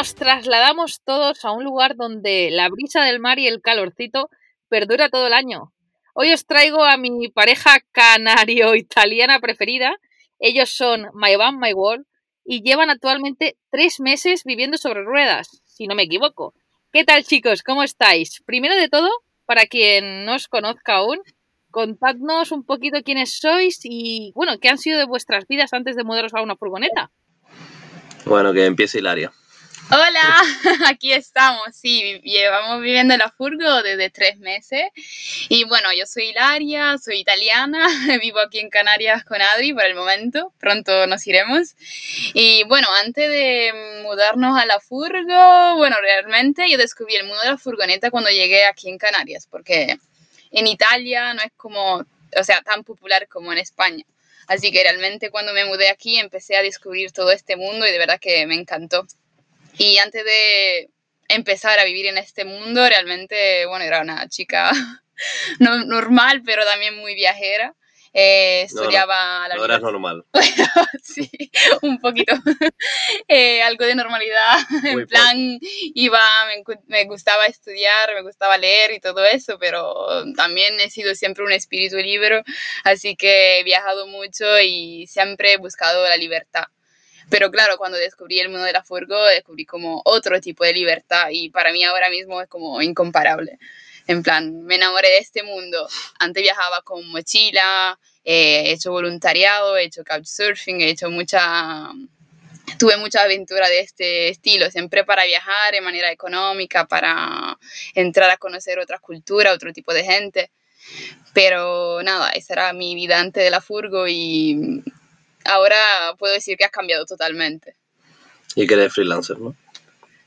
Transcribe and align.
nos 0.00 0.14
trasladamos 0.14 1.02
todos 1.04 1.44
a 1.44 1.52
un 1.52 1.62
lugar 1.62 1.94
donde 1.94 2.48
la 2.50 2.70
brisa 2.70 3.04
del 3.04 3.20
mar 3.20 3.38
y 3.38 3.46
el 3.46 3.60
calorcito 3.60 4.30
perdura 4.70 5.10
todo 5.10 5.26
el 5.26 5.34
año. 5.34 5.74
Hoy 6.14 6.32
os 6.32 6.46
traigo 6.46 6.82
a 6.82 6.96
mi 6.96 7.28
pareja 7.28 7.80
canario-italiana 7.92 9.40
preferida. 9.40 9.94
Ellos 10.38 10.70
son 10.70 11.08
My 11.12 11.36
Van, 11.36 11.58
My 11.58 11.74
World 11.74 12.06
y 12.46 12.62
llevan 12.62 12.88
actualmente 12.88 13.58
tres 13.68 14.00
meses 14.00 14.44
viviendo 14.44 14.78
sobre 14.78 15.02
ruedas, 15.02 15.60
si 15.66 15.86
no 15.86 15.94
me 15.94 16.04
equivoco. 16.04 16.54
¿Qué 16.94 17.04
tal 17.04 17.22
chicos? 17.24 17.62
¿Cómo 17.62 17.82
estáis? 17.82 18.42
Primero 18.46 18.76
de 18.76 18.88
todo, 18.88 19.10
para 19.44 19.66
quien 19.66 20.24
no 20.24 20.36
os 20.36 20.48
conozca 20.48 20.94
aún, 20.94 21.18
contadnos 21.70 22.52
un 22.52 22.64
poquito 22.64 23.02
quiénes 23.02 23.38
sois 23.38 23.80
y, 23.84 24.32
bueno, 24.34 24.58
qué 24.60 24.70
han 24.70 24.78
sido 24.78 24.98
de 24.98 25.04
vuestras 25.04 25.46
vidas 25.46 25.74
antes 25.74 25.94
de 25.94 26.04
mudaros 26.04 26.32
a 26.32 26.40
una 26.40 26.56
furgoneta. 26.56 27.10
Bueno, 28.24 28.54
que 28.54 28.64
empiece 28.64 29.00
Hilaria. 29.00 29.30
Hola, 29.92 30.42
aquí 30.86 31.12
estamos. 31.12 31.74
Sí, 31.74 32.20
llevamos 32.22 32.80
viviendo 32.80 33.12
en 33.14 33.18
la 33.18 33.28
Furgo 33.28 33.82
desde 33.82 34.08
tres 34.08 34.38
meses. 34.38 34.84
Y 35.48 35.64
bueno, 35.64 35.88
yo 35.92 36.06
soy 36.06 36.28
Hilaria, 36.28 36.96
soy 36.96 37.18
italiana, 37.18 37.88
vivo 38.22 38.38
aquí 38.38 38.60
en 38.60 38.70
Canarias 38.70 39.24
con 39.24 39.42
Adri 39.42 39.72
por 39.72 39.84
el 39.84 39.96
momento. 39.96 40.52
Pronto 40.60 41.08
nos 41.08 41.26
iremos. 41.26 41.74
Y 42.34 42.62
bueno, 42.68 42.86
antes 43.02 43.28
de 43.28 44.00
mudarnos 44.04 44.56
a 44.56 44.64
la 44.64 44.78
Furgo, 44.78 45.76
bueno, 45.76 45.96
realmente 46.00 46.70
yo 46.70 46.78
descubrí 46.78 47.16
el 47.16 47.26
mundo 47.26 47.42
de 47.42 47.50
la 47.50 47.58
furgoneta 47.58 48.12
cuando 48.12 48.30
llegué 48.30 48.66
aquí 48.66 48.88
en 48.90 48.98
Canarias, 48.98 49.48
porque 49.50 49.98
en 50.52 50.66
Italia 50.68 51.34
no 51.34 51.42
es 51.42 51.50
como, 51.56 52.06
o 52.36 52.44
sea, 52.44 52.62
tan 52.62 52.84
popular 52.84 53.26
como 53.26 53.52
en 53.52 53.58
España. 53.58 54.04
Así 54.46 54.70
que 54.70 54.84
realmente 54.84 55.30
cuando 55.30 55.52
me 55.52 55.64
mudé 55.64 55.90
aquí 55.90 56.16
empecé 56.16 56.56
a 56.56 56.62
descubrir 56.62 57.10
todo 57.10 57.32
este 57.32 57.56
mundo 57.56 57.88
y 57.88 57.90
de 57.90 57.98
verdad 57.98 58.20
que 58.20 58.46
me 58.46 58.54
encantó. 58.54 59.04
Y 59.80 59.96
antes 59.96 60.22
de 60.22 60.90
empezar 61.28 61.78
a 61.78 61.86
vivir 61.86 62.04
en 62.04 62.18
este 62.18 62.44
mundo, 62.44 62.86
realmente, 62.86 63.64
bueno, 63.64 63.82
era 63.82 64.02
una 64.02 64.28
chica 64.28 64.70
no, 65.58 65.84
normal, 65.86 66.42
pero 66.44 66.66
también 66.66 66.96
muy 66.96 67.14
viajera. 67.14 67.74
Eh, 68.12 68.62
estudiaba 68.62 69.48
no, 69.48 69.54
no, 69.54 69.66
la 69.68 69.78
no 69.78 69.92
normal. 69.92 70.24
sí, 71.02 71.30
un 71.80 71.98
poquito. 71.98 72.34
eh, 73.28 73.62
algo 73.62 73.86
de 73.86 73.94
normalidad. 73.94 74.58
en 74.84 75.06
plan, 75.06 75.58
iba, 75.94 76.20
me, 76.46 76.62
me, 76.88 77.04
gustaba 77.06 77.46
estudiar, 77.46 78.14
me 78.14 78.20
gustaba 78.20 78.58
leer 78.58 78.90
y 78.90 79.00
todo 79.00 79.24
eso, 79.24 79.58
pero 79.58 79.94
también 80.36 80.78
he 80.80 80.90
sido 80.90 81.14
siempre 81.14 81.42
un 81.42 81.52
espíritu 81.52 81.96
libre, 81.96 82.42
así 82.84 83.16
que 83.16 83.60
he 83.60 83.64
viajado 83.64 84.06
mucho 84.08 84.44
y 84.60 85.06
siempre 85.06 85.54
he 85.54 85.56
buscado 85.56 86.06
la 86.06 86.18
libertad. 86.18 86.64
Pero 87.30 87.50
claro, 87.50 87.78
cuando 87.78 87.96
descubrí 87.96 88.40
el 88.40 88.48
mundo 88.48 88.64
de 88.64 88.72
la 88.72 88.82
furgo, 88.82 89.24
descubrí 89.26 89.64
como 89.64 90.02
otro 90.04 90.40
tipo 90.40 90.64
de 90.64 90.72
libertad 90.72 91.28
y 91.30 91.48
para 91.50 91.72
mí 91.72 91.84
ahora 91.84 92.10
mismo 92.10 92.42
es 92.42 92.48
como 92.48 92.82
incomparable. 92.82 93.58
En 94.08 94.24
plan, 94.24 94.64
me 94.64 94.74
enamoré 94.74 95.08
de 95.08 95.18
este 95.18 95.44
mundo. 95.44 95.88
Antes 96.18 96.42
viajaba 96.42 96.82
con 96.82 97.06
mochila, 97.08 97.98
eh, 98.24 98.64
he 98.66 98.72
hecho 98.72 98.90
voluntariado, 98.90 99.76
he 99.76 99.84
hecho 99.84 100.02
couchsurfing, 100.04 100.80
he 100.80 100.90
hecho 100.90 101.08
mucha... 101.10 101.90
Tuve 102.78 102.96
mucha 102.96 103.22
aventura 103.22 103.68
de 103.68 103.80
este 103.80 104.28
estilo, 104.28 104.70
siempre 104.70 105.04
para 105.04 105.24
viajar 105.24 105.72
de 105.72 105.80
manera 105.80 106.10
económica, 106.10 106.86
para 106.86 107.58
entrar 107.94 108.30
a 108.30 108.36
conocer 108.36 108.78
otras 108.78 109.00
culturas, 109.00 109.54
otro 109.54 109.72
tipo 109.72 109.92
de 109.92 110.04
gente. 110.04 110.50
Pero 111.32 112.02
nada, 112.02 112.30
esa 112.30 112.54
era 112.54 112.72
mi 112.72 112.94
vida 112.94 113.20
antes 113.20 113.44
de 113.44 113.50
la 113.50 113.60
furgo 113.60 114.06
y 114.08 114.82
ahora 115.44 116.14
puedo 116.18 116.34
decir 116.34 116.56
que 116.56 116.64
has 116.64 116.70
cambiado 116.70 117.04
totalmente. 117.04 117.76
Y 118.54 118.66
que 118.66 118.74
eres 118.74 118.92
freelancer, 118.92 119.38
¿no? 119.38 119.54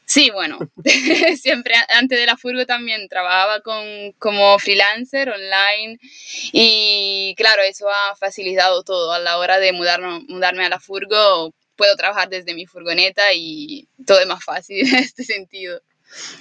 Sí, 0.05 0.29
bueno, 0.31 0.59
siempre 1.41 1.75
antes 1.89 2.19
de 2.19 2.25
la 2.25 2.37
Furgo 2.37 2.65
también 2.65 3.07
trabajaba 3.07 3.61
con, 3.61 4.11
como 4.19 4.59
freelancer 4.59 5.29
online 5.29 5.97
y 6.51 7.33
claro, 7.37 7.61
eso 7.63 7.89
ha 7.89 8.15
facilitado 8.15 8.83
todo. 8.83 9.13
A 9.13 9.19
la 9.19 9.37
hora 9.37 9.59
de 9.59 9.71
mudarme, 9.71 10.25
mudarme 10.27 10.65
a 10.65 10.69
la 10.69 10.79
Furgo, 10.79 11.53
puedo 11.75 11.95
trabajar 11.95 12.29
desde 12.29 12.53
mi 12.53 12.65
furgoneta 12.65 13.33
y 13.33 13.87
todo 14.05 14.19
es 14.19 14.27
más 14.27 14.43
fácil 14.43 14.87
en 14.87 14.95
este 14.95 15.23
sentido. 15.23 15.81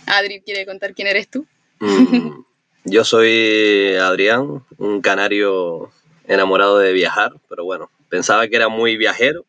Adri, 0.07 0.43
¿quiere 0.43 0.67
contar 0.67 0.95
quién 0.95 1.09
eres 1.09 1.31
tú? 1.31 1.47
Mm, 1.79 2.45
yo 2.85 3.05
soy 3.05 3.95
Adrián, 3.95 4.65
un 4.77 5.01
canario 5.01 5.93
enamorado 6.27 6.79
de 6.79 6.93
viajar, 6.93 7.33
pero 7.49 7.65
bueno, 7.65 7.91
pensaba 8.13 8.47
que 8.47 8.57
era 8.57 8.69
muy 8.69 8.99
viajero 8.99 9.47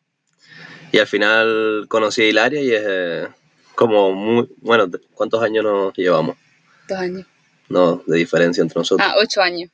y 0.90 0.98
al 0.98 1.06
final 1.06 1.84
conocí 1.86 2.22
a 2.22 2.28
Hilaria 2.28 2.62
y 2.62 2.72
es 2.72 2.82
eh, 2.82 3.28
como 3.74 4.12
muy, 4.12 4.48
bueno, 4.62 4.90
¿cuántos 5.12 5.42
años 5.42 5.64
nos 5.64 5.92
llevamos? 5.92 6.38
Dos 6.88 6.98
años. 6.98 7.26
No, 7.68 8.02
de 8.06 8.16
diferencia 8.16 8.62
entre 8.62 8.80
nosotros. 8.80 9.06
Ah, 9.06 9.16
ocho 9.18 9.42
años. 9.42 9.70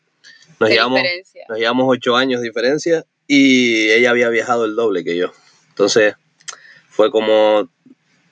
Nos, 0.58 0.70
llevamos, 0.70 1.02
nos 1.48 1.58
llevamos 1.58 1.86
ocho 1.88 2.16
años 2.16 2.40
de 2.40 2.48
diferencia 2.48 3.06
y 3.28 3.90
ella 3.90 4.10
había 4.10 4.28
viajado 4.28 4.64
el 4.64 4.74
doble 4.74 5.04
que 5.04 5.16
yo. 5.16 5.30
Entonces 5.68 6.14
fue 6.88 7.12
como 7.12 7.70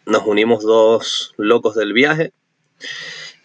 nos 0.07 0.27
unimos 0.27 0.65
dos 0.65 1.35
locos 1.37 1.77
del 1.77 1.93
viaje 1.93 2.33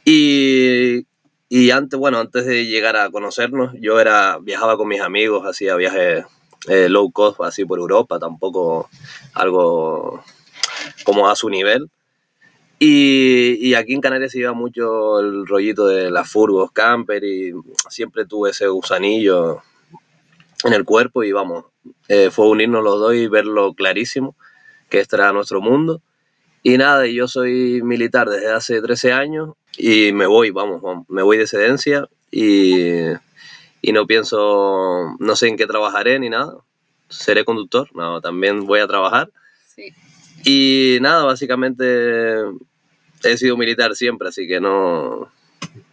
y, 0.04 1.06
y 1.48 1.70
antes, 1.70 2.00
bueno, 2.00 2.18
antes 2.18 2.48
de 2.48 2.66
llegar 2.66 2.98
a 2.98 3.12
conocernos, 3.12 3.76
yo 3.80 4.00
era 4.00 4.40
viajaba 4.42 4.78
con 4.78 4.88
mis 4.88 5.02
amigos, 5.02 5.46
hacía 5.46 5.76
viajes 5.76 6.26
eh, 6.68 6.88
low 6.90 7.12
cost 7.12 7.42
así 7.42 7.66
por 7.66 7.80
Europa, 7.80 8.20
tampoco 8.20 8.90
algo 9.34 10.24
como 11.04 11.30
a 11.30 11.36
su 11.36 11.50
nivel. 11.50 11.90
Y, 12.80 13.74
aquí 13.76 13.94
en 13.94 14.02
Canarias 14.02 14.34
se 14.34 14.40
lleva 14.40 14.54
mucho 14.54 15.20
el 15.22 15.48
rollito 15.48 15.88
de 15.88 16.12
las 16.12 16.30
furgos, 16.30 16.72
camper 16.72 17.24
y 17.24 17.54
siempre 17.90 18.26
tuve 18.26 18.50
ese 18.50 18.68
gusanillo 18.68 19.62
en 20.66 20.74
el 20.74 20.84
cuerpo 20.84 21.24
y 21.24 21.32
vamos, 21.32 21.66
eh, 22.10 22.30
fue 22.30 22.50
unirnos 22.50 22.84
los 22.84 23.00
dos 23.00 23.16
y 23.16 23.28
verlo 23.28 23.74
clarísimo, 23.74 24.36
que 24.90 25.00
este 25.00 25.16
era 25.16 25.32
nuestro 25.32 25.62
mundo. 25.62 26.02
Y 26.62 26.78
nada, 26.78 27.06
yo 27.08 27.28
soy 27.30 27.82
militar 27.84 28.30
desde 28.30 28.52
hace 28.52 28.82
13 28.82 29.14
años 29.14 29.52
y 29.78 30.12
me 30.12 30.26
voy, 30.26 30.52
vamos, 30.52 30.82
vamos 30.82 31.06
me 31.10 31.22
voy 31.22 31.38
de 31.38 31.44
excedencia 31.44 32.10
y 32.32 33.06
y 33.86 33.92
no 33.92 34.08
pienso, 34.08 35.14
no 35.20 35.36
sé 35.36 35.50
en 35.50 35.58
qué 35.58 35.68
trabajaré 35.68 36.18
ni 36.18 36.30
nada. 36.30 36.56
Seré 37.10 37.44
conductor, 37.44 37.90
no, 37.94 38.22
también 38.22 38.66
voy 38.66 38.80
a 38.80 38.88
trabajar. 38.88 39.30
Sí. 39.76 39.94
Y 40.46 41.00
nada, 41.02 41.26
básicamente 41.26 42.38
he 43.24 43.38
sido 43.38 43.58
militar 43.58 43.94
siempre, 43.94 44.30
así 44.30 44.48
que 44.48 44.62
no, 44.62 45.30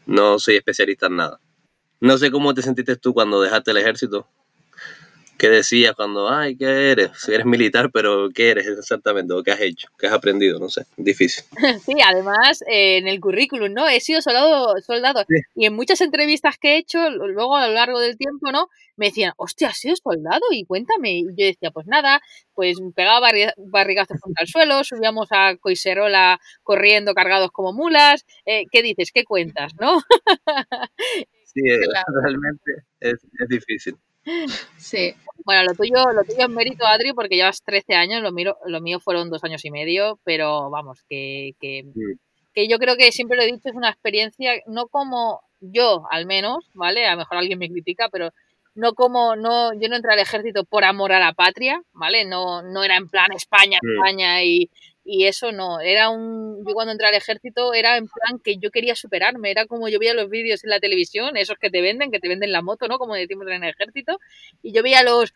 no 0.07 0.39
soy 0.39 0.55
especialista 0.55 1.07
en 1.09 1.17
nada. 1.17 1.41
No 1.99 2.17
sé 2.17 2.31
cómo 2.31 2.55
te 2.55 2.63
sentiste 2.63 2.95
tú 2.95 3.13
cuando 3.13 3.43
dejaste 3.43 3.73
el 3.73 3.79
ejército. 3.79 4.29
¿Qué 5.41 5.49
decías 5.49 5.95
cuando, 5.95 6.29
ay, 6.29 6.55
¿qué 6.55 6.91
eres? 6.91 7.13
Si 7.17 7.33
eres 7.33 7.47
militar, 7.47 7.91
pero 7.91 8.29
¿qué 8.29 8.51
eres 8.51 8.67
exactamente? 8.67 9.33
¿O 9.33 9.43
qué 9.43 9.53
has 9.53 9.61
hecho? 9.63 9.89
¿Qué 9.99 10.07
has 10.07 10.13
aprendido? 10.13 10.59
No 10.59 10.69
sé, 10.69 10.85
difícil. 10.99 11.45
Sí, 11.87 11.95
además 12.07 12.63
eh, 12.71 12.99
en 12.99 13.09
el 13.09 13.21
currículum, 13.21 13.73
¿no? 13.73 13.89
He 13.89 14.01
sido 14.01 14.21
soldado, 14.21 14.75
soldado. 14.83 15.25
Y 15.55 15.65
en 15.65 15.73
muchas 15.73 16.03
entrevistas 16.03 16.59
que 16.59 16.75
he 16.75 16.77
hecho, 16.77 17.09
luego 17.09 17.57
a 17.57 17.69
lo 17.69 17.73
largo 17.73 18.01
del 18.01 18.19
tiempo, 18.19 18.53
¿no? 18.53 18.69
Me 18.97 19.07
decían, 19.07 19.33
hostia, 19.39 19.69
¿has 19.69 19.79
sido 19.79 19.97
soldado? 19.97 20.43
Y 20.51 20.67
cuéntame. 20.67 21.21
Y 21.21 21.23
yo 21.23 21.47
decía, 21.47 21.71
pues 21.71 21.87
nada, 21.87 22.21
pues 22.53 22.77
pegaba 22.95 23.31
barrigazos 23.57 24.21
contra 24.21 24.43
el 24.43 24.49
suelo, 24.49 24.85
subíamos 24.85 25.29
a 25.31 25.57
Coiserola 25.57 26.39
corriendo 26.63 27.15
cargados 27.15 27.51
como 27.51 27.73
mulas. 27.73 28.27
Eh, 28.45 28.65
¿Qué 28.71 28.83
dices? 28.83 29.11
¿Qué 29.11 29.25
cuentas, 29.25 29.73
no? 29.81 30.01
sí, 31.45 31.61
eh, 31.67 31.81
realmente 32.25 32.85
es, 33.01 33.15
es 33.39 33.49
difícil. 33.49 33.97
Sí. 34.77 35.15
Bueno, 35.45 35.65
lo 35.65 35.75
tuyo, 35.75 36.13
lo 36.13 36.23
tuyo 36.25 36.41
es 36.41 36.49
mérito, 36.49 36.87
Adri, 36.87 37.13
porque 37.13 37.37
llevas 37.37 37.63
13 37.63 37.95
años, 37.95 38.23
lo, 38.23 38.33
mío, 38.33 38.57
lo 38.67 38.81
mío 38.81 39.01
fueron 39.01 39.31
dos 39.31 39.43
años 39.45 39.65
y 39.65 39.71
medio, 39.71 40.19
pero 40.25 40.71
vamos, 40.71 41.03
que, 41.09 41.53
que, 41.61 41.85
que, 42.53 42.69
yo 42.69 42.79
creo 42.79 42.97
que 42.97 43.11
siempre 43.11 43.37
lo 43.37 43.43
he 43.43 43.47
dicho, 43.47 43.69
es 43.69 43.75
una 43.75 43.89
experiencia, 43.89 44.53
no 44.67 44.89
como 44.89 45.41
yo, 45.61 46.05
al 46.11 46.27
menos, 46.27 46.71
¿vale? 46.75 47.07
A 47.07 47.13
lo 47.13 47.19
mejor 47.19 47.39
alguien 47.39 47.59
me 47.59 47.71
critica, 47.71 48.09
pero 48.11 48.31
no 48.75 48.95
como, 48.95 49.37
no, 49.37 49.73
yo 49.75 49.89
no 49.89 49.97
entré 49.97 50.13
al 50.13 50.19
ejército 50.21 50.65
por 50.65 50.85
amor 50.85 51.13
a 51.13 51.21
la 51.21 51.33
patria, 51.33 51.83
¿vale? 51.93 52.25
No, 52.25 52.63
no 52.63 52.85
era 52.85 52.97
en 52.97 53.09
plan 53.09 53.33
España, 53.33 53.79
España 53.83 54.43
y, 54.45 54.71
y 55.13 55.27
eso 55.27 55.51
no, 55.51 55.81
era 55.81 56.09
un, 56.09 56.65
yo 56.65 56.73
cuando 56.73 56.93
entré 56.93 57.09
al 57.09 57.15
ejército 57.15 57.75
era 57.75 57.97
en 57.97 58.07
plan 58.07 58.39
que 58.39 58.59
yo 58.59 58.71
quería 58.71 58.95
superarme, 58.95 59.51
era 59.51 59.67
como 59.67 59.89
yo 59.89 59.99
veía 59.99 60.15
los 60.15 60.31
vídeos 60.31 60.63
en 60.63 60.71
la 60.71 60.79
televisión, 60.79 61.37
esos 61.37 61.59
que 61.59 61.69
te 61.69 61.81
venden, 61.81 62.13
que 62.13 62.21
te 62.21 62.29
venden 62.29 62.53
la 62.53 62.63
moto, 62.63 62.87
¿no? 62.87 62.97
Como 62.97 63.15
decimos 63.15 63.49
en 63.49 63.65
el 63.65 63.71
ejército, 63.71 64.21
y 64.63 64.73
yo 64.73 64.85
veía 64.85 65.01
a 65.01 65.03
los 65.03 65.33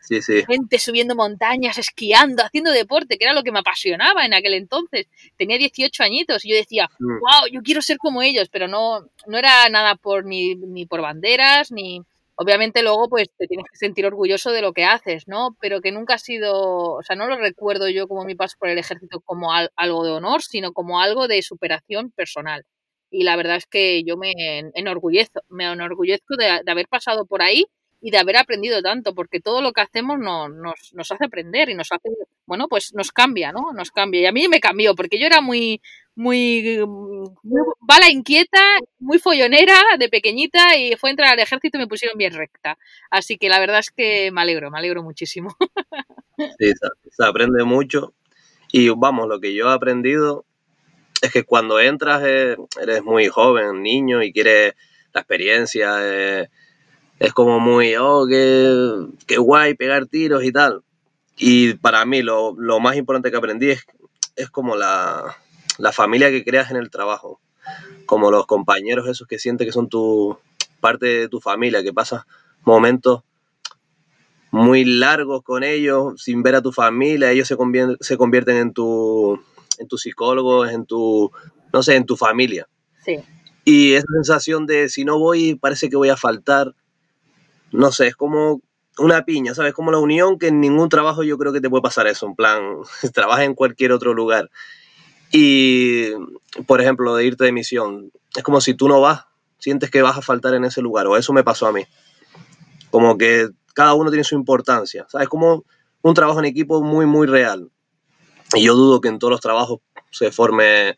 gente 0.47 0.79
subiendo 0.79 1.13
montañas, 1.13 1.77
esquiando, 1.77 2.41
haciendo 2.43 2.71
deporte, 2.71 3.17
que 3.17 3.25
era 3.25 3.33
lo 3.33 3.43
que 3.43 3.51
me 3.51 3.59
apasionaba 3.59 4.25
en 4.25 4.33
aquel 4.33 4.53
entonces. 4.53 5.07
Tenía 5.35 5.57
18 5.57 6.03
añitos 6.03 6.45
y 6.45 6.51
yo 6.51 6.55
decía, 6.55 6.89
wow, 6.97 7.49
mm. 7.49 7.51
yo 7.51 7.61
quiero 7.61 7.81
ser 7.81 7.97
como 7.97 8.21
ellos, 8.21 8.47
pero 8.49 8.69
no, 8.69 9.09
no 9.27 9.37
era 9.37 9.67
nada 9.67 9.95
por 9.95 10.23
ni, 10.23 10.55
ni 10.55 10.85
por 10.85 11.01
banderas, 11.01 11.73
ni, 11.73 12.01
obviamente 12.35 12.83
luego 12.83 13.09
pues 13.09 13.27
te 13.37 13.47
tienes 13.47 13.65
que 13.71 13.77
sentir 13.77 14.05
orgulloso 14.05 14.51
de 14.51 14.61
lo 14.61 14.73
que 14.73 14.85
haces, 14.85 15.27
¿no? 15.27 15.55
Pero 15.61 15.81
que 15.81 15.91
nunca 15.91 16.15
ha 16.15 16.17
sido, 16.19 16.53
o 16.95 17.03
sea, 17.03 17.15
no 17.15 17.27
lo 17.27 17.37
recuerdo 17.37 17.89
yo 17.89 18.07
como 18.07 18.25
mi 18.25 18.35
paso 18.35 18.55
por 18.59 18.69
el 18.69 18.77
ejército 18.77 19.21
como 19.21 19.51
algo 19.53 20.05
de 20.05 20.11
honor, 20.11 20.41
sino 20.43 20.73
como 20.73 20.99
algo 21.01 21.27
de 21.27 21.41
superación 21.41 22.11
personal. 22.11 22.63
Y 23.11 23.23
la 23.23 23.35
verdad 23.37 23.57
es 23.57 23.65
que 23.67 24.03
yo 24.03 24.17
me 24.17 24.33
enorgullezco, 24.73 25.41
me 25.49 25.65
enorgullezco 25.71 26.35
de, 26.37 26.61
de 26.65 26.71
haber 26.71 26.87
pasado 26.87 27.25
por 27.25 27.41
ahí 27.41 27.65
y 28.01 28.11
de 28.11 28.17
haber 28.19 28.37
aprendido 28.37 28.81
tanto, 28.83 29.15
porque 29.15 29.39
todo 29.39 29.61
lo 29.61 29.73
que 29.73 29.81
hacemos 29.81 30.19
nos, 30.19 30.93
nos, 30.93 31.11
hace 31.11 31.25
aprender 31.25 31.69
y 31.69 31.73
nos 31.73 31.91
hace, 31.91 32.09
bueno, 32.45 32.67
pues 32.67 32.93
nos 32.93 33.11
cambia, 33.11 33.51
¿no? 33.51 33.73
Nos 33.73 33.91
cambia. 33.91 34.21
Y 34.21 34.25
a 34.25 34.31
mí 34.31 34.47
me 34.47 34.59
cambió, 34.59 34.95
porque 34.95 35.19
yo 35.19 35.25
era 35.25 35.41
muy, 35.41 35.81
muy, 36.15 36.79
muy 37.43 37.61
bala 37.81 38.09
inquieta, 38.09 38.61
muy 38.99 39.19
follonera 39.19 39.79
de 39.99 40.09
pequeñita 40.09 40.77
y 40.77 40.95
fue 40.95 41.09
entrar 41.09 41.33
al 41.33 41.39
ejército 41.39 41.77
y 41.77 41.81
me 41.81 41.87
pusieron 41.87 42.17
bien 42.17 42.33
recta. 42.33 42.77
Así 43.11 43.37
que 43.37 43.49
la 43.49 43.59
verdad 43.59 43.79
es 43.79 43.91
que 43.91 44.31
me 44.31 44.41
alegro, 44.41 44.71
me 44.71 44.79
alegro 44.79 45.03
muchísimo. 45.03 45.55
Sí, 46.59 46.73
se, 47.11 47.25
aprende 47.25 47.63
mucho. 47.63 48.13
Y 48.69 48.89
vamos, 48.89 49.29
lo 49.29 49.39
que 49.39 49.53
yo 49.53 49.69
he 49.69 49.73
aprendido 49.73 50.45
es 51.21 51.31
que 51.31 51.43
cuando 51.43 51.79
entras 51.79 52.23
eh, 52.25 52.57
eres 52.81 53.03
muy 53.03 53.29
joven, 53.29 53.81
niño, 53.81 54.21
y 54.21 54.33
quieres 54.33 54.73
la 55.13 55.21
experiencia, 55.21 55.95
eh, 56.01 56.49
es 57.19 57.33
como 57.33 57.61
muy, 57.61 57.95
oh, 57.95 58.27
qué, 58.27 59.37
guay 59.37 59.75
pegar 59.75 60.07
tiros 60.07 60.43
y 60.43 60.51
tal. 60.51 60.83
Y 61.37 61.73
para 61.75 62.05
mí 62.05 62.21
lo, 62.21 62.55
más 62.79 62.95
importante 62.95 63.31
que 63.31 63.37
aprendí 63.37 63.71
es, 63.71 63.85
es 64.35 64.49
como 64.49 64.75
la, 64.75 65.35
familia 65.91 66.29
que 66.29 66.43
creas 66.43 66.71
en 66.71 66.77
el 66.77 66.89
trabajo, 66.89 67.39
como 68.05 68.31
los 68.31 68.45
compañeros 68.45 69.07
esos 69.07 69.27
que 69.27 69.39
sientes 69.39 69.65
que 69.65 69.73
son 69.73 69.89
tu 69.89 70.37
parte 70.79 71.05
de 71.05 71.29
tu 71.29 71.41
familia, 71.41 71.83
que 71.83 71.93
pasas 71.93 72.23
momentos 72.63 73.23
muy 74.51 74.85
largos 74.85 75.43
con 75.43 75.63
ellos 75.63 76.21
sin 76.21 76.41
ver 76.41 76.55
a 76.55 76.61
tu 76.61 76.71
familia, 76.71 77.31
ellos 77.31 77.47
se, 77.47 77.57
convierten, 77.57 77.97
se 77.99 78.15
convierten 78.15 78.57
en 78.57 78.73
tu, 78.73 79.37
en 79.79 79.87
tu 79.87 79.97
psicólogo, 79.97 80.65
en 80.65 80.85
tu, 80.85 81.31
no 81.73 81.83
sé, 81.83 81.95
en 81.95 82.05
tu 82.05 82.15
familia. 82.15 82.67
Sí. 83.03 83.19
Y 83.65 83.93
esa 83.93 84.05
sensación 84.13 84.65
de 84.65 84.87
si 84.89 85.03
no 85.03 85.19
voy, 85.19 85.55
parece 85.55 85.89
que 85.89 85.97
voy 85.97 86.09
a 86.09 86.15
faltar, 86.15 86.73
no 87.71 87.91
sé, 87.91 88.07
es 88.07 88.15
como 88.15 88.61
una 88.97 89.25
piña, 89.25 89.53
¿sabes? 89.53 89.73
Como 89.73 89.91
la 89.91 89.97
unión 89.97 90.39
que 90.39 90.47
en 90.47 90.61
ningún 90.61 90.89
trabajo 90.89 91.23
yo 91.23 91.37
creo 91.37 91.51
que 91.53 91.61
te 91.61 91.69
puede 91.69 91.81
pasar 91.81 92.07
eso, 92.07 92.25
en 92.25 92.35
plan, 92.35 92.61
trabajas 93.13 93.45
en 93.45 93.55
cualquier 93.55 93.91
otro 93.91 94.13
lugar. 94.13 94.49
Y, 95.31 96.11
por 96.65 96.81
ejemplo, 96.81 97.15
de 97.15 97.25
irte 97.25 97.43
de 97.43 97.51
misión, 97.51 98.11
es 98.35 98.43
como 98.43 98.61
si 98.61 98.73
tú 98.73 98.87
no 98.87 99.01
vas, 99.01 99.25
sientes 99.59 99.89
que 99.91 100.01
vas 100.01 100.17
a 100.17 100.21
faltar 100.21 100.53
en 100.53 100.65
ese 100.65 100.81
lugar, 100.81 101.07
o 101.07 101.17
eso 101.17 101.33
me 101.33 101.43
pasó 101.43 101.67
a 101.67 101.71
mí. 101.71 101.85
Como 102.89 103.17
que 103.17 103.49
cada 103.73 103.93
uno 103.93 104.09
tiene 104.09 104.23
su 104.23 104.35
importancia, 104.35 105.05
¿sabes? 105.09 105.27
Como 105.27 105.65
un 106.01 106.13
trabajo 106.13 106.39
en 106.39 106.45
equipo 106.45 106.81
muy, 106.81 107.05
muy 107.05 107.27
real. 107.27 107.69
Y 108.53 108.63
yo 108.63 108.75
dudo 108.75 109.01
que 109.01 109.09
en 109.09 109.19
todos 109.19 109.31
los 109.31 109.41
trabajos 109.41 109.79
se 110.11 110.31
forme 110.31 110.97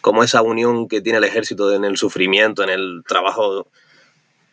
como 0.00 0.24
esa 0.24 0.42
unión 0.42 0.88
que 0.88 1.00
tiene 1.00 1.18
el 1.18 1.24
ejército 1.24 1.72
en 1.72 1.84
el 1.84 1.96
sufrimiento, 1.96 2.62
en 2.62 2.70
el 2.70 3.02
trabajo 3.06 3.70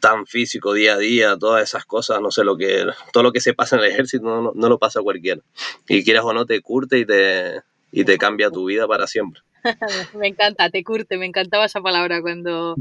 tan 0.07 0.25
físico 0.25 0.73
día 0.73 0.93
a 0.93 0.97
día, 0.97 1.37
todas 1.37 1.63
esas 1.63 1.85
cosas, 1.85 2.21
no 2.21 2.31
sé 2.31 2.45
lo 2.45 2.55
que, 2.55 2.85
todo 3.11 3.23
lo 3.23 3.33
que 3.33 3.41
se 3.41 3.53
pasa 3.53 3.75
en 3.75 3.83
el 3.83 3.91
ejército 3.91 4.23
no, 4.23 4.53
no, 4.55 4.69
lo 4.69 4.79
pasa 4.79 5.01
cualquiera. 5.01 5.41
Y 5.89 6.03
quieras 6.05 6.23
o 6.23 6.33
no, 6.33 6.45
te 6.45 6.61
curte 6.61 6.99
y 6.99 7.05
te, 7.05 7.61
y 7.91 8.05
te 8.05 8.17
cambia 8.17 8.49
tu 8.49 8.65
vida 8.65 8.87
para 8.87 9.05
siempre. 9.05 9.41
me 10.17 10.27
encanta, 10.29 10.69
te 10.69 10.81
curte, 10.83 11.17
me 11.17 11.25
encantaba 11.25 11.65
esa 11.65 11.81
palabra 11.81 12.21
cuando, 12.21 12.75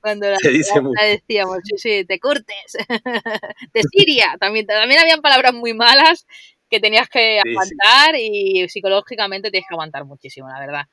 cuando 0.00 0.30
la, 0.30 0.38
decíamos, 0.42 1.58
sí, 1.64 1.74
sí, 1.76 2.04
te 2.06 2.18
curtes. 2.18 2.72
de 3.74 3.82
Siria, 3.92 4.36
también, 4.40 4.64
también 4.64 5.00
habían 5.00 5.20
palabras 5.20 5.52
muy 5.52 5.74
malas 5.74 6.26
que 6.70 6.80
tenías 6.80 7.10
que 7.10 7.40
aguantar 7.40 8.14
y 8.16 8.68
psicológicamente 8.70 9.50
tienes 9.50 9.68
que 9.68 9.74
aguantar 9.74 10.06
muchísimo, 10.06 10.48
la 10.48 10.60
verdad. 10.60 10.84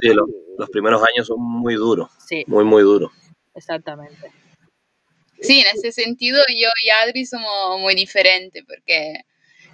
Sí, 0.00 0.08
los, 0.08 0.28
los 0.58 0.70
primeros 0.70 1.00
años 1.02 1.28
son 1.28 1.40
muy 1.40 1.74
duros, 1.74 2.10
sí. 2.18 2.42
muy, 2.48 2.64
muy 2.64 2.82
duros. 2.82 3.12
Exactamente. 3.54 4.41
Sí, 5.42 5.60
en 5.60 5.76
ese 5.76 5.92
sentido 5.92 6.42
yo 6.48 6.68
y 6.82 6.90
Adri 6.90 7.26
somos 7.26 7.78
muy 7.80 7.94
diferentes 7.94 8.62
porque 8.66 9.24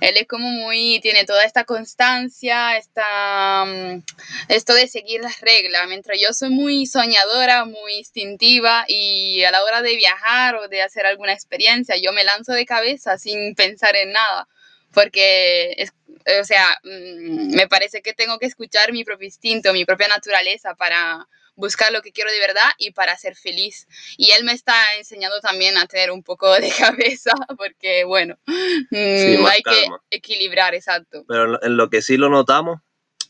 él 0.00 0.16
es 0.16 0.26
como 0.26 0.48
muy, 0.48 1.00
tiene 1.00 1.24
toda 1.24 1.44
esta 1.44 1.64
constancia, 1.64 2.76
esta, 2.76 3.64
mm, 3.66 4.02
esto 4.48 4.74
de 4.74 4.86
seguir 4.86 5.20
las 5.20 5.40
reglas, 5.40 5.88
mientras 5.88 6.18
yo 6.20 6.32
soy 6.32 6.50
muy 6.50 6.86
soñadora, 6.86 7.64
muy 7.64 7.94
instintiva 7.98 8.84
y 8.88 9.42
a 9.44 9.50
la 9.50 9.64
hora 9.64 9.82
de 9.82 9.96
viajar 9.96 10.54
o 10.56 10.68
de 10.68 10.82
hacer 10.82 11.04
alguna 11.06 11.32
experiencia, 11.32 11.96
yo 11.96 12.12
me 12.12 12.24
lanzo 12.24 12.52
de 12.52 12.64
cabeza 12.64 13.18
sin 13.18 13.54
pensar 13.54 13.96
en 13.96 14.12
nada, 14.12 14.48
porque 14.94 15.74
es, 15.78 15.92
o 16.40 16.44
sea, 16.44 16.78
mm, 16.84 17.54
me 17.56 17.66
parece 17.68 18.00
que 18.00 18.14
tengo 18.14 18.38
que 18.38 18.46
escuchar 18.46 18.92
mi 18.92 19.04
propio 19.04 19.26
instinto, 19.26 19.72
mi 19.72 19.84
propia 19.84 20.08
naturaleza 20.08 20.74
para 20.76 21.26
buscar 21.58 21.92
lo 21.92 22.02
que 22.02 22.12
quiero 22.12 22.30
de 22.30 22.38
verdad 22.38 22.70
y 22.78 22.92
para 22.92 23.16
ser 23.18 23.34
feliz. 23.34 23.86
Y 24.16 24.30
él 24.30 24.44
me 24.44 24.52
está 24.52 24.74
enseñando 24.96 25.40
también 25.40 25.76
a 25.76 25.86
tener 25.86 26.10
un 26.10 26.22
poco 26.22 26.50
de 26.54 26.70
cabeza, 26.78 27.32
porque 27.58 28.04
bueno, 28.04 28.38
mm, 28.46 29.46
hay 29.46 29.62
que 29.62 29.86
equilibrar, 30.10 30.74
exacto. 30.74 31.24
Pero 31.28 31.62
en 31.62 31.76
lo 31.76 31.90
que 31.90 32.00
sí 32.00 32.16
lo 32.16 32.30
notamos, 32.30 32.80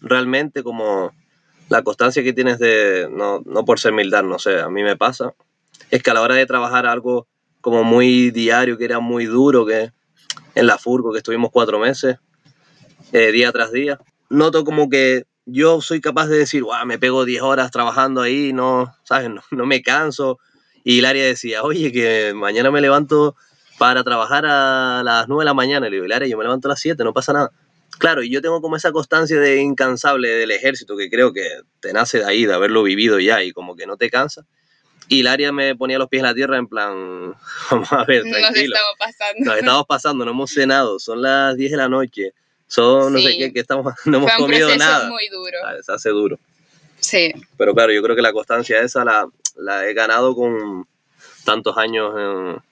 realmente 0.00 0.62
como 0.62 1.12
la 1.68 1.82
constancia 1.82 2.22
que 2.22 2.32
tienes 2.32 2.58
de, 2.58 3.08
no, 3.10 3.40
no 3.44 3.64
por 3.64 3.80
ser 3.80 3.92
humildad, 3.92 4.22
no 4.22 4.38
sé, 4.38 4.60
a 4.60 4.68
mí 4.68 4.82
me 4.82 4.96
pasa, 4.96 5.34
es 5.90 6.02
que 6.02 6.10
a 6.10 6.14
la 6.14 6.22
hora 6.22 6.34
de 6.34 6.46
trabajar 6.46 6.86
algo 6.86 7.26
como 7.60 7.82
muy 7.82 8.30
diario, 8.30 8.76
que 8.76 8.84
era 8.84 9.00
muy 9.00 9.24
duro, 9.24 9.66
que 9.66 9.90
en 10.54 10.66
la 10.66 10.78
Furgo, 10.78 11.12
que 11.12 11.18
estuvimos 11.18 11.50
cuatro 11.50 11.78
meses, 11.78 12.18
eh, 13.12 13.32
día 13.32 13.52
tras 13.52 13.72
día, 13.72 13.98
noto 14.28 14.64
como 14.64 14.90
que 14.90 15.24
yo 15.50 15.80
soy 15.80 16.00
capaz 16.00 16.26
de 16.26 16.38
decir, 16.38 16.62
wow, 16.62 16.84
me 16.84 16.98
pego 16.98 17.24
10 17.24 17.42
horas 17.42 17.70
trabajando 17.70 18.20
ahí, 18.20 18.52
no, 18.52 18.94
¿sabes? 19.02 19.30
No, 19.50 19.66
me 19.66 19.82
canso. 19.82 20.38
Y 20.84 20.98
Hilaria 20.98 21.24
decía, 21.24 21.62
oye, 21.62 21.90
que 21.90 22.32
mañana 22.34 22.70
me 22.70 22.80
levanto 22.80 23.34
para 23.78 24.04
trabajar 24.04 24.44
a 24.46 25.02
las 25.02 25.26
9 25.26 25.42
de 25.42 25.44
la 25.46 25.54
mañana. 25.54 25.86
Le 25.86 25.96
digo, 25.96 26.04
Hilaria, 26.04 26.28
yo 26.28 26.36
me 26.36 26.44
levanto 26.44 26.68
a 26.68 26.70
las 26.70 26.80
7, 26.80 27.02
no 27.02 27.14
pasa 27.14 27.32
nada. 27.32 27.50
Claro, 27.98 28.22
y 28.22 28.30
yo 28.30 28.42
tengo 28.42 28.60
como 28.60 28.76
esa 28.76 28.92
constancia 28.92 29.40
de 29.40 29.60
incansable 29.60 30.28
del 30.28 30.50
ejército 30.50 30.96
que 30.96 31.08
creo 31.08 31.32
que 31.32 31.48
te 31.80 31.92
nace 31.94 32.18
de 32.18 32.26
ahí, 32.26 32.44
de 32.44 32.52
haberlo 32.52 32.82
vivido 32.82 33.18
ya 33.18 33.42
y 33.42 33.52
como 33.52 33.74
que 33.74 33.86
no 33.86 33.96
te 33.96 34.10
cansa. 34.10 34.44
Y 35.08 35.20
Hilaria 35.20 35.50
me 35.52 35.74
ponía 35.74 35.98
los 35.98 36.08
pies 36.08 36.20
en 36.20 36.26
la 36.26 36.34
tierra 36.34 36.58
en 36.58 36.66
plan, 36.68 37.34
vamos 37.70 37.90
a 37.90 38.04
ver, 38.04 38.22
tranquilo. 38.22 38.76
Nos 38.76 38.84
estamos 38.84 38.96
pasando. 38.98 39.44
Nos 39.44 39.56
estamos 39.56 39.86
pasando, 39.86 40.24
no 40.26 40.30
hemos 40.32 40.50
cenado, 40.50 40.98
son 40.98 41.22
las 41.22 41.56
10 41.56 41.70
de 41.70 41.76
la 41.78 41.88
noche 41.88 42.34
son, 42.68 43.14
no 43.14 43.18
sé 43.18 43.36
qué, 43.36 43.52
que 43.52 43.60
estamos, 43.60 43.92
no 44.04 44.18
hemos 44.18 44.32
comido 44.34 44.74
nada. 44.76 45.08
muy 45.08 45.26
duro. 45.28 45.58
Ah, 45.64 45.74
se 45.82 45.92
hace 45.92 46.10
duro. 46.10 46.38
Sí. 47.00 47.32
Pero 47.56 47.74
claro, 47.74 47.92
yo 47.92 48.02
creo 48.02 48.14
que 48.14 48.22
la 48.22 48.32
constancia 48.32 48.80
esa 48.80 49.04
la, 49.04 49.26
la 49.56 49.86
he 49.86 49.94
ganado 49.94 50.34
con 50.34 50.86
tantos 51.44 51.76
años 51.78 52.12
en, 52.16 52.62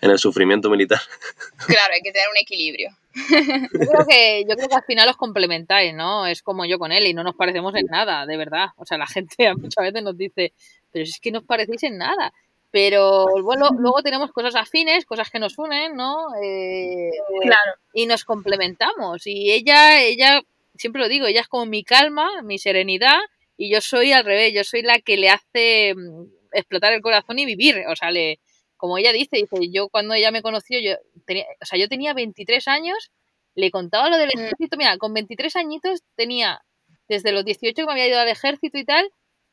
en, 0.00 0.10
el 0.10 0.18
sufrimiento 0.18 0.70
militar. 0.70 1.00
Claro, 1.66 1.92
hay 1.92 2.00
que 2.00 2.12
tener 2.12 2.28
un 2.30 2.36
equilibrio. 2.38 2.90
Yo 3.14 3.90
creo, 3.90 4.06
que, 4.06 4.44
yo 4.48 4.56
creo 4.56 4.68
que 4.68 4.74
al 4.74 4.84
final 4.84 5.08
os 5.08 5.16
complementáis, 5.16 5.92
¿no? 5.92 6.26
Es 6.26 6.42
como 6.42 6.64
yo 6.64 6.78
con 6.78 6.92
él 6.92 7.06
y 7.06 7.12
no 7.12 7.24
nos 7.24 7.34
parecemos 7.34 7.74
en 7.74 7.86
nada, 7.86 8.24
de 8.24 8.36
verdad. 8.36 8.68
O 8.76 8.86
sea, 8.86 8.98
la 8.98 9.06
gente 9.06 9.52
muchas 9.56 9.82
veces 9.82 10.02
nos 10.02 10.16
dice, 10.16 10.52
pero 10.92 11.02
es 11.02 11.18
que 11.20 11.32
no 11.32 11.40
os 11.40 11.44
parecéis 11.44 11.82
en 11.82 11.98
nada. 11.98 12.32
Pero 12.70 13.26
bueno, 13.42 13.68
luego 13.76 14.02
tenemos 14.02 14.30
cosas 14.30 14.54
afines, 14.54 15.04
cosas 15.04 15.28
que 15.30 15.40
nos 15.40 15.58
unen, 15.58 15.96
¿no? 15.96 16.28
Eh, 16.42 17.10
claro. 17.42 17.72
Y 17.92 18.06
nos 18.06 18.24
complementamos. 18.24 19.26
Y 19.26 19.50
ella, 19.50 20.00
ella, 20.02 20.40
siempre 20.76 21.02
lo 21.02 21.08
digo, 21.08 21.26
ella 21.26 21.40
es 21.40 21.48
como 21.48 21.66
mi 21.66 21.82
calma, 21.82 22.42
mi 22.42 22.58
serenidad, 22.58 23.18
y 23.56 23.70
yo 23.70 23.80
soy 23.80 24.12
al 24.12 24.24
revés, 24.24 24.54
yo 24.54 24.62
soy 24.64 24.82
la 24.82 25.00
que 25.00 25.16
le 25.16 25.30
hace 25.30 25.94
mm, 25.94 26.24
explotar 26.52 26.92
el 26.92 27.02
corazón 27.02 27.38
y 27.38 27.44
vivir. 27.44 27.82
O 27.88 27.96
sea, 27.96 28.10
le, 28.12 28.38
como 28.76 28.98
ella 28.98 29.12
dice, 29.12 29.36
dice, 29.36 29.70
yo 29.70 29.88
cuando 29.88 30.14
ella 30.14 30.30
me 30.30 30.40
conoció, 30.40 30.78
yo 30.80 30.94
tenía, 31.26 31.44
o 31.60 31.66
sea, 31.66 31.78
yo 31.78 31.88
tenía 31.88 32.14
23 32.14 32.68
años, 32.68 33.10
le 33.54 33.70
contaba 33.70 34.08
lo 34.08 34.16
del 34.16 34.30
mm. 34.34 34.40
ejército, 34.40 34.76
mira, 34.76 34.96
con 34.96 35.12
23 35.12 35.56
añitos 35.56 36.00
tenía, 36.14 36.62
desde 37.08 37.32
los 37.32 37.44
18 37.44 37.74
que 37.74 37.84
me 37.84 37.92
había 37.92 38.08
ido 38.08 38.18
al 38.20 38.28
ejército 38.28 38.78
y 38.78 38.84
tal, 38.84 39.10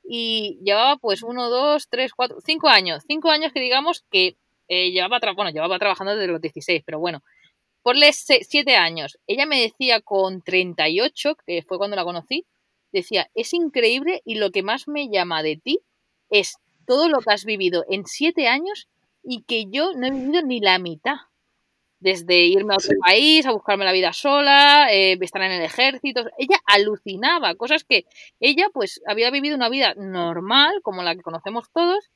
y 0.07 0.59
llevaba 0.63 0.97
pues 0.97 1.23
uno, 1.23 1.49
dos, 1.49 1.89
tres, 1.89 2.13
cuatro, 2.13 2.37
cinco 2.45 2.69
años, 2.69 3.03
cinco 3.07 3.29
años 3.29 3.51
que 3.51 3.59
digamos 3.59 4.05
que 4.09 4.37
eh, 4.67 4.91
llevaba, 4.91 5.19
bueno, 5.33 5.51
llevaba 5.51 5.79
trabajando 5.79 6.15
desde 6.15 6.31
los 6.31 6.41
16, 6.41 6.83
pero 6.85 6.99
bueno, 6.99 7.23
ponle 7.83 8.11
siete 8.13 8.75
años. 8.75 9.17
Ella 9.27 9.45
me 9.45 9.61
decía 9.61 10.01
con 10.01 10.41
38, 10.41 11.35
que 11.45 11.61
fue 11.63 11.77
cuando 11.77 11.95
la 11.95 12.03
conocí, 12.03 12.45
decía, 12.91 13.29
es 13.35 13.53
increíble 13.53 14.21
y 14.25 14.35
lo 14.35 14.51
que 14.51 14.63
más 14.63 14.87
me 14.87 15.09
llama 15.09 15.43
de 15.43 15.57
ti 15.57 15.79
es 16.29 16.55
todo 16.85 17.09
lo 17.09 17.19
que 17.19 17.33
has 17.33 17.45
vivido 17.45 17.83
en 17.89 18.05
siete 18.05 18.47
años 18.47 18.87
y 19.23 19.43
que 19.43 19.65
yo 19.69 19.93
no 19.93 20.07
he 20.07 20.11
vivido 20.11 20.41
ni 20.41 20.61
la 20.61 20.79
mitad 20.79 21.17
desde 21.99 22.45
irme 22.45 22.73
a 22.73 22.77
otro 22.77 22.93
país, 23.05 23.45
a 23.45 23.51
buscarme 23.51 23.85
la 23.85 23.91
vida 23.91 24.13
sola, 24.13 24.87
eh, 24.91 25.17
estar 25.19 25.41
en 25.41 25.51
el 25.51 25.63
ejército. 25.63 26.25
Ella 26.37 26.57
alucinaba, 26.65 27.55
cosas 27.55 27.83
que 27.83 28.05
ella 28.39 28.67
pues 28.73 29.01
había 29.07 29.31
vivido 29.31 29.55
una 29.55 29.69
vida 29.69 29.93
normal, 29.95 30.81
como 30.83 31.03
la 31.03 31.15
que 31.15 31.21
conocemos 31.21 31.69
todos, 31.73 32.09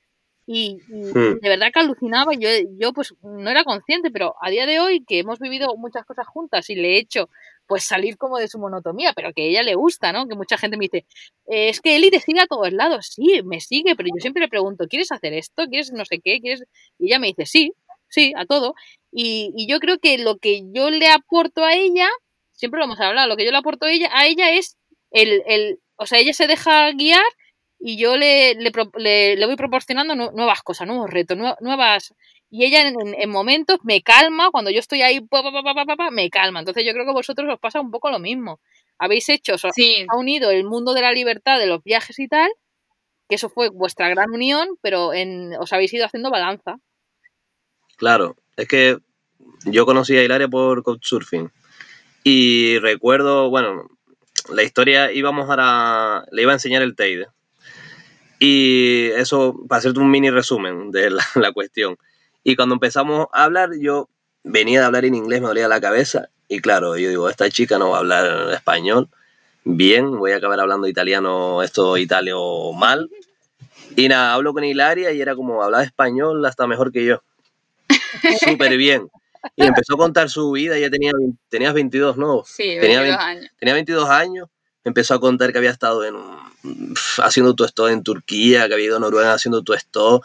Y, 0.47 0.79
hmm. 0.89 1.39
de 1.41 1.49
verdad 1.49 1.71
que 1.73 1.79
alucinaba, 1.79 2.33
yo, 2.33 2.49
yo 2.77 2.93
pues 2.93 3.13
no 3.21 3.49
era 3.49 3.63
consciente, 3.63 4.11
pero 4.11 4.35
a 4.41 4.49
día 4.49 4.65
de 4.65 4.79
hoy 4.79 5.03
que 5.05 5.19
hemos 5.19 5.39
vivido 5.39 5.75
muchas 5.77 6.03
cosas 6.05 6.27
juntas 6.27 6.69
y 6.69 6.75
le 6.75 6.95
he 6.95 6.99
hecho 6.99 7.29
pues 7.67 7.83
salir 7.85 8.17
como 8.17 8.37
de 8.37 8.49
su 8.49 8.59
monotomía, 8.59 9.13
pero 9.15 9.31
que 9.33 9.43
a 9.43 9.45
ella 9.45 9.63
le 9.63 9.75
gusta, 9.75 10.11
¿no? 10.11 10.27
Que 10.27 10.35
mucha 10.35 10.57
gente 10.57 10.77
me 10.77 10.85
dice, 10.85 11.05
eh, 11.47 11.69
es 11.69 11.79
que 11.79 11.95
Eli 11.95 12.09
te 12.11 12.19
sigue 12.19 12.41
a 12.41 12.47
todos 12.47 12.71
lados, 12.73 13.07
sí, 13.15 13.41
me 13.45 13.61
sigue, 13.61 13.95
pero 13.95 14.09
yo 14.09 14.19
siempre 14.19 14.41
le 14.41 14.49
pregunto, 14.49 14.87
¿quieres 14.89 15.11
hacer 15.11 15.33
esto? 15.33 15.65
¿Quieres 15.67 15.91
no 15.93 16.03
sé 16.05 16.19
qué? 16.19 16.41
¿Quieres? 16.41 16.65
Y 16.99 17.05
ella 17.07 17.19
me 17.19 17.27
dice, 17.27 17.45
sí, 17.45 17.73
sí, 18.11 18.33
a 18.37 18.45
todo. 18.45 18.75
Y, 19.11 19.51
y 19.55 19.67
yo 19.67 19.79
creo 19.79 19.97
que 19.97 20.19
lo 20.19 20.37
que 20.37 20.61
yo 20.73 20.91
le 20.91 21.07
aporto 21.09 21.65
a 21.65 21.73
ella, 21.73 22.07
siempre 22.51 22.79
lo 22.79 22.85
hemos 22.85 22.99
hablado, 22.99 23.27
lo 23.27 23.37
que 23.37 23.45
yo 23.45 23.51
le 23.51 23.57
aporto 23.57 23.87
a 23.87 23.91
ella, 23.91 24.09
a 24.13 24.27
ella 24.27 24.51
es 24.51 24.77
el, 25.11 25.41
el, 25.47 25.79
o 25.95 26.05
sea, 26.05 26.19
ella 26.19 26.33
se 26.33 26.47
deja 26.47 26.91
guiar 26.91 27.23
y 27.79 27.97
yo 27.97 28.15
le, 28.15 28.53
le, 28.55 29.35
le, 29.35 29.45
voy 29.45 29.55
proporcionando 29.55 30.15
nuevas 30.15 30.61
cosas, 30.61 30.87
nuevos 30.87 31.09
retos, 31.09 31.37
nuevas... 31.59 32.13
Y 32.53 32.65
ella 32.65 32.81
en, 32.87 33.29
momentos 33.29 33.79
me 33.83 34.01
calma, 34.01 34.51
cuando 34.51 34.69
yo 34.71 34.79
estoy 34.79 35.01
ahí, 35.01 35.19
me 36.11 36.29
calma. 36.29 36.59
Entonces 36.59 36.83
yo 36.85 36.91
creo 36.91 37.05
que 37.05 37.11
a 37.11 37.13
vosotros 37.13 37.47
os 37.51 37.59
pasa 37.59 37.79
un 37.79 37.91
poco 37.91 38.11
lo 38.11 38.19
mismo. 38.19 38.59
Habéis 38.99 39.29
hecho, 39.29 39.55
os 39.55 39.65
ha 39.65 40.17
unido 40.17 40.51
el 40.51 40.65
mundo 40.65 40.93
de 40.93 41.01
la 41.01 41.13
libertad, 41.13 41.57
de 41.59 41.65
los 41.65 41.81
viajes 41.81 42.19
y 42.19 42.27
tal, 42.27 42.51
que 43.29 43.35
eso 43.35 43.49
fue 43.49 43.69
vuestra 43.69 44.09
gran 44.09 44.31
unión, 44.31 44.67
pero 44.81 45.13
en, 45.13 45.53
os 45.55 45.71
habéis 45.71 45.93
ido 45.93 46.05
haciendo 46.05 46.29
balanza. 46.29 46.75
Claro, 48.01 48.35
es 48.57 48.67
que 48.67 48.97
yo 49.63 49.85
conocí 49.85 50.17
a 50.17 50.23
Hilaria 50.23 50.47
por 50.47 50.81
Couchsurfing 50.81 51.51
y 52.23 52.79
recuerdo, 52.79 53.51
bueno, 53.51 53.91
la 54.51 54.63
historia 54.63 55.11
íbamos 55.11 55.47
a, 55.51 56.25
le 56.31 56.41
iba 56.41 56.51
a 56.51 56.55
enseñar 56.55 56.81
el 56.81 56.95
Teide 56.95 57.27
y 58.39 59.11
eso, 59.17 59.55
para 59.69 59.77
hacerte 59.77 59.99
un 59.99 60.09
mini 60.09 60.31
resumen 60.31 60.89
de 60.89 61.11
la, 61.35 61.51
cuestión. 61.51 61.95
Y 62.43 62.55
cuando 62.55 62.73
empezamos 62.73 63.27
a 63.33 63.43
hablar, 63.43 63.69
yo 63.79 64.09
venía 64.43 64.79
de 64.79 64.85
hablar 64.87 65.05
en 65.05 65.13
inglés, 65.13 65.41
me 65.41 65.49
dolía 65.49 65.67
la 65.67 65.79
cabeza. 65.79 66.29
Y 66.47 66.59
claro, 66.59 66.97
yo 66.97 67.07
digo, 67.07 67.29
esta 67.29 67.51
chica 67.51 67.77
no 67.77 67.91
va 67.91 67.97
a 67.97 67.99
hablar 67.99 68.51
español 68.51 69.09
bien, 69.63 70.17
voy 70.17 70.31
a 70.31 70.37
acabar 70.37 70.59
hablando 70.59 70.87
italiano, 70.87 71.61
esto 71.61 71.99
italiano 71.99 72.73
mal. 72.73 73.11
Y 73.95 74.07
nada, 74.07 74.33
hablo 74.33 74.55
con 74.55 74.63
Hilaria 74.63 75.11
y 75.11 75.21
era 75.21 75.35
como, 75.35 75.61
hablaba 75.61 75.83
español 75.83 76.43
hasta 76.47 76.65
mejor 76.65 76.91
que 76.91 77.05
yo. 77.05 77.21
Súper 78.43 78.77
bien. 78.77 79.07
Y 79.55 79.65
empezó 79.65 79.95
a 79.95 79.97
contar 79.97 80.29
su 80.29 80.51
vida, 80.51 80.77
ya 80.77 80.89
tenía, 80.89 81.11
tenías 81.49 81.73
22, 81.73 82.17
¿no? 82.17 82.43
Sí, 82.45 82.77
22 82.77 82.81
tenía, 82.81 83.25
años. 83.25 83.51
Tenía 83.57 83.73
22 83.73 84.09
años 84.09 84.49
empezó 84.83 85.13
a 85.13 85.19
contar 85.19 85.51
que 85.51 85.57
había 85.57 85.71
estado 85.71 86.03
en, 86.05 86.15
haciendo 87.19 87.55
tu 87.55 87.63
esto 87.63 87.89
en 87.89 88.03
Turquía, 88.03 88.67
que 88.67 88.73
había 88.73 88.87
ido 88.87 88.97
a 88.97 88.99
Noruega 88.99 89.33
haciendo 89.33 89.61
tu 89.61 89.73
esto, 89.73 90.21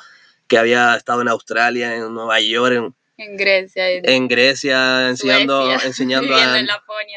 que 0.47 0.59
había 0.59 0.97
estado 0.97 1.23
en 1.23 1.29
Australia, 1.29 1.95
en 1.95 2.15
Nueva 2.15 2.41
York, 2.41 2.75
en, 2.75 2.95
en 3.19 3.37
Grecia. 3.37 3.91
En, 3.91 4.29
Grecia, 4.29 5.09
enseñando, 5.09 5.73
enseñando, 5.85 6.35
a, 6.35 6.59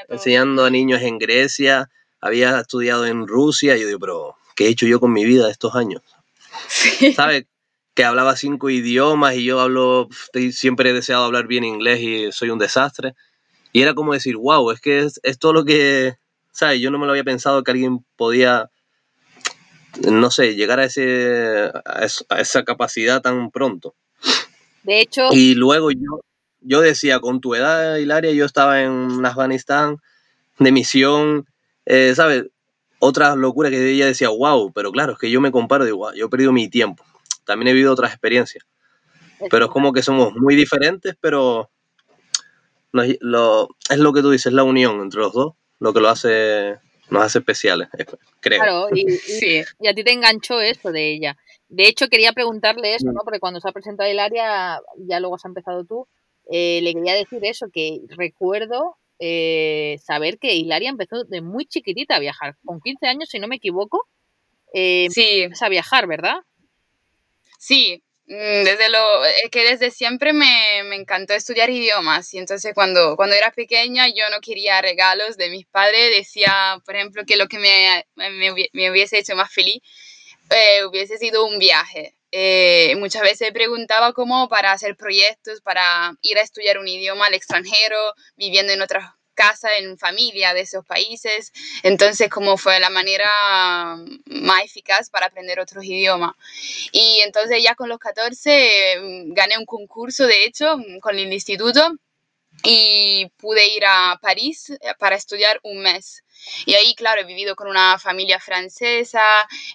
enseñando 0.09 0.65
a 0.65 0.69
niños 0.69 1.01
en 1.01 1.17
Grecia. 1.17 1.89
Había 2.21 2.59
estudiado 2.59 3.05
en 3.05 3.27
Rusia. 3.27 3.75
Y 3.75 3.81
yo 3.81 3.87
digo, 3.87 3.99
pero 3.99 4.35
¿qué 4.55 4.65
he 4.65 4.69
hecho 4.69 4.85
yo 4.85 4.99
con 4.99 5.11
mi 5.13 5.25
vida 5.25 5.49
estos 5.49 5.75
años? 5.75 6.01
Sí. 6.67 7.13
¿Sabes? 7.13 7.45
Que 7.93 8.03
hablaba 8.03 8.35
cinco 8.35 8.69
idiomas 8.69 9.35
y 9.35 9.45
yo 9.45 9.59
hablo, 9.59 10.07
siempre 10.51 10.91
he 10.91 10.93
deseado 10.93 11.25
hablar 11.25 11.47
bien 11.47 11.63
inglés 11.63 11.99
y 12.01 12.31
soy 12.31 12.49
un 12.49 12.59
desastre. 12.59 13.15
Y 13.71 13.81
era 13.81 13.93
como 13.93 14.13
decir, 14.13 14.37
wow, 14.37 14.71
es 14.71 14.81
que 14.81 14.99
es, 14.99 15.19
es 15.23 15.37
todo 15.37 15.53
lo 15.53 15.65
que, 15.65 16.15
¿sabes? 16.51 16.79
Yo 16.81 16.91
no 16.91 16.99
me 16.99 17.05
lo 17.05 17.11
había 17.11 17.23
pensado 17.23 17.63
que 17.63 17.71
alguien 17.71 18.05
podía, 18.15 18.69
no 20.09 20.31
sé, 20.31 20.55
llegar 20.55 20.79
a, 20.79 20.85
ese, 20.85 21.71
a, 21.85 22.39
esa 22.39 22.63
capacidad 22.63 23.21
tan 23.21 23.51
pronto. 23.51 23.95
De 24.83 25.01
hecho... 25.01 25.29
Y 25.31 25.55
luego 25.55 25.91
yo, 25.91 26.21
yo 26.61 26.81
decía, 26.81 27.19
con 27.19 27.41
tu 27.41 27.55
edad, 27.55 27.97
Hilaria, 27.97 28.31
yo 28.31 28.45
estaba 28.45 28.81
en 28.81 29.25
Afganistán 29.25 29.97
de 30.57 30.71
misión, 30.71 31.45
eh, 31.85 32.13
¿sabes? 32.15 32.45
Otras 32.99 33.37
locuras 33.37 33.71
que 33.71 33.91
ella 33.91 34.05
decía, 34.05 34.29
wow, 34.29 34.71
pero 34.73 34.91
claro, 34.91 35.13
es 35.13 35.19
que 35.19 35.31
yo 35.31 35.39
me 35.41 35.51
comparo, 35.51 35.85
digo, 35.85 36.13
yo 36.13 36.25
he 36.25 36.29
perdido 36.29 36.51
mi 36.51 36.69
tiempo. 36.69 37.03
También 37.49 37.69
he 37.69 37.73
vivido 37.73 37.93
otras 37.93 38.11
experiencias. 38.11 38.63
Pero 39.49 39.65
es 39.65 39.71
como 39.71 39.91
que 39.91 40.03
somos 40.03 40.33
muy 40.35 40.55
diferentes, 40.55 41.15
pero 41.19 41.71
lo, 42.91 43.03
es 43.03 43.97
lo 43.99 44.13
que 44.13 44.21
tú 44.21 44.31
dices, 44.31 44.53
la 44.53 44.63
unión 44.63 45.01
entre 45.01 45.21
los 45.21 45.33
dos 45.33 45.53
lo 45.79 45.93
que 45.93 45.99
lo 45.99 46.09
hace, 46.09 46.77
nos 47.09 47.23
hace 47.23 47.39
especiales, 47.39 47.87
creo. 48.39 48.61
Claro, 48.61 48.87
y, 48.93 49.05
y, 49.79 49.87
a 49.87 49.93
ti 49.93 50.03
te 50.03 50.11
enganchó 50.11 50.61
eso 50.61 50.91
de 50.91 51.13
ella. 51.13 51.37
De 51.69 51.87
hecho, 51.87 52.07
quería 52.07 52.33
preguntarle 52.33 52.95
eso, 52.95 53.07
¿no? 53.07 53.21
Mm. 53.21 53.25
Porque 53.25 53.39
cuando 53.39 53.59
se 53.59 53.69
ha 53.69 53.71
presentado 53.71 54.09
el 54.09 54.19
área, 54.19 54.79
ya 54.97 55.19
luego 55.19 55.35
has 55.35 55.45
empezado 55.45 55.85
tú, 55.85 56.07
eh, 56.51 56.81
le 56.81 56.93
quería 56.93 57.13
decir 57.13 57.39
eso, 57.43 57.67
que 57.71 58.01
recuerdo 58.09 58.97
eh, 59.19 59.97
saber 60.03 60.39
que 60.39 60.55
Hilaria 60.55 60.89
empezó 60.89 61.23
de 61.23 61.41
muy 61.41 61.65
chiquitita 61.65 62.15
a 62.15 62.19
viajar. 62.19 62.57
Con 62.65 62.81
15 62.81 63.07
años, 63.07 63.29
si 63.29 63.39
no 63.39 63.47
me 63.47 63.57
equivoco, 63.57 64.07
eh, 64.73 65.07
sí. 65.11 65.47
a 65.61 65.69
viajar, 65.69 66.07
¿verdad? 66.07 66.37
Sí, 67.59 68.03
Mm, 68.29 68.63
desde 68.63 68.89
lo 68.89 69.25
es 69.25 69.49
que 69.51 69.63
desde 69.63 69.89
siempre 69.89 70.33
me, 70.33 70.83
me, 70.85 70.95
encantó 70.97 71.33
estudiar 71.33 71.71
idiomas 71.71 72.31
y 72.35 72.37
entonces 72.37 72.75
cuando, 72.75 73.15
cuando 73.15 73.35
era 73.35 73.51
pequeña 73.51 74.07
yo 74.07 74.29
no 74.29 74.39
quería 74.39 74.79
regalos 74.83 75.35
de 75.35 75.49
mis 75.49 75.65
padres, 75.65 76.15
decía, 76.15 76.79
por 76.85 76.95
ejemplo, 76.95 77.23
que 77.25 77.37
lo 77.37 77.47
que 77.47 77.57
me, 77.57 78.05
me, 78.15 78.53
me 78.71 78.91
hubiese 78.91 79.17
hecho 79.17 79.35
más 79.35 79.51
feliz 79.51 79.81
eh, 80.51 80.85
hubiese 80.85 81.17
sido 81.17 81.45
un 81.45 81.59
viaje. 81.59 82.15
Eh, 82.31 82.95
muchas 82.97 83.23
veces 83.23 83.51
preguntaba 83.51 84.13
cómo 84.13 84.49
para 84.49 84.71
hacer 84.73 84.95
proyectos, 84.95 85.61
para 85.61 86.13
ir 86.21 86.37
a 86.37 86.43
estudiar 86.43 86.77
un 86.79 86.87
idioma 86.87 87.25
al 87.27 87.33
extranjero, 87.33 87.97
viviendo 88.37 88.73
en 88.73 88.81
otras 88.83 89.05
casa, 89.39 89.69
en 89.77 89.97
familia 89.97 90.53
de 90.53 90.61
esos 90.61 90.85
países. 90.85 91.53
Entonces, 91.83 92.29
como 92.29 92.57
fue 92.57 92.79
la 92.79 92.89
manera 92.89 93.29
más 94.25 94.63
eficaz 94.65 95.09
para 95.09 95.27
aprender 95.27 95.59
otros 95.61 95.85
idiomas. 95.85 96.33
Y 96.91 97.21
entonces 97.21 97.63
ya 97.63 97.75
con 97.75 97.87
los 97.87 97.99
14 97.99 98.97
mm, 98.99 99.33
gané 99.33 99.57
un 99.57 99.65
concurso, 99.65 100.27
de 100.27 100.43
hecho, 100.43 100.77
mm, 100.77 100.99
con 100.99 101.17
el 101.17 101.31
instituto 101.31 101.81
y 102.63 103.27
pude 103.37 103.65
ir 103.75 103.85
a 103.85 104.19
París 104.21 104.71
eh, 104.71 104.77
para 104.99 105.15
estudiar 105.15 105.59
un 105.63 105.77
mes. 105.79 106.23
Y 106.65 106.73
ahí, 106.73 106.95
claro, 106.95 107.21
he 107.21 107.25
vivido 107.25 107.55
con 107.55 107.67
una 107.67 107.97
familia 107.99 108.39
francesa, 108.39 109.23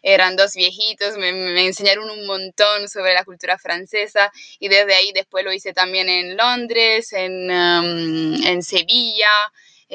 eran 0.02 0.36
dos 0.36 0.54
viejitos, 0.54 1.16
me, 1.16 1.32
me, 1.32 1.66
enseñaron 1.66 2.10
un 2.10 2.26
montón 2.26 2.88
sobre 2.88 3.14
la 3.14 3.24
cultura 3.24 3.58
francesa 3.58 4.30
y 4.58 4.68
desde 4.68 4.94
ahí 4.94 5.12
después 5.12 5.44
lo 5.44 5.52
hice 5.52 5.72
también 5.72 6.08
en 6.08 6.36
Londres, 6.36 7.12
en, 7.12 7.50
um, 7.50 8.46
en 8.46 8.62
Sevilla, 8.62 9.30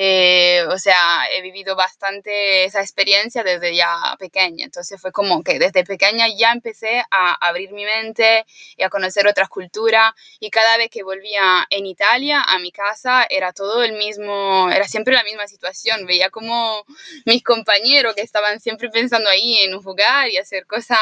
eh, 0.01 0.63
o 0.69 0.77
sea, 0.77 1.25
he 1.33 1.41
vivido 1.41 1.75
bastante 1.75 2.63
esa 2.63 2.79
experiencia 2.79 3.43
desde 3.43 3.75
ya 3.75 4.15
pequeña. 4.17 4.63
Entonces 4.63 4.99
fue 5.01 5.11
como 5.11 5.43
que 5.43 5.59
desde 5.59 5.83
pequeña 5.83 6.25
ya 6.29 6.53
empecé 6.53 7.03
a 7.11 7.33
abrir 7.45 7.73
mi 7.73 7.83
mente 7.83 8.45
y 8.77 8.83
a 8.83 8.89
conocer 8.89 9.27
otras 9.27 9.49
culturas. 9.49 10.13
Y 10.39 10.51
cada 10.51 10.77
vez 10.77 10.89
que 10.89 11.03
volvía 11.03 11.67
en 11.69 11.85
Italia 11.85 12.41
a 12.41 12.59
mi 12.59 12.71
casa 12.71 13.27
era 13.29 13.51
todo 13.51 13.83
el 13.83 13.91
mismo, 13.91 14.69
era 14.71 14.87
siempre 14.87 15.13
la 15.15 15.23
misma 15.23 15.47
situación. 15.49 16.05
Veía 16.05 16.29
como 16.29 16.85
mis 17.25 17.43
compañeros 17.43 18.15
que 18.15 18.21
estaban 18.21 18.61
siempre 18.61 18.89
pensando 18.89 19.29
ahí 19.29 19.57
en 19.65 19.81
jugar 19.81 20.29
y 20.29 20.37
hacer 20.37 20.65
cosas 20.65 20.97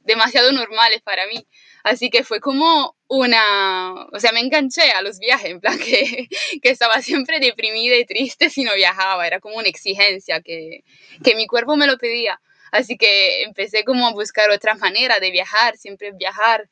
demasiado 0.00 0.50
normales 0.52 1.02
para 1.02 1.26
mí. 1.26 1.46
Así 1.84 2.08
que 2.08 2.24
fue 2.24 2.40
como 2.40 2.96
una, 3.08 4.06
o 4.10 4.18
sea, 4.18 4.32
me 4.32 4.40
enganché 4.40 4.90
a 4.92 5.02
los 5.02 5.18
viajes, 5.18 5.50
en 5.50 5.60
plan 5.60 5.78
que, 5.84 6.28
que 6.62 6.70
estaba 6.70 7.02
siempre 7.02 7.40
deprimida 7.40 7.96
y 7.96 8.06
triste 8.06 8.48
si 8.48 8.64
no 8.64 8.74
viajaba, 8.74 9.26
era 9.26 9.38
como 9.38 9.56
una 9.56 9.68
exigencia 9.68 10.40
que, 10.40 10.82
que 11.22 11.36
mi 11.36 11.46
cuerpo 11.46 11.76
me 11.76 11.86
lo 11.86 11.98
pedía. 11.98 12.40
Así 12.72 12.96
que 12.96 13.42
empecé 13.42 13.84
como 13.84 14.08
a 14.08 14.12
buscar 14.12 14.50
otras 14.50 14.78
maneras 14.78 15.20
de 15.20 15.30
viajar, 15.30 15.76
siempre 15.76 16.12
viajar 16.12 16.68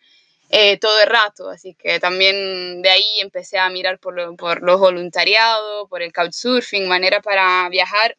eh, 0.49 0.79
todo 0.79 0.99
el 1.01 1.07
rato. 1.07 1.51
Así 1.51 1.75
que 1.75 2.01
también 2.01 2.81
de 2.81 2.89
ahí 2.89 3.21
empecé 3.21 3.59
a 3.59 3.69
mirar 3.69 3.99
por, 3.99 4.15
lo, 4.15 4.35
por 4.35 4.63
los 4.63 4.81
voluntariados, 4.81 5.89
por 5.91 6.03
el 6.03 6.13
couchsurfing, 6.13 6.89
manera 6.89 7.21
para 7.21 7.69
viajar 7.69 8.17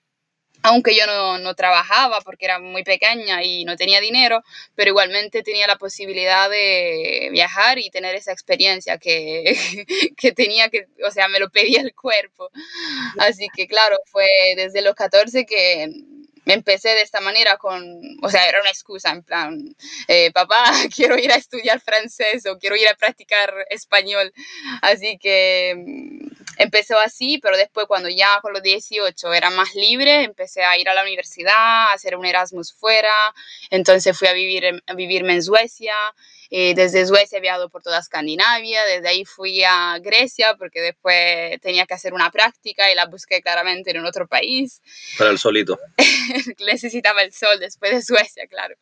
aunque 0.64 0.96
yo 0.96 1.06
no, 1.06 1.38
no, 1.38 1.56
trabajaba 1.56 2.22
porque 2.22 2.46
era 2.46 2.60
muy 2.60 2.84
pequeña 2.84 3.44
y 3.44 3.66
no 3.66 3.76
tenía 3.76 4.00
dinero, 4.00 4.42
pero 4.76 4.90
igualmente 4.90 5.44
tenía 5.44 5.68
la 5.68 5.78
posibilidad 5.78 6.50
de 6.50 7.30
viajar 7.32 7.80
y 7.80 7.90
tener 7.90 8.16
esa 8.16 8.32
experiencia 8.32 8.98
que, 8.98 9.58
que 10.18 10.32
tenía 10.32 10.70
que, 10.70 10.88
o 11.06 11.12
sea, 11.12 11.28
me 11.28 11.40
lo 11.40 11.50
pedía 11.50 11.82
el 11.82 11.94
cuerpo. 11.94 12.50
Así 13.20 13.48
que 13.56 13.68
claro, 13.68 13.98
fue 14.06 14.28
desde 14.56 14.82
los 14.82 14.96
14 14.96 15.46
que 15.46 15.90
empecé 16.46 16.90
de 16.90 17.02
esta 17.02 17.22
manera 17.22 17.58
con, 17.58 18.02
o 18.22 18.30
sea, 18.30 18.48
era 18.48 18.60
una 18.62 18.70
excusa 18.70 19.12
en 19.12 19.24
plan, 19.24 19.76
eh, 20.08 20.32
papá, 20.32 20.66
quiero 20.96 21.18
ir 21.18 21.32
a 21.32 21.36
estudiar 21.36 21.80
francés 21.80 22.46
o 22.46 22.58
quiero 22.58 22.76
ir 22.76 22.88
a 22.88 22.96
practicar 22.96 23.54
español. 23.70 24.34
Así 24.82 25.18
que 25.18 25.76
empezó 26.58 27.00
así, 27.00 27.40
pero 27.40 27.58
después 27.58 27.88
cuando 27.88 28.10
ya 28.10 28.40
con 28.42 28.54
los 28.54 28.62
18 28.62 29.34
era 29.34 29.50
más 29.50 29.76
libre, 29.76 30.24
empecé 30.24 30.64
a 30.64 30.78
ir 30.78 30.90
a 30.90 30.94
la 30.94 31.04
universidad, 31.04 31.54
a 31.54 31.94
hacer 31.94 32.16
un 32.16 32.26
Erasmus 32.26 32.74
fuera, 32.74 33.34
entonces 33.70 34.18
fui 34.18 34.28
a, 34.28 34.34
vivir, 34.34 34.84
a 34.86 34.94
vivirme 34.94 35.34
en 35.34 35.44
Suecia 35.44 35.96
Eh, 36.56 36.76
desde 36.76 37.04
Suecia 37.08 37.40
he 37.40 37.42
viajado 37.42 37.68
por 37.68 37.82
toda 37.82 37.98
Escandinavia, 37.98 38.86
desde 38.86 39.10
ahí 39.10 39.26
fui 39.26 39.64
a 39.64 39.98
Grecia 39.98 40.54
porque 40.56 40.82
después 40.82 41.60
tenía 41.62 41.88
que 41.88 41.96
hacer 41.96 42.14
una 42.14 42.30
práctica 42.30 42.92
y 42.92 42.96
la 42.96 43.08
busqué 43.08 43.42
claramente 43.42 43.90
en 43.90 44.06
otro 44.06 44.28
país. 44.28 44.80
Para 45.18 45.32
el 45.32 45.40
solito. 45.40 45.80
Necesitaba 46.64 47.24
el 47.24 47.34
sol 47.34 47.60
después 47.60 47.92
de 47.94 48.04
Suecia, 48.04 48.46
claro. 48.46 48.76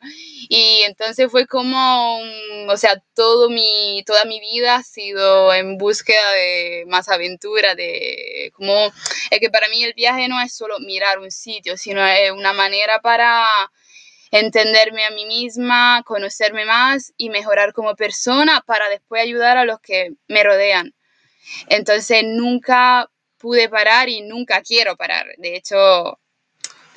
Y 0.50 0.82
entonces 0.82 1.32
fue 1.32 1.48
como, 1.48 2.20
o 2.68 2.76
sea, 2.76 3.02
todo 3.16 3.50
mi, 3.50 4.04
toda 4.06 4.26
mi 4.26 4.42
vida 4.42 4.76
ha 4.76 4.84
sido 4.84 5.54
en 5.54 5.78
búsqueda 5.78 6.30
de 6.34 6.84
más 6.90 7.08
aventura, 7.08 7.74
de 7.76 8.52
como, 8.54 8.92
es 9.30 9.40
que 9.40 9.50
para 9.50 9.70
mí 9.70 9.82
el 9.82 9.94
viaje 9.94 10.28
no 10.28 10.42
es 10.42 10.54
solo 10.54 10.78
mirar 10.82 11.20
un 11.20 11.32
sitio, 11.32 11.78
sino 11.78 12.06
es 12.06 12.32
una 12.32 12.52
manera 12.52 13.00
para 13.00 13.48
entenderme 14.32 15.06
a 15.06 15.12
mí 15.12 15.26
misma, 15.26 16.04
conocerme 16.06 16.66
más 16.66 17.14
y 17.18 17.30
mejorar 17.30 17.74
como 17.74 17.96
persona 17.96 18.64
para 18.66 18.90
después 18.90 19.22
ayudar 19.22 19.58
a 19.58 19.66
los 19.66 19.80
que 19.82 20.14
me 20.28 20.44
rodean. 20.44 20.96
Entonces 21.68 22.24
nunca 22.26 23.10
pude 23.38 23.70
parar 23.70 24.08
y 24.08 24.22
nunca 24.22 24.62
quiero 24.62 24.96
parar. 24.96 25.26
De 25.38 25.56
hecho, 25.56 26.20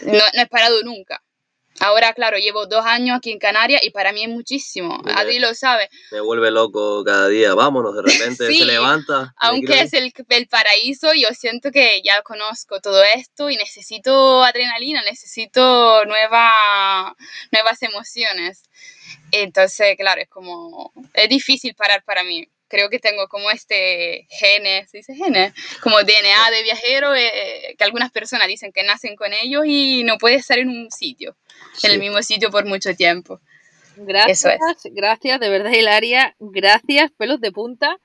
no, 0.03 0.23
he 0.33 0.47
parado 0.47 0.83
nunca. 0.85 1.23
Ahora, 1.81 2.13
claro, 2.13 2.39
llevo 2.39 2.67
dos 2.67 2.85
años 2.87 3.19
aquí 3.19 3.33
en 3.33 3.39
Canarias 3.39 3.83
y 3.85 3.91
para 3.91 4.13
mí 4.13 4.23
es 4.23 4.29
muchísimo. 4.29 5.03
Adi 5.15 5.39
lo 5.39 5.55
sabe. 5.55 5.89
Me 6.13 6.21
vuelve 6.21 6.51
loco 6.51 7.03
cada 7.05 7.29
día. 7.29 7.55
Vámonos, 7.55 7.97
de 7.97 8.03
repente 8.03 8.47
se 8.55 8.65
levanta. 8.65 9.35
Aunque 9.39 9.81
es 9.81 9.93
el, 9.93 10.13
el, 10.29 10.49
paraíso, 10.49 11.13
yo 11.15 11.29
siento 11.33 11.71
que 11.73 12.01
ya 12.05 12.23
conozco 12.23 12.81
todo 12.81 13.03
esto 13.03 13.51
y 13.51 13.57
necesito 13.57 14.45
adrenalina, 14.45 15.03
necesito 15.03 16.05
nueva, 16.05 17.17
nuevas 17.51 17.83
emociones. 17.83 18.63
Entonces, 19.33 19.97
claro, 19.99 20.21
es 20.21 20.29
como. 20.29 20.93
Es 21.13 21.29
difícil 21.29 21.75
parar 21.75 22.05
para 22.05 22.23
mí 22.23 22.49
creo 22.69 22.89
que 22.89 22.99
tengo 22.99 23.29
como 23.29 23.51
este 23.51 24.27
genes, 24.31 24.91
¿se 24.91 24.99
dice 24.99 25.15
genes? 25.15 25.53
Como 25.83 26.03
DNA 26.03 26.51
de 26.51 26.63
viajero, 26.63 27.15
eh, 27.15 27.75
que 27.77 27.85
algunas 27.85 28.11
personas 28.11 28.49
dicen 28.49 28.73
que 28.73 28.83
nacen 28.83 29.17
con 29.17 29.33
ellos 29.33 29.65
y 29.67 30.03
no 30.05 30.19
puedes 30.19 30.41
estar 30.41 30.59
en 30.59 30.69
un 30.69 30.91
sitio, 30.91 31.37
en 31.83 31.93
el 31.93 31.99
mismo 31.99 32.23
sitio 32.23 32.51
por 32.51 32.65
mucho 32.67 32.95
tiempo. 32.95 33.41
Gracias, 33.97 34.59
gracias, 34.87 35.41
de 35.41 35.49
verdad, 35.49 35.71
Hilaria, 35.71 36.35
gracias, 36.41 37.13
pelos 37.17 37.41
de 37.41 37.53
punta, 37.53 38.01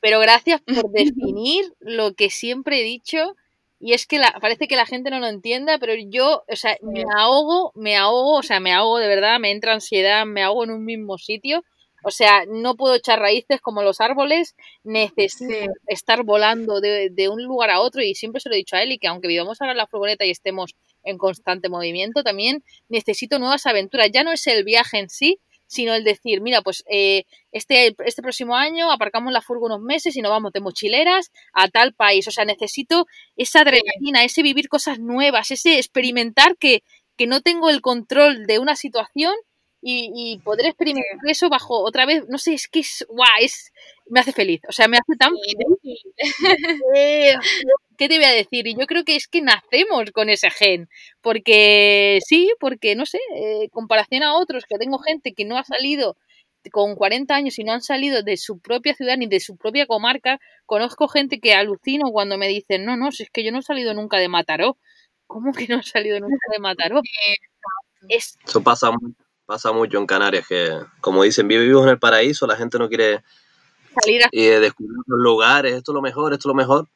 pero 0.00 0.18
gracias 0.20 0.60
por 0.60 0.90
definir 0.92 1.72
lo 1.80 2.14
que 2.14 2.30
siempre 2.30 2.80
he 2.80 2.84
dicho. 2.84 3.36
Y 3.80 3.92
es 3.92 4.08
que 4.08 4.18
la, 4.18 4.32
parece 4.40 4.66
que 4.66 4.74
la 4.74 4.86
gente 4.86 5.08
no 5.08 5.20
lo 5.20 5.28
entienda, 5.28 5.78
pero 5.78 5.94
yo, 5.94 6.42
o 6.48 6.56
sea, 6.56 6.76
me 6.82 7.04
ahogo, 7.16 7.70
me 7.76 7.96
ahogo, 7.96 8.38
o 8.38 8.42
sea, 8.42 8.58
me 8.58 8.72
ahogo 8.72 8.98
de 8.98 9.06
verdad, 9.06 9.38
me 9.38 9.52
entra 9.52 9.72
ansiedad, 9.72 10.26
me 10.26 10.42
ahogo 10.42 10.64
en 10.64 10.72
un 10.72 10.84
mismo 10.84 11.16
sitio 11.16 11.62
o 12.08 12.10
sea, 12.10 12.44
no 12.48 12.74
puedo 12.74 12.94
echar 12.94 13.20
raíces 13.20 13.60
como 13.60 13.82
los 13.82 14.00
árboles, 14.00 14.56
necesito 14.82 15.70
estar 15.86 16.24
volando 16.24 16.80
de, 16.80 17.10
de, 17.10 17.28
un 17.28 17.44
lugar 17.44 17.70
a 17.70 17.80
otro 17.80 18.02
y 18.02 18.14
siempre 18.14 18.40
se 18.40 18.48
lo 18.48 18.54
he 18.54 18.58
dicho 18.58 18.76
a 18.76 18.82
él 18.82 18.92
y 18.92 18.98
que 18.98 19.08
aunque 19.08 19.28
vivamos 19.28 19.60
ahora 19.60 19.72
en 19.72 19.78
la 19.78 19.86
furgoneta 19.86 20.24
y 20.24 20.30
estemos 20.30 20.74
en 21.04 21.18
constante 21.18 21.68
movimiento, 21.68 22.24
también 22.24 22.64
necesito 22.88 23.38
nuevas 23.38 23.66
aventuras. 23.66 24.10
Ya 24.10 24.24
no 24.24 24.32
es 24.32 24.46
el 24.46 24.64
viaje 24.64 24.98
en 24.98 25.10
sí, 25.10 25.38
sino 25.66 25.94
el 25.94 26.02
decir, 26.02 26.40
mira, 26.40 26.62
pues 26.62 26.82
eh, 26.90 27.24
este, 27.52 27.94
este 28.04 28.22
próximo 28.22 28.56
año 28.56 28.90
aparcamos 28.90 29.32
la 29.32 29.42
furgo 29.42 29.66
unos 29.66 29.82
meses 29.82 30.16
y 30.16 30.22
nos 30.22 30.30
vamos 30.30 30.52
de 30.52 30.60
mochileras 30.60 31.30
a 31.52 31.68
tal 31.68 31.92
país. 31.92 32.26
O 32.26 32.30
sea, 32.30 32.46
necesito 32.46 33.06
esa 33.36 33.60
adrenalina, 33.60 34.24
ese 34.24 34.42
vivir 34.42 34.68
cosas 34.68 34.98
nuevas, 34.98 35.50
ese 35.50 35.76
experimentar 35.76 36.56
que, 36.56 36.82
que 37.16 37.26
no 37.26 37.42
tengo 37.42 37.68
el 37.68 37.82
control 37.82 38.46
de 38.46 38.58
una 38.58 38.76
situación 38.76 39.34
y, 39.80 40.10
y 40.14 40.38
poder 40.38 40.66
experimentar 40.66 41.18
eso 41.26 41.48
bajo 41.48 41.82
otra 41.84 42.04
vez, 42.06 42.24
no 42.28 42.38
sé, 42.38 42.54
es 42.54 42.68
que 42.68 42.80
es, 42.80 43.06
guau, 43.08 43.28
es, 43.40 43.72
me 44.06 44.20
hace 44.20 44.32
feliz, 44.32 44.60
o 44.68 44.72
sea, 44.72 44.88
me 44.88 44.98
hace 44.98 45.16
tan 45.18 45.32
feliz. 45.36 46.02
Eh, 46.94 47.34
¿Qué 47.96 48.08
te 48.08 48.16
voy 48.16 48.24
a 48.26 48.32
decir? 48.32 48.66
Y 48.66 48.74
yo 48.78 48.86
creo 48.86 49.04
que 49.04 49.16
es 49.16 49.28
que 49.28 49.40
nacemos 49.42 50.10
con 50.12 50.30
ese 50.30 50.50
gen, 50.50 50.88
porque 51.20 52.20
sí, 52.24 52.52
porque 52.60 52.94
no 52.96 53.06
sé, 53.06 53.18
eh, 53.36 53.68
comparación 53.70 54.22
a 54.22 54.36
otros, 54.36 54.64
que 54.68 54.78
tengo 54.78 54.98
gente 54.98 55.32
que 55.34 55.44
no 55.44 55.58
ha 55.58 55.64
salido 55.64 56.16
con 56.72 56.96
40 56.96 57.34
años 57.34 57.58
y 57.58 57.64
no 57.64 57.72
han 57.72 57.80
salido 57.82 58.22
de 58.22 58.36
su 58.36 58.58
propia 58.58 58.94
ciudad 58.94 59.16
ni 59.16 59.26
de 59.26 59.40
su 59.40 59.56
propia 59.56 59.86
comarca, 59.86 60.40
conozco 60.66 61.08
gente 61.08 61.40
que 61.40 61.54
alucino 61.54 62.10
cuando 62.10 62.36
me 62.36 62.48
dicen, 62.48 62.84
no, 62.84 62.96
no, 62.96 63.10
si 63.12 63.22
es 63.22 63.30
que 63.30 63.44
yo 63.44 63.52
no 63.52 63.60
he 63.60 63.62
salido 63.62 63.94
nunca 63.94 64.18
de 64.18 64.28
Mataró. 64.28 64.76
¿Cómo 65.26 65.52
que 65.52 65.66
no 65.68 65.80
he 65.80 65.82
salido 65.82 66.20
nunca 66.20 66.38
de 66.52 66.58
Mataró? 66.58 67.02
Eso 68.08 68.62
pasa 68.62 68.90
mucho 68.90 69.27
Pasa 69.48 69.72
mucho 69.72 69.96
en 69.96 70.04
Canarias 70.04 70.46
que, 70.46 70.78
como 71.00 71.22
dicen, 71.22 71.48
vivimos 71.48 71.84
en 71.84 71.88
el 71.88 71.98
paraíso, 71.98 72.46
la 72.46 72.54
gente 72.54 72.78
no 72.78 72.86
quiere 72.86 73.24
salir 73.98 74.22
a... 74.22 74.28
y 74.30 74.44
descubrir 74.44 74.98
los 75.06 75.20
lugares, 75.20 75.74
esto 75.74 75.92
es 75.92 75.94
lo 75.94 76.02
mejor, 76.02 76.34
esto 76.34 76.50
es 76.50 76.50
lo 76.50 76.54
mejor. 76.54 76.86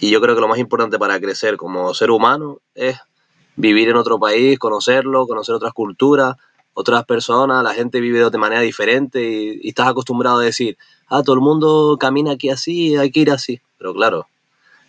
Y 0.00 0.10
yo 0.10 0.20
creo 0.20 0.34
que 0.34 0.40
lo 0.40 0.48
más 0.48 0.58
importante 0.58 0.98
para 0.98 1.20
crecer 1.20 1.56
como 1.56 1.94
ser 1.94 2.10
humano 2.10 2.58
es 2.74 2.98
vivir 3.54 3.88
en 3.88 3.94
otro 3.94 4.18
país, 4.18 4.58
conocerlo, 4.58 5.28
conocer 5.28 5.54
otras 5.54 5.72
culturas, 5.72 6.34
otras 6.74 7.04
personas, 7.04 7.62
la 7.62 7.72
gente 7.72 8.00
vive 8.00 8.28
de 8.28 8.36
manera 8.36 8.62
diferente 8.62 9.22
y, 9.22 9.60
y, 9.62 9.68
estás 9.68 9.86
acostumbrado 9.86 10.40
a 10.40 10.44
decir, 10.44 10.76
ah, 11.06 11.22
todo 11.22 11.36
el 11.36 11.40
mundo 11.40 11.98
camina 12.00 12.32
aquí 12.32 12.50
así, 12.50 12.96
hay 12.96 13.12
que 13.12 13.20
ir 13.20 13.30
así. 13.30 13.60
Pero 13.78 13.94
claro, 13.94 14.26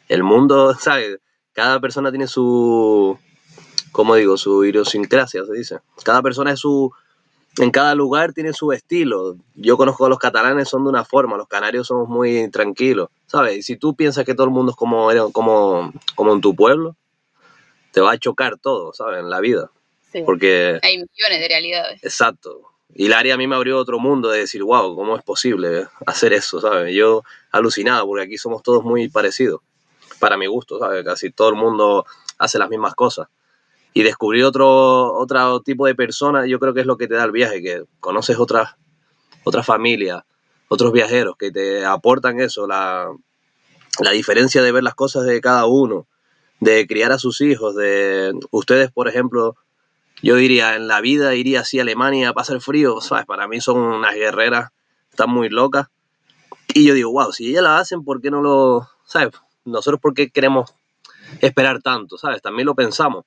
el 0.10 0.23
mundo, 0.23 0.73
¿sabes? 0.80 1.19
Cada 1.52 1.80
persona 1.80 2.10
tiene 2.10 2.26
su, 2.26 3.19
¿cómo 3.91 4.15
digo? 4.15 4.36
Su 4.36 4.65
idiosincrasia, 4.65 5.45
se 5.45 5.54
dice. 5.54 5.80
Cada 6.04 6.23
persona 6.23 6.54
es 6.54 6.60
su, 6.60 6.91
en 7.57 7.71
cada 7.71 7.93
lugar 7.95 8.33
tiene 8.33 8.53
su 8.53 8.71
estilo. 8.71 9.35
Yo 9.55 9.77
conozco 9.77 10.05
a 10.05 10.09
los 10.09 10.17
catalanes, 10.17 10.69
son 10.69 10.83
de 10.83 10.89
una 10.89 11.05
forma, 11.05 11.37
los 11.37 11.47
canarios 11.47 11.87
somos 11.87 12.09
muy 12.09 12.49
tranquilos, 12.49 13.09
¿sabes? 13.27 13.57
Y 13.57 13.63
si 13.63 13.77
tú 13.77 13.95
piensas 13.95 14.25
que 14.25 14.33
todo 14.33 14.45
el 14.45 14.53
mundo 14.53 14.71
es 14.71 14.75
como, 14.75 15.09
como, 15.31 15.93
como 16.15 16.33
en 16.33 16.41
tu 16.41 16.55
pueblo, 16.55 16.95
te 17.91 18.01
va 18.01 18.13
a 18.13 18.17
chocar 18.17 18.57
todo, 18.57 18.93
¿sabes? 18.93 19.19
En 19.19 19.29
la 19.29 19.39
vida. 19.39 19.69
Sí. 20.11 20.23
Porque... 20.25 20.79
Hay 20.81 20.97
millones 20.97 21.39
de 21.39 21.47
realidades. 21.47 22.03
Exacto. 22.03 22.61
Y 22.95 23.07
el 23.07 23.13
área 23.13 23.35
a 23.35 23.37
mí 23.37 23.47
me 23.47 23.55
abrió 23.55 23.77
otro 23.77 23.99
mundo 23.99 24.29
de 24.29 24.39
decir, 24.39 24.63
wow, 24.63 24.95
¿cómo 24.95 25.15
es 25.15 25.23
posible 25.23 25.87
hacer 26.05 26.33
eso, 26.33 26.59
¿sabes? 26.59 26.93
Yo 26.93 27.23
alucinado, 27.51 28.05
porque 28.05 28.25
aquí 28.25 28.37
somos 28.37 28.63
todos 28.63 28.83
muy 28.83 29.09
parecidos, 29.09 29.61
para 30.19 30.37
mi 30.37 30.47
gusto, 30.47 30.79
¿sabes? 30.79 31.03
Casi 31.03 31.31
todo 31.31 31.49
el 31.49 31.55
mundo 31.55 32.05
hace 32.37 32.57
las 32.57 32.69
mismas 32.69 32.95
cosas 32.95 33.27
y 33.93 34.03
descubrir 34.03 34.43
otro, 34.43 35.13
otro 35.13 35.62
tipo 35.62 35.86
de 35.86 35.95
persona, 35.95 36.45
yo 36.47 36.60
creo 36.60 36.73
que 36.73 36.82
es 36.82 36.88
lo 36.88 36.97
que 36.97 37.08
te 37.08 37.15
da 37.15 37.23
el 37.23 37.32
viaje, 37.32 37.62
que 37.62 37.84
conoces 37.99 38.38
otras 38.39 38.75
otras 39.43 39.65
familias, 39.65 40.23
otros 40.67 40.91
viajeros 40.91 41.36
que 41.38 41.51
te 41.51 41.86
aportan 41.86 42.39
eso, 42.39 42.65
la, 42.67 43.12
la 43.99 44.12
diferencia 44.12 44.62
de 44.62 44.71
ver 44.71 44.84
las 44.84 44.95
cosas 44.95 45.25
de 45.25 45.41
cada 45.41 45.65
uno, 45.65 46.08
de 46.60 46.88
criar 46.88 47.12
a 47.12 47.19
sus 47.19 47.41
hijos, 47.41 47.75
de 47.75 48.34
ustedes, 48.51 48.91
por 48.91 49.08
ejemplo, 49.08 49.56
yo 50.21 50.36
diría, 50.38 50.75
en 50.75 50.88
la 50.88 51.01
vida 51.01 51.36
iría 51.36 51.62
así 51.62 51.79
a 51.79 51.82
Alemania 51.82 52.29
a 52.29 52.34
pasar 52.34 52.62
frío, 52.62 53.01
¿sabes? 53.01 53.25
Para 53.25 53.47
mí 53.47 53.60
son 53.60 53.77
unas 53.77 54.15
guerreras, 54.15 54.69
están 55.10 55.29
muy 55.29 55.49
locas. 55.49 55.88
Y 56.73 56.88
yo 56.88 56.93
digo, 56.93 57.12
wow, 57.12 57.34
si 57.34 57.49
ellas 57.49 57.63
la 57.63 57.77
hacen, 57.79 58.06
¿por 58.06 58.21
qué 58.21 58.32
no 58.32 58.41
lo, 58.41 58.88
¿sabes? 59.06 59.34
Nosotros, 59.65 59.99
¿por 59.99 60.13
qué 60.13 60.29
queremos 60.29 60.73
esperar 61.41 61.82
tanto, 61.82 62.17
¿sabes? 62.17 62.41
También 62.41 62.65
lo 62.65 62.73
pensamos. 62.73 63.25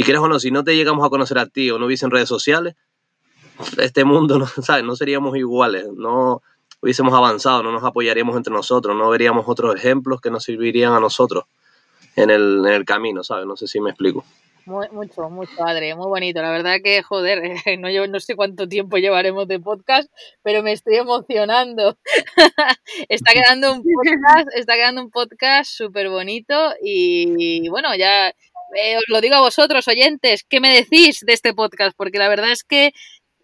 Y 0.00 0.02
crees 0.02 0.20
o 0.20 0.28
no, 0.28 0.40
si 0.40 0.50
no 0.50 0.64
te 0.64 0.74
llegamos 0.74 1.04
a 1.04 1.10
conocer 1.10 1.38
a 1.38 1.44
ti 1.44 1.70
o 1.70 1.78
no 1.78 1.84
hubiesen 1.84 2.10
redes 2.10 2.26
sociales, 2.26 2.74
este 3.76 4.02
mundo, 4.02 4.38
¿no? 4.38 4.46
¿sabes? 4.46 4.82
No 4.82 4.96
seríamos 4.96 5.36
iguales, 5.36 5.88
no 5.94 6.40
hubiésemos 6.80 7.12
avanzado, 7.12 7.62
no 7.62 7.70
nos 7.70 7.84
apoyaríamos 7.84 8.34
entre 8.34 8.50
nosotros, 8.50 8.96
no 8.96 9.10
veríamos 9.10 9.44
otros 9.46 9.76
ejemplos 9.76 10.22
que 10.22 10.30
nos 10.30 10.42
servirían 10.42 10.94
a 10.94 11.00
nosotros 11.00 11.44
en 12.16 12.30
el, 12.30 12.64
en 12.64 12.72
el 12.72 12.86
camino, 12.86 13.22
¿sabes? 13.22 13.44
No 13.44 13.58
sé 13.58 13.66
si 13.66 13.78
me 13.78 13.90
explico. 13.90 14.24
Muy, 14.64 14.88
mucho, 14.90 15.28
mucho, 15.28 15.52
padre, 15.58 15.94
muy 15.94 16.06
bonito. 16.06 16.40
La 16.40 16.50
verdad 16.50 16.76
que, 16.82 17.02
joder, 17.02 17.42
no, 17.78 17.90
yo 17.90 18.06
no 18.06 18.20
sé 18.20 18.36
cuánto 18.36 18.68
tiempo 18.68 18.96
llevaremos 18.96 19.48
de 19.48 19.60
podcast, 19.60 20.10
pero 20.42 20.62
me 20.62 20.72
estoy 20.72 20.96
emocionando. 20.96 21.98
está 23.10 23.32
quedando 23.32 23.74
un 23.74 23.82
podcast, 23.82 24.48
está 24.56 24.76
quedando 24.76 25.02
un 25.02 25.10
podcast 25.10 25.70
súper 25.70 26.08
bonito 26.08 26.54
y 26.82 27.68
bueno, 27.68 27.94
ya 27.96 28.32
eh, 28.76 28.96
os 28.96 29.04
lo 29.08 29.20
digo 29.20 29.34
a 29.36 29.40
vosotros, 29.40 29.86
oyentes, 29.88 30.44
¿qué 30.48 30.60
me 30.60 30.74
decís 30.74 31.20
de 31.20 31.32
este 31.32 31.54
podcast? 31.54 31.96
Porque 31.96 32.18
la 32.18 32.28
verdad 32.28 32.50
es 32.52 32.64
que 32.64 32.92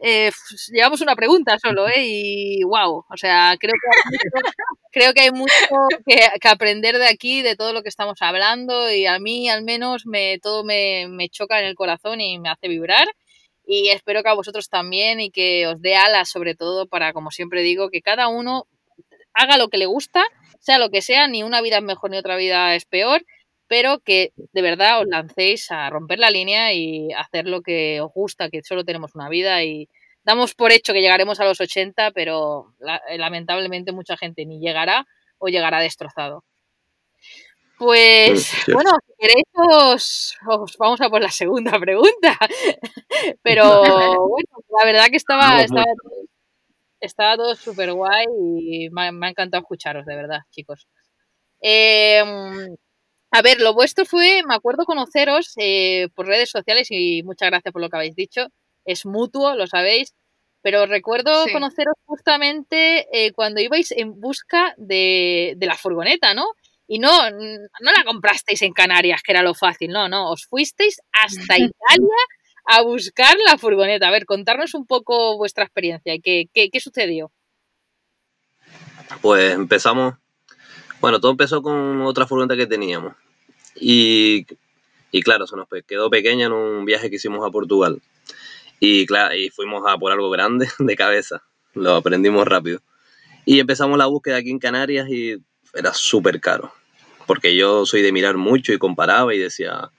eh, 0.00 0.30
llevamos 0.72 1.00
una 1.00 1.16
pregunta 1.16 1.58
solo, 1.58 1.88
¿eh? 1.88 2.04
Y 2.06 2.62
wow, 2.64 3.04
o 3.08 3.16
sea, 3.16 3.56
creo 3.58 3.72
que 3.72 3.88
creo 4.92 5.14
que, 5.14 5.20
hay 5.22 5.30
mucho 5.30 5.52
que, 6.06 6.48
aprender 6.48 6.98
de 6.98 7.08
aquí, 7.08 7.42
de 7.42 7.56
todo 7.56 7.72
lo 7.72 7.82
que 7.82 7.88
estamos 7.88 8.20
hablando, 8.20 8.90
y 8.90 9.06
a 9.06 9.18
mí 9.18 9.48
al 9.48 9.62
menos 9.62 10.06
me, 10.06 10.38
todo 10.40 10.64
me, 10.64 11.06
me 11.08 11.28
choca 11.28 11.60
en 11.60 11.66
el 11.66 11.74
corazón 11.74 12.20
y 12.20 12.38
me 12.38 12.50
hace 12.50 12.68
vibrar. 12.68 13.08
Y 13.66 13.88
espero 13.88 14.22
que 14.22 14.28
a 14.28 14.34
vosotros 14.34 14.68
también 14.68 15.18
y 15.20 15.30
que 15.30 15.66
os 15.66 15.80
dé 15.82 15.96
alas, 15.96 16.28
sobre 16.30 16.54
todo, 16.54 16.86
para, 16.86 17.12
como 17.12 17.30
siempre 17.32 17.62
digo, 17.62 17.88
que 17.90 18.00
cada 18.00 18.28
uno 18.28 18.66
haga 19.34 19.58
lo 19.58 19.68
que 19.68 19.78
le 19.78 19.86
gusta, 19.86 20.24
sea 20.60 20.78
lo 20.78 20.90
que 20.90 21.02
sea, 21.02 21.28
ni 21.28 21.42
una 21.42 21.60
vida 21.60 21.78
es 21.78 21.82
mejor 21.82 22.10
ni 22.10 22.18
otra 22.18 22.36
vida 22.36 22.74
es 22.74 22.84
peor, 22.84 23.24
pero 23.68 24.00
que 24.00 24.32
de 24.36 24.62
verdad 24.62 25.00
os 25.00 25.06
lancéis 25.06 25.70
a 25.70 25.90
romper 25.90 26.18
la 26.18 26.30
línea 26.30 26.72
y 26.72 27.12
hacer 27.12 27.46
lo 27.46 27.62
que 27.62 28.00
os 28.00 28.12
gusta, 28.12 28.50
que 28.50 28.62
solo 28.62 28.84
tenemos 28.84 29.14
una 29.14 29.28
vida 29.28 29.62
y, 29.64 29.88
damos 30.26 30.54
por 30.54 30.72
hecho 30.72 30.92
que 30.92 31.00
llegaremos 31.00 31.38
a 31.38 31.44
los 31.44 31.60
80, 31.60 32.10
pero 32.10 32.74
lamentablemente 33.16 33.92
mucha 33.92 34.16
gente 34.16 34.44
ni 34.44 34.58
llegará 34.58 35.06
o 35.38 35.46
llegará 35.46 35.78
destrozado. 35.78 36.42
Pues 37.78 38.50
bueno, 38.72 38.90
si 39.06 39.12
queréis 39.18 39.44
os, 39.54 40.36
vamos 40.78 41.00
a 41.00 41.10
por 41.10 41.22
la 41.22 41.30
segunda 41.30 41.78
pregunta. 41.78 42.36
Pero 43.42 43.64
bueno, 44.28 44.48
la 44.70 44.84
verdad 44.86 45.06
que 45.10 45.18
estaba, 45.18 45.62
estaba, 47.00 47.36
todo 47.36 47.54
súper 47.54 47.92
guay 47.92 48.24
y 48.58 48.88
me, 48.90 49.02
ha 49.02 49.28
encantado 49.28 49.60
escucharos, 49.60 50.06
de 50.06 50.16
verdad, 50.16 50.40
chicos. 50.50 50.88
Em, 51.60 52.74
a 53.36 53.42
ver, 53.42 53.60
lo 53.60 53.74
vuestro 53.74 54.06
fue, 54.06 54.42
me 54.48 54.54
acuerdo 54.54 54.86
conoceros 54.86 55.52
eh, 55.56 56.08
por 56.14 56.26
redes 56.26 56.48
sociales 56.48 56.88
y 56.90 57.22
muchas 57.22 57.50
gracias 57.50 57.70
por 57.70 57.82
lo 57.82 57.90
que 57.90 57.96
habéis 57.96 58.16
dicho. 58.16 58.46
Es 58.86 59.04
mutuo, 59.04 59.54
lo 59.54 59.66
sabéis. 59.66 60.14
Pero 60.62 60.86
recuerdo 60.86 61.44
conoceros 61.52 61.94
justamente 62.06 63.06
eh, 63.12 63.32
cuando 63.32 63.60
ibais 63.60 63.92
en 63.92 64.18
busca 64.18 64.74
de, 64.78 65.52
de 65.58 65.66
la 65.66 65.76
furgoneta, 65.76 66.32
¿no? 66.32 66.46
Y 66.88 66.98
no, 66.98 67.10
no 67.30 67.92
la 67.92 68.04
comprasteis 68.06 68.62
en 68.62 68.72
Canarias, 68.72 69.20
que 69.22 69.32
era 69.32 69.42
lo 69.42 69.54
fácil, 69.54 69.90
no, 69.90 70.08
no, 70.08 70.30
os 70.30 70.46
fuisteis 70.46 71.00
hasta 71.12 71.58
Italia 71.58 72.16
a 72.64 72.80
buscar 72.80 73.36
la 73.44 73.58
furgoneta. 73.58 74.08
A 74.08 74.10
ver, 74.10 74.24
contarnos 74.24 74.72
un 74.72 74.86
poco 74.86 75.36
vuestra 75.36 75.64
experiencia. 75.64 76.14
¿Qué, 76.22 76.48
qué, 76.54 76.80
sucedió? 76.80 77.30
Pues 79.20 79.52
empezamos, 79.52 80.14
bueno, 81.00 81.20
todo 81.20 81.32
empezó 81.32 81.60
con 81.60 82.00
otra 82.00 82.26
furgoneta 82.26 82.56
que 82.56 82.66
teníamos. 82.66 83.14
Y, 83.80 84.46
y 85.10 85.22
claro, 85.22 85.46
se 85.46 85.56
nos 85.56 85.68
quedó 85.86 86.10
pequeña 86.10 86.46
en 86.46 86.52
un 86.52 86.84
viaje 86.84 87.10
que 87.10 87.16
hicimos 87.16 87.46
a 87.46 87.50
Portugal. 87.50 88.00
Y 88.80 89.06
claro, 89.06 89.34
y 89.34 89.50
fuimos 89.50 89.82
a 89.86 89.96
por 89.96 90.12
algo 90.12 90.30
grande 90.30 90.68
de 90.78 90.96
cabeza. 90.96 91.42
Lo 91.74 91.96
aprendimos 91.96 92.46
rápido. 92.46 92.80
Y 93.44 93.60
empezamos 93.60 93.96
la 93.96 94.06
búsqueda 94.06 94.36
aquí 94.36 94.50
en 94.50 94.58
Canarias 94.58 95.08
y 95.08 95.36
era 95.74 95.94
súper 95.94 96.40
caro. 96.40 96.72
Porque 97.26 97.56
yo 97.56 97.86
soy 97.86 98.02
de 98.02 98.12
mirar 98.12 98.36
mucho 98.36 98.72
y 98.72 98.78
comparaba 98.78 99.34
y 99.34 99.38
decía, 99.38 99.90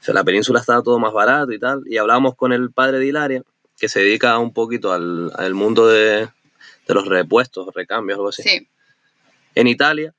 o 0.00 0.02
sea, 0.02 0.14
la 0.14 0.24
península 0.24 0.60
estaba 0.60 0.82
todo 0.82 0.98
más 0.98 1.12
barato 1.12 1.52
y 1.52 1.58
tal. 1.58 1.82
Y 1.86 1.96
hablábamos 1.96 2.34
con 2.36 2.52
el 2.52 2.70
padre 2.70 2.98
de 2.98 3.06
Hilaria, 3.06 3.42
que 3.78 3.88
se 3.88 4.00
dedica 4.00 4.38
un 4.38 4.52
poquito 4.52 4.92
al, 4.92 5.32
al 5.36 5.54
mundo 5.54 5.86
de, 5.86 6.28
de, 6.86 6.94
los 6.94 7.06
repuestos, 7.06 7.72
recambios, 7.74 8.16
algo 8.16 8.28
así. 8.28 8.42
Sí. 8.42 8.68
En 9.54 9.66
Italia. 9.66 10.14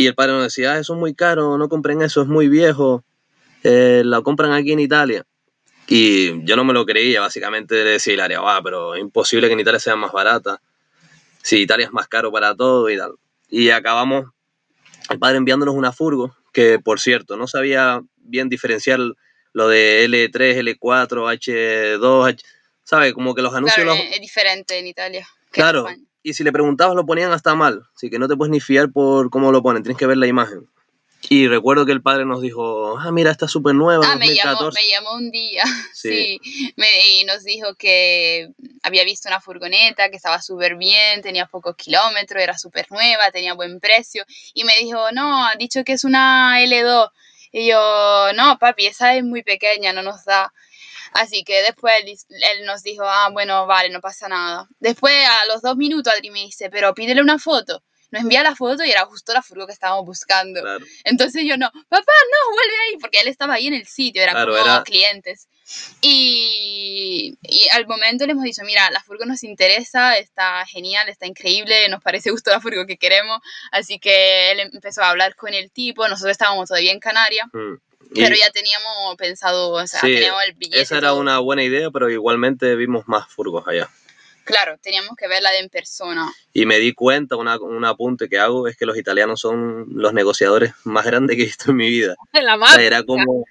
Y 0.00 0.06
el 0.06 0.14
padre 0.14 0.32
nos 0.32 0.44
decía, 0.44 0.72
ah, 0.72 0.78
eso 0.78 0.94
es 0.94 0.98
muy 0.98 1.12
caro, 1.14 1.58
no 1.58 1.68
compren 1.68 2.00
eso, 2.00 2.22
es 2.22 2.26
muy 2.26 2.48
viejo. 2.48 3.04
Eh, 3.62 4.00
lo 4.02 4.22
compran 4.22 4.50
aquí 4.50 4.72
en 4.72 4.80
Italia. 4.80 5.26
Y 5.88 6.42
yo 6.46 6.56
no 6.56 6.64
me 6.64 6.72
lo 6.72 6.86
creía, 6.86 7.20
básicamente 7.20 7.84
le 7.84 7.90
decía 7.90 8.14
Hilaria, 8.14 8.40
va, 8.40 8.62
pero 8.62 8.94
es 8.94 9.02
imposible 9.02 9.46
que 9.46 9.52
en 9.52 9.60
Italia 9.60 9.78
sea 9.78 9.96
más 9.96 10.10
barata. 10.10 10.62
Si 11.42 11.58
Italia 11.58 11.84
es 11.84 11.92
más 11.92 12.08
caro 12.08 12.32
para 12.32 12.54
todo 12.54 12.88
y 12.88 12.96
tal. 12.96 13.16
Y 13.50 13.68
acabamos, 13.68 14.24
el 15.10 15.18
padre 15.18 15.36
enviándonos 15.36 15.74
una 15.74 15.92
furgo, 15.92 16.34
que 16.50 16.78
por 16.78 16.98
cierto, 16.98 17.36
no 17.36 17.46
sabía 17.46 18.00
bien 18.16 18.48
diferenciar 18.48 19.00
lo 19.52 19.68
de 19.68 20.06
L3, 20.08 20.78
L4, 20.80 21.98
H2, 22.00 22.26
H, 22.26 22.44
¿sabe? 22.84 23.12
Como 23.12 23.34
que 23.34 23.42
los 23.42 23.54
anuncios... 23.54 23.84
Claro, 23.84 24.00
es 24.00 24.20
diferente 24.22 24.78
en 24.78 24.86
Italia. 24.86 25.28
claro, 25.50 25.86
y 26.22 26.34
si 26.34 26.44
le 26.44 26.52
preguntabas 26.52 26.94
lo 26.94 27.06
ponían 27.06 27.32
hasta 27.32 27.54
mal, 27.54 27.82
así 27.94 28.10
que 28.10 28.18
no 28.18 28.28
te 28.28 28.36
puedes 28.36 28.50
ni 28.50 28.60
fiar 28.60 28.90
por 28.90 29.30
cómo 29.30 29.52
lo 29.52 29.62
ponen, 29.62 29.82
tienes 29.82 29.98
que 29.98 30.06
ver 30.06 30.16
la 30.16 30.26
imagen. 30.26 30.68
Y 31.28 31.48
recuerdo 31.48 31.84
que 31.84 31.92
el 31.92 32.00
padre 32.00 32.24
nos 32.24 32.40
dijo, 32.40 32.98
ah, 32.98 33.12
mira, 33.12 33.30
está 33.30 33.46
súper 33.46 33.74
nueva. 33.74 34.10
Ah, 34.10 34.16
me 34.16 34.34
llamó, 34.34 34.70
me 34.70 34.88
llamó 34.88 35.14
un 35.14 35.30
día, 35.30 35.64
sí, 35.94 36.40
y 36.42 37.24
nos 37.24 37.44
dijo 37.44 37.74
que 37.74 38.48
había 38.82 39.04
visto 39.04 39.28
una 39.28 39.40
furgoneta 39.40 40.08
que 40.08 40.16
estaba 40.16 40.40
súper 40.40 40.76
bien, 40.76 41.20
tenía 41.20 41.46
pocos 41.46 41.76
kilómetros, 41.76 42.42
era 42.42 42.56
súper 42.56 42.86
nueva, 42.90 43.30
tenía 43.30 43.52
buen 43.52 43.80
precio. 43.80 44.24
Y 44.54 44.64
me 44.64 44.72
dijo, 44.80 45.12
no, 45.12 45.46
ha 45.46 45.54
dicho 45.56 45.84
que 45.84 45.92
es 45.92 46.04
una 46.04 46.58
L2. 46.62 47.10
Y 47.52 47.68
yo, 47.68 48.32
no, 48.34 48.58
papi, 48.58 48.86
esa 48.86 49.14
es 49.14 49.24
muy 49.24 49.42
pequeña, 49.42 49.92
no 49.92 50.02
nos 50.02 50.24
da. 50.24 50.52
Así 51.12 51.44
que 51.44 51.62
después 51.62 51.94
él, 52.28 52.66
nos 52.66 52.82
dijo, 52.82 53.04
ah, 53.04 53.28
bueno, 53.32 53.66
vale, 53.66 53.90
no 53.90 54.00
pasa 54.00 54.28
nada. 54.28 54.68
Después, 54.78 55.14
a 55.26 55.46
los 55.46 55.62
dos 55.62 55.76
minutos, 55.76 56.12
Adri 56.12 56.30
me 56.30 56.40
dice, 56.40 56.70
pero 56.70 56.94
pídele 56.94 57.20
una 57.20 57.38
foto 57.38 57.82
nos 58.10 58.22
envía 58.22 58.42
la 58.42 58.56
foto 58.56 58.84
y 58.84 58.90
era 58.90 59.04
justo 59.06 59.32
la 59.32 59.42
furgo 59.42 59.66
que 59.66 59.72
estábamos 59.72 60.04
buscando. 60.04 60.60
Entonces 61.04 61.44
yo 61.46 61.56
no, 61.56 61.70
papá, 61.70 62.12
no, 62.32 62.54
vuelve 62.54 62.74
ahí, 62.86 62.96
porque 63.00 63.20
él 63.20 63.28
estaba 63.28 63.54
ahí 63.54 63.68
en 63.68 63.74
el 63.74 63.86
sitio, 63.86 64.22
era 64.22 64.32
como 64.32 64.84
clientes. 64.84 65.48
Y, 66.00 67.38
y, 67.42 67.68
al 67.68 67.86
momento 67.86 68.26
le 68.26 68.32
hemos 68.32 68.42
dicho, 68.42 68.62
mira, 68.64 68.90
la 68.90 69.00
furgo 69.00 69.24
nos 69.24 69.44
interesa, 69.44 70.16
está 70.16 70.66
genial, 70.66 71.08
está 71.08 71.26
increíble, 71.26 71.88
nos 71.88 72.02
parece 72.02 72.30
justo 72.30 72.50
la 72.50 72.60
furgo 72.60 72.86
que 72.86 72.96
queremos. 72.96 73.38
Así 73.70 74.00
que 74.00 74.50
él 74.50 74.60
empezó 74.60 75.02
a 75.02 75.10
hablar 75.10 75.36
con 75.36 75.54
el 75.54 75.70
tipo, 75.70 76.08
nosotros 76.08 76.32
estábamos 76.32 76.68
todavía 76.68 76.90
en 76.90 76.98
Canarias. 76.98 77.46
Mm. 77.52 77.74
Pero 78.14 78.34
ya 78.34 78.50
teníamos 78.50 79.16
pensado, 79.16 79.70
o 79.70 79.86
sea, 79.86 80.00
teníamos 80.00 80.42
el 80.46 80.54
billete. 80.54 80.80
Esa 80.80 80.98
era 80.98 81.14
una 81.14 81.38
buena 81.38 81.62
idea, 81.62 81.90
pero 81.90 82.10
igualmente 82.10 82.74
vimos 82.74 83.06
más 83.06 83.28
furgos 83.28 83.66
allá. 83.66 83.88
Claro, 84.44 84.78
teníamos 84.82 85.16
que 85.16 85.28
verla 85.28 85.50
de 85.50 85.60
en 85.60 85.68
persona. 85.68 86.32
Y 86.52 86.66
me 86.66 86.78
di 86.78 86.92
cuenta, 86.92 87.36
una, 87.36 87.58
un 87.58 87.84
apunte 87.84 88.28
que 88.28 88.38
hago 88.38 88.66
es 88.66 88.76
que 88.76 88.86
los 88.86 88.96
italianos 88.96 89.40
son 89.40 89.86
los 89.90 90.12
negociadores 90.12 90.72
más 90.84 91.04
grandes 91.04 91.36
que 91.36 91.42
he 91.42 91.46
visto 91.46 91.70
en 91.70 91.76
mi 91.76 91.88
vida. 91.88 92.16
La 92.32 92.56
mafia. 92.56 92.82
era 92.82 93.02
como... 93.04 93.44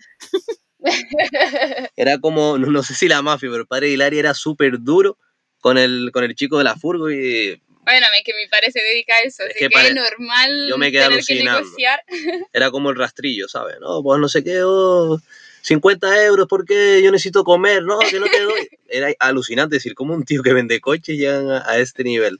era 1.95 2.19
como, 2.19 2.57
no, 2.57 2.83
sé 2.83 2.93
si 2.95 3.09
la 3.09 3.21
mafia, 3.21 3.49
pero 3.49 3.61
el 3.61 3.67
padre 3.67 3.87
de 3.87 3.93
Hilaria 3.93 4.19
era 4.19 4.33
súper 4.33 4.79
duro 4.79 5.17
con 5.59 5.77
el, 5.77 6.11
con 6.13 6.23
el 6.23 6.35
chico 6.35 6.57
de 6.57 6.63
la 6.63 6.75
furgo 6.75 7.11
y... 7.11 7.61
Bueno, 7.89 8.05
es 8.15 8.23
que 8.23 8.35
mi 8.35 8.47
padre 8.47 8.71
se 8.71 8.79
dedica 8.81 9.15
a 9.15 9.21
eso, 9.21 9.41
es 9.41 9.55
así 9.55 9.67
que, 9.67 9.87
es 9.87 9.95
normal 9.95 10.67
yo 10.69 10.77
me 10.77 10.91
tener 10.91 11.25
que 11.25 11.43
negociar. 11.43 12.03
Era 12.53 12.69
como 12.69 12.91
el 12.91 12.95
rastrillo, 12.95 13.47
¿sabes? 13.47 13.77
No, 13.79 14.03
pues 14.03 14.19
no 14.19 14.29
sé 14.29 14.43
qué, 14.43 14.61
oh, 14.63 15.19
50 15.63 16.23
euros 16.25 16.45
porque 16.47 17.01
yo 17.03 17.11
necesito 17.11 17.43
comer, 17.43 17.81
no, 17.81 17.97
que 17.97 18.19
no 18.19 18.27
te 18.27 18.41
doy. 18.41 18.69
Era 18.89 19.11
alucinante 19.17 19.77
decir, 19.77 19.95
como 19.95 20.13
un 20.13 20.23
tío 20.23 20.43
que 20.43 20.53
vende 20.53 20.79
coches 20.79 21.17
llega 21.17 21.67
a, 21.67 21.79
este 21.79 22.03
nivel. 22.03 22.39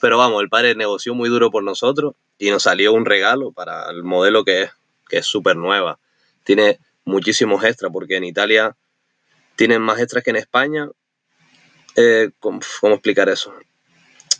Pero 0.00 0.18
vamos, 0.18 0.42
el 0.42 0.48
padre 0.48 0.74
negoció 0.74 1.14
muy 1.14 1.28
duro 1.28 1.52
por 1.52 1.62
nosotros 1.62 2.14
y 2.36 2.50
nos 2.50 2.64
salió 2.64 2.92
un 2.92 3.06
regalo 3.06 3.52
para 3.52 3.88
el 3.88 4.02
modelo 4.02 4.44
que 4.44 4.62
es, 4.62 4.70
que 5.08 5.18
es 5.18 5.26
súper 5.26 5.54
nueva. 5.54 6.00
Tiene 6.42 6.80
muchísimos 7.04 7.62
extras 7.62 7.92
porque 7.92 8.16
en 8.16 8.24
Italia 8.24 8.76
tienen 9.54 9.80
más 9.80 10.00
extras 10.00 10.24
que 10.24 10.30
en 10.30 10.36
España. 10.36 10.88
Eh, 11.94 12.30
¿cómo, 12.40 12.60
explicar 12.94 13.28
eso? 13.28 13.54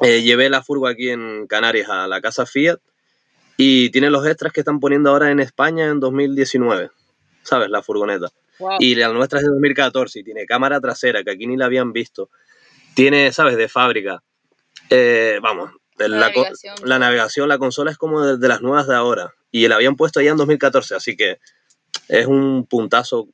Eh, 0.00 0.22
llevé 0.22 0.48
la 0.48 0.62
furgo 0.62 0.88
aquí 0.88 1.10
en 1.10 1.46
Canarias 1.46 1.88
a 1.90 2.06
la 2.08 2.20
casa 2.20 2.46
Fiat 2.46 2.78
y 3.56 3.90
tiene 3.90 4.10
los 4.10 4.26
extras 4.26 4.52
que 4.52 4.60
están 4.60 4.80
poniendo 4.80 5.10
ahora 5.10 5.30
en 5.30 5.38
España 5.38 5.86
en 5.86 6.00
2019. 6.00 6.90
¿sabes? 7.42 7.70
La 7.70 7.82
furgoneta. 7.82 8.28
Y 8.78 8.94
la 8.94 9.08
nuestra 9.08 9.40
es 9.40 9.44
de 9.44 9.50
2014 9.50 10.20
y 10.20 10.24
tiene 10.24 10.46
cámara 10.46 10.80
trasera, 10.80 11.24
que 11.24 11.32
aquí 11.32 11.46
ni 11.46 11.56
la 11.56 11.66
habían 11.66 11.92
visto. 11.92 12.30
Tiene, 12.94 13.32
¿sabes? 13.32 13.56
De 13.56 13.68
fábrica. 13.68 14.22
Eh, 14.88 15.40
vamos, 15.42 15.70
la, 15.98 16.08
navegación. 16.08 16.74
la, 16.84 16.98
navegación. 16.98 17.48
la 17.48 17.58
consola 17.58 17.90
es 17.90 17.98
como 17.98 18.24
de, 18.24 18.48
las 18.48 18.62
nuevas 18.62 18.86
de 18.86 18.94
ahora. 18.94 19.34
Y 19.50 19.66
la 19.68 19.76
habían 19.76 19.96
puesto 19.96 20.20
allá 20.20 20.30
en 20.30 20.36
2014, 20.36 20.94
así 20.94 21.16
que 21.16 21.38
es 22.08 22.26
un 22.26 22.66
puntazo 22.66 23.28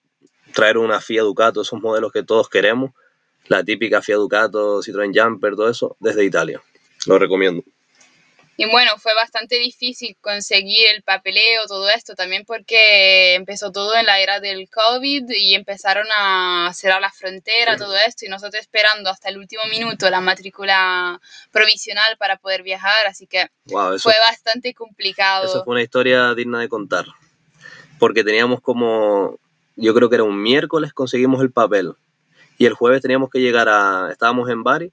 traer 0.54 0.78
una 0.78 1.00
Fiat 1.00 1.24
Ducato, 1.24 1.60
esos 1.60 1.80
modelos 1.80 2.10
que 2.10 2.22
todos 2.22 2.48
queremos. 2.48 2.92
La 3.48 3.64
típica 3.64 4.02
Fiat 4.02 4.18
Ducato, 4.18 4.80
Citroën 4.80 5.12
Jumper, 5.14 5.56
todo 5.56 5.70
eso, 5.70 5.96
desde 6.00 6.24
Italia. 6.24 6.62
Lo 7.06 7.18
recomiendo. 7.18 7.62
Y 8.60 8.68
bueno, 8.68 8.98
fue 8.98 9.14
bastante 9.14 9.56
difícil 9.56 10.16
conseguir 10.20 10.84
el 10.92 11.04
papeleo, 11.04 11.62
todo 11.68 11.88
esto, 11.90 12.16
también 12.16 12.44
porque 12.44 13.36
empezó 13.36 13.70
todo 13.70 13.94
en 13.94 14.04
la 14.04 14.20
era 14.20 14.40
del 14.40 14.68
COVID 14.68 15.30
y 15.30 15.54
empezaron 15.54 16.08
a 16.12 16.68
cerrar 16.74 17.00
la 17.00 17.12
frontera, 17.12 17.76
todo 17.76 17.96
esto, 17.96 18.26
y 18.26 18.28
nosotros 18.28 18.60
esperando 18.60 19.10
hasta 19.10 19.28
el 19.28 19.38
último 19.38 19.62
minuto 19.70 20.10
la 20.10 20.20
matrícula 20.20 21.20
provisional 21.52 22.16
para 22.18 22.38
poder 22.38 22.64
viajar, 22.64 23.06
así 23.06 23.28
que 23.28 23.46
fue 23.64 24.14
bastante 24.26 24.74
complicado. 24.74 25.44
Eso 25.44 25.62
fue 25.62 25.74
una 25.74 25.82
historia 25.84 26.34
digna 26.34 26.58
de 26.58 26.68
contar, 26.68 27.06
porque 28.00 28.24
teníamos 28.24 28.60
como, 28.60 29.38
yo 29.76 29.94
creo 29.94 30.08
que 30.08 30.16
era 30.16 30.24
un 30.24 30.42
miércoles, 30.42 30.92
conseguimos 30.92 31.42
el 31.42 31.52
papel, 31.52 31.94
y 32.58 32.66
el 32.66 32.74
jueves 32.74 33.00
teníamos 33.00 33.30
que 33.30 33.40
llegar 33.40 33.68
a, 33.68 34.08
estábamos 34.10 34.50
en 34.50 34.62
Bari, 34.62 34.92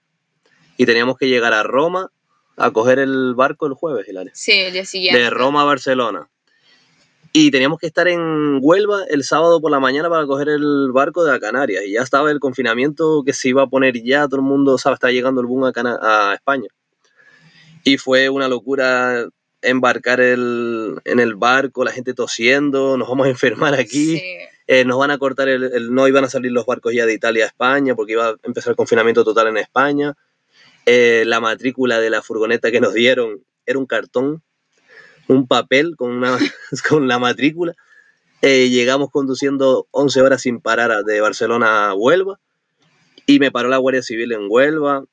y 0.78 0.86
teníamos 0.86 1.17
que 1.17 1.28
llegar 1.28 1.54
a 1.54 1.63
Roma 1.63 2.12
a 2.58 2.71
coger 2.71 2.99
el 2.99 3.34
barco 3.36 3.65
el 3.65 3.73
jueves, 3.73 4.08
Hilaria. 4.08 4.32
Sí, 4.36 4.51
el 4.51 4.73
día 4.73 4.86
siguiente. 4.86 5.19
De 5.19 5.30
Roma 5.30 5.62
a 5.62 5.65
Barcelona. 5.65 6.30
Y 7.34 7.51
teníamos 7.51 7.80
que 7.80 7.88
estar 7.88 8.08
en 8.08 8.60
Huelva 8.62 9.04
el 9.10 9.25
sábado 9.25 9.60
por 9.60 9.69
la 9.69 9.80
mañana 9.80 10.10
para 10.10 10.25
coger 10.25 10.47
el 10.47 10.91
barco 10.93 11.25
de 11.25 11.34
la 11.34 11.39
Canarias. 11.39 11.84
Y 11.86 11.93
ya 11.93 12.01
estaba 12.01 12.32
el 12.32 12.39
confinamiento 12.39 13.23
que 13.25 13.34
se 13.34 13.49
iba 13.49 13.63
a 13.63 13.67
poner 13.67 14.01
ya, 14.01 14.25
todo 14.28 14.38
el 14.38 14.45
mundo 14.45 14.78
sabe, 14.78 14.93
está 14.93 15.12
llegando 15.12 15.41
el 15.41 15.47
boom 15.47 15.65
a, 15.65 15.73
a 15.75 16.34
España. 16.34 16.69
Y 17.84 17.97
fue 17.97 18.30
una 18.30 18.47
locura 18.47 19.28
embarcar 19.62 20.21
el, 20.21 21.01
en 21.04 21.19
el 21.19 21.36
barco, 21.36 21.84
la 21.84 21.91
gente 21.91 22.13
tosiendo, 22.13 22.97
nos 22.97 23.10
vamos 23.10 23.28
a 23.28 23.32
enfermar 23.32 23.73
aquí. 23.73 24.21
Eh, 24.67 24.84
nos 24.84 24.97
van 24.97 25.12
a 25.12 25.19
cortar 25.19 25.47
el, 25.47 25.93
no 25.93 26.08
iban 26.08 26.23
a 26.23 26.30
salir 26.30 26.51
los 26.51 26.65
barcos 26.65 26.93
ya 26.93 27.06
de 27.06 27.13
Italia 27.13 27.43
a 27.43 27.47
España 27.47 27.95
porque 27.95 28.13
iba 28.13 28.30
a 28.30 28.36
empezar 28.43 28.71
el 28.71 28.75
confinamiento 28.75 29.23
total 29.23 29.47
en 29.47 29.58
España. 29.58 30.15
Eh, 30.88 31.23
la 31.28 31.39
matrícula 31.39 31.99
de 31.99 32.10
la 32.10 32.21
furgoneta 32.21 32.71
que 32.71 32.82
nos 32.82 32.93
dieron 32.93 33.43
era 33.65 33.78
un 33.78 33.86
cartón, 33.86 34.43
un 35.28 35.47
papel 35.47 35.95
con, 35.95 36.12
una, 36.12 36.38
con 36.89 37.08
la 37.08 37.19
matrícula. 37.19 37.75
Eh, 38.41 38.69
llegamos 38.69 39.12
conduciendo 39.12 39.88
11 39.91 40.21
horas 40.21 40.41
sin 40.41 40.60
parar 40.60 41.04
de 41.04 41.21
Barcelona 41.21 41.89
a 41.89 41.93
Huelva 41.93 42.39
y 43.25 43.39
me 43.39 43.51
paró 43.51 43.69
la 43.69 43.78
Guardia 43.78 44.04
Civil 44.04 44.32
en 44.32 44.47
Huelva, 44.49 45.06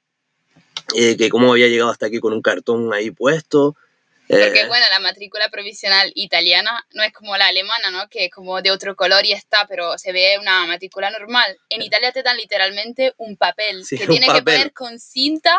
que 0.89 1.29
cómo 1.31 1.53
había 1.53 1.69
llegado 1.69 1.91
hasta 1.91 2.07
aquí 2.07 2.21
con 2.21 2.33
un 2.33 2.43
cartón 2.43 2.93
ahí 2.93 3.11
puesto. 3.11 3.77
Porque, 4.41 4.61
eh, 4.63 4.67
bueno, 4.67 4.87
la 4.89 4.99
matrícula 4.99 5.51
provisional 5.51 6.11
italiana 6.15 6.87
no 6.95 7.03
es 7.03 7.13
como 7.13 7.37
la 7.37 7.49
alemana, 7.49 7.91
¿no? 7.91 8.09
Que 8.09 8.27
es 8.27 8.31
como 8.31 8.63
de 8.63 8.71
otro 8.71 8.97
color 8.97 9.27
y 9.27 9.33
está, 9.33 9.67
pero 9.69 9.99
se 9.99 10.11
ve 10.13 10.39
una 10.41 10.65
matrícula 10.67 11.11
normal. 11.11 11.59
En 11.69 11.83
Italia 11.83 12.13
te 12.13 12.23
dan 12.23 12.39
literalmente 12.39 13.13
un 13.19 13.37
papel 13.37 13.85
que 13.87 14.07
tiene 14.07 14.27
que 14.33 14.43
poner 14.43 14.73
con 14.73 14.99
cinta 14.99 15.55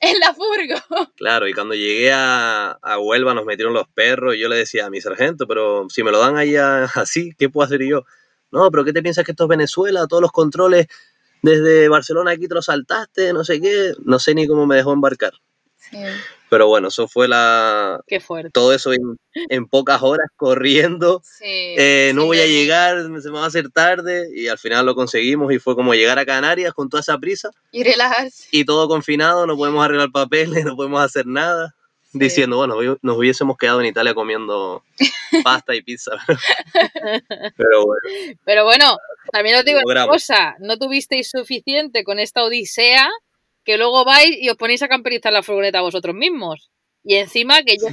en 0.00 0.20
la 0.20 0.34
furgo. 0.34 0.76
Claro, 1.16 1.48
y 1.48 1.54
cuando 1.54 1.74
llegué 1.74 2.12
a, 2.12 2.72
a, 2.82 2.98
Huelva 2.98 3.32
nos 3.32 3.46
metieron 3.46 3.72
los 3.72 3.88
perros 3.88 4.34
y 4.34 4.40
yo 4.40 4.48
le 4.48 4.56
decía 4.56 4.86
a 4.86 4.90
mi 4.90 5.00
sargento, 5.00 5.46
pero 5.46 5.88
si 5.88 6.02
me 6.02 6.10
lo 6.10 6.18
dan 6.18 6.36
ahí 6.36 6.54
así, 6.94 7.32
¿qué 7.38 7.48
puedo 7.48 7.64
hacer 7.64 7.82
yo? 7.82 8.04
No, 8.50 8.70
pero 8.70 8.84
¿qué 8.84 8.92
te 8.92 9.02
piensas 9.02 9.24
que 9.24 9.32
esto 9.32 9.44
es 9.44 9.48
Venezuela? 9.48 10.06
Todos 10.06 10.22
los 10.22 10.32
controles 10.32 10.86
desde 11.40 11.88
Barcelona 11.88 12.32
aquí 12.32 12.46
te 12.46 12.54
los 12.54 12.66
saltaste, 12.66 13.32
no 13.32 13.44
sé 13.44 13.60
qué. 13.60 13.94
No 14.04 14.18
sé 14.18 14.34
ni 14.34 14.46
cómo 14.46 14.66
me 14.66 14.76
dejó 14.76 14.92
embarcar. 14.92 15.32
Sí. 15.78 15.98
Pero 16.48 16.66
bueno, 16.66 16.88
eso 16.88 17.08
fue 17.08 17.28
la... 17.28 18.00
Qué 18.06 18.20
fuerte. 18.20 18.50
Todo 18.52 18.72
eso 18.72 18.92
en, 18.92 19.66
pocas 19.66 20.02
horas 20.02 20.28
corriendo. 20.36 21.20
Sí, 21.24 21.44
eh, 21.44 22.12
no 22.14 22.26
voy 22.26 22.40
a 22.40 22.46
llegar, 22.46 23.02
se 23.20 23.30
me 23.30 23.38
va 23.38 23.44
a 23.44 23.48
hacer 23.48 23.70
tarde 23.70 24.28
y 24.34 24.48
al 24.48 24.58
final 24.58 24.86
lo 24.86 24.94
conseguimos 24.94 25.52
y 25.52 25.58
fue 25.58 25.74
como 25.74 25.94
llegar 25.94 26.18
a 26.18 26.26
Canarias 26.26 26.72
con 26.72 26.88
toda 26.88 27.00
esa 27.00 27.18
prisa. 27.18 27.50
Y 27.70 27.84
relajarse. 27.84 28.48
Y 28.50 28.64
todo 28.64 28.88
confinado, 28.88 29.46
no 29.46 29.56
podemos 29.56 29.84
arreglar 29.84 30.10
papeles, 30.10 30.64
no 30.64 30.76
podemos 30.76 31.02
hacer 31.02 31.26
nada. 31.26 31.74
Diciendo, 32.10 32.56
bueno, 32.56 32.76
nos 33.02 33.18
hubiésemos 33.18 33.58
quedado 33.58 33.80
en 33.80 33.86
Italia 33.86 34.14
comiendo 34.14 34.82
pasta 35.44 35.74
y 35.74 35.82
pizza. 35.82 36.12
Pero 37.56 37.84
bueno. 37.84 38.38
Pero 38.46 38.64
bueno, 38.64 38.96
también 39.30 39.56
os 39.56 39.64
digo 39.66 39.80
una 39.84 40.06
cosa, 40.06 40.56
no 40.58 40.78
tuvisteis 40.78 41.28
suficiente 41.30 42.04
con 42.04 42.18
esta 42.18 42.44
odisea 42.44 43.10
que 43.68 43.76
luego 43.76 44.02
vais 44.02 44.34
y 44.40 44.48
os 44.48 44.56
ponéis 44.56 44.80
a 44.82 44.88
camperizar 44.88 45.30
la 45.30 45.42
furgoneta 45.42 45.82
vosotros 45.82 46.16
mismos. 46.16 46.70
Y 47.04 47.16
encima 47.16 47.62
que 47.64 47.76
yo 47.76 47.88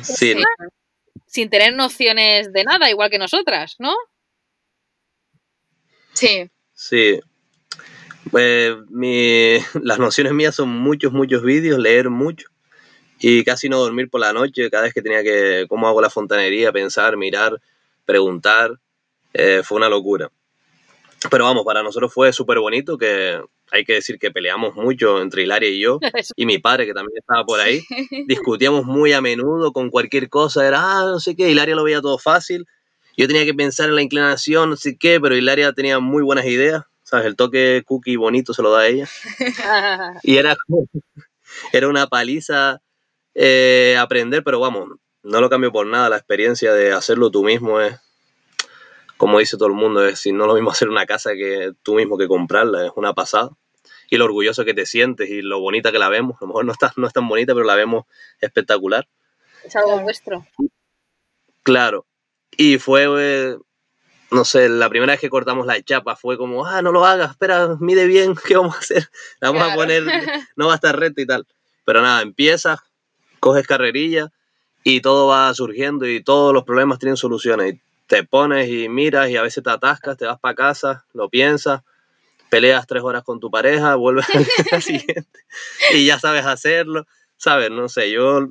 sin 1.28 1.50
tener 1.50 1.76
nociones 1.76 2.54
de 2.54 2.64
nada, 2.64 2.90
igual 2.90 3.10
que 3.10 3.18
nosotras, 3.18 3.76
¿no? 3.78 3.94
Sí. 6.14 6.50
Sí. 6.74 7.20
Pues 8.32 8.78
las 9.84 10.00
nociones 10.00 10.32
mías 10.32 10.56
son 10.56 10.70
muchos, 10.70 11.12
muchos 11.12 11.44
vídeos, 11.44 11.78
leer 11.78 12.10
mucho 12.10 12.48
y 13.20 13.44
casi 13.44 13.68
no 13.68 13.80
dormir 13.80 14.10
por 14.10 14.22
la 14.22 14.32
noche, 14.32 14.70
cada 14.70 14.84
vez 14.84 14.94
que 14.94 15.02
tenía 15.02 15.24
que, 15.24 15.66
cómo 15.68 15.90
hago 15.90 16.00
la 16.00 16.10
fontanería, 16.10 16.72
pensar, 16.72 17.18
mirar, 17.18 17.62
preguntar, 18.06 18.80
eh, 19.34 19.62
fue 19.62 19.76
una 19.76 19.90
locura. 19.90 20.32
Pero 21.30 21.44
vamos, 21.44 21.66
para 21.66 21.84
nosotros 21.84 22.14
fue 22.14 22.32
súper 22.32 22.60
bonito 22.60 22.98
que 22.98 23.42
hay 23.72 23.84
que 23.84 23.94
decir 23.94 24.20
que 24.20 24.32
peleamos 24.32 24.76
mucho 24.76 25.22
entre 25.22 25.44
Hilaria 25.44 25.70
y 25.70 25.80
yo, 25.80 26.00
y 26.36 26.46
mi 26.46 26.60
padre, 26.60 26.86
que 26.86 26.94
también 26.94 27.18
estaba 27.18 27.44
por 27.44 27.60
ahí. 27.60 27.82
Discutíamos 28.28 28.86
muy 28.86 29.14
a 29.14 29.22
menudo 29.22 29.72
con 29.72 29.90
cualquier 29.90 30.30
cosa, 30.30 30.68
era, 30.68 30.80
ah, 30.82 31.06
no 31.06 31.20
sé 31.20 31.36
qué, 31.36 31.50
Hilaria 31.50 31.76
lo 31.76 31.84
veía 31.84 32.02
todo 32.02 32.18
fácil. 32.18 32.66
Yo 33.18 33.28
tenía 33.28 33.46
que 33.46 33.54
pensar 33.54 33.90
en 33.90 33.96
la 33.96 34.02
inclinación, 34.02 34.70
no 34.72 34.76
sé 34.76 34.98
qué, 34.98 35.20
pero 35.22 35.36
Hilaria 35.36 35.72
tenía 35.72 36.00
muy 36.00 36.22
buenas 36.22 36.46
ideas, 36.46 36.84
¿sabes? 37.04 37.26
El 37.26 37.36
toque 37.36 37.84
cookie 37.86 38.18
bonito 38.18 38.54
se 38.54 38.62
lo 38.62 38.72
da 38.72 38.82
a 38.82 38.88
ella. 38.88 39.08
y 40.24 40.36
era, 40.36 40.56
era 41.72 41.88
una 41.88 42.08
paliza 42.08 42.82
eh, 43.34 43.96
aprender, 43.98 44.44
pero 44.44 44.60
vamos, 44.60 44.90
no 45.24 45.42
lo 45.42 45.50
cambio 45.50 45.72
por 45.72 45.88
nada. 45.88 46.10
La 46.10 46.18
experiencia 46.18 46.74
de 46.74 46.92
hacerlo 46.92 47.32
tú 47.32 47.44
mismo 47.44 47.80
es, 47.80 47.98
como 49.18 49.40
dice 49.40 49.58
todo 49.58 49.70
el 49.70 49.76
mundo, 49.76 50.06
es 50.06 50.20
si 50.20 50.32
no 50.32 50.46
lo 50.48 50.54
mismo 50.54 50.72
hacer 50.72 50.90
una 50.90 51.06
casa 51.06 51.34
que 51.34 51.74
tú 51.84 51.96
mismo 51.96 52.18
que 52.18 52.28
comprarla, 52.28 52.86
es 52.86 52.92
una 52.96 53.14
pasada. 53.14 53.50
Y 54.10 54.18
lo 54.18 54.26
orgulloso 54.26 54.66
que 54.66 54.76
te 54.76 54.86
sientes 54.86 55.30
y 55.30 55.42
lo 55.42 55.60
bonita 55.60 55.92
que 55.92 55.98
la 55.98 56.10
vemos. 56.10 56.38
A 56.38 56.42
lo 56.42 56.48
mejor 56.48 56.66
no, 56.66 56.72
está, 56.72 56.94
no 56.96 57.08
es 57.08 57.14
tan 57.14 57.28
bonita, 57.28 57.54
pero 57.54 57.66
la 57.66 57.76
vemos 57.76 58.06
espectacular. 58.40 59.08
Es 59.64 59.76
algo 59.76 60.00
vuestro. 60.00 60.46
Claro. 61.64 62.06
Y 62.56 62.78
fue, 62.78 63.08
eh, 63.18 63.58
no 64.30 64.46
sé, 64.46 64.70
la 64.70 64.90
primera 64.90 65.14
vez 65.14 65.20
que 65.20 65.30
cortamos 65.32 65.66
la 65.66 65.82
chapa 65.82 66.16
fue 66.16 66.38
como, 66.38 66.68
ah, 66.68 66.84
no 66.84 66.92
lo 66.92 67.04
hagas, 67.04 67.32
espera, 67.32 67.78
mide 67.80 68.06
bien, 68.06 68.36
¿qué 68.48 68.56
vamos 68.56 68.76
a 68.76 68.80
hacer? 68.80 69.10
La 69.40 69.50
vamos 69.50 69.72
a 69.72 69.76
poner, 69.76 70.04
no 70.56 70.68
va 70.68 70.74
a 70.74 70.76
estar 70.76 70.98
recta 70.98 71.22
y 71.22 71.26
tal. 71.26 71.48
Pero 71.84 72.04
nada, 72.04 72.22
empiezas, 72.22 72.80
coges 73.40 73.66
carrerilla 73.66 74.32
y 74.84 75.02
todo 75.02 75.28
va 75.28 75.52
surgiendo 75.56 76.08
y 76.08 76.24
todos 76.24 76.54
los 76.54 76.64
problemas 76.64 77.00
tienen 77.00 77.18
soluciones 77.18 77.80
te 78.08 78.24
pones 78.24 78.70
y 78.70 78.90
miras 78.90 79.30
y 79.30 79.38
a 79.38 79.42
veces 79.42 79.64
te 79.64 79.70
atascas, 79.70 80.18
te 80.18 80.26
vas 80.26 80.40
para 80.40 80.56
casa, 80.56 81.06
lo 81.14 81.30
piensas, 81.30 81.82
peleas 82.50 82.88
tres 82.88 83.04
horas 83.04 83.24
con 83.24 83.40
tu 83.40 83.50
pareja, 83.50 83.96
vuelves 83.96 84.26
al 84.34 84.46
día 84.46 84.82
siguiente 84.82 85.40
y 85.94 86.06
ya 86.06 86.20
sabes 86.20 86.46
hacerlo, 86.46 87.06
¿sabes? 87.38 87.72
No 87.72 87.90
sé, 87.90 88.12
yo, 88.12 88.50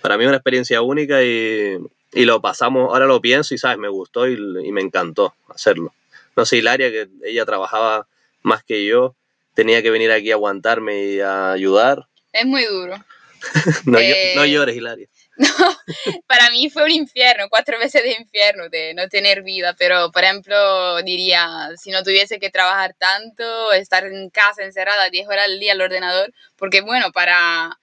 para 0.00 0.16
mí 0.16 0.24
es 0.24 0.28
una 0.28 0.36
experiencia 0.36 0.82
única 0.82 1.22
y, 1.22 1.78
y, 2.12 2.24
lo 2.24 2.40
pasamos, 2.40 2.90
ahora 2.92 3.06
lo 3.06 3.20
pienso 3.20 3.54
y, 3.54 3.58
¿sabes? 3.58 3.78
Me 3.78 3.88
gustó 3.88 4.28
y, 4.28 4.34
y 4.34 4.72
me 4.72 4.82
encantó 4.82 5.34
hacerlo. 5.48 5.94
No 6.36 6.44
sé, 6.44 6.58
Hilaria, 6.58 6.90
que 6.90 7.08
ella 7.24 7.44
trabajaba 7.44 8.08
más 8.42 8.64
que 8.64 8.84
yo, 8.84 9.16
tenía 9.54 9.82
que 9.82 9.90
venir 9.90 10.10
aquí 10.10 10.30
a 10.30 10.34
aguantarme 10.34 11.04
y 11.04 11.20
a 11.20 11.52
ayudar. 11.52 12.08
Es 12.32 12.44
muy 12.44 12.64
duro. 12.64 12.96
no, 13.84 13.92
no 13.92 13.98
eh, 13.98 14.50
llores, 14.50 14.76
Hilaria. 14.76 15.08
No, 15.36 15.48
para 16.26 16.50
mí 16.50 16.70
fue 16.70 16.84
un 16.84 16.90
infierno, 16.90 17.48
cuatro 17.48 17.78
veces 17.78 18.02
de 18.02 18.12
infierno 18.12 18.68
de 18.68 18.94
no 18.94 19.08
tener 19.08 19.42
vida, 19.42 19.74
pero 19.76 20.12
por 20.12 20.22
ejemplo 20.22 21.02
diría, 21.02 21.70
si 21.76 21.90
no 21.90 22.02
tuviese 22.02 22.38
que 22.38 22.50
trabajar 22.50 22.94
tanto, 22.98 23.72
estar 23.72 24.06
en 24.06 24.30
casa 24.30 24.62
encerrada 24.62 25.10
10 25.10 25.26
horas 25.28 25.46
al 25.46 25.58
día 25.58 25.72
al 25.72 25.80
ordenador, 25.80 26.32
porque 26.56 26.82
bueno, 26.82 27.10
para 27.12 27.78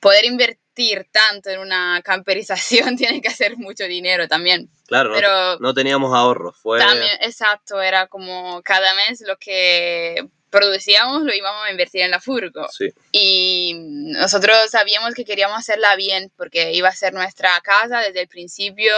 poder 0.00 0.24
invertir 0.24 1.06
tanto 1.10 1.50
en 1.50 1.60
una 1.60 2.00
camperización 2.04 2.96
tiene 2.96 3.20
que 3.20 3.28
hacer 3.28 3.56
mucho 3.56 3.84
dinero 3.84 4.28
también. 4.28 4.70
Claro, 4.86 5.12
pero 5.14 5.58
no, 5.58 5.72
teníamos 5.72 6.14
ahorros, 6.14 6.56
fue... 6.56 6.78
También, 6.78 7.16
exacto, 7.20 7.80
era 7.80 8.08
como 8.08 8.60
cada 8.62 8.94
mes 8.94 9.22
lo 9.26 9.36
que 9.38 10.28
producíamos 10.52 11.22
lo 11.22 11.34
íbamos 11.34 11.66
a 11.66 11.70
invertir 11.70 12.02
en 12.02 12.10
la 12.10 12.20
furgo. 12.20 12.68
Y 13.10 13.74
nosotros 13.74 14.70
sabíamos 14.70 15.14
que 15.14 15.24
queríamos 15.24 15.58
hacerla 15.58 15.96
bien 15.96 16.30
porque 16.36 16.72
iba 16.74 16.90
a 16.90 16.94
ser 16.94 17.14
nuestra 17.14 17.58
casa 17.62 18.00
desde 18.00 18.20
el 18.20 18.28
principio 18.28 18.92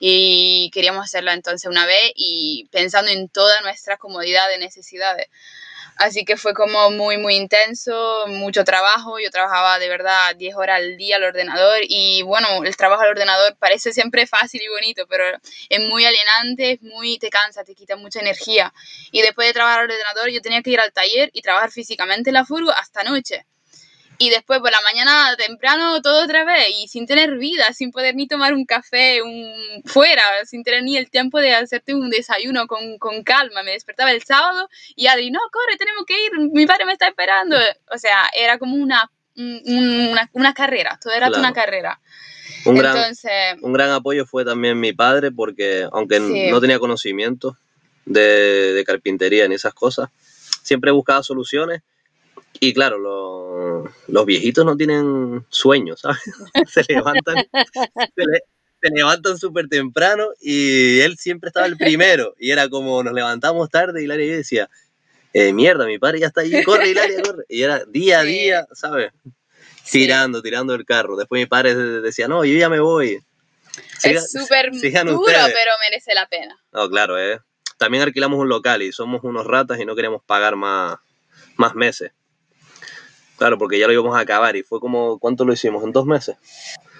y 0.00 0.70
queríamos 0.72 1.04
hacerla 1.04 1.34
entonces 1.34 1.70
una 1.70 1.84
vez 1.86 2.10
y 2.16 2.66
pensando 2.72 3.10
en 3.10 3.28
toda 3.28 3.60
nuestra 3.60 3.98
comodidad 3.98 4.48
de 4.48 4.58
necesidades. 4.58 5.28
Así 5.96 6.24
que 6.24 6.36
fue 6.36 6.54
como 6.54 6.90
muy, 6.90 7.18
muy 7.18 7.36
intenso, 7.36 8.26
mucho 8.26 8.64
trabajo. 8.64 9.18
Yo 9.18 9.30
trabajaba 9.30 9.78
de 9.78 9.88
verdad 9.88 10.34
10 10.36 10.56
horas 10.56 10.78
al 10.78 10.96
día 10.96 11.16
al 11.16 11.24
ordenador 11.24 11.78
y 11.82 12.22
bueno, 12.22 12.48
el 12.64 12.76
trabajo 12.76 13.02
al 13.02 13.10
ordenador 13.10 13.56
parece 13.58 13.92
siempre 13.92 14.26
fácil 14.26 14.60
y 14.62 14.68
bonito, 14.68 15.06
pero 15.08 15.24
es 15.68 15.80
muy 15.80 16.04
alienante, 16.04 16.72
es 16.72 16.82
muy, 16.82 17.18
te 17.18 17.30
cansa, 17.30 17.64
te 17.64 17.74
quita 17.74 17.96
mucha 17.96 18.20
energía. 18.20 18.72
Y 19.12 19.22
después 19.22 19.48
de 19.48 19.54
trabajar 19.54 19.80
al 19.80 19.90
ordenador 19.90 20.30
yo 20.30 20.40
tenía 20.40 20.62
que 20.62 20.70
ir 20.70 20.80
al 20.80 20.92
taller 20.92 21.30
y 21.32 21.42
trabajar 21.42 21.70
físicamente 21.70 22.30
en 22.30 22.34
la 22.34 22.44
furgo 22.44 22.70
hasta 22.72 23.04
noche 23.04 23.46
y 24.18 24.30
después 24.30 24.60
por 24.60 24.70
la 24.70 24.80
mañana 24.82 25.34
temprano 25.36 26.00
todo 26.00 26.24
otra 26.24 26.44
vez 26.44 26.68
y 26.78 26.88
sin 26.88 27.06
tener 27.06 27.36
vida, 27.36 27.72
sin 27.72 27.90
poder 27.90 28.14
ni 28.14 28.26
tomar 28.26 28.54
un 28.54 28.64
café 28.64 29.22
un, 29.22 29.82
fuera, 29.84 30.22
sin 30.44 30.62
tener 30.62 30.82
ni 30.82 30.96
el 30.96 31.10
tiempo 31.10 31.40
de 31.40 31.54
hacerte 31.54 31.94
un 31.94 32.10
desayuno 32.10 32.66
con, 32.66 32.98
con 32.98 33.22
calma. 33.22 33.62
Me 33.62 33.72
despertaba 33.72 34.12
el 34.12 34.22
sábado 34.22 34.68
y 34.94 35.06
Adri, 35.06 35.30
no, 35.30 35.40
corre, 35.50 35.76
tenemos 35.76 36.04
que 36.06 36.14
ir, 36.24 36.32
mi 36.52 36.66
padre 36.66 36.86
me 36.86 36.92
está 36.92 37.08
esperando. 37.08 37.56
O 37.92 37.98
sea, 37.98 38.26
era 38.36 38.58
como 38.58 38.76
una, 38.76 39.10
una, 39.36 40.30
una 40.32 40.54
carrera, 40.54 40.98
todo 41.02 41.12
era 41.12 41.28
una 41.28 41.52
carrera. 41.52 42.00
Un, 42.66 42.76
Entonces, 42.78 43.30
gran, 43.30 43.58
un 43.62 43.72
gran 43.72 43.90
apoyo 43.90 44.24
fue 44.26 44.44
también 44.44 44.80
mi 44.80 44.92
padre 44.92 45.30
porque 45.32 45.86
aunque 45.92 46.20
no 46.20 46.60
tenía 46.60 46.78
conocimiento 46.78 47.56
de, 48.06 48.72
de 48.72 48.84
carpintería 48.84 49.48
ni 49.48 49.56
esas 49.56 49.74
cosas, 49.74 50.08
siempre 50.62 50.90
buscaba 50.90 51.22
soluciones 51.22 51.82
y 52.60 52.72
claro, 52.72 52.98
los 54.08 54.26
viejitos 54.26 54.64
no 54.64 54.76
tienen 54.76 55.44
sueños, 55.48 56.00
¿sabes? 56.00 56.20
se 56.68 56.84
levantan, 56.88 57.46
se, 58.16 58.90
levantan 58.90 59.38
súper 59.38 59.68
temprano 59.68 60.28
y 60.40 61.00
él 61.00 61.16
siempre 61.18 61.48
estaba 61.48 61.66
el 61.66 61.76
primero. 61.76 62.34
Y 62.38 62.50
era 62.50 62.68
como 62.68 63.02
nos 63.02 63.12
levantamos 63.12 63.70
tarde 63.70 64.00
y 64.00 64.04
Hilaria 64.04 64.36
decía, 64.36 64.70
eh, 65.32 65.52
mierda, 65.52 65.86
mi 65.86 65.98
padre 65.98 66.20
ya 66.20 66.28
está 66.28 66.42
ahí, 66.42 66.62
corre 66.62 66.90
Hilaria, 66.90 67.22
corre. 67.22 67.44
Y 67.48 67.62
era 67.62 67.84
día 67.86 68.20
a 68.20 68.24
día, 68.24 68.66
¿sabes? 68.72 69.12
Tirando, 69.90 70.40
tirando 70.40 70.74
el 70.74 70.84
carro. 70.84 71.16
Después 71.16 71.40
mi 71.40 71.46
padre 71.46 71.74
decía, 71.74 72.28
no, 72.28 72.44
yo 72.44 72.56
ya 72.56 72.68
me 72.68 72.80
voy. 72.80 73.20
es 74.04 74.32
súper 74.32 74.70
duro, 74.70 75.24
pero 75.26 75.72
merece 75.80 76.14
la 76.14 76.28
pena. 76.28 76.56
No, 76.72 76.88
claro, 76.88 77.18
eh. 77.18 77.40
también 77.78 78.04
alquilamos 78.04 78.38
un 78.38 78.48
local 78.48 78.82
y 78.82 78.92
somos 78.92 79.24
unos 79.24 79.46
ratas 79.46 79.80
y 79.80 79.84
no 79.84 79.94
queríamos 79.94 80.22
pagar 80.24 80.56
más, 80.56 80.98
más 81.56 81.74
meses. 81.74 82.12
Claro, 83.44 83.58
porque 83.58 83.78
ya 83.78 83.86
lo 83.86 83.92
íbamos 83.92 84.16
a 84.16 84.20
acabar 84.20 84.56
y 84.56 84.62
fue 84.62 84.80
como, 84.80 85.18
¿cuánto 85.18 85.44
lo 85.44 85.52
hicimos? 85.52 85.84
¿En 85.84 85.92
dos 85.92 86.06
meses? 86.06 86.34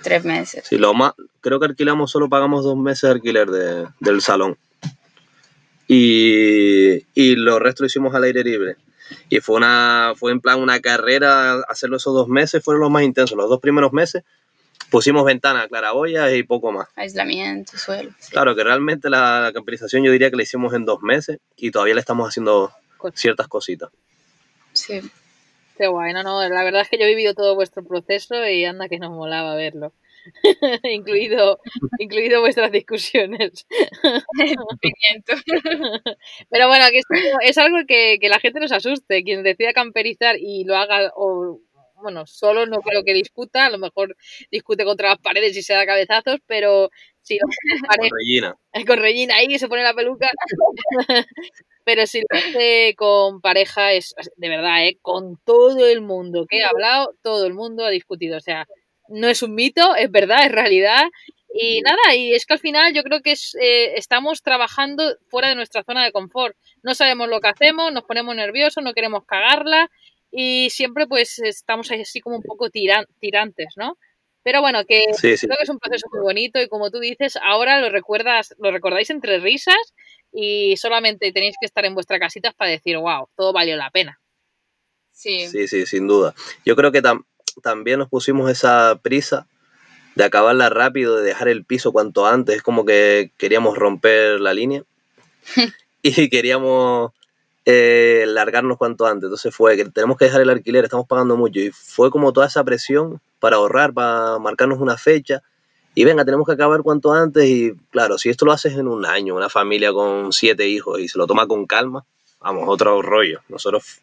Tres 0.03 0.27
meses. 0.27 0.67
Sí, 0.69 0.77
lo 0.77 0.93
más, 0.93 1.15
creo 1.41 1.59
que 1.59 1.65
alquilamos, 1.65 2.11
solo 2.11 2.29
pagamos 2.29 2.65
dos 2.65 2.77
meses 2.77 3.01
de 3.01 3.11
alquiler 3.13 3.49
de, 3.49 3.89
del 4.01 4.21
salón. 4.21 4.59
Y, 5.89 6.97
y 7.15 7.37
lo 7.37 7.59
resto 7.59 7.83
lo 7.83 7.87
hicimos 7.87 8.15
al 8.15 8.25
aire 8.25 8.45
libre. 8.45 8.77
Y 9.31 9.41
fue 9.41 9.57
una, 9.57 10.13
fue 10.17 10.33
en 10.33 10.43
plan 10.43 10.61
una 10.61 10.81
carrera, 10.81 11.63
hacerlo 11.67 11.97
esos 11.97 12.13
dos 12.13 12.29
meses 12.29 12.63
fueron 12.63 12.83
los 12.83 12.91
más 12.91 13.05
intensos. 13.05 13.39
Los 13.39 13.49
dos 13.49 13.61
primeros 13.61 13.95
meses 13.95 14.23
pusimos 14.91 15.25
ventana, 15.25 15.67
claraboyas 15.67 16.31
y 16.35 16.43
poco 16.43 16.73
más. 16.73 16.89
Aislamiento, 16.95 17.79
suelo. 17.79 18.11
Claro, 18.29 18.55
que 18.55 18.65
realmente 18.65 19.09
la, 19.09 19.41
la 19.41 19.53
camperización 19.55 20.05
yo 20.05 20.13
diría 20.13 20.29
que 20.29 20.37
la 20.37 20.43
hicimos 20.43 20.75
en 20.75 20.85
dos 20.85 21.01
meses 21.01 21.39
y 21.57 21.71
todavía 21.71 21.95
le 21.95 22.01
estamos 22.01 22.29
haciendo 22.29 22.71
ciertas 23.15 23.49
cositas. 23.49 23.89
Sí. 24.75 25.01
Qué 25.77 25.87
guay, 25.89 26.13
no, 26.13 26.23
no, 26.23 26.49
la 26.49 26.65
verdad 26.65 26.83
es 26.83 26.89
que 26.89 26.99
yo 26.99 27.05
he 27.05 27.09
vivido 27.09 27.35
todo 27.35 27.55
vuestro 27.55 27.85
proceso 27.85 28.47
y 28.47 28.65
anda 28.65 28.89
que 28.89 28.99
nos 28.99 29.11
molaba 29.11 29.57
verlo. 29.57 29.93
incluido, 30.85 31.61
incluido 31.99 32.41
vuestras 32.41 32.73
discusiones. 32.73 33.67
Pero 36.51 36.69
bueno, 36.69 36.87
que 36.91 36.99
es, 36.99 37.05
es 37.43 37.59
algo 37.59 37.79
que, 37.87 38.19
que, 38.21 38.29
la 38.29 38.41
gente 38.41 38.61
nos 38.61 38.73
asuste. 38.73 39.23
Quien 39.25 39.43
decida 39.43 39.73
camperizar 39.73 40.37
y 40.39 40.65
lo 40.65 40.77
haga, 40.77 41.11
o 41.17 41.61
bueno, 41.97 42.27
solo 42.27 42.67
no 42.67 42.81
creo 42.81 43.03
que 43.05 43.15
discuta, 43.15 43.67
a 43.67 43.71
lo 43.71 43.79
mejor 43.79 44.17
discute 44.51 44.85
contra 44.85 45.09
las 45.09 45.19
paredes 45.19 45.57
y 45.57 45.63
se 45.63 45.75
da 45.75 45.87
cabezazos, 45.87 46.39
pero 46.47 46.91
si 47.23 47.39
lo 47.39 47.47
con 47.89 48.11
Regina. 48.11 48.57
Con 48.87 48.99
Regina 48.99 49.37
ahí 49.37 49.59
se 49.59 49.69
pone 49.69 49.83
la 49.83 49.95
peluca. 49.95 50.31
Pero 51.85 52.07
si 52.07 52.21
lo 52.21 52.27
hace 52.39 52.95
con 52.97 53.41
pareja, 53.41 53.93
es 53.93 54.15
de 54.37 54.49
verdad, 54.49 54.87
¿eh? 54.87 54.99
con 55.03 55.39
todo 55.45 55.87
el 55.87 56.01
mundo 56.01 56.47
que 56.49 56.59
he 56.59 56.65
hablado, 56.65 57.15
todo 57.23 57.47
el 57.47 57.55
mundo 57.55 57.85
ha 57.85 57.91
discutido. 57.91 58.39
O 58.39 58.41
sea, 58.41 58.67
no 59.09 59.29
es 59.29 59.43
un 59.43 59.55
mito, 59.55 59.95
es 59.95 60.11
verdad, 60.11 60.47
es 60.47 60.53
realidad. 60.53 61.05
Y 61.57 61.83
nada, 61.83 62.17
y 62.17 62.35
es 62.35 62.47
que 62.47 62.55
al 62.55 62.61
final 62.61 62.93
yo 62.95 63.05
creo 63.05 63.21
que 63.21 63.33
es, 63.33 63.55
eh, 63.61 63.95
estamos 63.97 64.43
trabajando 64.43 65.05
fuera 65.29 65.49
de 65.51 65.55
nuestra 65.55 65.85
zona 65.85 66.05
de 66.05 66.11
confort. 66.11 66.57
No 66.83 66.95
sabemos 66.95 67.29
lo 67.29 67.41
que 67.41 67.49
hacemos, 67.49 67.93
nos 67.93 68.05
ponemos 68.05 68.35
nerviosos, 68.35 68.83
no 68.83 68.93
queremos 68.93 69.25
cagarla 69.25 69.89
y 70.33 70.71
siempre 70.71 71.07
pues 71.07 71.39
estamos 71.39 71.93
así 71.93 72.21
como 72.21 72.37
un 72.37 72.43
poco 72.43 72.71
tiran, 72.71 73.07
tirantes, 73.21 73.75
¿no? 73.77 73.99
Pero 74.45 74.61
bueno, 74.61 74.85
que 74.85 75.07
sí, 75.15 75.37
sí. 75.37 75.47
creo 75.47 75.57
que 75.57 75.65
es 75.65 75.71
un 75.71 75.79
proceso 75.79 76.07
muy 76.13 76.21
bonito 76.21 76.61
y 76.61 76.69
como 76.69 76.91
tú 76.91 77.01
dices, 77.01 77.37
ahora 77.43 77.81
lo 77.81 77.89
recuerdas, 77.89 78.55
lo 78.59 78.71
recordáis 78.71 79.11
entre 79.11 79.41
risas 79.41 79.95
y 80.33 80.77
solamente 80.77 81.33
tenéis 81.33 81.57
que 81.59 81.67
estar 81.67 81.85
en 81.85 81.95
vuestra 81.95 82.21
casita 82.21 82.53
para 82.53 82.71
decir, 82.71 82.99
wow, 82.99 83.29
todo 83.37 83.53
valió 83.53 83.77
la 83.77 83.91
pena. 83.91 84.21
Sí, 85.13 85.49
sí, 85.49 85.67
sí 85.67 85.87
sin 85.87 86.07
duda. 86.07 86.35
Yo 86.65 86.77
creo 86.77 86.93
que 86.93 87.01
tam 87.01 87.25
también 87.63 88.01
nos 88.01 88.09
pusimos 88.09 88.51
esa 88.51 89.01
prisa 89.03 89.47
de 90.15 90.25
acabarla 90.25 90.69
rápido, 90.69 91.17
de 91.17 91.25
dejar 91.25 91.49
el 91.49 91.65
piso 91.65 91.93
cuanto 91.93 92.27
antes, 92.27 92.57
es 92.57 92.63
como 92.63 92.85
que 92.85 93.33
queríamos 93.39 93.79
romper 93.79 94.41
la 94.41 94.53
línea 94.53 94.83
y 96.03 96.29
queríamos 96.29 97.13
eh, 97.67 98.25
largarnos 98.29 98.77
cuanto 98.79 99.07
antes. 99.07 99.25
Entonces 99.25 99.55
fue 99.55 99.77
que 99.77 99.85
tenemos 99.87 100.17
que 100.17 100.27
dejar 100.27 100.41
el 100.43 100.51
alquiler, 100.51 100.85
estamos 100.85 101.07
pagando 101.07 101.37
mucho 101.37 101.61
y 101.61 101.71
fue 101.71 102.11
como 102.11 102.33
toda 102.33 102.47
esa 102.47 102.65
presión 102.65 103.21
para 103.41 103.57
ahorrar, 103.57 103.93
para 103.93 104.39
marcarnos 104.39 104.81
una 104.81 104.97
fecha 104.97 105.43
y 105.95 106.05
venga, 106.05 106.25
tenemos 106.25 106.47
que 106.47 106.53
acabar 106.53 106.83
cuanto 106.83 107.13
antes 107.13 107.45
y 107.47 107.73
claro, 107.91 108.19
si 108.19 108.29
esto 108.29 108.45
lo 108.45 108.53
haces 108.53 108.75
en 108.77 108.89
un 108.89 109.07
año, 109.07 109.35
una 109.37 109.49
familia 109.49 109.93
con 109.93 110.33
siete 110.33 110.67
hijos 110.67 110.99
y 111.01 111.09
se 111.09 111.19
lo 111.19 111.27
toma 111.27 111.47
con 111.47 111.67
calma, 111.67 112.05
vamos, 112.41 112.65
otro 112.67 113.01
rollo. 113.01 113.41
Nosotros 113.49 114.01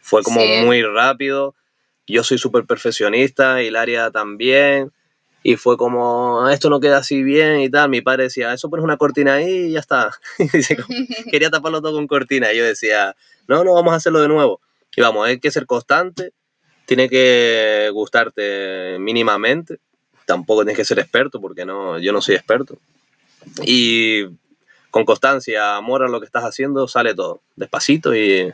fue 0.00 0.22
como 0.22 0.40
Sí. 0.40 0.62
muy 0.64 0.82
rápido, 0.82 1.54
yo 2.06 2.24
soy 2.24 2.38
súper 2.38 2.64
perfeccionista, 2.64 3.62
Hilaria 3.62 4.10
también, 4.10 4.90
y 5.42 5.56
fue 5.56 5.76
como, 5.76 6.48
esto 6.48 6.68
no 6.68 6.80
queda 6.80 6.98
así 6.98 7.22
bien 7.22 7.60
y 7.60 7.70
tal. 7.70 7.88
Mi 7.88 8.00
padre 8.00 8.24
decía, 8.24 8.52
eso 8.52 8.68
pones 8.68 8.84
una 8.84 8.96
cortina 8.96 9.34
ahí 9.34 9.66
y 9.66 9.72
ya 9.72 9.80
está. 9.80 10.10
Y 10.38 10.48
dice, 10.48 10.76
Quería 11.30 11.50
taparlo 11.50 11.80
todo 11.80 11.94
con 11.94 12.06
cortina. 12.06 12.52
Y 12.52 12.58
yo 12.58 12.64
decía, 12.64 13.14
no, 13.46 13.64
no, 13.64 13.74
vamos 13.74 13.92
a 13.92 13.96
hacerlo 13.96 14.20
de 14.20 14.28
nuevo. 14.28 14.60
Y 14.96 15.00
vamos, 15.00 15.26
hay 15.26 15.38
que 15.38 15.50
ser 15.50 15.66
constante, 15.66 16.32
tiene 16.86 17.08
que 17.08 17.90
gustarte 17.92 18.96
mínimamente. 18.98 19.78
Tampoco 20.26 20.62
tienes 20.62 20.76
que 20.76 20.84
ser 20.84 20.98
experto, 20.98 21.40
porque 21.40 21.64
no, 21.64 21.98
yo 21.98 22.12
no 22.12 22.20
soy 22.20 22.34
experto. 22.34 22.78
Y 23.62 24.24
con 24.90 25.04
constancia, 25.04 25.76
amor 25.76 26.02
a 26.02 26.08
lo 26.08 26.20
que 26.20 26.26
estás 26.26 26.44
haciendo, 26.44 26.88
sale 26.88 27.14
todo. 27.14 27.42
Despacito 27.54 28.14
y, 28.14 28.52